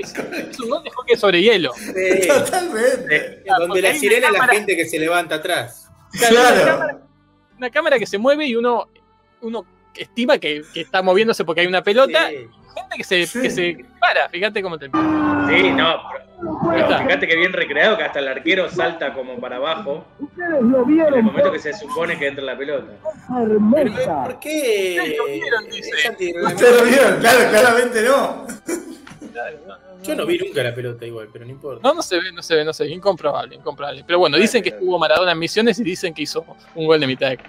Es 0.01 0.59
un 0.59 0.69
gol 0.69 0.83
de 0.83 0.89
hockey 0.91 1.15
sobre 1.15 1.41
hielo. 1.41 1.71
Sí. 1.73 2.27
Totalmente. 2.27 3.41
Claro, 3.43 3.67
Donde 3.67 3.81
la 3.81 3.93
sirena 3.93 4.27
es 4.27 4.33
la 4.33 4.47
gente 4.47 4.75
que 4.75 4.85
se 4.85 4.99
levanta 4.99 5.35
atrás. 5.35 5.89
Claro, 6.11 6.35
Una, 6.39 6.65
cámara, 6.65 6.97
una 7.57 7.69
cámara 7.69 7.99
que 7.99 8.05
se 8.05 8.17
mueve 8.17 8.45
y 8.47 8.55
uno, 8.55 8.89
uno 9.41 9.65
estima 9.95 10.37
que, 10.37 10.61
que 10.73 10.81
está 10.81 11.01
moviéndose 11.01 11.43
porque 11.45 11.61
hay 11.61 11.67
una 11.67 11.83
pelota. 11.83 12.29
Sí. 12.29 12.47
Gente 12.73 12.97
que 12.97 13.03
se, 13.03 13.25
Sí. 13.27 13.41
que 13.41 13.49
se 13.49 13.85
para, 13.99 14.29
fíjate 14.29 14.61
cómo 14.61 14.77
te. 14.79 14.85
Sí, 14.85 14.91
no, 14.91 15.97
pero, 16.09 16.59
pero 16.69 16.77
está. 16.83 17.03
fíjate 17.05 17.27
que 17.27 17.35
bien 17.35 17.51
recreado 17.51 17.97
que 17.97 18.03
hasta 18.03 18.19
el 18.19 18.29
arquero 18.29 18.69
salta 18.69 19.13
como 19.13 19.39
para 19.41 19.57
abajo 19.57 20.05
en 20.37 21.13
el 21.13 21.23
momento 21.23 21.51
que 21.51 21.59
se 21.59 21.73
supone 21.73 22.17
que 22.17 22.27
entra 22.27 22.43
la 22.45 22.57
pelota. 22.57 22.93
Pero, 23.27 23.89
¿eh, 23.89 24.07
¿por 24.23 24.39
qué? 24.39 24.97
Ustedes 24.99 25.17
lo 25.17 25.25
vieron, 25.25 25.65
dice. 25.69 25.89
Es. 25.97 26.43
Ustedes 26.53 26.81
lo 26.81 26.83
vieron, 26.87 27.19
claro, 27.19 27.49
claramente 27.49 28.01
no. 28.03 28.47
Yo 30.03 30.15
no 30.15 30.25
vi 30.25 30.37
nunca 30.37 30.63
la 30.63 30.73
pelota 30.73 31.05
igual, 31.05 31.29
pero 31.31 31.45
no 31.45 31.51
importa. 31.51 31.87
No, 31.87 31.93
no 31.93 32.01
se 32.01 32.19
ve, 32.19 32.31
no 32.31 32.41
se 32.41 32.55
ve, 32.55 32.65
no 32.65 32.73
se 32.73 32.83
ve. 32.83 32.91
Incomprobable, 32.91 33.55
incomprobable. 33.55 34.03
Pero 34.05 34.19
bueno, 34.19 34.37
dicen 34.37 34.63
que 34.63 34.69
estuvo 34.69 34.97
Maradona 34.97 35.31
en 35.31 35.39
misiones 35.39 35.79
y 35.79 35.83
dicen 35.83 36.13
que 36.13 36.23
hizo 36.23 36.45
un 36.75 36.87
gol 36.87 36.99
de 36.99 37.07
mitad 37.07 37.29
de. 37.29 37.39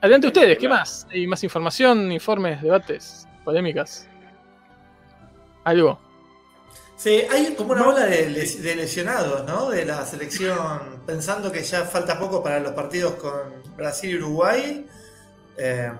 Adelante 0.00 0.26
ustedes, 0.26 0.58
¿qué 0.58 0.68
más? 0.68 1.06
¿Hay 1.10 1.26
más 1.26 1.44
información, 1.44 2.10
informes, 2.10 2.62
debates, 2.62 3.28
polémicas? 3.44 4.08
¿Algo? 5.64 6.00
Sí, 6.96 7.22
hay 7.30 7.54
como 7.54 7.72
una 7.72 7.88
ola 7.88 8.06
de, 8.06 8.26
de 8.26 8.76
lesionados, 8.76 9.46
¿no? 9.46 9.70
De 9.70 9.84
la 9.84 10.04
selección, 10.04 11.02
pensando 11.06 11.52
que 11.52 11.62
ya 11.62 11.84
falta 11.84 12.18
poco 12.18 12.42
para 12.42 12.60
los 12.60 12.72
partidos 12.72 13.14
con 13.14 13.62
Brasil 13.76 14.10
y 14.10 14.16
Uruguay. 14.16 14.86
Eh, 15.56 15.92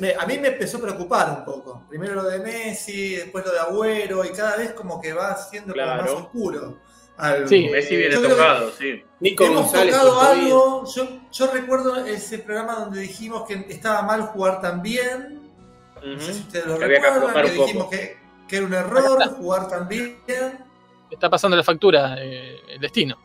me- 0.00 0.08
me- 0.08 0.14
a 0.14 0.26
mí 0.26 0.38
me 0.38 0.48
empezó 0.48 0.78
a 0.78 0.80
preocupar 0.82 1.30
un 1.38 1.44
poco. 1.44 1.84
Primero 1.88 2.14
lo 2.14 2.24
de 2.24 2.38
Messi, 2.40 3.16
después 3.16 3.44
lo 3.46 3.52
de 3.52 3.58
Agüero, 3.60 4.24
y 4.24 4.30
cada 4.30 4.56
vez 4.56 4.72
como 4.72 5.00
que 5.00 5.12
va 5.12 5.36
siendo 5.36 5.72
Claro. 5.74 6.02
más 6.02 6.10
oscuro. 6.12 6.78
Al- 7.16 7.48
Sí. 7.48 7.68
Messi 7.68 7.96
viene 7.96 8.20
que- 8.20 8.28
tocado, 8.28 8.70
sí. 8.72 9.04
Nico 9.20 9.44
Hemos 9.44 9.62
González 9.62 9.94
tocado 9.94 10.20
algo. 10.20 10.84
Yo, 10.94 11.08
yo 11.32 11.46
recuerdo 11.52 11.96
ese 12.06 12.38
programa 12.38 12.74
donde 12.76 13.00
dijimos 13.00 13.44
que 13.46 13.66
estaba 13.68 14.02
mal 14.02 14.22
jugar 14.22 14.60
tan 14.60 14.82
bien. 14.82 15.50
No 16.04 16.20
sé 16.20 16.32
si 16.34 16.40
ustedes 16.42 16.66
lo 16.66 16.78
Que 16.78 16.84
había 16.84 17.00
que 17.00 17.10
recuerdan, 17.10 17.34
que 17.44 17.50
un 17.50 17.56
poco. 17.56 17.66
dijimos 17.66 17.88
que, 17.90 18.16
que 18.48 18.56
era 18.56 18.66
un 18.66 18.74
error 18.74 19.28
jugar 19.36 19.68
tan 19.68 19.88
bien. 19.88 20.18
Está 21.10 21.28
pasando 21.28 21.56
la 21.56 21.64
factura, 21.64 22.16
eh, 22.20 22.60
el 22.68 22.80
destino. 22.80 23.18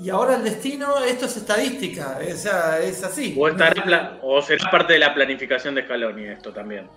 Y 0.00 0.10
ahora 0.10 0.36
el 0.36 0.44
destino, 0.44 0.98
esto 1.04 1.26
es 1.26 1.36
estadística, 1.38 2.18
o 2.20 2.36
sea, 2.36 2.78
es 2.78 3.02
así. 3.02 3.34
O, 3.38 3.48
estará 3.48 3.82
pla- 3.82 4.18
o 4.22 4.40
será 4.40 4.70
parte 4.70 4.92
de 4.92 5.00
la 5.00 5.12
planificación 5.12 5.74
de 5.74 5.82
Scaloni 5.82 6.24
esto 6.26 6.52
también. 6.52 6.88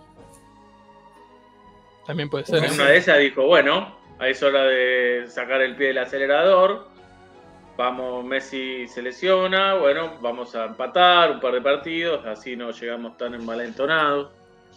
También 2.06 2.30
puede 2.30 2.46
ser. 2.46 2.64
En 2.64 2.72
una 2.74 2.86
de 2.86 2.98
esas 2.98 3.18
dijo, 3.20 3.46
bueno, 3.48 3.98
es 4.22 4.42
hora 4.44 4.64
de 4.64 5.26
sacar 5.28 5.62
el 5.62 5.76
pie 5.76 5.88
del 5.88 6.00
acelerador. 6.00 6.90
Vamos, 7.78 8.24
Messi 8.24 8.88
se 8.88 9.02
lesiona, 9.02 9.76
bueno, 9.76 10.18
vamos 10.22 10.54
a 10.56 10.66
empatar 10.66 11.32
un 11.32 11.40
par 11.40 11.54
de 11.54 11.62
partidos, 11.62 12.24
así 12.26 12.56
no 12.56 12.72
llegamos 12.72 13.18
tan 13.18 13.34
envalentonados. 13.34 14.30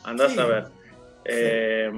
Andás 0.05 0.33
Sí. 0.33 0.39
a 0.41 0.45
ver. 0.47 0.65
Eh, 1.27 1.91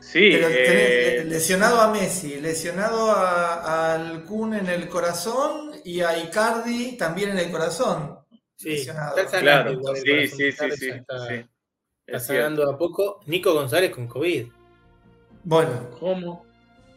sí, 0.00 0.30
Pero 0.32 0.48
tenés, 0.48 0.66
eh, 0.66 1.24
lesionado 1.26 1.80
a 1.80 1.90
Messi, 1.92 2.40
lesionado 2.40 3.10
a- 3.10 3.94
al 3.94 4.24
Kun 4.24 4.54
en 4.54 4.68
el 4.68 4.88
corazón 4.88 5.72
y 5.84 6.00
a 6.00 6.18
Icardi 6.18 6.96
también 6.96 7.30
en 7.30 7.38
el 7.38 7.50
corazón. 7.50 8.18
Sí, 8.56 8.70
lesionado. 8.70 9.16
está 9.18 9.40
claro, 9.40 9.72
igual 9.72 9.96
sí, 9.96 10.02
corazón 10.10 10.28
sí, 10.38 10.52
sí, 10.52 10.70
sí, 10.76 10.88
Está, 10.90 11.26
sí. 11.28 11.34
está 12.06 12.20
sanando 12.20 12.70
a 12.70 12.76
poco. 12.78 13.20
Nico 13.26 13.54
González 13.54 13.90
con 13.94 14.06
COVID. 14.08 14.46
Bueno, 15.44 15.90
¿Cómo? 15.98 16.46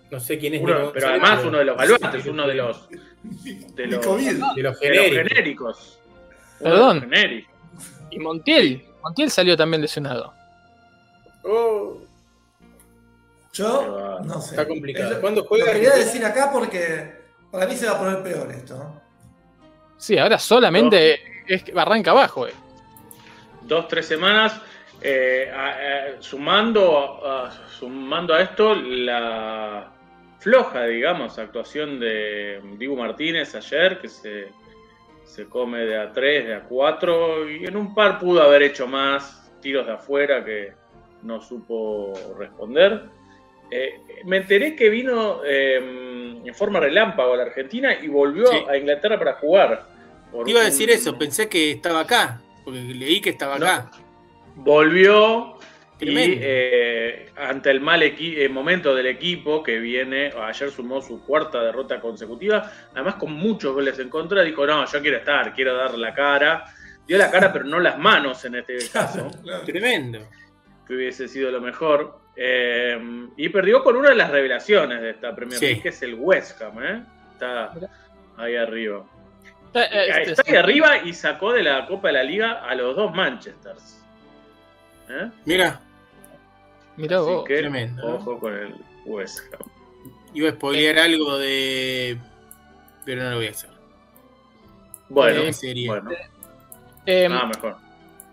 No 0.09 0.19
sé 0.19 0.37
quién 0.37 0.55
es 0.55 0.61
Uno- 0.61 0.73
Nico 0.77 0.91
pero 0.93 1.07
González, 1.07 1.21
además 1.23 1.37
pero- 1.37 1.49
uno 1.49 1.57
de 1.59 1.65
los 1.65 1.77
baluartes, 1.77 2.25
uno 2.25 2.47
de 2.47 2.53
los 2.55 2.89
de 2.89 3.87
los, 3.87 4.05
COVID. 4.05 4.25
De 4.33 4.37
los 4.37 4.55
de 4.55 4.61
los 4.63 4.79
genéricos. 4.79 5.99
Perdón. 6.59 7.09
Y 8.09 8.19
Montiel. 8.19 8.83
Montiel 9.03 9.31
salió 9.31 9.55
también 9.55 9.81
lesionado. 9.81 10.33
Oh, 11.43 12.00
Yo 13.53 14.19
no 14.23 14.39
sé. 14.41 14.51
Está 14.55 14.67
complicado. 14.67 15.19
¿Cuándo 15.21 15.43
juega 15.43 15.65
Lo 15.67 15.71
quería 15.73 15.91
decir 15.91 16.23
acá 16.25 16.49
porque 16.51 17.13
para 17.51 17.65
mí 17.67 17.75
se 17.75 17.85
va 17.85 17.93
a 17.93 17.99
poner 17.99 18.23
peor 18.23 18.51
esto. 18.51 19.01
Sí, 19.97 20.17
ahora 20.17 20.39
solamente 20.39 21.21
es 21.47 21.63
que 21.63 21.73
arranca 21.79 22.11
abajo. 22.11 22.47
eh. 22.47 22.53
dos, 23.63 23.87
tres 23.87 24.07
semanas, 24.07 24.59
eh, 25.01 25.51
a- 25.53 26.15
a- 26.17 26.21
sumando, 26.21 27.25
a, 27.25 27.51
sumando 27.69 28.33
a 28.33 28.41
esto 28.41 28.73
la 28.75 29.91
floja, 30.39 30.85
digamos, 30.85 31.37
actuación 31.37 31.99
de 31.99 32.59
Dibu 32.77 32.95
Martínez 32.97 33.53
ayer, 33.55 33.99
que 34.01 34.09
se, 34.09 34.47
se 35.23 35.45
come 35.47 35.79
de 35.85 35.99
a 35.99 36.11
3, 36.11 36.47
de 36.47 36.55
a 36.55 36.63
4, 36.63 37.49
y 37.51 37.65
en 37.65 37.75
un 37.77 37.93
par 37.93 38.17
pudo 38.17 38.41
haber 38.41 38.63
hecho 38.63 38.87
más 38.87 39.51
tiros 39.61 39.85
de 39.85 39.93
afuera 39.93 40.43
que 40.43 40.73
no 41.21 41.39
supo 41.39 42.13
responder. 42.39 43.03
Eh, 43.71 44.01
me 44.25 44.37
enteré 44.37 44.75
que 44.75 44.89
vino 44.89 45.41
eh, 45.45 45.77
en 46.43 46.53
forma 46.55 46.79
relámpago 46.79 47.33
a 47.33 47.37
la 47.37 47.43
Argentina 47.43 47.93
y 48.01 48.07
volvió 48.07 48.45
Sí. 48.47 48.57
a 48.69 48.75
Inglaterra 48.77 49.17
para 49.17 49.33
jugar. 49.35 49.87
Iba 50.45 50.59
a 50.59 50.63
un- 50.63 50.69
decir 50.69 50.89
eso, 50.89 51.17
pensé 51.17 51.47
que 51.49 51.71
estaba 51.71 52.01
acá. 52.01 52.41
Porque 52.63 52.79
leí 52.79 53.21
que 53.21 53.31
estaba 53.31 53.57
No. 53.57 53.65
acá. 53.65 53.91
volvió 54.55 55.57
Y 56.03 56.15
eh, 56.17 57.29
ante 57.37 57.69
el 57.69 57.79
mal 57.79 58.01
eh, 58.01 58.49
momento 58.49 58.95
del 58.95 59.05
equipo 59.05 59.61
que 59.61 59.77
viene, 59.79 60.31
ayer 60.41 60.71
sumó 60.71 60.99
su 60.99 61.23
cuarta 61.23 61.61
derrota 61.61 61.99
consecutiva, 62.01 62.71
además 62.95 63.15
con 63.15 63.33
muchos 63.33 63.71
goles 63.75 63.99
en 63.99 64.09
contra, 64.09 64.41
dijo, 64.41 64.65
no, 64.65 64.83
yo 64.91 64.99
quiero 64.99 65.17
estar, 65.17 65.53
quiero 65.53 65.75
dar 65.77 65.95
la 65.95 66.11
cara. 66.15 66.65
Dio 67.07 67.19
la 67.19 67.29
cara, 67.29 67.53
pero 67.53 67.65
no 67.65 67.79
las 67.79 67.99
manos 67.99 68.43
en 68.45 68.55
este 68.55 68.77
caso. 68.93 69.29
Tremendo. 69.65 70.19
que 70.87 70.95
hubiese 70.95 71.27
sido 71.27 71.51
lo 71.51 71.61
mejor. 71.61 72.19
Eh, 72.43 73.27
y 73.37 73.49
perdió 73.49 73.83
con 73.83 73.95
una 73.95 74.09
de 74.09 74.15
las 74.15 74.31
revelaciones 74.31 74.99
de 74.99 75.11
esta 75.11 75.35
Premier 75.35 75.59
Sí. 75.59 75.65
League, 75.67 75.81
que 75.83 75.89
es 75.89 76.01
el 76.01 76.15
West 76.15 76.59
Ham, 76.61 76.83
¿eh? 76.83 77.03
Está 77.33 77.71
ahí 78.37 78.55
arriba. 78.55 79.05
Eh, 79.75 79.79
eh, 79.91 80.05
este, 80.09 80.31
Está 80.31 80.43
ahí 80.47 80.55
arriba 80.55 80.97
y 81.03 81.13
sacó 81.13 81.53
de 81.53 81.61
la 81.61 81.85
Copa 81.85 82.07
de 82.07 82.13
la 82.15 82.23
Liga 82.23 82.53
a 82.67 82.73
los 82.73 82.95
dos 82.95 83.13
Manchesters. 83.13 84.03
¿Eh? 85.09 85.29
Mira, 85.45 85.79
Mirá 86.97 87.17
Así 87.19 87.25
vos. 87.29 87.45
que, 87.45 87.57
tremendo, 87.59 88.15
ojo 88.15 88.39
con 88.39 88.53
el 88.55 88.75
West 89.05 89.39
Ham. 89.53 89.69
iba 90.33 90.49
a 90.49 90.53
spoilear 90.53 90.97
algo 90.99 91.37
de. 91.37 92.17
Pero 93.05 93.23
no 93.23 93.29
lo 93.31 93.35
voy 93.37 93.47
a 93.47 93.51
hacer. 93.51 93.69
Bueno, 95.09 95.41
¿Qué 95.43 95.53
sería? 95.53 95.91
bueno, 95.91 96.11
Eh, 97.05 97.29
nada 97.29 97.45
mejor. 97.45 97.77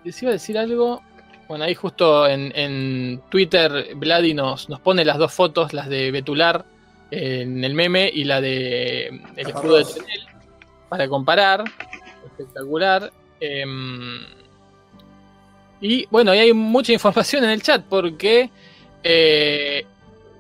les 0.05 0.23
iba 0.23 0.31
a 0.31 0.33
decir 0.33 0.57
algo. 0.59 1.03
Bueno, 1.49 1.65
ahí 1.65 1.75
justo 1.75 2.27
en, 2.27 2.53
en 2.55 3.23
Twitter 3.31 3.95
Vladi 3.97 4.35
nos, 4.35 4.69
nos 4.69 4.81
pone 4.81 5.05
las 5.05 5.17
dos 5.17 5.33
fotos, 5.33 5.73
las 5.73 5.89
de 5.89 6.11
Betular 6.11 6.65
en 7.11 7.65
el 7.65 7.73
meme 7.73 8.11
y 8.13 8.25
la 8.25 8.41
de 8.41 9.07
el 9.35 9.49
escudo 9.49 9.79
de. 9.79 9.85
Tenel, 9.85 10.27
para 10.91 11.09
comparar. 11.09 11.65
Espectacular. 12.27 13.11
Em, 13.41 14.21
y 15.81 16.07
bueno, 16.11 16.33
ahí 16.33 16.41
hay 16.41 16.53
mucha 16.53 16.93
información 16.93 17.45
en 17.45 17.51
el 17.51 17.63
chat 17.63 17.83
porque 17.89 18.51
eh, 19.03 19.87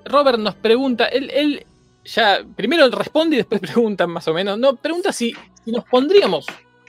Robert 0.04 0.38
nos 0.38 0.56
pregunta, 0.56 1.06
él, 1.06 1.30
él 1.30 1.66
ya 2.04 2.40
primero 2.56 2.88
responde 2.90 3.36
y 3.36 3.38
después 3.38 3.60
pregunta 3.62 4.06
más 4.06 4.28
o 4.28 4.34
menos. 4.34 4.58
No, 4.58 4.76
pregunta 4.76 5.12
si, 5.12 5.34
si 5.64 5.72
nos 5.72 5.84
pondríamos 5.84 6.46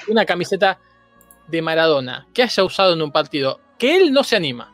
una 0.08 0.26
camiseta 0.26 0.80
de 1.48 1.62
Maradona 1.62 2.28
que 2.34 2.44
haya 2.44 2.64
usado 2.64 2.94
en 2.94 3.02
un 3.02 3.12
partido 3.12 3.60
que 3.80 3.96
él 3.96 4.12
no 4.14 4.24
se 4.24 4.36
anima. 4.36 4.72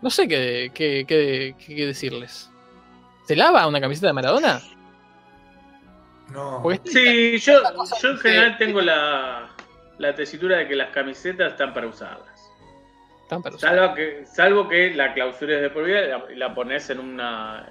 No 0.00 0.10
sé 0.10 0.26
qué, 0.26 0.70
qué- 0.74 1.04
qué- 1.06 1.54
qué- 1.58 1.74
qué 1.76 1.86
decirles. 1.86 2.50
¿Se 3.26 3.36
lava 3.36 3.66
una 3.68 3.80
camiseta 3.80 4.08
de 4.08 4.12
Maradona? 4.12 4.60
No. 6.32 6.62
Sí, 6.84 7.38
yo, 7.38 7.60
yo 8.02 8.10
en 8.10 8.16
que- 8.16 8.22
general 8.22 8.58
tengo 8.58 8.80
la, 8.80 9.48
la 9.98 10.14
tesitura 10.14 10.58
de 10.58 10.68
que 10.68 10.74
las 10.74 10.90
camisetas 10.90 11.52
están 11.52 11.72
para 11.72 11.86
usarlas. 11.86 12.28
están 13.22 13.42
para 13.42 13.54
usar. 13.54 13.70
Salvo 13.76 13.94
que, 13.94 14.26
salvo 14.26 14.68
que 14.68 14.90
la 14.94 15.14
clausura 15.14 15.54
es 15.56 15.62
de 15.62 15.70
por 15.70 15.84
vida 15.84 16.00
y 16.32 16.36
la, 16.36 16.54
pones 16.54 16.90
en 16.90 16.98
una, 16.98 17.68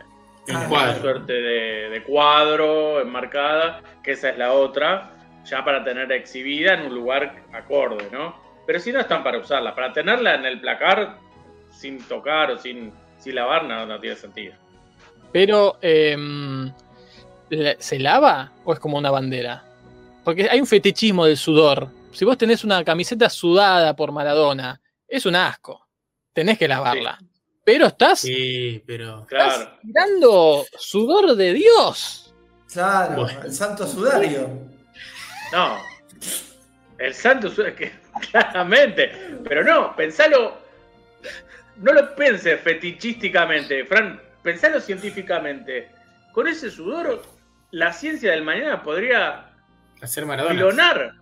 En 0.48 0.56
una 0.58 0.96
suerte 1.02 1.34
de, 1.34 1.90
de 1.90 2.04
cuadro 2.04 3.02
enmarcada, 3.02 3.82
que 4.04 4.12
esa 4.12 4.30
es 4.30 4.38
la 4.38 4.54
otra, 4.54 5.12
ya 5.46 5.64
para 5.66 5.84
tener 5.84 6.12
exhibida 6.12 6.74
en 6.76 6.88
un 6.88 6.96
lugar 6.96 7.44
acorde, 7.54 8.08
¿no? 8.12 8.36
Pero 8.68 8.80
si 8.80 8.92
no 8.92 9.00
están 9.00 9.24
para 9.24 9.40
usarla, 9.40 9.74
para 9.76 9.92
tenerla 9.92 10.36
en 10.36 10.46
el 10.46 10.60
placar 10.62 11.18
sin 11.72 12.00
tocar 12.04 12.52
o 12.52 12.58
sin, 12.58 12.92
sin 13.18 13.36
lavar, 13.36 13.66
no, 13.66 13.86
no 13.86 14.00
tiene 14.00 14.16
sentido. 14.16 14.54
Pero, 15.32 15.78
em, 15.82 16.72
¿la- 17.50 17.76
¿se 17.80 17.98
lava 18.00 18.52
o 18.64 18.74
es 18.74 18.80
como 18.80 18.98
una 18.98 19.10
bandera? 19.12 19.64
Porque 20.24 20.48
hay 20.50 20.60
un 20.60 20.68
fetichismo 20.68 21.26
del 21.26 21.38
sudor. 21.38 21.88
Si 22.12 22.26
vos 22.26 22.38
tenés 22.38 22.64
una 22.64 22.84
camiseta 22.84 23.30
sudada 23.30 23.96
por 23.96 24.12
Maradona, 24.12 24.80
es 25.08 25.26
un 25.26 25.36
asco. 25.36 25.88
Tenés 26.34 26.58
que 26.58 26.68
lavarla. 26.68 27.18
Pero 27.64 27.88
estás, 27.88 28.20
Sí, 28.20 28.84
pero. 28.86 29.22
estás 29.22 29.56
Claro. 29.58 29.72
tirando 29.82 30.66
sudor 30.78 31.36
de 31.36 31.54
Dios. 31.54 32.34
Claro, 32.72 33.22
Bueno. 33.24 33.42
el 33.44 33.54
santo 33.54 33.86
sudario. 33.88 34.50
No. 35.52 35.78
El 36.98 37.14
Santos 37.14 37.58
es 37.60 37.74
que 37.74 37.92
claramente. 38.32 39.12
Pero 39.48 39.64
no, 39.64 39.96
pensalo. 39.96 40.58
No 41.78 41.94
lo 41.94 42.16
penses 42.16 42.60
fetichísticamente, 42.62 43.86
Fran. 43.86 44.22
Pensalo 44.44 44.80
científicamente. 44.80 45.90
Con 46.32 46.48
ese 46.48 46.70
sudor, 46.72 47.24
la 47.72 47.92
ciencia 47.94 48.32
del 48.32 48.44
mañana 48.44 48.82
podría 48.82 49.50
Hacer 50.02 50.26
Maradona. 50.26 50.56
clonar 50.56 51.14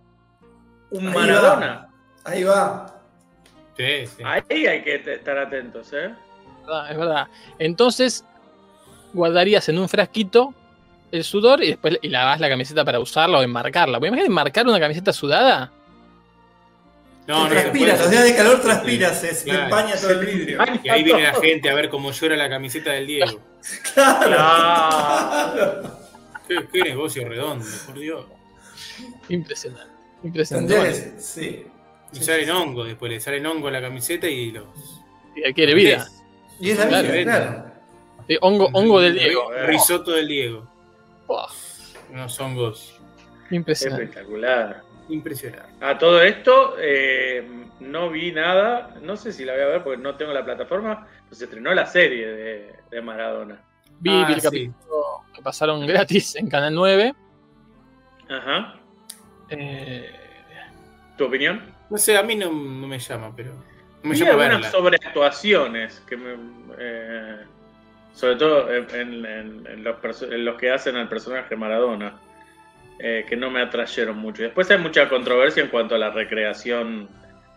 un 0.90 1.08
Ahí 1.08 1.14
Maradona. 1.14 1.88
Ahí 2.24 2.44
va. 2.44 3.00
Sí, 3.76 4.06
sí. 4.06 4.22
Ahí 4.24 4.66
hay 4.66 4.82
que 4.82 4.96
estar 5.14 5.38
atentos, 5.38 5.92
¿eh? 5.92 6.06
Es 6.60 6.66
verdad, 6.66 6.90
es 6.90 6.98
verdad. 6.98 7.28
Entonces, 7.58 8.24
guardarías 9.12 9.68
en 9.68 9.78
un 9.78 9.88
frasquito 9.88 10.54
el 11.12 11.24
sudor 11.24 11.62
y 11.62 11.68
después 11.68 11.98
y 12.02 12.08
lavas 12.08 12.40
la 12.40 12.48
camiseta 12.48 12.84
para 12.84 13.00
usarla 13.00 13.38
o 13.38 13.42
enmarcarla. 13.42 13.98
¿Vos 13.98 14.08
imaginas 14.08 14.28
enmarcar 14.28 14.66
una 14.66 14.78
camiseta 14.80 15.12
sudada? 15.12 15.72
No, 17.26 17.44
no 17.44 17.48
transpira, 17.50 17.96
los 17.96 18.10
días 18.10 18.24
de 18.24 18.34
calor 18.34 18.60
transpira, 18.60 19.14
se, 19.14 19.34
se 19.34 19.44
Claro. 19.44 19.64
empaña 19.64 19.94
todo 19.96 20.10
el 20.10 20.26
vidrio. 20.26 20.58
Y 20.82 20.88
ahí 20.88 21.04
viene 21.04 21.22
la 21.22 21.34
gente 21.34 21.70
a 21.70 21.74
ver 21.74 21.88
cómo 21.88 22.10
llora 22.10 22.36
la 22.36 22.48
camiseta 22.48 22.92
del 22.92 23.06
Diego. 23.06 23.40
Claro. 23.94 25.82
Qué, 26.48 26.66
qué 26.72 26.82
negocio 26.82 27.28
redondo, 27.28 27.64
por 27.86 27.98
Dios. 27.98 28.24
Impresionante. 29.28 29.92
Impresionante. 30.24 30.76
Bueno, 30.76 30.96
sí. 31.18 31.64
Y 32.12 32.16
salen 32.24 32.50
hongo, 32.50 32.84
después 32.84 33.12
le 33.12 33.20
salen 33.20 33.46
hongo 33.46 33.68
a 33.68 33.70
la 33.70 33.80
camiseta 33.80 34.26
y 34.28 34.50
los. 34.50 34.64
y 35.36 35.44
adquiere 35.48 35.74
vida. 35.74 36.08
Y 36.58 36.70
es 36.70 36.78
la 36.78 36.88
Claro. 36.88 37.12
vida, 37.12 37.22
claro. 37.22 37.64
Sí, 38.26 38.36
hongo, 38.40 38.68
hongo 38.72 39.00
del 39.00 39.14
Diego. 39.14 39.50
Ri- 39.52 39.66
Risotto 39.66 40.10
del 40.12 40.26
Diego. 40.28 40.66
Buah, 41.30 41.46
Unos 42.12 42.40
hongos 42.40 42.98
impresionante. 43.52 44.04
Espectacular. 44.04 44.82
impresionantes. 45.08 45.70
A 45.80 45.96
todo 45.96 46.20
esto, 46.22 46.74
eh, 46.80 47.48
no 47.78 48.10
vi 48.10 48.32
nada. 48.32 48.96
No 49.00 49.16
sé 49.16 49.32
si 49.32 49.44
la 49.44 49.52
voy 49.52 49.62
a 49.62 49.66
ver 49.66 49.84
porque 49.84 50.02
no 50.02 50.16
tengo 50.16 50.32
la 50.32 50.44
plataforma. 50.44 51.06
Pues 51.28 51.38
se 51.38 51.44
estrenó 51.44 51.72
la 51.72 51.86
serie 51.86 52.26
de, 52.26 52.74
de 52.90 53.00
Maradona. 53.02 53.60
Vi, 54.00 54.10
Ah, 54.10 54.24
vi 54.26 54.32
el 54.34 54.40
sí. 54.40 54.44
capítulo 54.46 55.04
que 55.32 55.40
pasaron 55.42 55.86
gratis 55.86 56.34
en 56.34 56.48
Canal 56.48 56.74
9. 56.74 57.14
Ajá. 58.28 58.74
Eh, 59.50 60.10
¿Tu 61.16 61.24
opinión? 61.26 61.62
No 61.90 61.96
sé, 61.98 62.16
a 62.16 62.22
mí 62.24 62.34
no, 62.34 62.46
no 62.50 62.86
me 62.88 62.98
llama, 62.98 63.32
pero. 63.36 63.52
No 64.02 64.08
me 64.08 64.14
Vi 64.14 64.16
llama 64.18 64.30
algunas 64.32 64.50
verla. 64.62 64.70
sobreactuaciones 64.70 66.00
que 66.08 66.16
me, 66.16 66.34
eh, 66.78 67.36
sobre 68.12 68.36
todo 68.36 68.72
en, 68.72 68.86
en- 68.94 69.66
en 69.66 69.84
los, 69.84 70.22
en 70.22 70.44
los 70.44 70.56
que 70.56 70.70
hacen 70.70 70.96
al 70.96 71.08
personaje 71.08 71.56
Maradona, 71.56 72.18
eh, 72.98 73.24
que 73.28 73.36
no 73.36 73.50
me 73.50 73.62
atrayeron 73.62 74.18
mucho. 74.18 74.42
Y 74.42 74.46
Después 74.46 74.70
hay 74.70 74.78
mucha 74.78 75.08
controversia 75.08 75.62
en 75.62 75.68
cuanto 75.70 75.94
a 75.94 75.98
la 75.98 76.10
recreación, 76.10 77.08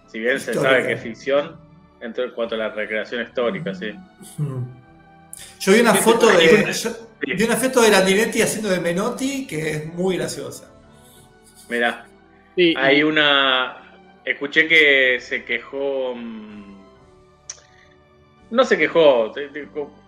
si 0.08 0.20
bien 0.20 0.40
se 0.40 0.54
sabe 0.54 0.86
que 0.88 0.94
es 0.94 1.02
ficción, 1.02 1.58
en 2.02 2.14
to- 2.14 2.24
en 2.24 2.32
cuanto 2.32 2.56
a 2.56 2.58
la 2.58 2.70
recreación 2.70 3.22
histórica, 3.24 3.74
sí. 3.74 3.94
Yo 5.60 5.74
vi 5.74 5.80
una 5.80 5.94
foto 5.96 6.28
de. 6.28 6.72
yo 6.74 7.36
vi 7.36 7.44
una 7.44 7.56
foto 7.58 7.82
de 7.82 7.90
Landinetti 7.90 8.42
haciendo 8.42 8.70
de 8.70 8.80
Menotti 8.80 9.48
que 9.48 9.72
es 9.72 9.86
muy 9.94 10.18
graciosa. 10.18 10.70
Mirá, 11.70 12.06
sí, 12.56 12.74
hay 12.78 13.04
una... 13.04 13.78
Escuché 14.26 14.68
que 14.68 15.18
se 15.20 15.44
quejó... 15.44 16.14
mm, 16.16 16.76
No 18.52 18.64
se 18.64 18.78
quejó, 18.78 19.32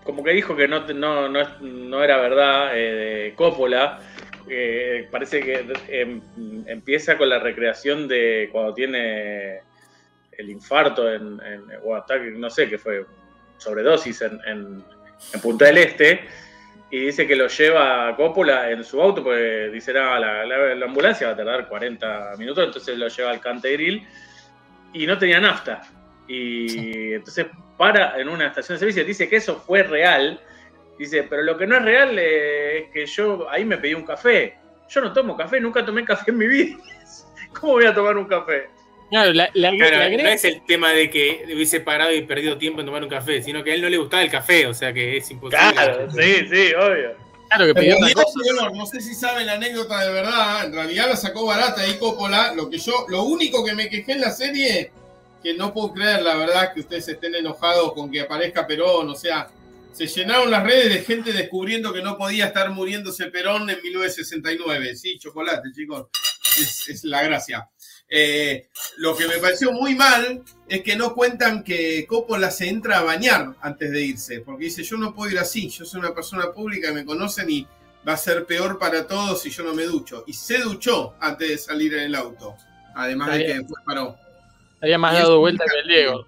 como 0.05 0.23
que 0.23 0.31
dijo 0.31 0.55
que 0.55 0.67
no, 0.69 0.87
no, 0.87 1.27
no, 1.27 1.59
no 1.59 2.03
era 2.03 2.17
verdad 2.17 2.77
eh, 2.77 2.93
de 2.93 3.33
Coppola. 3.35 3.99
eh, 4.47 5.07
parece 5.11 5.41
que 5.41 5.65
em, 5.89 6.21
empieza 6.67 7.17
con 7.17 7.27
la 7.27 7.39
recreación 7.39 8.07
de 8.07 8.47
cuando 8.51 8.73
tiene 8.75 9.59
el 10.37 10.49
infarto 10.49 11.11
en, 11.11 11.39
en- 11.43 11.63
o 11.83 11.95
ataque, 11.95 12.29
no 12.31 12.49
sé 12.49 12.69
qué 12.69 12.77
fue, 12.77 13.05
sobredosis 13.57 14.21
en, 14.21 14.39
en- 14.45 14.83
en 15.33 15.41
Punta 15.41 15.65
del 15.65 15.79
Este. 15.79 16.21
Y 16.91 16.99
dice 17.07 17.25
que 17.25 17.35
lo 17.35 17.47
lleva 17.47 18.07
a 18.09 18.15
Coppola 18.15 18.69
en 18.69 18.83
su 18.83 19.01
auto, 19.01 19.23
porque 19.23 19.69
dice, 19.73 19.91
"No, 19.91 20.19
la, 20.19 20.45
la- 20.45 20.75
la 20.75 20.85
ambulancia 20.85 21.27
va 21.27 21.33
a 21.33 21.37
tardar 21.37 21.67
40 21.67 22.33
minutos, 22.37 22.63
entonces 22.63 22.95
lo 22.97 23.07
lleva 23.07 23.31
al 23.31 23.41
Cantegril 23.41 24.07
y 24.93 25.07
no 25.07 25.17
tenía 25.17 25.39
nafta. 25.41 25.81
Y 26.27 27.13
entonces 27.13 27.47
para 27.77 28.19
en 28.19 28.29
una 28.29 28.47
estación 28.47 28.75
de 28.75 28.79
servicio, 28.79 29.03
dice 29.05 29.27
que 29.29 29.37
eso 29.37 29.61
fue 29.65 29.83
real. 29.83 30.39
Dice, 30.97 31.23
pero 31.23 31.43
lo 31.43 31.57
que 31.57 31.67
no 31.67 31.75
es 31.77 31.83
real 31.83 32.17
eh, 32.17 32.77
es 32.79 32.89
que 32.91 33.05
yo 33.05 33.49
ahí 33.49 33.65
me 33.65 33.77
pedí 33.77 33.93
un 33.93 34.05
café. 34.05 34.55
Yo 34.89 35.01
no 35.01 35.11
tomo 35.11 35.35
café, 35.35 35.59
nunca 35.59 35.83
tomé 35.85 36.05
café 36.05 36.31
en 36.31 36.37
mi 36.37 36.47
vida. 36.47 36.77
¿Cómo 37.59 37.73
voy 37.73 37.85
a 37.85 37.93
tomar 37.93 38.15
un 38.17 38.25
café? 38.25 38.69
claro, 39.09 39.33
la, 39.33 39.49
la- 39.53 39.71
la 39.71 39.77
Claro, 39.77 40.17
no 40.23 40.29
es 40.29 40.43
el 40.45 40.65
tema 40.65 40.91
de 40.91 41.09
que 41.09 41.43
hubiese 41.53 41.79
parado 41.79 42.11
y 42.13 42.21
perdido 42.23 42.57
tiempo 42.57 42.79
en 42.81 42.85
tomar 42.87 43.03
un 43.03 43.09
café, 43.09 43.41
sino 43.41 43.63
que 43.63 43.71
a 43.71 43.75
él 43.75 43.81
no 43.81 43.89
le 43.89 43.97
gustaba 43.97 44.23
el 44.23 44.31
café, 44.31 44.65
o 44.67 44.73
sea 44.73 44.91
que 44.93 45.17
es 45.17 45.29
imposible. 45.31 45.71
Claro, 45.73 46.09
sí, 46.11 46.47
sí, 46.49 46.73
obvio. 46.73 47.13
claro 47.49 47.65
que 47.67 47.75
pidió 47.75 47.97
una 47.97 48.11
cosa. 48.13 48.39
señor, 48.43 48.75
no 48.75 48.85
sé 48.85 48.99
si 49.01 49.13
saben 49.13 49.45
la 49.47 49.53
anécdota 49.53 50.01
de 50.05 50.11
verdad, 50.11 50.65
en 50.65 50.73
realidad 50.73 51.07
la 51.09 51.15
sacó 51.15 51.45
barata 51.45 51.81
ahí 51.81 51.97
Coppola, 51.99 52.53
lo 52.55 52.69
que 52.69 52.77
yo, 52.77 53.05
lo 53.07 53.23
único 53.23 53.63
que 53.63 53.73
me 53.75 53.87
quejé 53.89 54.13
en 54.13 54.21
la 54.21 54.31
serie, 54.31 54.91
que 55.45 55.53
no 55.53 55.71
puedo 55.71 55.93
creer, 55.93 56.23
la 56.23 56.35
verdad, 56.37 56.73
que 56.73 56.79
ustedes 56.79 57.07
estén 57.07 57.35
enojados 57.35 57.93
con 57.93 58.09
que 58.11 58.21
aparezca 58.21 58.65
Perón. 58.65 59.11
O 59.11 59.15
sea, 59.15 59.47
se 59.93 60.07
llenaron 60.07 60.49
las 60.49 60.63
redes 60.63 60.91
de 60.91 61.03
gente 61.03 61.33
descubriendo 61.33 61.93
que 61.93 62.01
no 62.01 62.17
podía 62.17 62.47
estar 62.47 62.71
muriéndose 62.71 63.27
Perón 63.27 63.69
en 63.69 63.79
1969. 63.79 64.95
Sí, 64.95 65.19
chocolate, 65.19 65.69
chicos. 65.71 66.07
Es, 66.59 66.89
es 66.89 67.03
la 67.03 67.21
gracia. 67.21 67.69
Eh, 68.09 68.69
lo 68.97 69.15
que 69.15 69.27
me 69.27 69.37
pareció 69.37 69.71
muy 69.71 69.93
mal 69.93 70.41
es 70.67 70.81
que 70.81 70.95
no 70.95 71.13
cuentan 71.13 71.63
que 71.63 72.07
Coppola 72.07 72.49
se 72.49 72.67
entra 72.67 72.97
a 72.97 73.03
bañar 73.03 73.55
antes 73.61 73.91
de 73.91 74.01
irse, 74.01 74.39
porque 74.39 74.65
dice, 74.65 74.81
yo 74.81 74.97
no 74.97 75.13
puedo 75.13 75.31
ir 75.31 75.37
así, 75.37 75.69
yo 75.69 75.85
soy 75.85 75.99
una 75.99 76.15
persona 76.15 76.51
pública, 76.51 76.91
me 76.91 77.05
conocen 77.05 77.51
y 77.51 77.67
va 78.07 78.13
a 78.13 78.17
ser 78.17 78.47
peor 78.47 78.79
para 78.79 79.05
todos 79.05 79.43
si 79.43 79.51
yo 79.51 79.63
no 79.63 79.75
me 79.75 79.83
ducho. 79.83 80.23
Y 80.25 80.33
se 80.33 80.57
duchó 80.57 81.13
antes 81.19 81.49
de 81.49 81.57
salir 81.59 81.93
en 81.93 82.05
el 82.05 82.15
auto, 82.15 82.55
además 82.95 83.31
de 83.33 83.45
que 83.45 83.53
después 83.59 83.83
paró. 83.85 84.24
Había 84.85 84.97
más 84.99 85.13
dado 85.13 85.39
vuelta 85.39 85.63
que 85.65 85.79
el 85.79 85.87
Diego. 85.87 86.27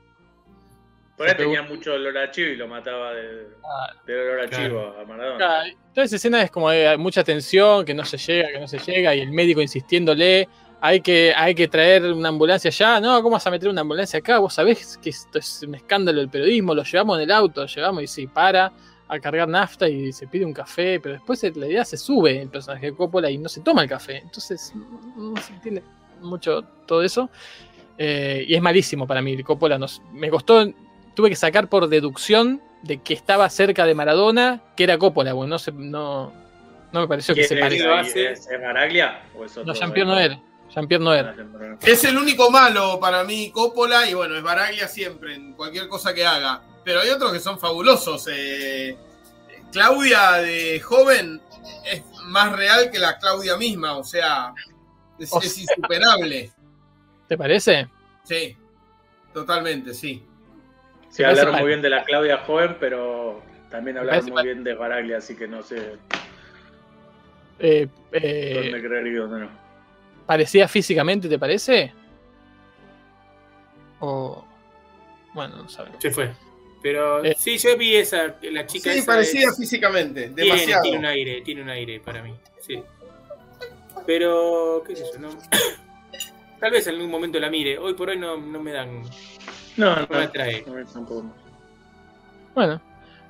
Por 1.15 1.27
ahí 1.27 1.35
tenía 1.35 1.63
mucho 1.63 1.93
olor 1.93 2.15
a 2.17 2.29
chivo 2.31 2.49
y 2.49 2.55
lo 2.55 2.67
mataba 2.67 3.13
de, 3.13 3.47
Ah, 3.63 3.91
del 4.05 4.19
olor 4.19 4.41
a 4.41 4.47
Claro. 4.47 4.67
chivo 4.67 4.95
a 4.99 5.05
Maradona. 5.05 5.37
Claro, 5.37 5.77
Toda 5.93 6.05
esa 6.05 6.15
escena 6.15 6.41
es 6.43 6.51
como 6.51 6.69
de 6.69 6.95
mucha 6.97 7.23
tensión, 7.23 7.85
que 7.85 7.93
no 7.93 8.05
se 8.05 8.17
llega, 8.17 8.49
que 8.51 8.59
no 8.59 8.67
se 8.67 8.77
llega, 8.77 9.15
y 9.15 9.21
el 9.21 9.31
médico 9.31 9.61
insistiéndole, 9.61 10.47
hay 10.79 11.01
que, 11.01 11.33
hay 11.35 11.55
que 11.55 11.67
traer 11.67 12.03
una 12.11 12.29
ambulancia 12.29 12.69
allá, 12.69 12.99
no, 12.99 13.21
¿cómo 13.23 13.33
vas 13.33 13.47
a 13.47 13.51
meter 13.51 13.67
una 13.69 13.81
ambulancia 13.81 14.19
acá? 14.19 14.37
Vos 14.37 14.53
sabés 14.53 14.97
que 14.97 15.09
esto 15.09 15.39
es 15.39 15.63
un 15.67 15.73
escándalo 15.73 16.19
del 16.19 16.29
periodismo, 16.29 16.75
lo 16.75 16.83
llevamos 16.83 17.17
en 17.17 17.23
el 17.23 17.31
auto, 17.31 17.61
lo 17.61 17.67
llevamos 17.67 18.03
y 18.03 18.07
sí, 18.07 18.27
para 18.27 18.71
a 19.07 19.19
cargar 19.19 19.47
nafta 19.47 19.87
y 19.87 20.11
se 20.11 20.27
pide 20.27 20.45
un 20.45 20.53
café, 20.53 20.99
pero 20.99 21.15
después 21.15 21.43
en 21.43 21.55
realidad 21.55 21.85
se 21.85 21.97
sube 21.97 22.41
el 22.41 22.49
personaje 22.49 22.87
de 22.87 22.95
Coppola 22.95 23.31
y 23.31 23.37
no 23.37 23.49
se 23.49 23.61
toma 23.61 23.81
el 23.83 23.89
café, 23.89 24.17
entonces 24.17 24.73
no 24.75 25.35
se 25.41 25.53
entiende 25.53 25.81
mucho 26.21 26.61
todo 26.85 27.01
eso. 27.01 27.29
Eh, 27.97 28.45
y 28.47 28.55
es 28.55 28.61
malísimo 28.61 29.07
para 29.07 29.21
mí, 29.21 29.41
Coppola 29.43 29.77
nos, 29.77 30.01
me 30.13 30.29
costó, 30.29 30.67
tuve 31.15 31.29
que 31.29 31.35
sacar 31.35 31.67
por 31.67 31.87
deducción 31.87 32.61
de 32.83 32.99
que 33.01 33.13
estaba 33.13 33.49
cerca 33.49 33.85
de 33.85 33.95
Maradona, 33.95 34.61
que 34.75 34.83
era 34.83 34.97
Coppola, 34.97 35.33
bueno, 35.33 35.51
no, 35.51 35.59
se, 35.59 35.71
no, 35.71 36.31
no 36.91 37.01
me 37.01 37.07
pareció 37.07 37.33
que 37.33 37.47
¿Quién 37.47 37.59
se 37.59 37.63
ahí? 37.63 37.79
¿Es, 38.31 38.47
otro? 39.57 39.65
No, 39.65 39.73
Jean-Pierre. 39.73 40.39
Jean-Pierre 40.69 41.03
Noel. 41.03 41.77
Es 41.81 42.03
el 42.03 42.17
único 42.17 42.51
malo 42.51 42.99
para 42.99 43.23
mí, 43.23 43.51
Coppola, 43.51 44.07
y 44.09 44.13
bueno, 44.13 44.35
es 44.35 44.43
Baraglia 44.43 44.87
siempre, 44.87 45.33
en 45.33 45.53
cualquier 45.53 45.87
cosa 45.87 46.13
que 46.13 46.25
haga. 46.25 46.61
Pero 46.83 46.99
hay 46.99 47.09
otros 47.09 47.31
que 47.33 47.39
son 47.39 47.59
fabulosos. 47.59 48.27
eh, 48.31 48.97
Claudia 49.71 50.33
de 50.33 50.79
joven 50.79 51.41
es 51.85 52.03
más 52.25 52.51
real 52.55 52.91
que 52.91 52.99
la 52.99 53.17
Claudia 53.17 53.57
misma, 53.57 53.97
o 53.97 54.03
sea, 54.03 54.53
es, 55.19 55.31
O 55.33 55.41
es 55.41 55.53
sea. 55.53 55.63
insuperable. 55.63 56.51
¿Te 57.27 57.37
parece? 57.37 57.87
Sí, 58.23 58.55
totalmente, 59.33 59.93
sí. 59.93 60.23
Sí, 61.09 61.23
hablaron 61.23 61.55
muy 61.55 61.67
bien 61.67 61.81
de 61.81 61.89
la 61.89 62.03
Claudia 62.03 62.39
joven, 62.39 62.77
pero 62.79 63.41
también 63.69 63.97
hablaron 63.97 64.23
muy 64.25 64.33
mal. 64.33 64.45
bien 64.45 64.63
de 64.63 64.73
Baraglia, 64.75 65.17
así 65.17 65.35
que 65.35 65.47
no 65.47 65.61
sé 65.63 65.93
Eh, 67.59 67.87
eh, 68.11 68.69
dónde 68.71 68.87
creer 68.87 69.07
y 69.07 69.13
dónde 69.13 69.39
no. 69.41 69.49
¿Parecía 70.25 70.67
físicamente, 70.67 71.27
te 71.29 71.39
parece? 71.39 71.91
O. 73.99 74.45
Bueno, 75.33 75.57
no 75.57 75.69
sabemos. 75.69 75.97
Se 76.01 76.11
fue. 76.11 76.31
Pero 76.83 77.23
Eh. 77.25 77.35
sí, 77.37 77.57
yo 77.57 77.75
vi 77.77 77.95
esa, 77.95 78.35
la 78.43 78.65
chica 78.67 78.91
Sí, 78.93 78.99
esa 78.99 79.05
parecía 79.13 79.49
es- 79.49 79.57
físicamente, 79.57 80.29
tiene, 80.29 80.51
demasiado. 80.51 80.83
tiene 80.83 80.97
un 80.99 81.05
aire, 81.05 81.41
tiene 81.41 81.61
un 81.63 81.69
aire 81.69 81.99
para 81.99 82.21
mí. 82.21 82.35
Sí. 82.59 82.83
Pero, 84.05 84.83
qué 84.85 84.95
sé 84.95 85.05
yo, 85.13 85.19
no. 85.19 85.29
Tal 86.59 86.71
vez 86.71 86.87
en 86.87 86.95
algún 86.95 87.11
momento 87.11 87.39
la 87.39 87.49
mire. 87.49 87.77
Hoy 87.77 87.93
por 87.93 88.09
hoy 88.09 88.17
no, 88.17 88.37
no 88.37 88.59
me 88.61 88.71
dan. 88.71 89.03
No, 89.75 89.95
No 89.95 90.01
no, 90.01 90.07
me 90.09 90.83
no, 90.83 90.85
tampoco. 90.91 91.25
Bueno, 92.55 92.81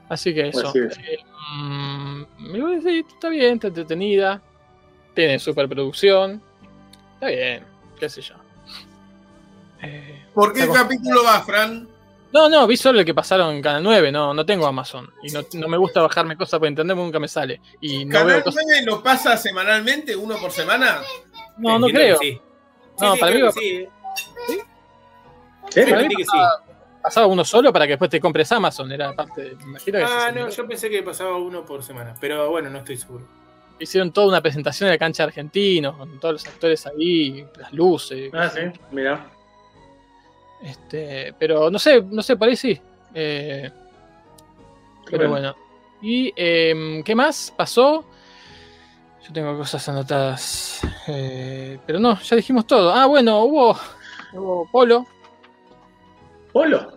así 0.08 0.34
que 0.34 0.48
eso. 0.48 0.70
Así 0.70 0.80
es. 0.80 0.98
Eh, 1.00 1.20
mm, 1.54 2.22
me 2.40 2.62
voy 2.62 2.74
a 2.74 2.76
decir, 2.78 3.06
está 3.08 3.30
bien, 3.30 3.56
está 3.56 3.68
entretenida. 3.68 4.42
Tiene 5.14 5.40
superproducción. 5.40 6.42
Está 7.16 7.28
bien, 7.28 7.66
qué 8.00 8.08
sé 8.08 8.22
yo. 8.22 8.36
Eh, 9.82 10.24
¿Por 10.34 10.54
qué 10.54 10.68
capítulo 10.72 11.24
va, 11.24 11.42
Fran? 11.44 11.88
No, 12.32 12.50
no, 12.50 12.68
vi 12.68 12.78
solo 12.78 13.00
el 13.00 13.06
que 13.06 13.14
pasaron 13.14 13.56
en 13.56 13.62
Canal 13.62 13.84
9, 13.84 14.12
no, 14.12 14.34
no 14.34 14.46
tengo 14.46 14.68
Amazon. 14.68 15.10
Y 15.24 15.32
no, 15.32 15.42
no 15.54 15.68
me 15.68 15.78
gusta 15.78 16.02
bajarme 16.02 16.38
cosas 16.38 16.60
por 16.60 16.68
internet, 16.68 16.96
nunca 16.96 17.20
me 17.20 17.28
sale. 17.28 17.62
Y 17.82 18.06
no 18.06 18.20
veo 18.20 18.28
¿Canal 18.28 18.44
cosas. 18.44 18.64
9 18.66 18.86
lo 18.86 19.02
pasa 19.02 19.36
semanalmente, 19.38 20.16
uno 20.16 20.38
por 20.38 20.52
semana? 20.52 21.02
No, 21.58 21.80
no 21.80 21.88
creo. 21.88 22.18
Sí. 22.20 22.40
No, 23.00 23.14
Sí, 23.14 23.16
sí, 23.16 23.20
para 23.20 23.32
mí 23.34 23.52
sí. 23.54 23.66
eh. 23.76 23.90
¿Sí? 24.48 24.60
Sí, 25.70 25.82
Para 25.92 26.02
mí 26.04 26.16
que 26.16 26.24
sí. 26.26 26.38
Pasaba 27.02 27.28
uno 27.28 27.46
solo 27.46 27.72
para 27.72 27.86
que 27.86 27.92
después 27.92 28.10
te 28.10 28.20
compres 28.20 28.52
Amazon. 28.52 28.92
Era 28.92 29.14
parte 29.14 29.42
de. 29.42 29.56
me 29.58 29.64
Imagino 29.64 30.00
que 30.00 30.04
Ah, 30.06 30.32
no, 30.34 30.50
yo 30.50 30.68
pensé 30.68 30.90
que 30.90 31.04
pasaba 31.04 31.38
uno 31.38 31.64
por 31.66 31.84
semana. 31.84 32.14
Pero 32.20 32.50
bueno, 32.50 32.70
no 32.70 32.80
estoy 32.80 32.98
seguro. 32.98 33.26
hicieron 33.80 34.12
toda 34.12 34.28
una 34.28 34.42
presentación 34.42 34.88
de 34.88 34.96
la 34.96 34.98
cancha 34.98 35.24
de 35.24 35.28
argentinos, 35.28 35.96
con 35.96 36.20
todos 36.20 36.34
los 36.34 36.48
actores 36.48 36.86
ahí, 36.88 37.46
las 37.58 37.72
luces. 37.72 38.32
Ah, 38.34 38.50
sí, 38.50 38.62
mira. 38.92 39.26
Este, 40.62 41.34
pero 41.38 41.70
no 41.70 41.78
sé, 41.80 42.02
no 42.02 42.22
sé, 42.24 42.36
por 42.36 42.48
ahí 42.50 42.56
sí. 42.56 42.80
Eh, 43.14 43.70
pero 45.10 45.30
bueno. 45.30 45.56
¿Y 46.02 46.34
em, 46.36 47.04
qué 47.04 47.16
más 47.16 47.54
pasó? 47.56 48.04
Yo 49.26 49.34
tengo 49.34 49.58
cosas 49.58 49.88
anotadas. 49.90 50.82
Eh, 51.08 51.80
pero 51.86 52.00
no, 52.00 52.20
ya 52.20 52.36
dijimos 52.36 52.66
todo. 52.68 52.94
Ah, 52.94 53.06
bueno, 53.06 53.44
hubo, 53.44 53.78
hubo 54.34 54.70
polo. 54.72 55.06
Polo. 56.52 56.94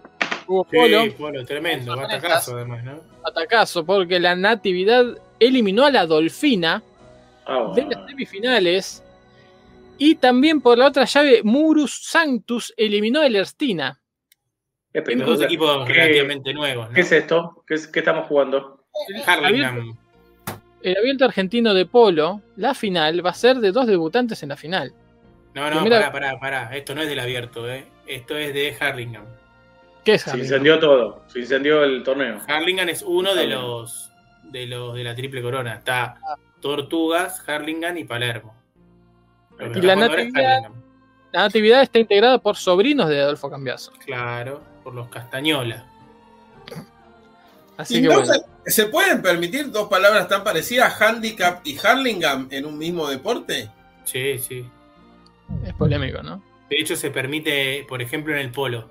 Hubo 0.47 0.65
polo. 0.65 1.03
Sí, 1.05 1.11
Polo, 1.11 1.45
tremendo. 1.45 1.97
Batacazo 1.97 2.57
además, 2.57 2.83
¿no? 2.85 3.01
Atacazo, 3.25 3.85
porque 3.85 4.19
la 4.19 4.35
Natividad 4.35 5.05
eliminó 5.39 5.85
a 5.85 5.91
la 5.91 6.07
Dolfina 6.07 6.83
Ah, 7.47 7.73
de 7.75 7.83
las 7.85 8.07
semifinales. 8.07 9.03
Y 9.99 10.15
también 10.17 10.61
por 10.61 10.79
la 10.79 10.87
otra 10.87 11.05
llave, 11.05 11.43
Murus 11.45 12.01
Sanctus 12.05 12.73
eliminó 12.77 13.21
a 13.21 13.29
Los 15.29 15.39
dos 15.39 15.43
equipos 15.43 15.87
¿Qué- 15.87 15.93
relativamente 15.93 16.55
nuevos, 16.55 16.89
¿no? 16.89 16.95
¿Qué 16.95 17.03
es 17.03 17.13
esto? 17.13 17.63
¿Qué, 17.67 17.75
es- 17.75 17.87
qué 17.87 17.99
estamos 18.01 18.27
jugando? 18.27 18.85
Harlingham. 19.27 19.97
El 20.83 20.97
abierto 20.97 21.25
argentino 21.27 21.75
de 21.75 21.85
polo, 21.87 22.41
la 22.57 22.75
final, 22.75 23.25
va 23.25 23.31
a 23.31 23.35
ser 23.35 23.57
de 23.59 23.71
dos 23.73 23.87
debutantes 23.87 24.43
en 24.43 24.49
la 24.51 24.57
final. 24.57 24.93
No, 25.55 25.69
no, 25.71 25.81
Primera- 25.83 26.11
pará, 26.13 26.39
pará, 26.39 26.41
pará. 26.69 26.77
Esto 26.77 26.95
no 26.95 27.03
es 27.03 27.09
del 27.09 27.21
abierto, 27.21 27.69
¿eh? 27.71 27.87
Esto 28.07 28.37
es 28.37 28.55
de 28.55 28.77
Harlingham. 28.81 29.25
¿Qué 30.05 30.15
es 30.15 30.23
Se 30.23 30.31
Harry? 30.31 30.41
incendió 30.41 30.79
todo. 30.79 31.23
Se 31.27 31.41
incendió 31.41 31.85
el 31.85 32.03
torneo. 32.03 32.39
Harlingham 32.49 32.89
es 32.89 33.03
uno 33.03 33.35
de 33.35 33.41
Harlingham. 33.43 33.63
los 33.63 34.07
de 34.45 34.67
los 34.67 34.95
de 34.95 35.05
la 35.05 35.15
triple 35.15 35.43
corona. 35.43 35.75
Está 35.75 36.17
Tortugas, 36.61 37.47
Harlingham 37.49 37.97
y 37.99 38.05
Palermo. 38.05 38.55
Y 39.59 39.81
la 39.83 39.97
Natividad- 39.97 40.55
Harlingham. 40.57 40.83
La 41.33 41.41
Natividad 41.43 41.83
está 41.83 41.99
integrada 41.99 42.39
por 42.39 42.57
sobrinos 42.57 43.09
de 43.09 43.21
Adolfo 43.21 43.51
Cambiaso. 43.51 43.93
Claro, 44.05 44.63
por 44.83 44.95
los 44.95 45.09
Castañola. 45.09 45.87
Así 47.81 47.99
¿Y 47.99 48.03
que 48.03 48.09
no 48.09 48.15
bueno. 48.21 48.33
se, 48.65 48.71
¿se 48.71 48.87
pueden 48.87 49.23
permitir 49.23 49.71
dos 49.71 49.89
palabras 49.89 50.29
tan 50.29 50.45
parecidas, 50.45 51.01
handicap 51.01 51.61
y 51.67 51.79
Harlingham, 51.79 52.49
en 52.51 52.67
un 52.67 52.77
mismo 52.79 53.09
deporte? 53.09 53.71
Sí, 54.05 54.39
sí. 54.39 54.65
Es 55.65 55.75
polémico, 55.75 56.23
¿no? 56.23 56.43
De 56.69 56.77
hecho, 56.79 56.95
se 56.97 57.11
permite, 57.11 57.85
por 57.89 58.01
ejemplo, 58.03 58.33
en 58.35 58.41
el 58.41 58.51
polo. 58.53 58.89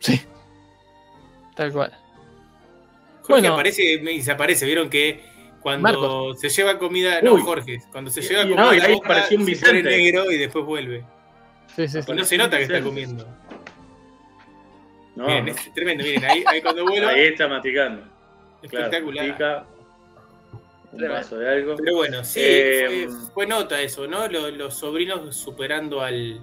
Sí. 0.00 0.20
Tal 1.56 1.72
cual. 1.72 1.92
Jorge 3.22 3.40
Bueno. 3.40 3.54
aparece 3.54 3.82
y 3.94 3.98
desaparece. 4.18 4.66
Vieron 4.66 4.90
que 4.90 5.24
cuando 5.60 5.82
Marcos. 5.82 6.40
se 6.40 6.50
lleva 6.50 6.78
comida. 6.78 7.22
No, 7.22 7.34
Uy. 7.34 7.42
Jorge. 7.42 7.78
Cuando 7.90 8.10
se 8.10 8.20
lleva 8.20 8.42
Y- 8.42 8.50
comida. 8.50 8.62
no, 8.62 8.74
y 8.74 8.80
ahí 8.80 8.92
boca, 8.94 9.06
apareció 9.08 9.38
un 9.38 9.46
se 9.46 9.56
pone 9.66 9.82
negro 9.82 10.30
y 10.30 10.36
después 10.36 10.64
vuelve. 10.66 11.04
Sí, 11.74 11.88
sí, 11.88 12.02
sí. 12.02 12.12
No 12.12 12.24
se 12.24 12.36
nota 12.36 12.56
que 12.58 12.64
está 12.64 12.82
comiendo. 12.82 13.26
No, 15.16 15.26
Miren, 15.26 15.46
no. 15.46 15.50
es 15.52 15.74
tremendo. 15.74 16.04
Miren, 16.04 16.24
ahí, 16.24 16.44
ahí 16.46 16.60
cuando 16.62 16.84
vuelve. 16.86 17.06
Ahí 17.06 17.20
está 17.28 17.48
maticando. 17.48 18.02
Claro, 18.68 18.86
espectacular. 18.86 19.26
pica 19.26 19.66
un 20.92 21.08
vaso 21.08 21.38
de 21.38 21.48
algo. 21.48 21.76
Pero 21.76 21.96
bueno, 21.96 22.24
sí, 22.24 22.40
Eh, 22.42 23.06
fue, 23.08 23.30
fue 23.34 23.46
nota 23.46 23.80
eso, 23.80 24.06
¿no? 24.06 24.26
Lo- 24.28 24.50
Los, 24.50 24.74
sobrinos 24.74 25.36
superando 25.36 26.00
al, 26.00 26.40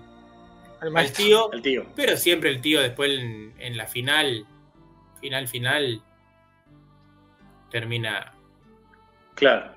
Al 0.81 1.11
tío, 1.13 1.51
El 1.51 1.61
tío. 1.61 1.85
pero 1.95 2.15
siempre 2.17 2.49
el 2.49 2.61
tío 2.61 2.81
después 2.81 3.11
en, 3.19 3.53
en 3.59 3.77
la 3.77 3.87
final, 3.87 4.45
final, 5.19 5.47
final, 5.47 6.01
termina 7.71 8.33
Claro. 9.35 9.71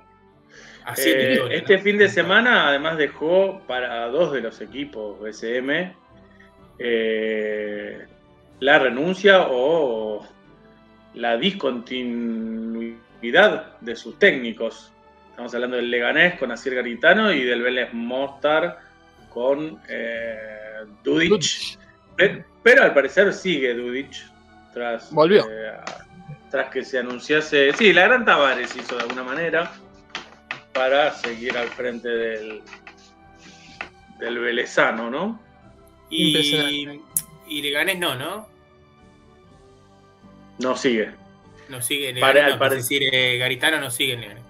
haciendo 0.85 1.23
Eh, 1.25 1.33
historia, 1.35 1.59
este 1.59 1.77
¿no? 1.79 1.83
fin 1.83 1.99
de 1.99 2.09
semana 2.09 2.69
además 2.69 2.99
dejó 2.99 3.61
para 3.67 4.07
dos 4.09 4.33
de 4.33 4.41
los 4.41 4.61
equipos 4.61 5.19
SM 5.27 5.95
eh, 6.79 8.07
la 8.61 8.79
renuncia 8.79 9.47
o 9.51 10.27
la 11.15 11.37
discontinuidad 11.37 13.79
de 13.81 13.97
sus 13.97 14.19
técnicos. 14.19 14.93
Estamos 15.31 15.55
hablando 15.55 15.77
del 15.77 15.91
Leganés 15.91 16.39
con 16.39 16.53
Asier 16.53 16.77
Garitano 16.77 17.33
y 17.33 17.43
del 17.45 17.63
Vélez 17.63 17.93
Mostar 17.93 18.79
con 19.31 19.81
eh, 19.89 20.85
Dudic 21.03 21.79
Pero, 22.17 22.45
pero 22.63 22.83
al 22.85 22.95
parecer 22.95 23.33
sigue 23.33 23.75
Dudic. 23.75 24.13
Tras, 24.73 25.13
Volvió. 25.13 25.45
eh, 25.51 25.73
tras 26.51 26.71
que 26.71 26.85
se 26.85 26.99
anunciase. 26.99 27.73
Sí, 27.75 27.93
la 27.93 28.05
gran 28.05 28.25
Tavares 28.25 28.75
hizo 28.77 28.97
de 28.97 29.03
alguna 29.03 29.23
manera 29.23 29.71
para 30.73 31.13
seguir 31.13 31.57
al 31.57 31.69
frente 31.69 32.09
del, 32.09 32.63
del 34.19 34.39
Velezano, 34.39 35.11
¿no? 35.11 35.41
Y. 36.11 37.01
y 37.47 37.63
Leganés 37.63 37.99
no, 37.99 38.15
¿no? 38.15 38.49
No 40.59 40.77
sigue. 40.77 41.11
No 41.69 41.81
sigue 41.83 42.11
en 42.11 42.17
Leganés, 42.17 42.59
no, 42.59 42.69
decir, 42.69 43.03
eh, 43.13 43.39
Garitano 43.39 43.81
no 43.81 43.91
sigue 43.91 44.15
en 44.15 44.21
Leganés. 44.21 44.45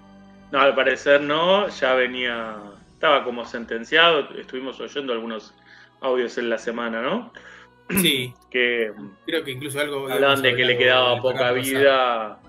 No, 0.51 0.59
al 0.61 0.75
parecer 0.75 1.21
no, 1.21 1.67
ya 1.69 1.93
venía, 1.95 2.57
estaba 2.93 3.23
como 3.23 3.45
sentenciado, 3.45 4.29
estuvimos 4.37 4.79
oyendo 4.79 5.13
algunos 5.13 5.53
audios 6.01 6.37
en 6.37 6.49
la 6.49 6.57
semana, 6.57 7.01
¿no? 7.01 7.31
Sí, 8.01 8.33
Que 8.49 8.93
creo 9.25 9.43
que 9.43 9.51
incluso 9.51 9.79
algo. 9.81 10.07
hablaban 10.09 10.41
de 10.41 10.55
que 10.55 10.63
le 10.63 10.77
quedaba 10.77 11.21
poca 11.21 11.51
vida 11.51 11.79
vida, 11.79 12.39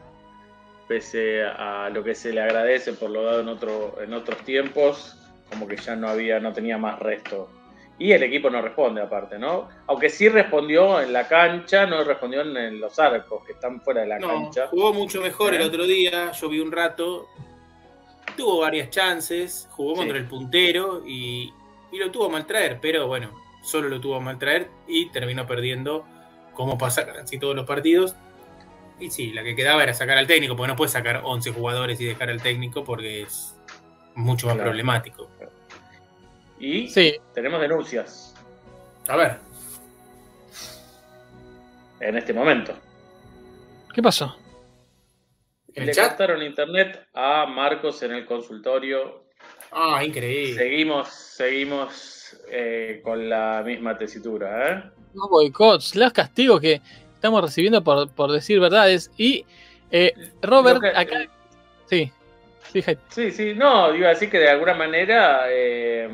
pese 0.86 1.42
a 1.42 1.90
lo 1.92 2.04
que 2.04 2.14
se 2.14 2.32
le 2.32 2.40
agradece 2.40 2.92
por 2.92 3.10
lo 3.10 3.24
dado 3.24 3.40
en, 3.40 3.48
otro, 3.48 3.96
en 4.00 4.14
otros 4.14 4.38
tiempos, 4.44 5.18
como 5.50 5.66
que 5.66 5.76
ya 5.76 5.96
no 5.96 6.08
había, 6.08 6.38
no 6.38 6.52
tenía 6.52 6.78
más 6.78 6.98
resto. 7.00 7.50
Y 7.98 8.12
el 8.12 8.22
equipo 8.22 8.50
no 8.50 8.60
responde 8.60 9.00
aparte, 9.00 9.38
¿no? 9.38 9.68
Aunque 9.86 10.10
sí 10.10 10.28
respondió 10.28 11.00
en 11.00 11.12
la 11.14 11.26
cancha, 11.26 11.86
no 11.86 12.04
respondió 12.04 12.42
en, 12.42 12.78
los 12.78 12.98
arcos, 12.98 13.42
que 13.46 13.52
están 13.52 13.80
fuera 13.80 14.02
de 14.02 14.08
la 14.08 14.18
No, 14.18 14.28
cancha. 14.28 14.66
jugó 14.68 14.92
mucho 14.92 15.22
mejor 15.22 15.54
el 15.54 15.62
¿Eh? 15.62 15.64
otro 15.64 15.86
día. 15.86 16.30
Yo 16.32 16.48
vi 16.50 16.60
un 16.60 16.70
rato. 16.72 17.26
Tuvo 18.36 18.60
varias 18.60 18.90
chances. 18.90 19.66
Jugó 19.70 19.92
Sí. 19.94 19.98
contra 20.00 20.18
el 20.18 20.26
puntero 20.26 21.02
y, 21.06 21.52
y 21.90 21.98
lo 21.98 22.10
tuvo 22.10 22.26
a 22.26 22.28
maltraer. 22.28 22.78
Pero 22.82 23.06
bueno, 23.06 23.30
solo 23.62 23.88
lo 23.88 23.98
tuvo 23.98 24.16
a 24.16 24.20
maltraer 24.20 24.68
y 24.86 25.08
terminó 25.10 25.46
perdiendo, 25.46 26.04
como 26.52 26.76
pasa 26.76 27.06
casi 27.06 27.38
todos 27.38 27.56
los 27.56 27.64
partidos. 27.66 28.14
Y 29.00 29.10
sí, 29.10 29.32
la 29.32 29.42
que 29.42 29.56
quedaba 29.56 29.82
era 29.82 29.94
sacar 29.94 30.18
al 30.18 30.26
técnico, 30.26 30.54
porque 30.54 30.68
no 30.68 30.76
puedes 30.76 30.92
sacar 30.92 31.22
11 31.24 31.50
jugadores 31.52 31.98
y 32.00 32.04
dejar 32.04 32.28
al 32.28 32.42
técnico 32.42 32.84
porque 32.84 33.22
es 33.22 33.56
mucho 34.14 34.46
más 34.48 34.56
Claro. 34.56 34.68
problemático. 34.70 35.30
Y 36.58 36.88
Sí, 36.88 37.14
tenemos 37.34 37.60
denuncias 37.60 38.34
A 39.08 39.16
ver, 39.16 39.36
en 42.00 42.16
este 42.16 42.32
momento. 42.32 42.74
¿qué 43.94 44.02
pasó? 44.02 44.36
¿en 45.74 45.86
Le 45.86 45.92
chat? 45.92 46.08
cortaron 46.10 46.42
internet 46.42 47.06
a 47.14 47.46
Marcos 47.46 48.02
en 48.02 48.12
el 48.12 48.26
consultorio. 48.26 49.24
Ah, 49.72 50.02
increíble. 50.04 50.54
Seguimos, 50.54 51.08
seguimos 51.08 52.36
eh, 52.50 53.00
con 53.04 53.28
la 53.28 53.62
misma 53.64 53.96
tesitura, 53.98 54.70
¿eh? 54.72 54.82
Los 55.14 55.28
boicots, 55.30 55.94
los 55.96 56.12
castigos 56.12 56.60
que 56.60 56.80
estamos 57.14 57.42
recibiendo 57.42 57.82
por, 57.82 58.10
por 58.10 58.30
decir 58.32 58.60
verdades. 58.60 59.10
Y 59.16 59.44
eh, 59.90 60.12
Robert, 60.42 60.80
que- 60.80 60.88
acá. 60.88 61.26
Sí, 61.86 62.10
sí, 62.72 62.82
Jai. 62.82 62.98
Sí, 63.08 63.30
sí, 63.30 63.54
no, 63.54 63.94
iba 63.94 64.08
a 64.08 64.10
decir 64.10 64.30
que 64.30 64.38
de 64.38 64.48
alguna 64.50 64.74
manera 64.74 65.46
eh, 65.48 66.08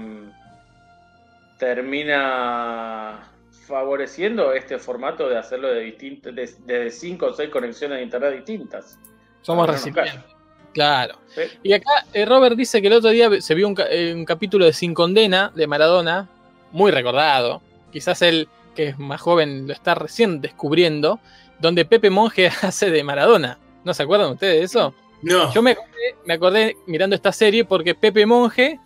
termina 1.63 3.21
favoreciendo 3.69 4.53
este 4.53 4.81
formato 4.81 5.29
de 5.29 5.39
hacerlo 5.39 5.69
de 5.69 5.83
distintas, 5.83 6.35
de, 6.35 6.51
de 6.67 6.91
cinco 6.91 7.27
o 7.27 7.33
seis 7.33 7.51
conexiones 7.51 7.99
de 7.99 8.03
internet 8.03 8.35
distintas. 8.35 8.99
somos 9.43 9.69
recipientes. 9.69 10.25
Claro. 10.73 11.19
¿sí? 11.29 11.43
Y 11.63 11.73
acá 11.73 12.05
eh, 12.15 12.25
Robert 12.25 12.57
dice 12.57 12.83
que 12.83 12.89
el 12.89 12.95
otro 12.95 13.11
día 13.11 13.41
se 13.41 13.55
vio 13.55 13.69
un, 13.69 13.77
eh, 13.91 14.13
un 14.13 14.25
capítulo 14.25 14.65
de 14.65 14.73
Sin 14.73 14.93
Condena 14.93 15.53
de 15.55 15.69
Maradona, 15.69 16.29
muy 16.73 16.91
recordado. 16.91 17.63
Quizás 17.93 18.23
él, 18.23 18.49
que 18.75 18.89
es 18.89 18.99
más 18.99 19.21
joven, 19.21 19.69
lo 19.69 19.73
está 19.73 19.95
recién 19.95 20.41
descubriendo, 20.41 21.21
donde 21.61 21.85
Pepe 21.85 22.11
Monge 22.11 22.49
hace 22.63 22.91
de 22.91 23.05
Maradona. 23.05 23.61
¿No 23.85 23.95
se 23.95 24.03
acuerdan 24.03 24.33
ustedes 24.33 24.59
de 24.59 24.65
eso? 24.65 24.95
No, 25.23 25.55
Yo 25.55 25.63
me 25.63 25.71
acordé, 25.71 26.17
me 26.27 26.35
acordé 26.35 26.77
mirando 26.89 27.15
esta 27.15 27.31
serie 27.31 27.65
porque 27.65 27.95
Pepe 27.95 28.27
Monge 28.27 28.81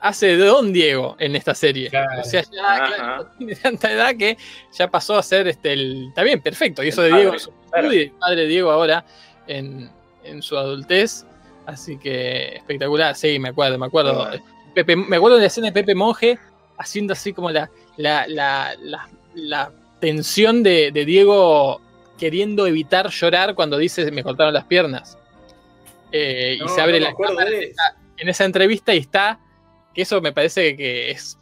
hace 0.00 0.36
de 0.36 0.44
Don 0.44 0.72
Diego 0.72 1.16
en 1.18 1.36
esta 1.36 1.54
serie. 1.54 1.90
Claro. 1.90 2.20
O 2.20 2.24
sea, 2.24 2.42
ya 2.42 2.86
claro, 2.86 3.30
tiene 3.38 3.54
tanta 3.56 3.92
edad 3.92 4.16
que 4.16 4.36
ya 4.72 4.90
pasó 4.90 5.16
a 5.16 5.22
ser 5.22 5.48
este 5.48 5.72
el. 5.72 6.08
Está 6.08 6.22
bien, 6.22 6.40
perfecto. 6.40 6.82
Y 6.82 6.88
eso 6.88 7.04
El 7.04 7.12
de 7.12 7.16
Diego 7.18 7.32
claro. 7.32 7.52
juventud 7.68 7.92
y 7.94 8.00
el 8.00 8.10
padre 8.12 8.40
de 8.42 8.46
Diego 8.48 8.70
ahora 8.70 9.04
en, 9.46 9.90
en 10.24 10.42
su 10.42 10.56
adultez. 10.56 11.24
Así 11.66 11.98
que 11.98 12.56
espectacular. 12.56 13.14
Sí, 13.14 13.38
me 13.38 13.50
acuerdo, 13.50 13.78
me 13.78 13.86
acuerdo. 13.86 14.28
Pepe, 14.74 14.96
me 14.96 15.16
acuerdo 15.16 15.36
de 15.36 15.42
la 15.42 15.46
escena 15.48 15.68
de 15.68 15.72
Pepe 15.72 15.94
Monge 15.94 16.38
haciendo 16.78 17.12
así 17.12 17.32
como 17.32 17.50
la, 17.50 17.70
la, 17.96 18.26
la, 18.26 18.74
la, 18.80 19.08
la 19.34 19.72
tensión 20.00 20.62
de, 20.62 20.90
de 20.92 21.04
Diego 21.04 21.80
queriendo 22.18 22.66
evitar 22.66 23.08
llorar 23.10 23.54
cuando 23.54 23.78
dice 23.78 24.10
me 24.10 24.22
cortaron 24.22 24.54
las 24.54 24.64
piernas. 24.64 25.18
Eh, 26.12 26.58
y 26.64 26.68
se 26.68 26.80
abre 26.80 26.98
no 26.98 27.06
la 27.06 27.14
cámara 27.14 27.50
en 28.16 28.28
esa 28.28 28.44
entrevista 28.44 28.94
y 28.94 28.98
está, 28.98 29.38
que 29.94 30.02
eso 30.02 30.20
me 30.20 30.32
parece 30.32 30.76
que 30.76 31.10
es 31.10 31.38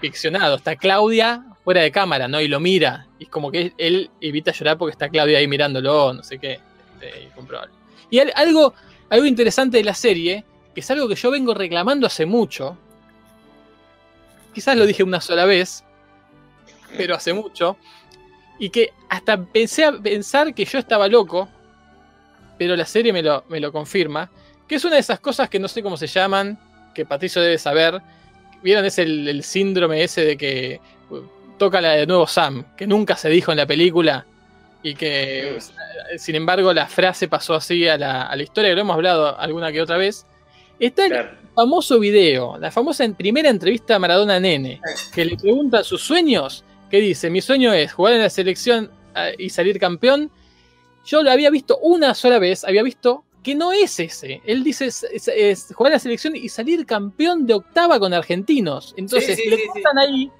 ficcionado, 0.00 0.56
está 0.56 0.76
Claudia 0.76 1.44
fuera 1.64 1.80
de 1.82 1.90
cámara, 1.90 2.28
¿no? 2.28 2.40
Y 2.40 2.48
lo 2.48 2.60
mira, 2.60 3.06
y 3.18 3.24
es 3.24 3.30
como 3.30 3.50
que 3.50 3.72
él 3.78 4.10
evita 4.20 4.52
llorar 4.52 4.76
porque 4.76 4.92
está 4.92 5.08
Claudia 5.08 5.38
ahí 5.38 5.48
mirándolo, 5.48 6.12
no 6.12 6.22
sé 6.22 6.38
qué, 6.38 6.60
este. 7.00 7.30
Y 8.10 8.18
al- 8.18 8.32
algo, 8.36 8.74
algo 9.10 9.24
interesante 9.26 9.78
de 9.78 9.84
la 9.84 9.94
serie, 9.94 10.44
que 10.74 10.80
es 10.80 10.90
algo 10.90 11.08
que 11.08 11.14
yo 11.14 11.30
vengo 11.30 11.54
reclamando 11.54 12.06
hace 12.06 12.26
mucho, 12.26 12.76
quizás 14.52 14.76
lo 14.76 14.86
dije 14.86 15.02
una 15.02 15.20
sola 15.20 15.44
vez, 15.46 15.84
pero 16.96 17.14
hace 17.14 17.32
mucho, 17.32 17.76
y 18.58 18.70
que 18.70 18.92
hasta 19.08 19.42
pensé 19.42 19.84
a 19.84 19.92
pensar 19.92 20.54
que 20.54 20.64
yo 20.64 20.78
estaba 20.78 21.08
loco, 21.08 21.48
pero 22.58 22.76
la 22.76 22.84
serie 22.86 23.12
me 23.12 23.22
lo, 23.22 23.44
me 23.48 23.58
lo 23.58 23.72
confirma, 23.72 24.30
que 24.68 24.76
es 24.76 24.84
una 24.84 24.94
de 24.94 25.00
esas 25.00 25.18
cosas 25.20 25.48
que 25.48 25.58
no 25.58 25.66
sé 25.68 25.82
cómo 25.82 25.96
se 25.96 26.06
llaman, 26.06 26.58
que 26.94 27.04
Patricio 27.04 27.42
debe 27.42 27.58
saber. 27.58 28.00
¿Vieron? 28.62 28.84
Es 28.84 28.98
el, 28.98 29.28
el 29.28 29.42
síndrome 29.42 30.02
ese 30.02 30.24
de 30.24 30.36
que 30.38 30.80
uh, 31.10 31.18
toca 31.58 31.80
la 31.80 31.92
de 31.92 32.06
nuevo 32.06 32.26
Sam, 32.26 32.64
que 32.76 32.86
nunca 32.86 33.16
se 33.16 33.28
dijo 33.28 33.50
en 33.52 33.58
la 33.58 33.66
película 33.66 34.24
y 34.82 34.94
que, 34.94 35.56
eh, 35.56 36.18
sin 36.18 36.34
embargo, 36.34 36.72
la 36.72 36.86
frase 36.86 37.28
pasó 37.28 37.54
así 37.54 37.86
a 37.88 37.98
la, 37.98 38.22
a 38.22 38.36
la 38.36 38.42
historia, 38.42 38.70
que 38.70 38.74
lo 38.76 38.80
hemos 38.82 38.94
hablado 38.94 39.38
alguna 39.38 39.72
que 39.72 39.82
otra 39.82 39.96
vez. 39.96 40.26
Está 40.78 41.06
el 41.06 41.28
famoso 41.54 41.98
video, 42.00 42.58
la 42.58 42.70
famosa 42.70 43.04
en- 43.04 43.14
primera 43.14 43.48
entrevista 43.48 43.94
a 43.96 43.98
Maradona 43.98 44.40
Nene, 44.40 44.80
que 45.14 45.24
le 45.24 45.36
pregunta 45.36 45.84
sus 45.84 46.02
sueños, 46.02 46.64
que 46.90 47.00
dice, 47.00 47.30
mi 47.30 47.40
sueño 47.40 47.72
es 47.72 47.92
jugar 47.92 48.14
en 48.14 48.22
la 48.22 48.30
selección 48.30 48.90
eh, 49.14 49.34
y 49.38 49.50
salir 49.50 49.78
campeón. 49.78 50.30
Yo 51.06 51.22
lo 51.22 51.30
había 51.30 51.50
visto 51.50 51.78
una 51.78 52.14
sola 52.14 52.38
vez, 52.38 52.64
había 52.64 52.82
visto 52.82 53.24
que 53.44 53.54
no 53.54 53.70
es 53.72 54.00
ese. 54.00 54.40
Él 54.44 54.64
dice 54.64 54.86
es, 54.86 55.04
es- 55.04 55.28
es 55.28 55.72
jugar 55.74 55.92
en 55.92 55.94
la 55.94 55.98
selección 56.00 56.34
y 56.34 56.48
salir 56.48 56.84
campeón 56.86 57.46
de 57.46 57.54
octava 57.54 58.00
con 58.00 58.12
argentinos. 58.12 58.94
Entonces 58.96 59.36
Sí, 59.36 59.42
sí, 59.44 59.50
le 59.50 59.56
sí. 59.58 59.66
cortan 59.68 59.98
ahí 59.98 60.32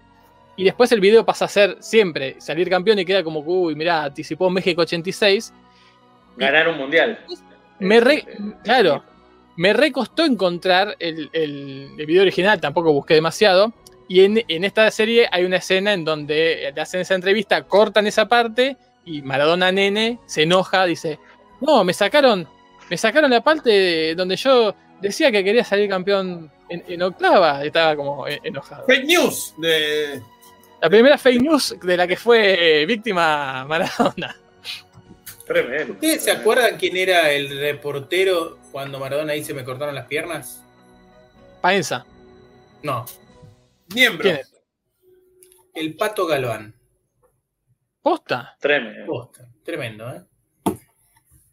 y 0.57 0.65
después 0.65 0.91
el 0.93 1.01
video 1.01 1.25
pasa 1.25 1.45
a 1.45 1.49
ser 1.49 1.77
siempre 1.81 2.37
salir 2.41 2.69
campeón 2.69 2.99
y 2.99 3.05
queda 3.05 3.23
como, 3.23 3.41
uy, 3.41 3.75
mirá, 3.77 4.05
anticipó 4.05 4.51
México 4.51 4.83
86. 4.83 5.53
Ganar 6.37 6.69
un 6.69 6.79
mundial. 6.79 7.19
Me 7.79 8.01
re- 8.01 8.25
es- 8.27 8.39
claro. 8.65 9.05
Me 9.57 9.73
recostó 9.73 10.25
encontrar 10.25 10.97
el, 10.99 11.31
el- 11.33 11.91
el 11.97 12.07
video 12.07 12.23
original, 12.23 12.61
tampoco 12.61 12.93
busqué 12.93 13.15
demasiado. 13.15 13.73
Y 14.09 14.21
en, 14.25 14.43
en 14.49 14.65
esta 14.65 14.91
serie 14.91 15.29
hay 15.31 15.45
una 15.45 15.57
escena 15.59 15.93
en 15.93 16.05
donde 16.05 16.73
le 16.75 16.81
hacen 16.81 17.01
esa 17.01 17.15
entrevista, 17.15 17.63
cortan 17.65 18.07
esa 18.07 18.27
parte 18.29 18.77
y 19.05 19.23
Maradona 19.23 19.71
Nene 19.73 20.19
se 20.27 20.43
enoja, 20.43 20.85
dice, 20.87 21.19
no, 21.61 21.85
me 21.85 21.93
sacaron, 21.95 22.47
me 22.91 22.97
sacaron 22.97 23.31
la 23.31 23.43
parte 23.43 23.71
de- 23.71 24.15
donde 24.15 24.37
yo 24.37 24.75
decía 25.01 25.31
que 25.33 25.43
quería 25.45 25.65
salir 25.65 25.89
campeón 25.89 26.51
en, 26.69 26.85
en 26.89 27.03
octava. 27.03 27.65
Estaba 27.65 27.97
como 27.97 28.27
eh, 28.29 28.41
enojado. 28.43 28.87
Fake 28.87 29.05
news 29.05 29.55
de. 29.59 30.23
La 30.81 30.91
primera 30.91 31.17
fake 31.19 31.41
news 31.43 31.77
de 31.83 31.97
la 31.97 32.07
que 32.07 32.17
fue 32.17 32.83
eh, 32.83 32.87
víctima 32.87 33.65
Maradona. 33.67 34.37
Tremendo. 35.47 35.93
¿Ustedes 35.95 36.25
se 36.25 36.31
acuerdan 36.31 36.77
quién 36.79 36.97
era 36.97 37.31
el 37.31 37.59
reportero 37.59 38.59
cuando 38.73 38.99
Maradona 38.99 39.33
dice 39.35 39.53
me 39.55 39.65
cortaron 39.65 39.95
las 39.95 40.07
piernas? 40.07 40.63
Paenza. 41.61 42.05
No, 42.83 43.05
Miembro. 43.95 44.23
¿Quién 44.23 44.37
es? 44.37 44.53
el 45.75 45.97
Pato 45.97 46.27
Galván. 46.27 46.75
¿Posta? 48.03 48.57
Tremendo. 48.61 49.07
Posta, 49.07 49.49
Tremendo, 49.65 50.09
¿eh? 50.15 50.23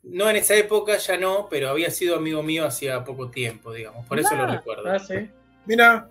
No 0.04 0.30
en 0.30 0.36
esa 0.38 0.56
época, 0.56 0.98
ya 0.98 1.18
no, 1.18 1.48
pero 1.50 1.70
había 1.70 1.92
sido 1.92 2.16
amigo 2.16 2.42
mío 2.42 2.66
hacía 2.66 3.04
poco 3.04 3.30
tiempo, 3.30 3.72
digamos. 3.72 4.06
Por 4.08 4.20
eso 4.20 4.36
lo 4.36 4.44
Ah, 4.44 4.48
recuerdo. 4.56 4.92
Ah, 4.92 5.00
sí. 5.00 5.30
Mira, 5.66 6.08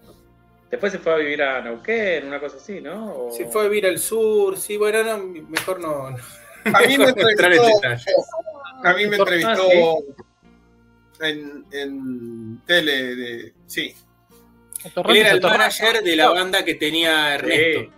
Después 0.71 0.93
se 0.93 1.01
fue 1.01 1.13
a 1.13 1.17
vivir 1.17 1.43
a 1.43 1.61
Neuquén, 1.61 2.29
una 2.29 2.39
cosa 2.39 2.57
así, 2.57 2.81
¿no? 2.81 3.13
O- 3.27 3.33
Se 3.33 3.47
fue 3.47 3.63
a 3.63 3.65
vivir 3.65 3.87
al 3.87 3.99
sur, 3.99 4.57
sí, 4.57 4.77
bueno, 4.77 5.03
no, 5.03 5.19
mejor 5.49 5.81
no. 5.81 6.11
no- 6.11 6.17
a 6.73 6.81
mí 6.87 6.97
me 6.97 7.05
entrevistó, 7.17 7.81
a 8.85 8.95
mí 8.95 9.07
me 9.09 9.17
Ah, 9.17 9.19
entrevistó 9.19 9.69
en, 11.23 11.65
en 11.73 12.61
tele 12.67 13.17
de. 13.17 13.55
Sí. 13.67 13.95
Él 14.85 15.17
era 15.17 15.31
el 15.33 15.41
manager 15.43 16.03
de 16.05 16.17
la 16.17 16.31
banda 16.31 16.65
que 16.65 16.75
tenía 16.77 17.35
Ernesto. 17.35 17.93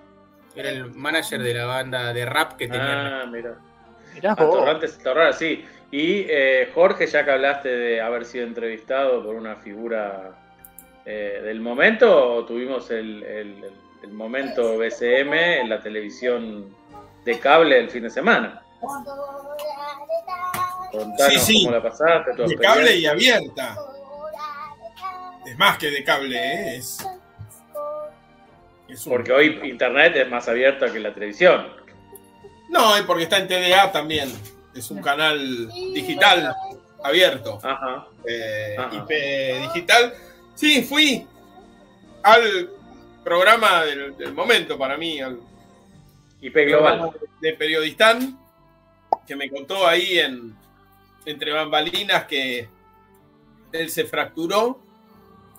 Era 0.56 0.70
el 0.70 0.90
manager 0.94 1.43
de 1.43 1.55
la 1.55 1.66
banda 1.66 2.12
de 2.14 2.24
rap 2.24 2.56
que 2.56 2.69
tenía. 2.69 3.20
Ah, 3.23 3.27
mira. 3.27 3.59
Mirá 4.14 4.32
Ah. 4.32 4.36
Torrantes 4.36 4.98
sí. 5.39 5.64
Y 5.93 6.24
eh, 6.28 6.70
Jorge, 6.74 7.06
ya 7.06 7.24
que 7.24 7.31
hablaste 7.31 7.69
de 7.69 8.01
haber 8.01 8.24
sido 8.24 8.47
entrevistado 8.47 9.23
por 9.23 9.35
una 9.36 9.56
figura 9.56 10.31
eh, 11.05 11.40
del 11.44 11.60
momento, 11.60 12.44
tuvimos 12.47 12.90
el, 12.90 13.23
el- 13.23 13.64
momento 14.10 14.78
BCM 14.78 15.32
en 15.60 15.69
la 15.69 15.81
televisión 15.81 16.74
de 17.24 17.39
cable 17.39 17.78
el 17.78 17.89
fin 17.89 18.02
de 18.02 18.10
semana. 18.10 18.60
Contanos 20.90 21.32
Sí, 21.35 21.39
sí. 21.39 21.64
cómo 21.64 21.77
la 21.77 21.82
pasaste, 21.85 22.32
tu 22.35 22.47
De 22.48 22.56
cable 22.56 22.97
y 22.97 23.06
abierta. 23.06 23.77
Es 25.47 25.56
más 25.56 25.78
que 25.78 25.90
de 25.90 26.02
cable, 26.02 26.36
¿eh? 26.36 26.77
Es, 26.78 27.06
es 28.89 29.06
un- 29.06 29.12
Porque 29.12 29.32
hoy 29.32 29.60
internet 29.64 30.14
es 30.16 30.28
más 30.28 30.48
abierta 30.48 30.93
que 30.93 30.98
la 30.98 31.14
televisión. 31.14 31.69
No, 32.70 32.98
y 32.98 33.02
porque 33.02 33.23
está 33.24 33.39
en 33.39 33.47
TDA 33.47 33.93
también. 33.93 34.32
Es 34.74 34.90
un 34.90 35.03
canal 35.03 35.69
digital 35.94 36.55
abierto. 37.05 37.59
Ajá. 37.62 38.07
eh, 38.27 38.77
Ajá. 38.78 38.94
IP 38.97 39.62
digital. 39.69 40.15
Sí, 40.55 40.82
fui 40.82 41.27
al 42.23 42.70
programa 43.24 43.85
del, 43.85 44.16
del 44.16 44.32
momento 44.32 44.78
para 44.78 44.97
mí, 44.97 45.20
al 45.20 45.39
IP 46.40 46.55
Global. 46.69 47.11
de 47.40 47.53
Periodistán, 47.55 48.39
que 49.27 49.36
me 49.36 49.51
contó 49.51 49.86
ahí 49.86 50.19
en 50.19 50.55
entre 51.24 51.53
bambalinas 51.53 52.24
que 52.24 52.69
él 53.73 53.90
se 53.90 54.05
fracturó. 54.05 54.81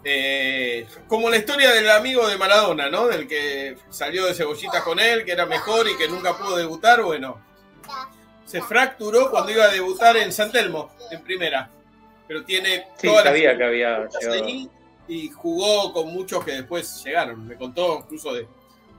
eh, 0.03 0.85
como 1.07 1.29
la 1.29 1.37
historia 1.37 1.71
del 1.71 1.89
amigo 1.89 2.27
de 2.27 2.37
Maradona, 2.37 2.89
¿no? 2.89 3.07
Del 3.07 3.25
que 3.27 3.77
salió 3.89 4.25
de 4.25 4.33
cebollitas 4.33 4.83
con 4.83 4.99
él, 4.99 5.23
que 5.23 5.31
era 5.31 5.45
mejor 5.45 5.87
y 5.89 5.95
que 5.95 6.09
nunca 6.09 6.37
pudo 6.37 6.57
debutar. 6.57 7.01
Bueno, 7.03 7.39
se 8.53 8.61
fracturó 8.61 9.31
cuando 9.31 9.51
iba 9.51 9.63
a 9.63 9.69
debutar 9.69 10.15
en 10.15 10.31
San 10.31 10.51
Telmo, 10.51 10.91
en 11.09 11.23
primera. 11.23 11.71
Pero 12.27 12.43
tiene 12.43 12.85
Sí, 12.97 13.07
todas 13.07 13.25
las 13.25 13.33
sabía 13.33 13.57
que 13.57 13.63
había 13.63 14.07
ahí 14.31 14.69
y 15.07 15.29
jugó 15.29 15.91
con 15.91 16.13
muchos 16.13 16.45
que 16.45 16.51
después 16.51 17.03
llegaron. 17.03 17.47
Me 17.47 17.55
contó 17.55 18.03
incluso 18.05 18.31
de 18.31 18.45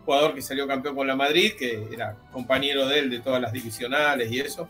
jugador 0.05 0.35
que 0.35 0.43
salió 0.43 0.67
campeón 0.67 0.97
con 0.97 1.07
la 1.07 1.15
Madrid, 1.15 1.53
que 1.57 1.87
era 1.93 2.17
compañero 2.33 2.89
de 2.89 2.99
él 2.99 3.11
de 3.11 3.21
todas 3.21 3.41
las 3.41 3.53
divisionales 3.53 4.29
y 4.33 4.41
eso. 4.41 4.67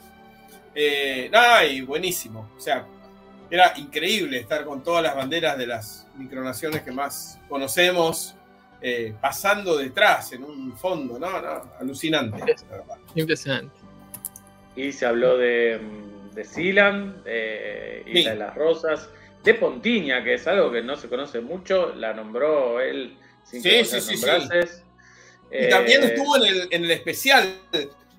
Eh, 0.75 1.31
nada, 1.33 1.65
y 1.65 1.81
buenísimo. 1.81 2.51
O 2.55 2.61
sea, 2.61 2.85
era 3.51 3.73
increíble 3.79 4.39
estar 4.39 4.67
con 4.67 4.83
todas 4.83 5.03
las 5.03 5.17
banderas 5.17 5.57
de 5.57 5.67
las 5.67 6.07
micronaciones 6.15 6.83
que 6.83 6.93
más 6.93 7.39
conocemos, 7.49 8.35
eh, 8.83 9.15
pasando 9.19 9.79
detrás 9.79 10.35
en 10.35 10.45
un 10.45 10.77
fondo, 10.77 11.19
no, 11.19 11.41
no, 11.41 11.73
alucinante. 11.81 12.55
Impresionante. 13.15 13.84
Y 14.77 14.93
se 14.93 15.07
habló 15.07 15.37
de, 15.39 15.81
de 16.35 16.45
Silan, 16.45 17.23
eh, 17.27 18.03
Sí. 18.07 18.19
Isla 18.19 18.31
de 18.33 18.37
las 18.39 18.55
Rosas, 18.55 19.09
de 19.45 19.55
Pontiña, 19.55 20.25
que 20.25 20.35
es 20.35 20.47
algo 20.47 20.73
que 20.73 20.83
no 20.83 20.97
se 20.97 21.09
conoce 21.09 21.41
mucho, 21.41 21.95
la 21.95 22.13
nombró 22.15 22.81
él 22.81 23.17
sin 23.45 23.63
Sí, 23.63 23.69
que 23.71 23.85
sí, 23.85 24.01
sí, 24.01 24.17
sí. 24.17 24.27
nombrases. 24.27 24.83
Y 25.53 25.69
también 25.69 26.03
Eh, 26.03 26.07
estuvo 26.07 26.37
en 26.39 26.45
el, 26.47 26.69
en 26.71 26.85
el 26.85 26.91
especial. 26.91 27.55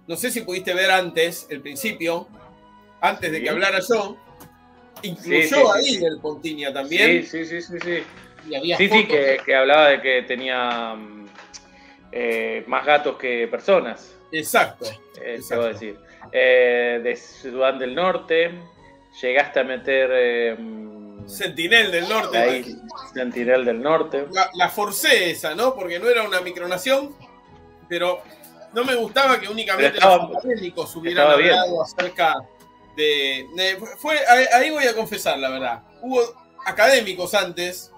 No 0.08 0.16
sé 0.16 0.30
si 0.32 0.42
pudiste 0.42 0.74
ver 0.74 0.92
antes, 0.92 1.48
el 1.50 1.62
principio, 1.62 2.28
antes 3.02 3.32
de 3.32 3.38
Sí. 3.40 3.44
que 3.44 3.50
hablara 3.50 3.80
yo. 3.80 4.18
Incluyó 5.02 5.42
Sí, 5.42 5.48
sí, 5.48 5.56
sí, 5.56 5.62
ahí 5.74 5.96
sí. 5.96 6.06
el 6.06 6.20
Pontiña 6.20 6.72
también. 6.72 7.24
Sí, 7.26 7.44
sí, 7.46 7.46
sí, 7.46 7.62
sí, 7.62 7.78
sí. 7.84 8.04
Y 8.50 8.56
había 8.56 8.78
Sí, 8.78 8.84
sí, 8.88 8.90
fotos. 9.04 9.08
que, 9.18 9.38
que 9.46 9.56
hablaba 9.56 9.90
de 9.90 10.02
que 10.02 10.22
tenía 10.24 10.94
mm, 10.96 11.26
eh, 12.12 12.64
más 12.68 12.86
gatos 12.86 13.18
que 13.18 13.48
personas, 13.50 14.16
Exacto. 14.32 14.86
eh, 14.86 15.36
Exacto. 15.36 15.48
te 15.50 15.56
voy 15.56 15.66
a 15.66 15.68
decir. 15.74 15.96
Eh, 16.32 17.00
de 17.04 17.16
Sudán 17.16 17.78
del 17.80 17.96
Norte, 17.96 18.52
llegaste 19.22 19.60
a 19.60 19.64
meter 19.64 20.10
eh, 20.14 20.58
Sentinel 21.26 21.92
del 21.92 22.08
Norte. 22.10 22.38
ahí 22.38 22.76
Sentinel 23.14 23.66
del 23.66 23.82
Norte. 23.82 24.28
La, 24.32 24.50
la 24.54 24.70
forcé 24.70 25.32
esa, 25.32 25.56
¿no? 25.56 25.74
Porque 25.76 26.00
no 26.00 26.08
era 26.10 26.24
una 26.24 26.42
micronación, 26.42 27.16
pero 27.90 28.22
no 28.74 28.84
me 28.84 28.96
gustaba 28.96 29.40
que 29.40 29.48
únicamente 29.48 29.98
estaba- 29.98 30.28
los 30.28 30.38
académicos 30.38 30.96
hubieran 30.96 31.24
estaba 31.24 31.38
bien. 31.42 31.54
hablado 31.54 31.82
acerca 31.84 32.36
de, 32.98 33.48
de- 33.56 33.78
fue, 33.98 34.18
ahí- 34.54 34.70
voy 34.70 34.86
a 34.86 34.96
confesar 34.96 35.38
la 35.40 35.50
verdad. 35.50 35.84
Hubo 36.02 36.22
académicos 36.66 37.34
antes 37.34 37.92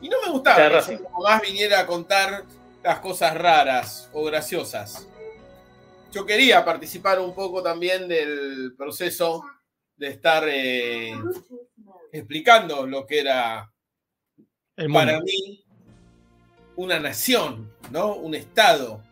y 0.00 0.08
no 0.08 0.16
me 0.24 0.30
gustaba 0.32 0.56
que 0.86 0.98
más 1.22 1.42
viniera 1.42 1.80
a 1.80 1.86
contar 1.86 2.44
las 2.82 2.98
cosas 3.00 3.36
raras 3.36 4.08
o 4.12 4.24
graciosas. 4.24 5.06
Yo 6.12 6.26
quería 6.26 6.64
participar 6.64 7.20
un 7.20 7.34
poco 7.34 7.62
también 7.62 8.08
del 8.08 8.74
proceso 8.76 9.44
de 9.96 10.08
estar 10.08 10.44
eh, 10.48 11.12
explicando 12.12 12.86
lo 12.86 13.06
que 13.06 13.20
era 13.20 13.70
El 14.76 14.92
para 14.92 15.20
mí 15.20 15.64
una 16.76 16.98
nación, 16.98 17.70
¿no? 17.90 18.14
Un 18.14 18.34
estado. 18.34 19.02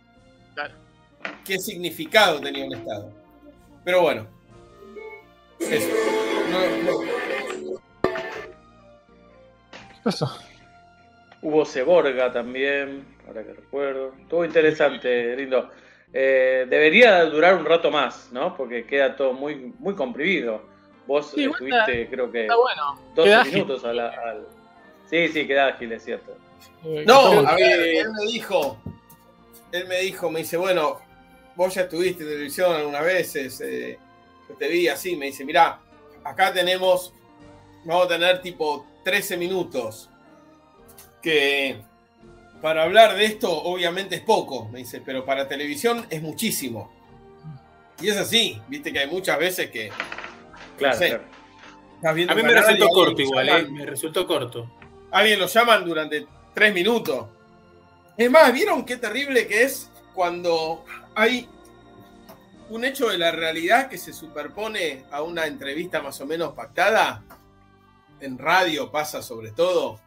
Claro. 0.55 0.75
¿Qué 1.45 1.59
significado 1.59 2.41
tenía 2.41 2.65
un 2.65 2.75
estado? 2.75 3.13
Pero 3.85 4.03
bueno. 4.03 4.27
Eso. 5.61 5.89
No- 6.51 6.83
no- 6.83 7.01
¿Qué 9.71 10.01
pasó? 10.03 10.29
Hubo 11.43 11.65
Ceborga 11.65 12.33
también, 12.33 13.05
ahora 13.27 13.45
que 13.45 13.53
recuerdo. 13.53 14.15
Estuvo 14.21 14.45
interesante, 14.45 15.37
lindo. 15.37 15.71
Eh, 16.13 16.67
debería 16.69 17.25
durar 17.27 17.55
un 17.57 17.65
rato 17.67 17.91
más, 17.91 18.29
¿no? 18.33 18.57
Porque 18.57 18.87
queda 18.87 19.15
todo 19.17 19.33
muy, 19.33 19.73
muy 19.79 19.95
comprimido. 19.95 20.63
Vos 21.07 21.31
Sí, 21.35 21.45
estuviste, 21.45 22.09
creo 22.09 22.31
que, 22.31 22.43
Está 22.43 22.57
bueno. 22.57 22.99
12 23.15 23.29
Queda 23.29 23.41
ágil. 23.43 23.55
minutos 23.55 23.85
a 23.85 23.93
la- 23.93 24.09
al. 24.09 24.47
Sí, 25.09 25.29
sí, 25.29 25.47
queda 25.47 25.69
ágil, 25.69 25.93
es 25.93 26.05
cierto. 26.05 26.37
Eh, 26.85 27.05
No, 27.07 27.47
a 27.47 27.55
ver, 27.55 27.81
él 27.81 28.11
me 28.13 28.25
dijo, 28.31 28.79
él 29.73 29.87
me 29.87 30.01
dijo, 30.01 30.31
me 30.31 30.41
dice, 30.41 30.57
bueno, 30.57 30.99
vos 31.57 31.75
ya 31.75 31.83
estuviste 31.83 32.23
en 32.25 32.29
televisión 32.31 32.75
algunas 32.75 33.05
veces, 33.05 33.61
eh, 33.63 33.99
yo 34.49 34.55
te 34.57 34.69
vi 34.69 34.89
así, 34.89 35.17
me 35.17 35.27
dice, 35.27 35.45
mirá, 35.45 35.81
acá 36.25 36.53
tenemos, 36.53 37.13
vamos 37.85 38.05
a 38.07 38.09
tener 38.09 38.41
tipo 38.43 38.87
13 39.05 39.37
minutos, 39.37 40.11
que 41.23 41.81
para 42.63 42.83
hablar 42.85 43.15
de 43.17 43.25
esto 43.25 43.51
obviamente 43.51 44.17
es 44.17 44.21
poco, 44.23 44.69
me 44.69 44.79
dice, 44.81 45.01
pero 45.05 45.25
para 45.25 45.47
televisión 45.49 46.07
es 46.11 46.23
muchísimo. 46.23 46.91
Y 48.01 48.09
es 48.09 48.17
así, 48.17 48.61
viste 48.69 48.93
que 48.93 49.01
hay 49.01 49.07
muchas 49.09 49.39
veces 49.39 49.71
que 49.71 49.91
Claro, 50.77 50.97
Sí. 50.99 51.07
claro. 51.09 51.25
estás 51.97 52.15
viendo 52.15 52.33
A 52.33 52.37
mí 52.37 52.43
me 52.43 52.53
resultó 52.53 52.71
alguien 52.71 52.89
corto 52.95 53.13
lo 53.17 53.21
igual, 53.23 53.47
llaman- 53.47 53.65
¿eh? 53.67 53.71
Me 53.71 53.87
resultó 53.87 54.27
corto. 54.27 54.71
alguien 55.11 55.39
lo 55.41 55.47
llaman 55.47 55.85
durante 55.85 56.27
tres 56.55 56.73
minutos. 56.75 57.27
Es 58.17 58.31
más, 58.31 58.53
¿vieron 58.53 58.85
qué 58.85 58.97
terrible 58.97 59.47
que 59.47 59.63
es 59.63 59.91
cuando 60.15 60.85
hay 61.15 61.49
un 62.71 62.85
hecho 62.85 63.09
de 63.09 63.19
la 63.19 63.31
realidad 63.33 63.89
que 63.89 63.99
se 63.99 64.13
superpone 64.13 65.05
a 65.11 65.23
una 65.23 65.47
entrevista 65.47 66.01
más 66.03 66.21
o 66.21 66.27
menos 66.27 66.55
pactada? 66.55 67.23
En 68.21 68.37
radio 68.39 68.91
pasa 68.91 69.23
sobre 69.23 69.53
todo. 69.53 70.01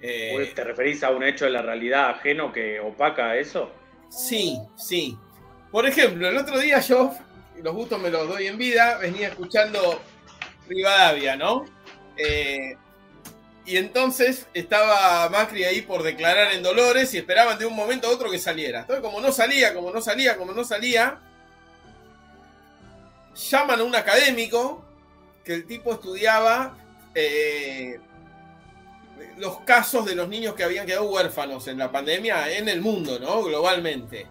Eh, 0.00 0.52
¿Te 0.54 0.64
referís 0.64 1.02
a 1.02 1.10
un 1.10 1.22
hecho 1.22 1.46
de 1.46 1.52
la 1.52 1.62
realidad 1.62 2.10
ajeno 2.10 2.52
que 2.52 2.80
opaca 2.80 3.36
eso? 3.36 3.70
Sí, 4.10 4.58
sí. 4.76 5.16
Por 5.70 5.86
ejemplo, 5.86 6.28
el 6.28 6.36
otro 6.36 6.58
día 6.58 6.80
yo, 6.80 7.14
los 7.62 7.74
gustos 7.74 8.00
me 8.00 8.10
los 8.10 8.28
doy 8.28 8.46
en 8.46 8.58
vida, 8.58 8.98
venía 8.98 9.28
escuchando 9.28 10.00
Rivadavia, 10.68 11.36
¿no? 11.36 11.64
Eh, 12.16 12.76
y 13.64 13.76
entonces 13.78 14.46
estaba 14.54 15.28
Macri 15.28 15.64
ahí 15.64 15.82
por 15.82 16.02
declarar 16.04 16.52
en 16.52 16.62
Dolores 16.62 17.12
y 17.14 17.18
esperaban 17.18 17.58
de 17.58 17.66
un 17.66 17.74
momento 17.74 18.06
a 18.06 18.10
otro 18.10 18.30
que 18.30 18.38
saliera. 18.38 18.80
Entonces, 18.80 19.04
como 19.04 19.20
no 19.20 19.32
salía, 19.32 19.74
como 19.74 19.90
no 19.90 20.00
salía, 20.00 20.36
como 20.36 20.52
no 20.52 20.62
salía, 20.62 21.20
llaman 23.34 23.80
a 23.80 23.84
un 23.84 23.96
académico 23.96 24.84
que 25.44 25.54
el 25.54 25.66
tipo 25.66 25.92
estudiaba 25.92 26.78
eh, 27.14 27.98
los 29.36 29.60
casos 29.60 30.06
de 30.06 30.14
los 30.14 30.28
niños 30.28 30.54
que 30.54 30.64
habían 30.64 30.86
quedado 30.86 31.10
huérfanos 31.10 31.66
en 31.68 31.78
la 31.78 31.90
pandemia 31.90 32.50
en 32.56 32.68
el 32.68 32.80
mundo, 32.80 33.18
¿no? 33.18 33.42
Globalmente. 33.42 34.26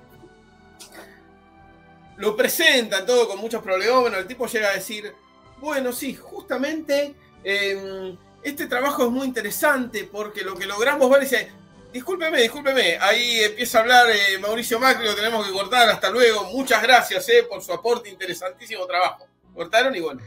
Lo 2.18 2.36
presentan 2.36 3.06
todo 3.06 3.28
con 3.28 3.40
muchos 3.40 3.62
problemas. 3.62 4.02
Bueno, 4.02 4.18
el 4.18 4.28
tipo 4.28 4.48
llega 4.48 4.70
a 4.70 4.74
decir, 4.74 5.14
bueno, 5.60 5.92
sí, 5.92 6.16
justamente 6.16 7.14
eh, 7.44 8.16
este 8.44 8.68
trabajo 8.68 9.06
es 9.06 9.12
muy 9.12 9.28
interesante 9.28 10.06
porque 10.12 10.44
lo 10.44 10.56
que 10.56 10.66
logramos 10.66 11.10
ver 11.10 11.22
dice, 11.22 11.52
discúlpeme, 11.92 12.42
discúlpeme, 12.42 12.98
ahí 13.00 13.44
empieza 13.44 13.80
a 13.80 13.82
hablar 13.82 14.10
eh, 14.10 14.38
Mauricio 14.40 14.80
Macri, 14.80 15.06
lo 15.06 15.16
tenemos 15.16 15.46
que 15.46 15.54
cortar, 15.54 15.90
hasta 15.90 16.10
luego, 16.10 16.46
muchas 16.46 16.82
gracias 16.82 17.28
eh, 17.30 17.44
por 17.50 17.62
su 17.62 17.74
aporte, 17.74 18.10
interesantísimo 18.10 18.86
trabajo. 18.86 19.28
Cortaron 19.54 19.96
y 19.96 20.02
bueno. 20.02 20.22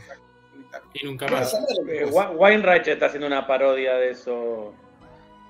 Y 0.95 1.05
nunca 1.07 1.27
más. 1.28 1.55
Eh, 1.89 2.05
Weinreich 2.35 2.89
está 2.89 3.07
haciendo 3.07 3.27
una 3.27 3.47
parodia 3.47 3.95
de 3.95 4.11
eso. 4.11 4.74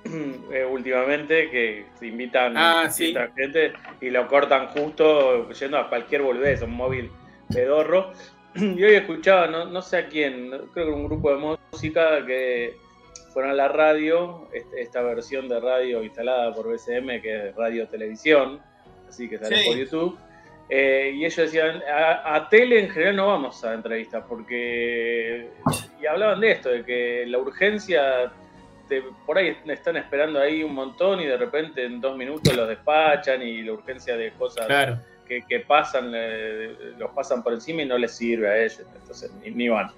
eh, 0.52 0.64
últimamente 0.64 1.50
que 1.50 1.86
se 1.98 2.06
invitan 2.06 2.56
Ah, 2.56 2.88
sí. 2.90 3.14
gente 3.36 3.72
y 4.00 4.10
lo 4.10 4.26
cortan 4.28 4.68
justo 4.68 5.50
yendo 5.50 5.76
a 5.78 5.88
cualquier 5.88 6.22
boludez, 6.22 6.62
un 6.62 6.72
móvil 6.74 7.10
pedorro. 7.52 8.12
Y 8.54 8.82
hoy 8.82 8.94
escuchaba, 8.94 9.46
no, 9.46 9.66
no 9.66 9.82
sé 9.82 9.98
a 9.98 10.08
quién, 10.08 10.50
creo 10.72 10.86
que 10.86 10.92
un 10.92 11.04
grupo 11.04 11.30
de 11.34 11.56
música 11.70 12.24
que 12.26 12.76
fueron 13.32 13.52
a 13.52 13.54
la 13.54 13.68
radio, 13.68 14.48
esta 14.76 15.02
versión 15.02 15.48
de 15.48 15.60
radio 15.60 16.02
instalada 16.02 16.52
por 16.54 16.66
BCM, 16.68 17.20
que 17.20 17.48
es 17.50 17.54
radio 17.56 17.86
televisión, 17.88 18.60
así 19.08 19.28
que 19.28 19.38
sale 19.38 19.56
Sí. 19.58 19.68
por 19.68 19.76
YouTube. 19.76 20.18
Eh, 20.70 21.12
y 21.14 21.24
ellos 21.24 21.36
decían, 21.36 21.82
a, 21.90 22.34
a 22.36 22.48
tele 22.48 22.78
en 22.80 22.90
general 22.90 23.16
no 23.16 23.26
vamos 23.28 23.64
a 23.64 23.72
entrevistas, 23.74 24.22
porque... 24.28 25.48
Y 26.00 26.06
hablaban 26.06 26.40
de 26.40 26.50
esto, 26.52 26.68
de 26.68 26.84
que 26.84 27.24
la 27.26 27.38
urgencia, 27.38 28.30
te- 28.88 29.02
por 29.24 29.38
ahí 29.38 29.56
están 29.66 29.96
esperando 29.96 30.38
ahí 30.40 30.62
un 30.62 30.74
montón 30.74 31.20
y 31.20 31.26
de 31.26 31.36
repente 31.38 31.84
en 31.84 32.00
dos 32.00 32.16
minutos 32.18 32.54
los 32.54 32.68
despachan 32.68 33.42
y 33.42 33.62
la 33.62 33.72
urgencia 33.72 34.16
de 34.16 34.30
cosas 34.32 34.66
Claro. 34.66 34.98
que, 35.26 35.42
que 35.48 35.60
pasan, 35.60 36.12
eh, 36.14 36.74
los 36.98 37.10
pasan 37.12 37.42
por 37.42 37.54
encima 37.54 37.82
y 37.82 37.86
no 37.86 37.96
les 37.96 38.12
sirve 38.14 38.48
a 38.48 38.58
ellos, 38.58 38.82
entonces 38.94 39.32
ni, 39.42 39.50
ni 39.50 39.68
van. 39.70 39.90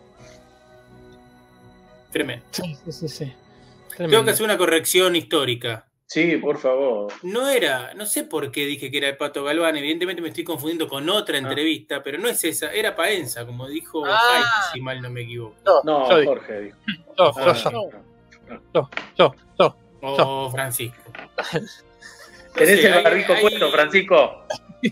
Tremendo. 2.12 2.44
Sí, 2.50 2.76
sí, 2.84 2.92
sí. 2.92 3.08
sí. 3.08 3.24
Tengo 3.24 3.96
Tremendo. 3.96 4.24
que 4.24 4.30
hacer 4.30 4.44
una 4.44 4.56
corrección 4.58 5.16
histórica. 5.16 5.86
Sí, 6.12 6.38
por 6.38 6.58
favor. 6.58 7.12
No 7.22 7.48
era, 7.48 7.94
no 7.94 8.04
sé 8.04 8.24
por 8.24 8.50
qué 8.50 8.66
dije 8.66 8.90
que 8.90 8.98
era 8.98 9.06
el 9.08 9.16
Pato 9.16 9.44
Galván, 9.44 9.76
evidentemente 9.76 10.20
me 10.20 10.28
estoy 10.30 10.42
confundiendo 10.42 10.88
con 10.88 11.08
otra 11.08 11.38
entrevista, 11.38 12.02
pero 12.02 12.18
no 12.18 12.26
es 12.28 12.42
esa, 12.42 12.72
era 12.72 12.96
Paenza, 12.96 13.46
como 13.46 13.68
dijo 13.68 14.02
Ah. 14.04 14.70
Si 14.72 14.80
mal 14.80 15.00
no 15.00 15.08
me 15.08 15.20
equivoco. 15.20 15.54
No, 15.84 16.10
yo 16.10 16.18
di- 16.18 16.26
Jorge 16.26 16.60
dijo. 16.62 16.76
Yo, 17.16 17.32
Ah, 17.36 17.54
yo, 17.54 17.70
yo, 17.70 17.70
no. 17.70 18.60
yo, 18.74 18.90
yo, 19.16 19.34
yo. 19.56 19.76
O 20.02 20.50
Francisco. 20.50 20.98
Tenés 22.56 22.80
sé, 22.80 22.88
el 22.88 23.04
barrico 23.04 23.32
puesto, 23.40 23.70
Francisco. 23.70 24.46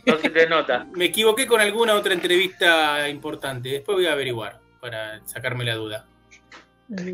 No 0.06 0.18
se 0.18 0.30
te 0.30 0.46
nota. 0.48 0.86
Me 0.94 1.06
equivoqué 1.06 1.48
con 1.48 1.60
alguna 1.60 1.94
otra 1.94 2.14
entrevista 2.14 3.08
importante, 3.08 3.70
después 3.70 3.96
voy 3.96 4.06
a 4.06 4.12
averiguar 4.12 4.60
para 4.80 5.26
sacarme 5.26 5.64
la 5.64 5.74
duda. 5.74 6.06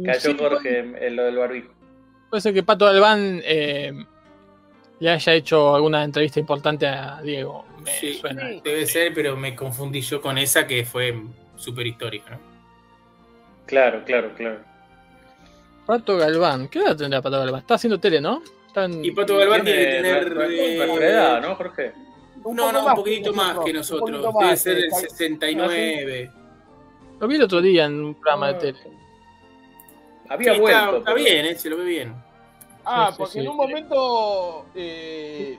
Cayó 0.05 0.21
Sí, 0.21 0.37
Jorge 0.39 0.79
en, 0.81 1.03
en 1.03 1.17
lo 1.17 1.25
del 1.25 1.37
barbijo. 1.39 1.73
Puede 2.35 2.43
ser 2.43 2.53
que 2.55 2.65
Pato 2.65 2.87
Galván 2.87 3.41
eh, 3.45 3.93
le 4.99 5.09
haya 5.09 5.35
hecho 5.35 5.73
alguna 5.77 6.03
entrevista 6.03 6.41
importante 6.41 6.85
a 6.85 7.23
Diego. 7.23 7.65
Me 7.81 7.93
Sí, 7.93 8.15
suena. 8.15 8.49
debe 8.65 8.87
ser, 8.87 9.15
pero 9.15 9.37
me 9.37 9.55
confundí 9.55 10.01
yo 10.01 10.21
con 10.21 10.37
esa 10.37 10.67
que 10.67 10.85
fue 10.85 11.15
súper 11.55 11.87
histórica, 11.87 12.31
¿no? 12.33 12.39
Claro, 13.67 14.03
claro, 14.05 14.35
claro. 14.35 14.59
Pato 15.87 16.17
Galván. 16.17 16.67
¿Qué 16.67 16.81
edad 16.81 16.97
tendrá 16.97 17.23
Pato 17.23 17.39
Galván? 17.39 17.61
Está 17.61 17.75
haciendo 17.75 18.01
tele, 18.01 18.21
¿no? 18.21 18.43
Está 18.67 18.87
en- 18.87 19.05
Y 19.05 19.13
Pato 19.13 19.37
Galván 19.37 19.63
tiene 19.63 19.79
que 19.79 19.87
tener... 19.93 20.35
nuestra- 20.35 20.49
eh, 21.07 21.11
edad, 21.13 21.41
¿no, 21.41 21.55
Jorge? 21.55 21.93
Un 22.43 22.57
No, 22.57 22.73
no, 22.73 22.95
un 22.97 23.05
que 23.05 23.31
más 23.31 23.59
que 23.65 23.73
nosotros. 23.73 24.11
Debe 24.11 24.33
más, 24.33 24.61
ser 24.61 24.77
el 24.79 24.91
tal- 24.91 25.01
69. 25.03 26.31
Lo 27.21 27.29
vi 27.29 27.37
el 27.37 27.43
otro 27.43 27.63
día 27.63 27.85
en 27.85 28.05
un 28.07 28.15
programa 28.17 28.49
de 28.49 28.55
tele. 28.73 29.04
Había 30.29 30.55
Sí, 30.55 30.61
vuelto. 30.61 30.79
está, 30.85 30.99
está 30.99 31.13
pero- 31.15 31.25
bien, 31.25 31.47
eh, 31.47 31.55
se 31.57 31.71
lo 31.71 31.77
ve 31.79 31.85
bien. 31.85 32.15
Ah, 32.85 33.09
Sí, 33.11 33.15
porque 33.19 33.33
sí. 33.33 33.39
en 33.41 33.49
un 33.49 33.57
momento. 33.57 34.67
eh, 34.75 35.59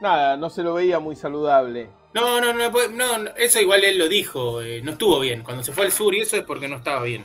Nada, 0.00 0.36
no 0.36 0.50
se 0.50 0.62
lo 0.62 0.74
veía 0.74 0.98
muy 0.98 1.16
saludable. 1.16 1.88
No, 2.12 2.40
no, 2.40 2.52
no, 2.52 2.70
pues, 2.70 2.90
no, 2.90 3.18
no, 3.18 3.30
eso 3.36 3.60
igual 3.60 3.82
él 3.84 3.98
lo 3.98 4.08
dijo, 4.08 4.60
eh, 4.62 4.80
no 4.82 4.92
estuvo 4.92 5.18
bien. 5.20 5.42
Cuando 5.42 5.62
se 5.62 5.72
fue 5.72 5.86
al 5.86 5.92
sur 5.92 6.14
y 6.14 6.20
eso 6.20 6.36
es 6.36 6.42
porque 6.42 6.68
no 6.68 6.76
estaba 6.76 7.02
bien. 7.02 7.24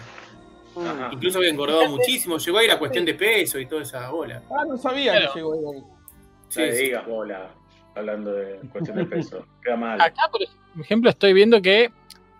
Ajá. 0.78 1.10
Incluso 1.12 1.40
había 1.40 1.50
engordado 1.50 1.88
muchísimo, 1.90 2.38
llegó 2.38 2.58
a 2.60 2.64
ir 2.64 2.72
a 2.72 2.80
cuestión 2.80 3.04
de 3.04 3.14
peso 3.14 3.60
y 3.60 3.66
toda 3.66 3.82
esa 3.82 4.10
bola. 4.10 4.42
Ah, 4.50 4.64
no 4.66 4.78
sabía 4.78 5.12
Claro. 5.14 5.34
que 5.34 5.40
llegó 5.40 5.72
ahí. 5.74 5.84
Sí, 6.48 6.60
no 6.62 6.66
digas 6.76 7.08
bola, 7.08 7.52
hablando 7.96 8.32
de 8.34 8.60
cuestión 8.72 8.98
de 8.98 9.06
peso. 9.06 9.46
Queda 9.62 9.76
mal. 9.76 10.00
Acá, 10.00 10.30
por 10.32 10.42
ejemplo, 10.82 11.10
estoy 11.10 11.34
viendo 11.34 11.62
que 11.62 11.92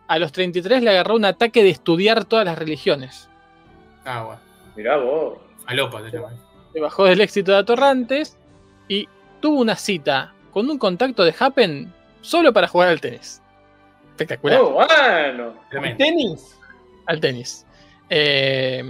a 0.08 0.20
los 0.20 0.32
33 0.32 0.84
le 0.84 0.90
agarró 0.90 1.16
un 1.16 1.26
ataque 1.26 1.64
de 1.64 1.70
estudiar 1.70 2.26
todas 2.26 2.46
las 2.46 2.58
religiones. 2.58 3.30
Ah, 4.06 4.24
bueno. 4.24 4.42
Mirá 4.76 4.98
vos. 4.98 5.40
Se 5.68 5.76
llama. 5.76 6.34
Se 6.74 6.80
bajó 6.80 7.06
del 7.06 7.22
éxito 7.22 7.52
de 7.52 7.58
Atorrantes 7.58 8.38
y 8.88 9.08
tuvo 9.40 9.62
una 9.62 9.76
cita 9.76 10.34
con 10.52 10.70
un 10.70 10.78
contacto 10.78 11.24
de 11.24 11.34
Happen 11.38 11.94
solo 12.22 12.54
para 12.54 12.68
jugar 12.68 12.90
al 12.90 13.02
tenis. 13.02 13.42
Espectacular. 14.12 14.62
Oh, 14.62 14.72
bueno. 14.72 15.54
Tremendo. 15.70 15.98
¿Tenis? 15.98 16.60
Al 17.08 17.20
tenis. 17.20 17.66
Eh, 18.10 18.84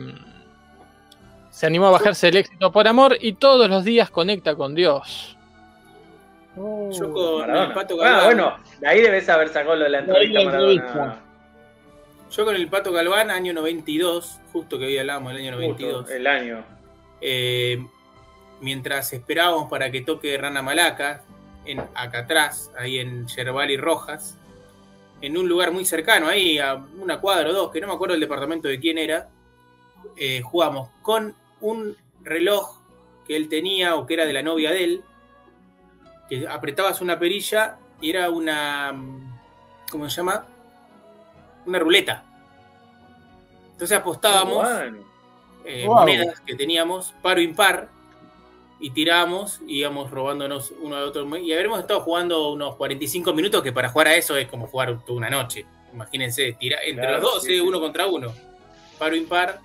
se 1.52 1.66
animó 1.68 1.88
a 1.88 1.92
bajarse 1.92 2.28
del 2.28 2.38
éxito 2.38 2.72
por 2.72 2.88
amor 2.88 3.18
y 3.20 3.34
todos 3.34 3.70
los 3.70 3.84
días 3.84 4.10
conecta 4.10 4.56
con 4.56 4.74
Dios. 4.74 5.38
Yo 6.56 7.14
con 7.14 7.40
Maradona. 7.42 7.64
el 7.68 7.74
Pato 7.74 7.96
Ah, 8.02 8.04
Galván, 8.06 8.26
bueno, 8.26 8.58
de 8.80 8.88
ahí 8.88 9.02
debes 9.02 9.30
haber 9.30 9.48
sacado 9.50 9.76
lo 9.76 9.84
de 9.86 9.90
la 9.90 10.00
entrevista 10.00 10.44
Maradona. 10.44 11.22
yo 12.30 12.46
con 12.46 12.56
el 12.56 12.68
Pato 12.68 12.92
Galván, 12.92 13.30
año 13.32 13.54
92, 13.54 14.40
justo 14.52 14.78
que 14.78 14.86
hoy 14.86 14.98
hablábamos 14.98 15.34
del 15.34 15.42
año 15.44 15.52
92. 15.54 15.96
Justo, 16.02 16.14
el 16.14 16.28
año. 16.28 16.64
eh, 17.22 17.84
mientras 18.60 19.12
esperábamos 19.14 19.70
para 19.70 19.90
que 19.92 20.02
toque 20.02 20.38
Rana 20.38 20.62
Malaca, 20.62 21.24
en, 21.66 21.80
acá 21.96 22.20
atrás, 22.20 22.72
ahí 22.78 23.00
en 23.00 23.28
Yerbal 23.28 23.72
y 23.72 23.78
Rojas, 23.78 24.38
en 25.22 25.38
un 25.38 25.48
lugar 25.48 25.72
muy 25.72 25.86
cercano, 25.86 26.28
ahí 26.28 26.58
a 26.60 26.76
una 27.00 27.20
cuadra 27.22 27.50
o 27.50 27.54
dos, 27.54 27.72
que 27.72 27.80
no 27.82 27.88
me 27.88 27.94
acuerdo 27.94 28.16
el 28.16 28.20
departamento 28.22 28.68
de 28.68 28.80
quién 28.80 28.98
era, 28.98 29.30
eh, 30.18 30.42
jugamos 30.42 30.90
con 31.02 31.36
un 31.62 31.96
reloj 32.24 32.80
que 33.28 33.36
él 33.36 33.48
tenía 33.50 33.96
o 33.96 34.06
que 34.06 34.16
era 34.16 34.26
de 34.26 34.34
la 34.34 34.42
novia 34.42 34.72
de 34.72 34.84
él, 34.84 35.04
que 36.32 36.48
apretabas 36.48 37.02
una 37.02 37.20
perilla 37.20 37.76
y 38.00 38.10
era 38.10 38.30
una, 38.30 38.94
¿cómo 39.92 40.10
se 40.10 40.16
llama? 40.16 40.46
Una 41.66 41.78
ruleta. 41.78 42.24
Entonces 43.74 43.98
apostábamos 43.98 44.64
Bueno. 44.66 45.00
eh, 45.66 45.84
Wow. 45.86 45.96
monedas 45.98 46.40
que 46.40 46.56
teníamos, 46.56 47.14
paro 47.22 47.42
impar, 47.42 47.90
y 48.80 48.92
tirábamos, 48.92 49.60
y 49.68 49.80
íbamos 49.80 50.10
robándonos 50.10 50.74
uno 50.82 50.96
de 50.96 51.04
otro. 51.04 51.38
Y 51.38 51.52
habremos 51.52 51.82
estado 51.82 52.00
jugando 52.00 52.50
unos 52.54 52.78
45 52.78 53.34
minutos, 53.34 53.62
que 53.62 53.74
para 53.74 53.90
jugar 53.90 54.08
a 54.08 54.16
eso 54.16 54.38
es 54.38 54.48
como 54.48 54.68
jugar 54.68 55.00
toda 55.06 55.18
una 55.18 55.30
noche. 55.30 55.66
Imagínense, 55.94 56.54
tira, 56.54 56.78
entre 56.86 57.06
Claro, 57.08 57.22
los 57.22 57.34
dos, 57.34 57.44
sí, 57.44 57.52
eh, 57.52 57.56
sí. 57.58 57.60
uno 57.60 57.80
contra 57.82 58.08
uno. 58.08 58.34
Paro 58.98 59.16
impar. 59.18 59.60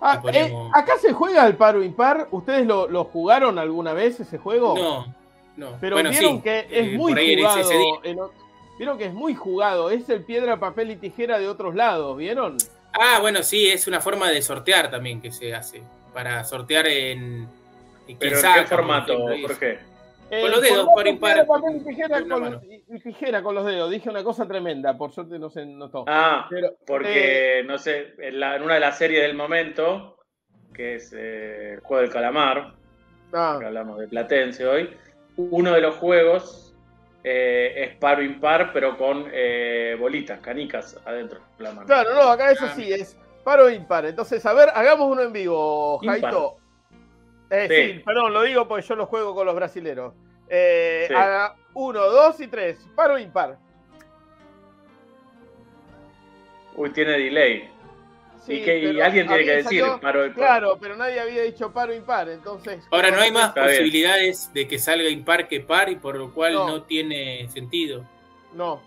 Ah, 0.00 0.20
ponemos- 0.20 0.66
eh, 0.68 0.70
acá 0.74 0.98
se 0.98 1.12
juega 1.12 1.46
el 1.46 1.56
paro 1.56 1.82
impar. 1.84 2.26
¿Ustedes 2.32 2.66
lo, 2.66 2.88
lo 2.88 3.04
jugaron 3.04 3.58
alguna 3.60 3.92
vez 3.94 4.18
ese 4.20 4.36
juego? 4.38 4.74
No, 4.76 5.14
no. 5.56 5.76
Pero 5.80 5.96
bueno, 5.96 6.10
vieron 6.10 6.36
sí, 6.36 6.42
que 6.42 6.58
es 6.60 6.66
eh, 6.70 6.96
muy 6.96 7.12
por 7.12 7.18
ahí 7.18 7.32
en 7.32 7.38
ese- 7.46 7.60
ese 7.60 7.74
jugado. 7.74 8.00
en 8.04 8.18
Vieron 8.76 8.98
que 8.98 9.04
es 9.04 9.14
muy 9.14 9.34
jugado. 9.36 9.88
Es 9.90 10.08
el 10.08 10.24
piedra, 10.24 10.58
papel 10.58 10.90
y 10.90 10.96
tijera 10.96 11.38
de 11.38 11.46
otros 11.48 11.76
lados, 11.76 12.16
¿vieron? 12.16 12.56
Ah, 12.92 13.18
bueno, 13.20 13.42
sí, 13.44 13.68
es 13.68 13.86
una 13.86 14.00
forma 14.00 14.30
de 14.30 14.42
sortear 14.42 14.90
también 14.90 15.20
que 15.20 15.30
se 15.30 15.54
hace. 15.54 15.82
Para 16.12 16.42
sortear 16.44 16.86
en. 16.88 17.46
en 18.08 18.18
Pero 18.18 18.34
¿en 18.36 18.42
saca, 18.42 18.62
qué 18.64 18.68
por 18.68 18.78
formato, 18.78 19.32
y 19.32 19.38
eso. 19.44 19.48
Jorge? 19.48 19.78
Con 20.28 20.50
los 20.50 20.62
dedos, 20.62 20.88
paro 20.96 21.08
impar, 21.08 21.34
piedra, 21.34 21.46
papel 21.46 21.76
y 21.76 21.80
tijera, 21.84 22.08
con 22.18 22.24
una 22.24 22.34
con, 22.34 22.42
mano. 22.44 22.60
y- 22.64 22.84
y 22.88 22.98
tijera 23.00 23.42
con 23.42 23.54
los 23.54 23.64
dedos. 23.66 23.90
Dije 23.90 24.10
una 24.10 24.24
cosa 24.24 24.48
tremenda, 24.48 24.96
por 24.98 25.12
suerte 25.12 25.38
no 25.38 25.48
se 25.50 25.64
notó. 25.64 26.04
Ah, 26.08 26.46
Pero, 26.50 26.68
eh, 26.68 26.76
porque, 26.84 27.62
no 27.64 27.78
sé, 27.78 28.14
en, 28.18 28.40
la- 28.40 28.56
en 28.56 28.62
una 28.62 28.74
de 28.74 28.80
las 28.80 28.98
series 28.98 29.22
del 29.22 29.34
momento, 29.36 30.16
que 30.72 30.96
es 30.96 31.12
eh, 31.16 31.74
el 31.74 31.80
juego 31.80 32.00
del 32.02 32.10
calamar, 32.10 32.74
ah, 33.32 33.56
que 33.60 33.66
hablamos 33.66 34.00
de 34.00 34.08
Platense 34.08 34.66
hoy, 34.66 34.90
uno 35.36 35.72
de 35.72 35.80
los 35.80 35.96
juegos 35.96 36.74
eh, 37.22 37.72
es 37.76 37.96
paro 37.96 38.22
impar, 38.22 38.72
pero 38.72 38.96
con 38.98 39.26
eh, 39.32 39.96
bolitas, 39.98 40.40
canicas 40.40 41.00
adentro 41.04 41.40
de 41.58 41.64
la 41.64 41.72
mano. 41.72 41.86
claro, 41.86 42.14
no, 42.14 42.22
acá 42.30 42.50
eso 42.50 42.66
sí 42.76 42.92
es 42.92 43.18
paro 43.42 43.68
impar. 43.70 44.04
Entonces, 44.06 44.44
a 44.46 44.52
ver, 44.52 44.68
hagamos 44.74 45.10
uno 45.10 45.22
en 45.22 45.32
vivo. 45.32 45.98
Jaito. 46.04 46.58
Eh, 47.50 47.66
Sí. 47.68 47.92
sí. 47.94 47.98
perdón, 48.04 48.32
lo 48.32 48.42
digo 48.42 48.66
porque 48.66 48.86
yo 48.86 48.96
lo 48.96 49.06
juego 49.06 49.34
con 49.34 49.46
los 49.46 49.54
brasileros. 49.54 50.14
Eh, 50.48 51.04
Sí. 51.08 51.14
haga 51.14 51.56
uno, 51.74 52.00
dos 52.10 52.40
y 52.40 52.48
tres. 52.48 52.86
Paro 52.94 53.18
impar. 53.18 53.58
Uy, 56.76 56.90
tiene 56.90 57.12
delay. 57.12 57.70
Sí, 58.46 58.54
y 58.54 58.62
que 58.64 59.02
alguien 59.02 59.26
tiene 59.26 59.44
que 59.44 59.50
decir 59.56 59.80
salió- 59.80 60.00
paro 60.00 60.26
impar. 60.26 60.36
Claro, 60.46 60.78
pero 60.80 60.96
nadie 60.96 61.18
había 61.20 61.42
dicho 61.42 61.72
paro 61.72 61.94
impar, 61.94 62.28
entonces. 62.28 62.84
Ahora 62.90 63.10
no 63.10 63.20
hay 63.20 63.32
más 63.32 63.48
Está 63.48 63.62
bien. 63.62 63.72
posibilidades 63.72 64.52
de 64.52 64.68
que 64.68 64.78
salga 64.78 65.08
impar 65.08 65.48
que 65.48 65.60
par 65.60 65.88
y 65.88 65.96
por 65.96 66.16
lo 66.16 66.32
cual 66.32 66.52
No. 66.54 66.68
no, 66.68 66.82
tiene 66.82 67.48
sentido. 67.48 68.04
No. 68.52 68.82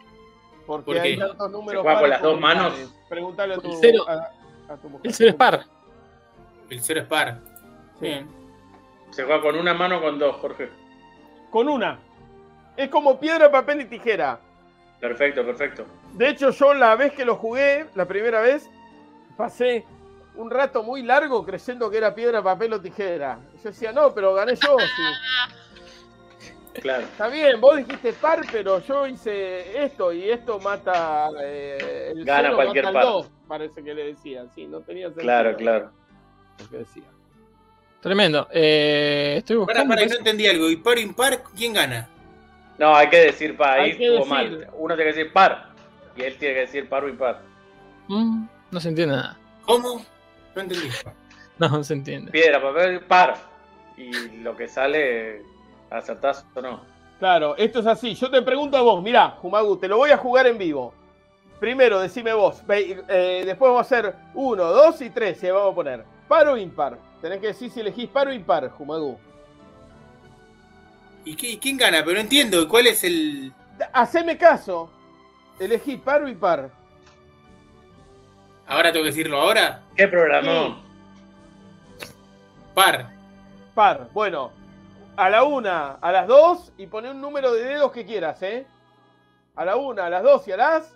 Porque 0.68 0.86
¿Por 0.86 0.98
hay 1.00 1.16
qué? 1.16 1.22
tantos 1.22 1.50
números. 1.52 1.82
juega 1.82 2.00
con 2.00 2.10
las 2.10 2.22
dos 2.22 2.40
manos? 2.40 2.68
impares. 2.80 2.90
Preguntale 3.10 3.54
a 3.54 3.58
tu, 3.58 3.72
El 3.72 3.78
cero. 3.82 4.06
a, 4.08 4.74
a 4.74 4.78
tu 4.78 4.90
mujer. 4.90 5.08
El 5.08 5.14
cero 5.14 5.30
es 5.32 5.36
par. 5.36 5.66
El 6.70 6.82
cero 6.82 7.00
es 7.02 7.06
par. 7.08 7.40
Bien. 8.00 8.28
Se 9.12 9.24
juega 9.24 9.42
con 9.42 9.56
una 9.58 9.74
mano 9.74 9.98
o 9.98 10.02
con 10.02 10.20
dos, 10.20 10.36
Jorge. 10.36 10.70
Con 11.50 11.68
una. 11.70 12.00
Es 12.76 12.90
como 12.90 13.20
piedra, 13.20 13.50
papel 13.50 13.82
y 13.82 13.86
tijera. 13.86 14.40
Perfecto, 15.00 15.44
perfecto. 15.46 15.86
De 16.14 16.30
hecho, 16.30 16.52
yo 16.52 16.74
la 16.74 16.96
vez 16.96 17.14
que 17.14 17.24
lo 17.26 17.36
jugué, 17.38 17.86
la 17.96 18.06
primera 18.06 18.42
vez, 18.42 18.70
pasé 19.38 19.86
un 20.36 20.50
rato 20.52 20.84
muy 20.84 21.02
largo 21.04 21.46
creyendo 21.46 21.90
que 21.90 21.98
era 21.98 22.14
piedra, 22.14 22.44
papel 22.44 22.74
o 22.74 22.82
tijera. 22.82 23.40
Yo 23.64 23.70
decía, 23.70 23.92
no, 23.92 24.14
pero 24.14 24.34
gané 24.34 24.56
yo. 24.56 24.78
sí. 24.80 24.88
Claro. 26.82 27.02
Está 27.06 27.28
bien, 27.28 27.60
vos 27.60 27.76
dijiste 27.78 28.14
par, 28.14 28.40
pero 28.52 28.80
yo 28.82 29.08
hice 29.08 29.84
esto 29.84 30.14
y 30.14 30.30
esto 30.30 30.60
mata 30.60 31.28
eh, 31.42 32.12
el 32.16 32.24
Gana 32.24 32.44
cero, 32.50 32.56
cualquier 32.56 32.86
mata 32.86 33.00
el 33.00 33.04
par. 33.04 33.14
dos, 33.14 33.32
parece 33.48 33.84
que 33.84 33.94
le 33.96 34.04
decían. 34.14 34.48
Sí, 34.54 34.68
no 34.68 34.82
tenía 34.82 35.06
sentido. 35.08 35.24
Claro, 35.24 35.56
claro. 35.56 35.92
lo 36.60 36.70
que 36.70 36.78
decía. 36.78 37.04
Tremendo. 38.00 38.48
Eh, 38.52 39.38
estoy 39.38 39.56
Para, 39.56 39.66
buscando. 39.66 39.90
para, 39.90 40.02
no 40.04 40.08
pues- 40.08 40.18
entendí 40.20 40.46
algo. 40.48 40.70
¿Y 40.70 40.76
par 40.76 40.98
o 40.98 41.00
impar? 41.00 41.42
¿Quién 41.56 41.74
gana? 41.74 42.08
No, 42.78 42.96
hay 42.96 43.10
que 43.10 43.18
decir 43.22 43.58
par, 43.58 43.80
ahí 43.80 43.92
Hay 43.94 43.98
que 43.98 44.04
estuvo 44.16 44.36
decir. 44.36 44.58
mal. 44.60 44.70
Uno 44.78 44.96
tiene 44.96 45.12
que 45.12 45.18
decir 45.18 45.34
par. 45.34 45.70
Y 46.16 46.22
él 46.22 46.38
tiene 46.38 46.54
que 46.54 46.60
decir 46.62 46.88
par 46.88 47.04
o 47.06 47.10
impar. 47.10 47.42
Mm, 48.08 48.46
no 48.78 48.82
se 48.82 48.90
entiende 48.90 49.16
nada. 49.16 49.38
¿Cómo? 49.66 50.06
No 50.56 50.62
entendí. 50.62 50.88
No, 51.58 51.68
no 51.70 51.84
se 51.84 51.94
entiende. 51.94 52.32
Piedra, 52.32 52.62
papel, 52.62 53.02
par. 53.02 53.36
Y 53.98 54.12
lo 54.42 54.56
que 54.56 54.68
sale, 54.68 55.42
acertás 55.90 56.46
o 56.54 56.62
no. 56.62 56.82
Claro, 57.18 57.56
esto 57.58 57.80
es 57.80 57.88
así. 57.88 58.14
Yo 58.14 58.30
te 58.30 58.44
pregunto 58.44 58.78
a 58.78 58.82
vos, 58.82 59.02
mirá, 59.02 59.32
Jumagu, 59.42 59.78
te 59.78 59.88
lo 59.88 59.98
voy 59.98 60.12
a 60.12 60.18
jugar 60.18 60.46
en 60.46 60.60
vivo. 60.60 60.94
Primero, 61.60 62.00
decime 62.00 62.34
vos. 62.34 62.62
Eh, 62.70 63.42
después 63.44 63.72
vamos 63.72 63.80
a 63.80 63.82
hacer 63.82 64.16
uno, 64.36 64.66
dos 64.66 65.02
y 65.02 65.10
tres. 65.10 65.42
Y 65.42 65.48
ahí 65.48 65.52
vamos 65.52 65.72
a 65.72 65.76
poner 65.76 66.06
par 66.28 66.48
o 66.48 66.56
impar. 66.58 67.00
Tenés 67.20 67.40
que 67.42 67.48
decir 67.48 67.72
si 67.72 67.80
elegís 67.80 68.08
par 68.10 68.28
o 68.28 68.32
impar, 68.34 68.70
Jumagu. 68.70 69.18
¿Y 71.26 71.36
qué- 71.36 71.58
quién 71.58 71.78
gana? 71.78 72.02
Pero 72.04 72.14
no 72.14 72.20
entiendo. 72.22 72.68
¿Cuál 72.70 72.86
es 72.86 73.04
el...? 73.04 73.52
Haceme 73.94 74.38
caso. 74.38 74.92
Elegí 75.60 75.98
par 75.98 76.22
o 76.22 76.28
impar. 76.28 76.70
¿Ahora 78.68 78.92
tengo 78.92 79.04
que 79.04 79.12
decirlo 79.12 79.40
ahora? 79.40 79.82
¿Qué 79.96 80.08
programó? 80.08 80.82
Par. 82.74 83.10
Par. 83.74 84.10
Bueno, 84.14 84.52
a 85.16 85.30
la 85.30 85.44
una, 85.44 85.94
a 85.94 86.12
las 86.12 86.28
dos 86.28 86.72
y 86.78 86.88
poné 86.88 87.10
un 87.12 87.22
número 87.22 87.54
de 87.54 87.64
dedos 87.64 87.92
que 87.92 88.06
quieras, 88.06 88.42
¿eh? 88.44 88.68
A 89.56 89.66
la 89.66 89.76
una, 89.78 90.06
a 90.06 90.10
las 90.10 90.24
dos 90.24 90.48
y 90.48 90.52
a 90.52 90.58
las. 90.58 90.94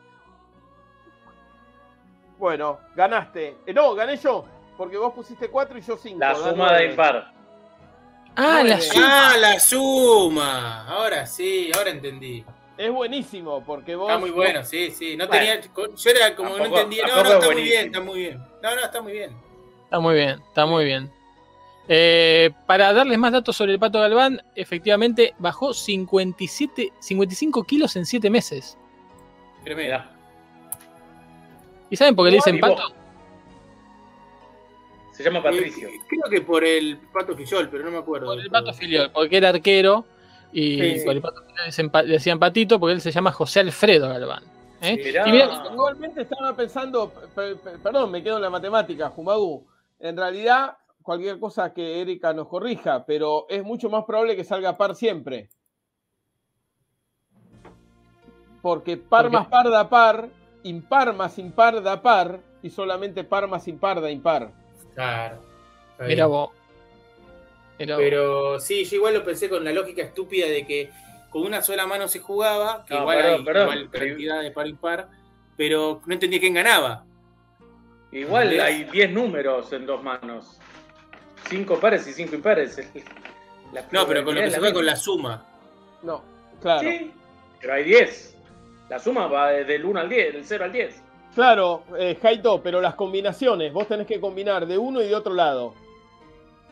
Bueno, 2.38 2.80
ganaste. 2.96 3.58
Eh, 3.66 3.74
no, 3.74 3.94
gané 3.96 4.18
yo. 4.18 4.46
Porque 4.78 4.98
vos 4.98 5.14
pusiste 5.14 5.50
cuatro 5.50 5.78
y 5.78 5.82
yo 5.82 5.96
cinco. 5.98 6.20
La 6.20 6.36
suma 6.36 6.74
de 6.74 6.86
impar. 6.88 7.32
Ah, 8.36 8.64
la 8.64 8.78
Nueve. 8.78 8.82
suma. 8.82 9.30
Ah, 9.32 9.38
la 9.38 9.60
suma. 9.60 10.88
Ahora 10.88 11.26
sí, 11.26 11.72
ahora 11.76 11.92
entendí. 11.92 12.44
Es 12.82 12.92
buenísimo 12.92 13.64
porque 13.64 13.96
vos. 13.96 14.10
Está 14.10 14.20
muy 14.20 14.32
bueno, 14.32 14.64
sí, 14.64 14.90
sí. 14.92 15.16
No 15.16 15.28
Bueno. 15.28 15.40
tenía, 15.46 15.62
yo 15.96 16.10
era 16.10 16.36
como 16.36 16.50
que 16.50 16.58
no 16.58 16.64
Tampoco- 16.64 16.80
entendía. 16.82 17.04
No, 17.08 17.14
tampoco 17.14 17.30
no, 17.30 17.36
es 17.38 17.44
está 17.44 17.52
muy 17.54 17.64
bien, 17.64 17.86
está 17.86 18.00
muy 18.02 18.20
bien. 18.20 18.38
No, 18.64 18.76
no, 18.76 18.82
está 18.82 19.02
muy 19.02 19.12
bien. 19.12 19.36
Está 19.84 20.00
muy 20.00 20.16
bien, 20.16 20.42
está 20.48 20.66
muy 20.66 20.86
bien. 20.86 21.12
Eh, 21.88 22.52
para 22.66 22.94
darles 22.94 23.18
más 23.20 23.34
datos 23.34 23.56
sobre 23.56 23.74
el 23.74 23.80
pato 23.80 24.00
Galván, 24.00 24.42
efectivamente 24.56 25.36
bajó 25.38 25.74
57, 25.74 26.94
55 27.00 27.64
kilos 27.66 27.96
en 27.98 28.06
7 28.06 28.30
meses. 28.30 28.78
Tremendo. 29.64 29.84
Mirá. 29.98 30.12
¿Y 31.90 31.96
saben 31.98 32.16
por 32.16 32.26
qué 32.26 32.32
le 32.32 32.38
dicen 32.38 32.60
pato? 32.60 32.94
Se 35.12 35.24
llama 35.24 35.44
Patricio. 35.44 35.88
Eh, 35.90 36.00
creo 36.08 36.24
que 36.32 36.42
por 36.42 36.64
el 36.64 36.98
Pato 37.14 37.36
Fillol, 37.36 37.70
pero 37.70 37.84
no 37.84 37.92
me 37.92 37.98
acuerdo. 37.98 38.28
Por 38.28 38.40
el 38.40 38.50
pato 38.50 38.66
todo. 38.68 38.74
filial, 38.74 39.12
porque 39.12 39.38
era 39.38 39.50
arquero 39.50 40.06
y 40.54 40.80
Sí, 40.80 41.00
sí. 41.00 41.06
por 41.06 41.16
el 41.16 41.22
pato 41.22 41.42
filial 41.42 41.58
le 41.58 41.66
dicen 41.66 41.90
pa- 41.90 42.04
le 42.04 42.14
decían 42.14 42.40
patito 42.40 42.80
porque 42.80 42.94
él 42.94 43.02
se 43.02 43.12
llama 43.12 43.32
José 43.32 43.60
Alfredo 43.62 44.10
Galván. 44.10 44.44
¿eh? 44.82 44.98
Mirá. 45.04 45.28
Y 45.28 45.32
mira, 45.32 45.64
Igualmente 45.72 46.22
estaba 46.24 46.56
pensando, 46.56 47.10
pe- 47.36 47.56
pe- 47.56 47.78
perdón, 47.80 48.12
me 48.12 48.22
quedo 48.24 48.38
en 48.38 48.42
la 48.44 48.50
matemática, 48.50 49.10
Jumagu. 49.10 49.66
En 50.00 50.18
realidad, 50.18 50.78
cualquier 51.04 51.40
cosa 51.40 51.74
que 51.74 52.02
Erika 52.02 52.34
nos 52.34 52.48
corrija, 52.48 53.06
pero 53.06 53.46
es 53.50 53.64
mucho 53.64 53.90
más 53.90 54.06
probable 54.06 54.36
que 54.36 54.44
salga 54.44 54.78
par 54.78 54.96
siempre. 54.96 55.50
Porque 58.62 58.98
par 58.98 59.32
más 59.32 59.48
par 59.48 59.70
da 59.70 59.90
par, 59.90 60.30
impar 60.64 61.14
más 61.16 61.38
impar 61.40 61.82
da 61.82 62.02
par, 62.02 62.40
y 62.62 62.70
solamente 62.70 63.24
par 63.24 63.48
más 63.48 63.68
impar 63.68 64.02
da 64.02 64.12
impar. 64.12 64.52
Claro. 64.94 65.40
mira 66.00 66.26
vos. 66.28 66.50
Vos. 67.86 67.98
Pero 67.98 68.60
sí, 68.60 68.84
yo 68.86 68.96
igual 68.98 69.14
lo 69.16 69.24
pensé 69.24 69.50
con 69.50 69.64
la 69.64 69.72
lógica 69.72 70.02
estúpida 70.02 70.48
de 70.48 70.66
que 70.66 70.90
con 71.30 71.44
una 71.44 71.62
sola 71.62 71.88
mano 71.88 72.08
se 72.08 72.20
jugaba, 72.20 72.84
que 72.86 72.94
No, 72.94 73.02
igual 73.02 73.18
perdón, 73.18 73.34
hay 73.40 73.46
perdón, 73.46 73.64
igual 73.64 73.90
pero- 73.92 74.06
cantidad 74.08 74.42
de 74.42 74.52
par 74.52 74.68
impar, 74.68 75.08
pero 75.58 76.02
no 76.06 76.14
entendía 76.14 76.40
quién 76.40 76.54
ganaba. 76.54 77.06
Igual 78.12 78.44
¿Entendés? 78.52 78.66
hay 78.66 78.84
10 78.86 79.12
números 79.12 79.72
en 79.74 79.86
dos 79.86 80.04
manos. 80.04 80.60
5 81.50 81.80
pares 81.80 82.06
y 82.08 82.14
5 82.14 82.36
impares. 82.36 82.78
La 83.74 83.86
No, 83.92 84.06
pero 84.06 84.26
con 84.26 84.36
lo 84.36 84.42
que 84.42 84.52
se 84.52 84.60
fue 84.60 84.74
con 84.74 84.86
la 84.86 84.96
suma. 84.98 85.46
No, 86.04 86.22
claro. 86.62 86.82
Sí, 86.90 87.12
pero 87.62 87.74
hay 87.74 87.84
10. 87.86 88.38
La 88.90 89.00
suma 89.00 89.28
va 89.28 89.52
desde 89.52 89.76
el 89.76 89.86
1 89.86 90.00
al 90.02 90.10
10, 90.10 90.34
del 90.34 90.44
0 90.46 90.66
al 90.66 90.72
10. 90.74 91.02
Claro, 91.34 91.84
eh, 91.98 92.18
Jaito, 92.22 92.62
pero 92.62 92.82
las 92.82 92.96
combinaciones, 92.96 93.72
vos 93.72 93.88
tenés 93.88 94.06
que 94.06 94.20
combinar 94.20 94.68
de 94.68 94.78
uno 94.78 95.02
y 95.02 95.08
de 95.08 95.16
otro 95.16 95.34
lado. 95.34 95.74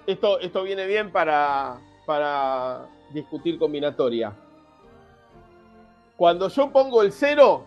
Esto, 0.10 0.40
esto 0.40 0.64
viene 0.64 0.88
bien 0.88 1.12
para, 1.12 1.80
para 2.08 2.88
discutir 3.12 3.60
combinatoria. 3.60 4.34
Cuando 6.18 6.48
yo 6.48 6.72
pongo 6.72 7.04
el 7.04 7.12
cero, 7.12 7.64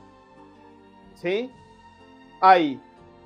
¿sí? 1.15 1.53
Hay 2.41 2.81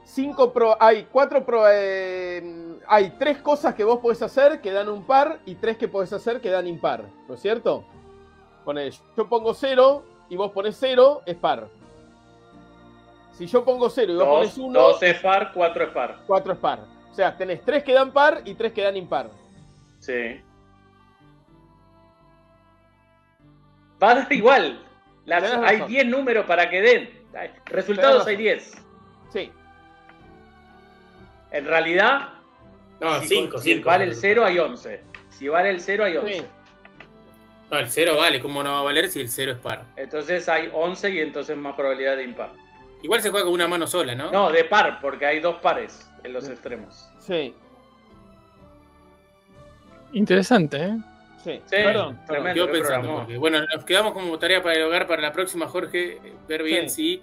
cinco 0.05 0.53
pro, 0.53 0.77
hay 0.79 1.09
cuatro 1.11 1.47
pro, 1.47 1.65
eh, 1.67 2.79
hay 2.87 3.09
tres 3.19 3.39
cosas 3.39 3.75
que 3.75 3.85
vos 3.85 4.01
podés 4.01 4.21
hacer 4.21 4.61
que 4.61 4.71
dan 4.71 4.91
un 4.91 5.03
par 5.05 5.41
y 5.47 5.55
tres 5.55 5.79
que 5.79 5.89
podés 5.89 6.13
hacer 6.13 6.43
que 6.43 6.51
dan 6.51 6.67
impar, 6.67 7.07
¿no 7.27 7.37
es 7.37 7.41
cierto? 7.41 7.85
Ponés, 8.67 9.03
yo 9.17 9.27
pongo 9.31 9.55
cero 9.55 10.03
y 10.29 10.37
vos 10.37 10.53
pones 10.53 10.77
cero, 10.79 11.23
es 11.25 11.37
par. 11.37 11.69
Si 13.33 13.47
yo 13.47 13.65
pongo 13.65 13.89
cero 13.89 14.13
y 14.13 14.17
vos 14.17 14.27
pones 14.27 14.57
2 14.57 14.59
uno, 14.59 14.91
es 15.01 15.21
par, 15.23 15.53
4 15.55 15.85
es 15.85 15.91
par. 15.91 16.19
cuatro 16.27 16.53
es 16.53 16.59
par. 16.59 16.95
O 17.17 17.19
sea, 17.19 17.35
tenés 17.35 17.63
tres 17.65 17.83
que 17.83 17.95
dan 17.95 18.13
par 18.13 18.43
y 18.45 18.53
tres 18.53 18.75
que 18.75 18.83
dan 18.83 18.95
impar. 18.95 19.31
Sí. 20.01 20.39
Va 24.03 24.11
a 24.11 24.15
dar 24.17 24.33
igual. 24.35 24.83
Las- 25.25 25.43
hay 25.45 25.77
razón. 25.77 25.89
10 25.89 26.07
números 26.09 26.45
para 26.45 26.69
que 26.69 26.83
den. 26.83 27.11
Resultados 27.65 28.27
hay 28.27 28.37
10. 28.37 28.75
Sí. 29.33 29.51
En 31.53 31.65
realidad, 31.65 32.35
No, 33.01 33.19
si, 33.23 33.29
5, 33.29 33.59
si 33.61 33.73
5. 33.77 33.87
vale 33.87 34.05
el 34.05 34.15
0 34.15 34.45
hay 34.45 34.59
11. 34.59 35.01
Si 35.31 35.49
vale 35.49 35.71
el 35.71 35.81
0 35.81 36.05
hay 36.05 36.17
11. 36.19 36.35
sí. 36.41 36.47
No, 37.71 37.79
el 37.79 37.89
0 37.89 38.15
vale, 38.19 38.41
¿cómo 38.43 38.63
no 38.63 38.73
va 38.73 38.81
a 38.81 38.83
valer 38.83 39.09
si 39.09 39.23
el 39.23 39.31
0 39.31 39.53
es 39.53 39.59
par? 39.59 39.87
Entonces 39.97 40.47
hay 40.51 40.69
11 40.71 41.09
y 41.09 41.21
entonces 41.21 41.57
más 41.57 41.75
probabilidad 41.77 42.19
de 42.19 42.25
impar. 42.25 42.51
Igual 43.02 43.20
se 43.23 43.31
juega 43.31 43.44
con 43.44 43.55
una 43.55 43.68
mano 43.68 43.86
sola, 43.86 44.14
¿no? 44.14 44.31
No, 44.31 44.51
de 44.51 44.64
par, 44.64 45.01
porque 45.01 45.27
hay 45.27 45.40
dos 45.40 45.56
pares 45.56 46.10
en 46.24 46.32
los 46.32 46.48
extremos. 46.48 47.09
Sí. 47.20 47.55
Interesante, 50.12 50.77
¿eh? 50.82 50.97
Sí. 51.44 51.52
Sí, 51.52 51.60
Perdón. 51.70 52.18
qué 52.27 52.66
pensando, 52.66 53.27
bueno, 53.39 53.60
nos 53.73 53.85
quedamos 53.85 54.12
como 54.12 54.36
tarea 54.39 54.62
para 54.62 54.74
el 54.77 54.82
hogar 54.82 55.06
para 55.06 55.23
la 55.23 55.32
próxima, 55.32 55.68
Jorge, 55.68 56.18
ver 56.48 56.62
bien 56.62 56.90
si... 56.90 57.23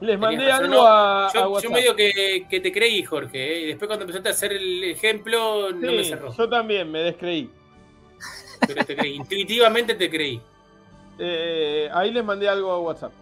Les 0.00 0.18
mandé 0.18 0.50
algo 0.50 0.68
no, 0.74 0.86
a, 0.86 1.26
a 1.28 1.32
Yo, 1.32 1.60
yo 1.60 1.70
medio 1.70 1.94
que, 1.94 2.46
que 2.48 2.60
te 2.60 2.72
creí, 2.72 3.02
Jorge, 3.04 3.52
¿eh? 3.52 3.60
y 3.60 3.66
después 3.66 3.86
cuando 3.86 4.04
empezaste 4.06 4.30
a 4.30 4.32
hacer 4.32 4.52
el 4.54 4.82
ejemplo 4.84 5.70
no 5.72 5.90
Sí, 5.90 5.96
me 5.96 6.04
cerró. 6.04 6.34
yo 6.34 6.48
también 6.48 6.90
me 6.90 7.00
descreí. 7.00 7.50
Pero 8.66 8.84
te 8.84 8.96
creí, 8.96 9.16
intuitivamente 9.16 9.94
te 9.94 10.08
creí. 10.08 10.40
Eh, 11.18 11.88
ahí 11.92 12.10
les 12.12 12.24
mandé 12.24 12.48
algo 12.48 12.72
a 12.72 12.80
WhatsApp. 12.80 13.12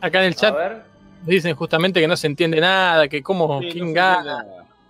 Acá 0.00 0.20
en 0.20 0.24
el 0.28 0.32
A 0.32 0.36
chat 0.36 0.56
ver. 0.56 0.82
Dicen 1.24 1.54
justamente 1.56 2.00
que 2.00 2.08
no 2.08 2.16
se 2.16 2.26
entiende 2.26 2.60
nada, 2.60 3.08
que 3.08 3.22
cómo, 3.22 3.60
Sí, 3.60 3.68
quién 3.72 3.92
gana. 3.92 4.44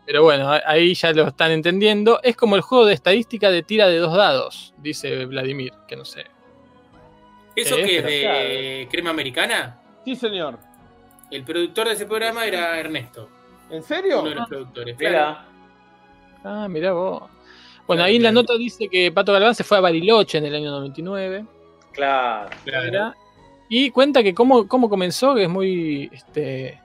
Pero 0.04 0.22
bueno, 0.22 0.50
ahí 0.66 0.94
ya 0.94 1.12
lo 1.12 1.26
están 1.28 1.50
entendiendo. 1.50 2.20
Es 2.22 2.36
como 2.36 2.54
el 2.56 2.62
juego 2.62 2.86
de 2.86 2.94
estadística 2.94 3.50
de 3.50 3.62
tira 3.62 3.88
de 3.88 3.98
dos 3.98 4.14
dados, 4.16 4.72
dice 4.78 5.24
Vladimir, 5.26 5.72
que 5.88 5.96
no 5.96 6.04
sé. 6.04 6.26
¿Eso 7.56 7.74
Sí, 7.76 7.82
que 7.82 7.96
es 7.98 8.04
de 8.04 8.88
Crema 8.90 9.10
Americana? 9.10 9.80
Sí, 10.04 10.14
señor. 10.14 10.58
El 11.30 11.42
productor 11.42 11.88
de 11.88 11.94
ese 11.94 12.06
programa 12.06 12.44
era 12.44 12.78
Ernesto, 12.78 13.28
¿En 13.70 13.82
serio? 13.82 14.20
uno 14.20 14.28
de 14.30 14.34
los 14.36 14.48
productores. 14.48 14.96
claro. 14.96 15.38
Mira. 15.40 15.46
Ah, 16.44 16.68
mirá 16.68 16.92
vos. 16.92 17.22
Bueno, 17.88 18.00
Claro, 18.00 18.04
ahí 18.04 18.16
en 18.16 18.22
la 18.22 18.30
claro. 18.30 18.42
nota 18.42 18.56
dice 18.58 18.88
que 18.88 19.10
Pato 19.10 19.32
Galván 19.32 19.54
se 19.56 19.64
fue 19.64 19.78
a 19.78 19.80
Bariloche 19.80 20.38
en 20.38 20.44
el 20.46 20.54
año 20.54 20.70
99. 20.70 21.44
Claro. 21.92 22.50
Claro. 22.64 23.14
Y 23.68 23.90
cuenta 23.90 24.22
que 24.22 24.34
cómo, 24.34 24.68
cómo 24.68 24.88
comenzó, 24.88 25.34
que 25.34 25.44
es 25.44 25.48
muy 25.48 26.08
este, 26.12 26.78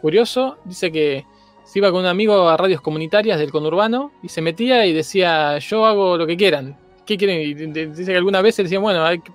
curioso. 0.00 0.58
Dice 0.64 0.90
que 0.90 1.24
se 1.64 1.78
iba 1.78 1.90
con 1.90 2.00
un 2.00 2.06
amigo 2.06 2.48
a 2.48 2.56
radios 2.56 2.80
comunitarias 2.80 3.38
del 3.38 3.50
conurbano 3.50 4.12
y 4.22 4.28
se 4.28 4.40
metía 4.42 4.86
y 4.86 4.92
decía, 4.92 5.58
yo 5.58 5.84
hago 5.86 6.16
lo 6.16 6.26
que 6.26 6.36
quieran. 6.36 6.76
¿Qué 7.04 7.16
quieren? 7.16 7.40
Y 7.40 7.54
dice 7.54 8.12
que 8.12 8.16
alguna 8.16 8.40
vez 8.42 8.56
decía, 8.56 8.78
bueno, 8.78 9.04
hay 9.04 9.18
que 9.20 9.32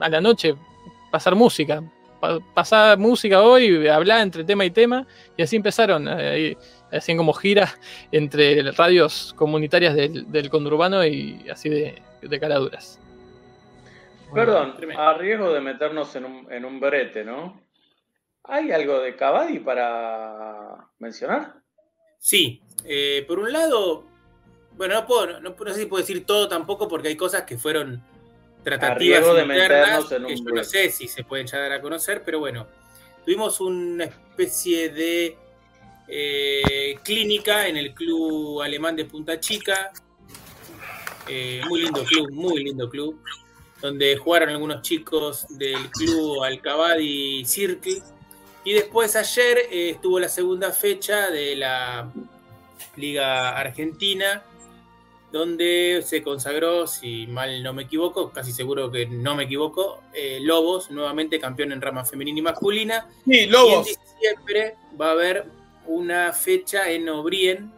a 0.00 0.08
la 0.08 0.20
noche 0.20 0.54
pasar 1.10 1.34
música. 1.34 1.82
Pa- 2.20 2.40
pasar 2.54 2.98
música 2.98 3.42
hoy, 3.42 3.86
hablar 3.88 4.20
entre 4.22 4.44
tema 4.44 4.64
y 4.64 4.70
tema. 4.70 5.06
Y 5.36 5.42
así 5.42 5.56
empezaron. 5.56 6.06
eh, 6.08 6.56
hacían 6.90 7.18
como 7.18 7.32
giras 7.32 7.78
entre 8.10 8.70
radios 8.72 9.32
comunitarias 9.36 9.94
del, 9.94 10.30
del 10.30 10.50
conurbano 10.50 11.04
y 11.06 11.44
así 11.50 11.68
de, 11.68 12.02
de 12.20 12.40
caraduras. 12.40 12.98
Perdón, 14.34 14.76
tremendo. 14.76 15.02
a 15.02 15.14
riesgo 15.14 15.52
de 15.52 15.60
meternos 15.60 16.14
en 16.16 16.24
un, 16.24 16.52
en 16.52 16.64
un 16.64 16.80
brete, 16.80 17.24
¿no? 17.24 17.60
¿Hay 18.44 18.72
algo 18.72 19.00
de 19.00 19.14
Cavadi 19.14 19.58
para 19.60 20.88
mencionar? 20.98 21.54
Sí, 22.18 22.62
eh, 22.84 23.24
por 23.26 23.38
un 23.38 23.52
lado, 23.52 24.04
bueno, 24.76 24.94
no, 24.94 25.06
puedo, 25.06 25.40
no, 25.40 25.50
no 25.50 25.72
sé 25.72 25.80
si 25.80 25.86
puedo 25.86 26.02
decir 26.02 26.24
todo 26.24 26.48
tampoco 26.48 26.88
porque 26.88 27.08
hay 27.08 27.16
cosas 27.16 27.42
que 27.42 27.56
fueron 27.56 28.02
tratativas 28.64 29.24
de 29.34 29.42
internas 29.42 30.12
en 30.12 30.26
que 30.26 30.32
un 30.34 30.46
yo 30.46 30.54
no 30.54 30.64
sé 30.64 30.90
si 30.90 31.08
se 31.08 31.24
pueden 31.24 31.46
llegar 31.46 31.72
a 31.72 31.80
conocer, 31.80 32.22
pero 32.24 32.38
bueno, 32.38 32.66
tuvimos 33.24 33.60
una 33.60 34.04
especie 34.04 34.88
de 34.90 35.36
eh, 36.08 36.96
clínica 37.02 37.66
en 37.68 37.76
el 37.76 37.92
club 37.92 38.60
alemán 38.62 38.96
de 38.96 39.04
Punta 39.04 39.38
Chica, 39.38 39.92
Eh, 41.28 41.60
muy 41.68 41.82
lindo 41.82 42.02
club, 42.02 42.32
muy 42.32 42.64
lindo 42.64 42.90
club, 42.90 43.22
donde 43.82 44.16
jugaron 44.16 44.48
algunos 44.48 44.80
chicos 44.80 45.46
del 45.50 45.90
club 45.90 46.44
Alcabadi 46.44 47.44
Circle. 47.44 48.00
Y 48.64 48.72
después 48.74 49.16
ayer 49.16 49.58
eh, 49.70 49.90
estuvo 49.90 50.20
la 50.20 50.28
segunda 50.28 50.70
fecha 50.70 51.30
de 51.30 51.56
la 51.56 52.10
Liga 52.96 53.58
Argentina, 53.58 54.44
donde 55.32 56.02
se 56.06 56.22
consagró, 56.22 56.86
si 56.86 57.26
mal 57.26 57.60
no 57.62 57.72
me 57.72 57.82
equivoco, 57.82 58.30
casi 58.30 58.52
seguro 58.52 58.90
que 58.92 59.06
no 59.06 59.34
me 59.34 59.44
equivoco, 59.44 60.00
eh, 60.14 60.38
Lobos, 60.40 60.90
nuevamente 60.92 61.40
campeón 61.40 61.72
en 61.72 61.80
rama 61.80 62.04
femenina 62.04 62.38
y 62.38 62.42
masculina. 62.42 63.08
Sí, 63.24 63.32
Y 63.32 63.38
en 63.40 63.50
Lobos. 63.50 63.86
diciembre 63.86 64.76
va 65.00 65.08
a 65.08 65.12
haber 65.12 65.46
una 65.86 66.32
fecha 66.32 66.88
en 66.88 67.08
Obrien, 67.08 67.72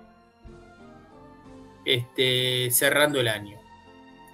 este, 1.87 2.71
cerrando 2.71 3.21
el 3.21 3.29
año. 3.29 3.64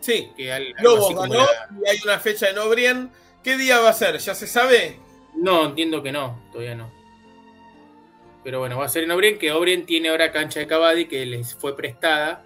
Sí, 0.00 0.30
Que 0.36 0.52
al- 0.52 0.74
como 1.10 1.20
ganó 1.20 1.34
la- 1.34 1.68
y 1.84 1.88
hay 1.88 1.98
una 2.04 2.18
fecha 2.18 2.48
en 2.50 2.58
Obrien. 2.58 3.10
¿Qué 3.44 3.56
día 3.56 3.80
va 3.80 3.90
a 3.90 3.92
ser? 3.94 4.18
¿Ya 4.18 4.34
se 4.34 4.46
sabe? 4.46 4.98
No, 5.34 5.66
entiendo 5.66 6.02
que 6.02 6.12
no, 6.12 6.42
todavía 6.52 6.74
no. 6.74 6.90
Pero 8.42 8.58
bueno, 8.60 8.78
va 8.78 8.86
a 8.86 8.88
ser 8.88 9.04
en 9.04 9.10
Obrien, 9.10 9.38
que 9.38 9.52
Obrien 9.52 9.84
tiene 9.86 10.08
ahora 10.08 10.32
cancha 10.32 10.60
de 10.60 10.66
Cavadi 10.66 11.06
que 11.06 11.26
les 11.26 11.54
fue 11.54 11.76
prestada 11.76 12.44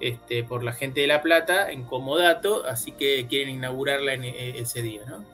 este, 0.00 0.44
por 0.44 0.62
la 0.62 0.72
gente 0.74 1.00
de 1.00 1.06
La 1.06 1.22
Plata 1.22 1.70
en 1.70 1.84
comodato, 1.84 2.66
así 2.66 2.92
que 2.92 3.26
quieren 3.28 3.54
inaugurarla 3.54 4.12
en 4.12 4.24
e- 4.24 4.58
ese 4.58 4.82
día, 4.82 5.02
¿no? 5.06 5.24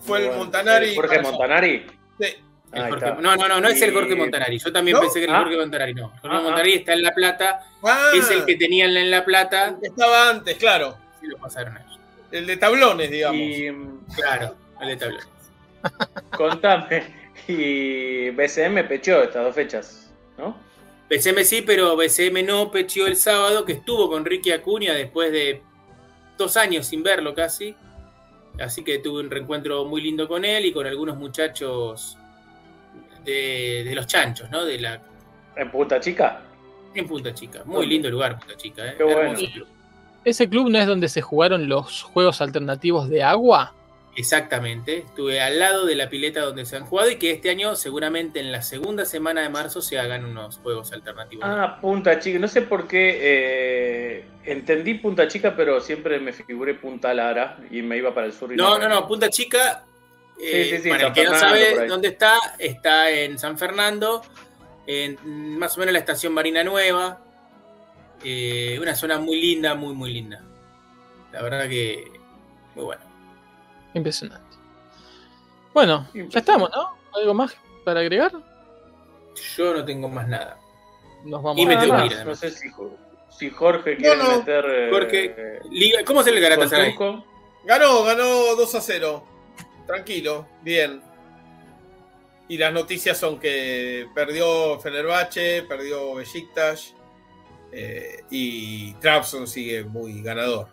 Fue 0.00 0.24
el 0.24 0.36
Montanari. 0.36 0.90
eh, 0.90 0.94
Jorge 0.94 1.20
Montanari. 1.20 1.86
Sí. 2.20 2.26
Jorge- 2.70 3.14
no, 3.22 3.36
no, 3.36 3.48
no, 3.48 3.60
no 3.60 3.68
es 3.68 3.80
el 3.82 3.92
Jorge 3.92 4.14
Montanari. 4.14 4.58
Yo 4.58 4.72
también 4.72 4.94
¿No? 4.96 5.00
pensé 5.00 5.20
que 5.20 5.24
era 5.24 5.32
el 5.34 5.38
Ah. 5.38 5.42
Jorge 5.44 5.56
Montanari, 5.58 5.94
no. 5.94 6.12
El 6.14 6.20
Jorge. 6.20 6.36
Montanari 6.36 6.72
está 6.74 6.92
en 6.92 7.02
La 7.02 7.14
Plata, 7.14 7.60
Ah, 7.82 8.10
es 8.14 8.30
el 8.30 8.44
que 8.44 8.56
tenían 8.56 8.96
en 8.96 9.10
La 9.10 9.24
Plata, 9.24 9.68
el 9.68 9.80
que 9.80 9.86
estaba 9.88 10.28
antes, 10.30 10.56
claro. 10.56 10.96
y 11.22 11.26
lo 11.28 11.38
pasaron 11.38 11.76
ellos. 11.76 11.98
El 12.30 12.46
de 12.46 12.56
tablones, 12.58 13.10
digamos. 13.10 13.40
Y 13.40 13.70
mm, 13.70 14.00
Claro, 14.14 14.54
el 14.80 14.88
de 14.88 14.96
tablón. 14.96 15.20
contame, 16.36 17.04
y 17.46 18.30
BCM 18.30 18.84
pechó 18.86 19.22
estas 19.22 19.44
dos 19.44 19.54
fechas, 19.54 20.10
¿no? 20.36 20.56
BCM 21.08 21.42
sí, 21.44 21.62
pero 21.62 21.96
BCM 21.96 22.42
no 22.44 22.70
pecheó 22.70 23.06
el 23.06 23.16
sábado, 23.16 23.64
que 23.64 23.72
estuvo 23.72 24.10
con 24.10 24.24
Ricky 24.26 24.50
Acuña 24.52 24.92
después 24.92 25.32
de 25.32 25.62
dos 26.36 26.56
años 26.58 26.86
sin 26.86 27.02
verlo 27.02 27.34
casi. 27.34 27.74
Así 28.60 28.84
que 28.84 28.98
tuve 28.98 29.20
un 29.20 29.30
reencuentro 29.30 29.84
muy 29.86 30.02
lindo 30.02 30.28
con 30.28 30.44
él 30.44 30.66
y 30.66 30.72
con 30.72 30.86
algunos 30.86 31.16
muchachos 31.16 32.17
de, 33.30 33.84
de 33.84 33.94
los 33.94 34.06
chanchos, 34.06 34.50
¿no? 34.50 34.64
De 34.64 34.78
la, 34.78 35.00
En 35.56 35.70
Punta 35.70 36.00
Chica. 36.00 36.40
en 36.94 37.06
Punta 37.06 37.32
Chica. 37.34 37.62
Muy 37.64 37.86
lindo 37.86 38.08
lugar, 38.10 38.38
Punta 38.38 38.56
Chica. 38.56 38.86
¿eh? 38.86 38.94
Qué 38.96 39.04
bueno. 39.04 39.34
Club. 39.34 39.66
¿Ese 40.24 40.48
club 40.48 40.68
no 40.68 40.78
es 40.78 40.86
donde 40.86 41.08
se 41.08 41.22
jugaron 41.22 41.68
los 41.68 42.02
juegos 42.02 42.40
alternativos 42.40 43.08
de 43.08 43.22
agua? 43.22 43.74
Exactamente. 44.16 44.98
Estuve 44.98 45.40
al 45.40 45.60
lado 45.60 45.86
de 45.86 45.94
la 45.94 46.10
pileta 46.10 46.40
donde 46.40 46.66
se 46.66 46.76
han 46.76 46.84
jugado 46.84 47.08
y 47.08 47.16
que 47.16 47.30
este 47.30 47.50
año, 47.50 47.76
seguramente 47.76 48.40
en 48.40 48.50
la 48.50 48.62
segunda 48.62 49.04
semana 49.04 49.42
de 49.42 49.48
marzo, 49.48 49.80
se 49.80 49.96
hagan 49.98 50.24
unos 50.24 50.58
juegos 50.58 50.92
alternativos. 50.92 51.44
Ah, 51.46 51.78
Punta 51.80 52.18
Chica. 52.18 52.38
No 52.40 52.48
sé 52.48 52.62
por 52.62 52.88
qué 52.88 53.16
eh, 53.20 54.24
entendí 54.44 54.94
Punta 54.94 55.28
Chica, 55.28 55.54
pero 55.56 55.80
siempre 55.80 56.18
me 56.18 56.32
figuré 56.32 56.74
Punta 56.74 57.14
Lara 57.14 57.58
y 57.70 57.80
me 57.82 57.96
iba 57.96 58.12
para 58.12 58.26
el 58.26 58.32
sur. 58.32 58.52
Y 58.52 58.56
No, 58.56 58.76
no, 58.76 58.88
no, 58.88 59.06
Punta 59.06 59.30
Chica, 59.30 59.84
eh, 60.40 60.64
Sí, 60.70 60.76
sí, 60.76 60.82
sí, 60.84 60.88
para 60.90 61.06
el 61.08 61.12
que 61.12 61.24
no 61.24 61.30
Fernando, 61.32 61.56
sabe 61.66 61.86
dónde 61.88 62.08
está, 62.08 62.36
está 62.58 63.10
en 63.10 63.38
San 63.38 63.58
Fernando, 63.58 64.22
en 64.86 65.58
más 65.58 65.76
o 65.76 65.80
menos 65.80 65.92
la 65.92 65.98
estación 65.98 66.32
Marina 66.32 66.62
Nueva. 66.64 67.20
Eh, 68.24 68.78
una 68.80 68.94
zona 68.96 69.18
muy 69.18 69.40
linda, 69.40 69.74
muy, 69.74 69.94
muy 69.94 70.12
linda. 70.12 70.42
La 71.32 71.42
verdad 71.42 71.68
que 71.68 72.10
muy 72.74 72.84
bueno. 72.84 73.02
Impresionante. 73.94 74.56
Bueno, 75.74 76.08
ya 76.14 76.38
estamos, 76.40 76.70
¿no? 76.74 76.96
¿Algo 77.14 77.34
más 77.34 77.56
para 77.84 78.00
agregar? 78.00 78.32
Yo 79.56 79.74
no 79.74 79.84
tengo 79.84 80.08
más 80.08 80.26
nada. 80.26 80.58
Nos 81.24 81.42
vamos 81.42 81.60
Y 81.62 81.66
me 81.66 81.74
a 81.76 81.80
tengo 81.80 81.96
que 81.96 82.06
ir. 82.06 82.26
No 82.26 82.34
sé 82.34 82.50
si, 82.50 82.68
si 83.30 83.50
Jorge 83.50 83.96
quiere 83.96 84.16
no. 84.16 84.38
meter. 84.38 84.64
eh, 84.68 84.88
Jorge, 84.90 85.60
Liga- 85.70 86.04
¿Cómo 86.04 86.22
se 86.22 86.32
le 86.32 86.40
Galatasaray? 86.40 86.96
Ganó, 87.64 88.02
ganó 88.02 88.24
2 88.56 88.74
a 88.74 88.80
0. 88.80 89.24
Tranquilo, 89.88 90.46
bien. 90.62 91.00
Y 92.48 92.56
las 92.58 92.72
noticias 92.72 93.18
son 93.18 93.40
que 93.40 94.06
perdió 94.14 94.78
Fenerbahce, 94.80 95.64
perdió 95.68 96.14
Besiktas 96.14 96.94
eh, 97.72 98.22
y 98.30 98.92
Trabzon 98.94 99.46
sigue 99.48 99.82
muy 99.84 100.22
ganador. 100.22 100.68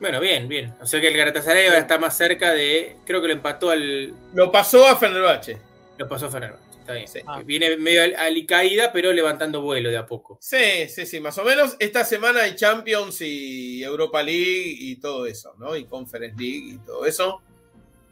Bueno, 0.00 0.18
bien, 0.18 0.48
bien. 0.48 0.74
O 0.80 0.86
sea 0.86 1.00
que 1.00 1.08
el 1.08 1.16
Galatasaray 1.16 1.66
ahora 1.66 1.78
está 1.78 1.98
más 1.98 2.16
cerca 2.16 2.52
de. 2.52 2.96
Creo 3.04 3.20
que 3.20 3.28
lo 3.28 3.34
empató 3.34 3.70
al. 3.70 4.14
Lo 4.34 4.50
pasó 4.50 4.86
a 4.86 4.96
Fenerbahce. 4.96 5.58
Lo 5.98 6.08
pasó 6.08 6.26
a 6.26 6.30
Fenerbahce. 6.30 6.70
Está 6.80 6.92
bien. 6.94 7.06
Sí. 7.08 7.20
Ah. 7.26 7.42
Viene 7.44 7.76
medio 7.76 8.02
al- 8.02 8.16
alicaída, 8.16 8.92
pero 8.92 9.12
levantando 9.12 9.60
vuelo 9.60 9.90
de 9.90 9.98
a 9.98 10.06
poco. 10.06 10.38
Sí, 10.40 10.88
sí, 10.88 11.04
sí, 11.04 11.20
más 11.20 11.36
o 11.36 11.44
menos. 11.44 11.76
Esta 11.78 12.04
semana 12.04 12.42
hay 12.44 12.54
Champions 12.56 13.20
y 13.20 13.82
Europa 13.82 14.22
League 14.22 14.74
y 14.78 14.96
todo 14.96 15.26
eso, 15.26 15.54
¿no? 15.58 15.76
Y 15.76 15.84
Conference 15.84 16.34
League 16.38 16.74
y 16.74 16.78
todo 16.78 17.04
eso. 17.04 17.42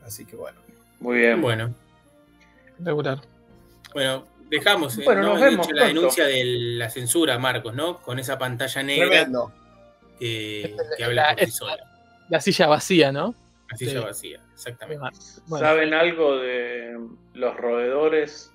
Así 0.08 0.24
que 0.24 0.34
bueno. 0.36 0.58
Muy 1.00 1.18
bien. 1.18 1.40
Bueno. 1.40 1.72
regular. 2.80 3.20
Bueno, 3.94 4.24
dejamos 4.48 4.96
eh, 4.98 5.02
Bueno, 5.04 5.22
¿no? 5.22 5.28
nos 5.34 5.40
vemos 5.40 5.66
hecho, 5.66 5.76
la 5.76 5.86
denuncia 5.86 6.24
de 6.26 6.44
la 6.44 6.90
censura, 6.90 7.38
Marcos, 7.38 7.74
¿no? 7.74 7.98
Con 8.00 8.18
esa 8.18 8.38
pantalla 8.38 8.82
negra 8.82 9.08
Tremendo. 9.08 9.52
que, 10.18 10.62
Es 10.64 10.74
que 10.96 11.04
habla 11.04 11.22
la- 11.30 11.36
por 11.36 11.44
sí 11.44 11.50
sola. 11.52 11.84
La 12.30 12.40
silla 12.40 12.66
vacía, 12.66 13.12
¿no? 13.12 13.34
Sí. 13.76 13.84
ya 13.86 14.00
vacía, 14.00 14.40
exactamente. 14.54 15.04
Bueno, 15.46 15.66
¿Saben 15.66 15.92
algo 15.92 16.38
de 16.38 16.98
los 17.34 17.54
roedores 17.56 18.50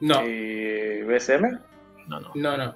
No, 0.00 0.26
y 0.26 1.02
BSM? 1.02 1.60
no, 2.08 2.18
no. 2.20 2.32
no, 2.34 2.56
no. 2.56 2.74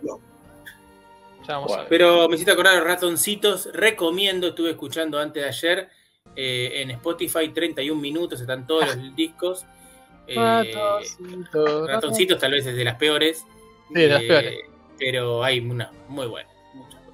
Ya 1.47 1.55
vamos 1.55 1.73
a 1.73 1.75
Bueno. 1.75 1.77
ver. 1.83 1.89
Pero 1.89 2.29
me 2.29 2.35
hiciste 2.37 2.53
acordar 2.53 2.77
los 2.77 2.85
ratoncitos. 2.85 3.69
Recomiendo, 3.73 4.49
estuve 4.49 4.71
escuchando 4.71 5.19
antes 5.19 5.43
de 5.43 5.49
ayer 5.49 5.89
eh, 6.35 6.83
en 6.83 6.91
Spotify 6.93 7.49
31 7.51 8.01
minutos, 8.01 8.41
están 8.41 8.67
todos 8.67 8.97
los 8.97 9.15
discos. 9.17 9.65
Eh, 10.27 10.35
Ratoncito, 10.35 11.87
ratoncitos 11.87 12.39
tal 12.39 12.53
vez 12.53 12.67
es 12.67 12.77
de 12.77 12.85
las 12.85 12.97
peores. 12.97 13.45
Sí, 13.89 13.95
de 13.95 14.09
las 14.09 14.23
Eh, 14.23 14.27
peores. 14.27 14.55
Pero 14.99 15.45
hay 15.45 15.61
una 15.61 15.91
muy 16.09 16.27
buena. 16.27 16.49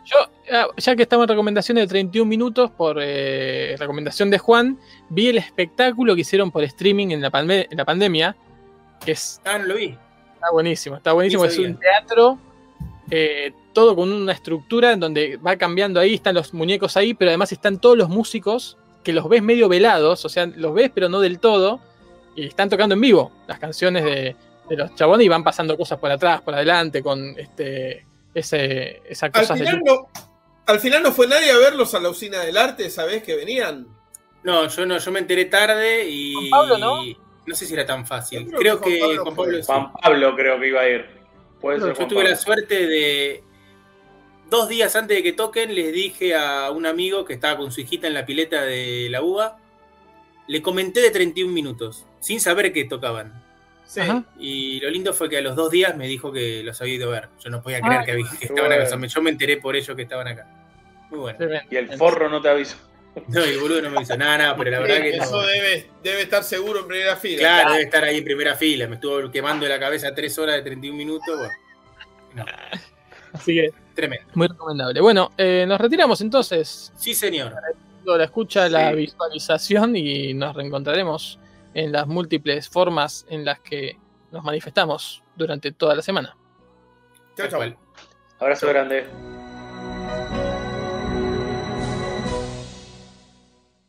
Yo, 0.04 0.16
ah, 0.52 0.66
ya 0.76 0.96
que 0.96 1.02
estamos 1.02 1.24
en 1.24 1.28
recomendaciones 1.28 1.84
de 1.84 1.88
31 1.88 2.28
minutos, 2.28 2.70
por 2.70 2.98
eh, 3.00 3.76
recomendación 3.78 4.30
de 4.30 4.38
Juan, 4.38 4.78
vi 5.08 5.28
el 5.28 5.38
espectáculo 5.38 6.14
que 6.14 6.22
hicieron 6.22 6.50
por 6.50 6.64
streaming 6.64 7.08
en 7.10 7.20
la, 7.20 7.30
palme- 7.30 7.68
en 7.70 7.76
la 7.76 7.84
pandemia, 7.84 8.36
que 9.04 9.12
es, 9.12 9.40
Ah, 9.44 9.58
no 9.58 9.66
lo 9.66 9.74
vi. 9.76 9.96
está 10.34 10.50
buenísimo, 10.52 10.96
está 10.96 11.12
buenísimo, 11.12 11.44
es 11.44 11.56
un 11.58 11.78
teatro, 11.78 12.38
eh, 13.10 13.52
todo 13.72 13.94
con 13.94 14.10
una 14.12 14.32
estructura 14.32 14.92
en 14.92 15.00
donde 15.00 15.36
va 15.36 15.56
cambiando 15.56 16.00
ahí, 16.00 16.14
están 16.14 16.34
los 16.34 16.52
muñecos 16.52 16.96
ahí, 16.96 17.14
pero 17.14 17.30
además 17.30 17.52
están 17.52 17.78
todos 17.80 17.96
los 17.96 18.08
músicos 18.08 18.76
que 19.02 19.12
los 19.12 19.28
ves 19.28 19.42
medio 19.42 19.68
velados, 19.68 20.24
o 20.24 20.28
sea, 20.28 20.46
los 20.46 20.74
ves 20.74 20.90
pero 20.94 21.08
no 21.08 21.20
del 21.20 21.38
todo, 21.38 21.80
y 22.34 22.46
están 22.46 22.68
tocando 22.68 22.94
en 22.94 23.00
vivo 23.00 23.32
las 23.46 23.58
canciones 23.58 24.04
de, 24.04 24.36
de 24.68 24.76
los 24.76 24.94
chabones 24.94 25.24
y 25.24 25.28
van 25.28 25.44
pasando 25.44 25.76
cosas 25.76 25.98
por 25.98 26.10
atrás, 26.10 26.40
por 26.42 26.54
adelante, 26.54 27.02
con 27.02 27.38
este, 27.38 28.06
ese, 28.34 29.02
esas 29.08 29.24
Al 29.24 29.32
cosas 29.32 29.58
de 29.58 29.66
final, 29.66 29.82
no, 29.84 30.08
al 30.66 30.80
final 30.80 31.02
no 31.02 31.12
fue 31.12 31.26
nadie 31.26 31.50
a 31.50 31.58
verlos 31.58 31.94
a 31.94 32.00
la 32.00 32.08
usina 32.08 32.40
del 32.40 32.56
arte, 32.56 32.88
¿sabés 32.90 33.22
que 33.22 33.36
venían? 33.36 33.86
No, 34.42 34.68
yo 34.68 34.86
no, 34.86 34.98
yo 34.98 35.12
me 35.12 35.20
enteré 35.20 35.44
tarde 35.46 36.08
y. 36.08 36.34
Juan 36.34 36.50
Pablo, 36.50 36.78
¿no? 36.78 37.02
No 37.46 37.54
sé 37.54 37.66
si 37.66 37.74
era 37.74 37.86
tan 37.86 38.06
fácil. 38.06 38.46
Creo, 38.46 38.58
creo 38.58 38.80
que 38.80 38.98
que 38.98 39.16
Juan 39.18 39.24
Pablo 39.24 39.24
Juan 39.24 39.34
fue. 39.34 39.44
Pablo 39.44 39.58
sí. 39.58 39.66
Juan 39.66 39.92
Pablo 39.92 40.36
creo 40.36 40.60
que 40.60 40.68
iba 40.68 40.80
a 40.80 40.88
ir. 40.88 41.06
Puede 41.60 41.78
ser 41.80 41.88
Yo 41.88 41.94
Juan 41.94 42.08
tuve 42.08 42.18
Pablo. 42.18 42.30
la 42.30 42.36
suerte 42.36 42.86
de. 42.86 43.44
Dos 44.52 44.68
días 44.68 44.94
antes 44.96 45.16
de 45.16 45.22
que 45.22 45.32
toquen, 45.32 45.74
les 45.74 45.94
dije 45.94 46.34
a 46.34 46.70
un 46.72 46.84
amigo 46.84 47.24
que 47.24 47.32
estaba 47.32 47.56
con 47.56 47.72
su 47.72 47.80
hijita 47.80 48.06
en 48.06 48.12
la 48.12 48.26
pileta 48.26 48.62
de 48.64 49.08
la 49.08 49.22
UBA. 49.22 49.56
Le 50.46 50.60
comenté 50.60 51.00
de 51.00 51.10
31 51.10 51.50
minutos, 51.50 52.04
sin 52.20 52.38
saber 52.38 52.70
que 52.70 52.84
tocaban. 52.84 53.42
Sí, 53.86 54.02
y 54.38 54.78
lo 54.80 54.90
lindo 54.90 55.14
fue 55.14 55.30
que 55.30 55.38
a 55.38 55.40
los 55.40 55.56
dos 55.56 55.70
días 55.70 55.96
me 55.96 56.06
dijo 56.06 56.30
que 56.30 56.62
los 56.62 56.78
había 56.82 56.94
ido 56.96 57.08
a 57.08 57.12
ver. 57.20 57.28
Yo 57.42 57.48
no 57.48 57.62
podía 57.62 57.80
creer 57.80 58.00
Ah, 58.00 58.04
que, 58.04 58.10
había- 58.12 58.26
que 58.38 58.44
estaban 58.44 58.70
acá. 58.72 58.84
O 58.84 58.86
sea, 58.98 59.06
yo 59.06 59.22
me 59.22 59.30
enteré 59.30 59.56
por 59.56 59.74
ellos 59.74 59.96
que 59.96 60.02
estaban 60.02 60.28
acá. 60.28 60.46
Muy 61.08 61.18
bueno. 61.20 61.38
Y 61.70 61.76
el 61.76 61.96
forro 61.96 62.28
no 62.28 62.42
te 62.42 62.50
avisó. 62.50 62.76
No, 63.28 63.46
y 63.46 63.48
el 63.48 63.58
boludo 63.58 63.80
no 63.80 63.88
me 63.90 64.02
hizo 64.02 64.18
nada, 64.18 64.36
nada, 64.36 64.56
pero 64.56 64.70
la 64.70 64.80
verdad 64.80 64.98
que 65.00 65.16
Eso 65.16 65.30
no. 65.30 65.46
debe, 65.46 65.86
debe 66.02 66.20
estar 66.22 66.44
seguro 66.44 66.80
en 66.80 66.88
primera 66.88 67.16
fila. 67.16 67.38
Claro, 67.38 67.70
debe 67.72 67.84
estar 67.84 68.04
ahí 68.04 68.18
en 68.18 68.24
primera 68.24 68.54
fila. 68.54 68.86
Me 68.86 68.96
estuvo 68.96 69.30
quemando 69.30 69.66
la 69.66 69.80
cabeza 69.80 70.14
tres 70.14 70.38
horas 70.38 70.56
de 70.56 70.62
31 70.62 70.94
minutos. 70.98 71.38
Bueno, 71.38 71.50
no, 72.34 72.44
Así 73.32 73.54
que 73.54 73.70
tremendo. 73.94 74.26
muy 74.34 74.46
recomendable. 74.48 75.00
Bueno, 75.00 75.30
eh, 75.36 75.64
nos 75.66 75.80
retiramos 75.80 76.20
entonces. 76.20 76.92
Sí, 76.96 77.14
señor. 77.14 77.54
La 78.04 78.24
escucha, 78.24 78.68
la 78.68 78.90
Sí. 78.90 78.96
visualización 78.96 79.94
y 79.96 80.34
nos 80.34 80.54
reencontraremos 80.56 81.38
en 81.74 81.92
las 81.92 82.06
múltiples 82.06 82.68
formas 82.68 83.24
en 83.30 83.44
las 83.44 83.60
que 83.60 83.96
nos 84.32 84.42
manifestamos 84.44 85.22
durante 85.36 85.72
toda 85.72 85.94
la 85.94 86.02
semana. 86.02 86.36
Chau. 87.36 87.48
cual. 87.50 87.76
Abrazo 88.38 88.68
grande. 88.68 89.41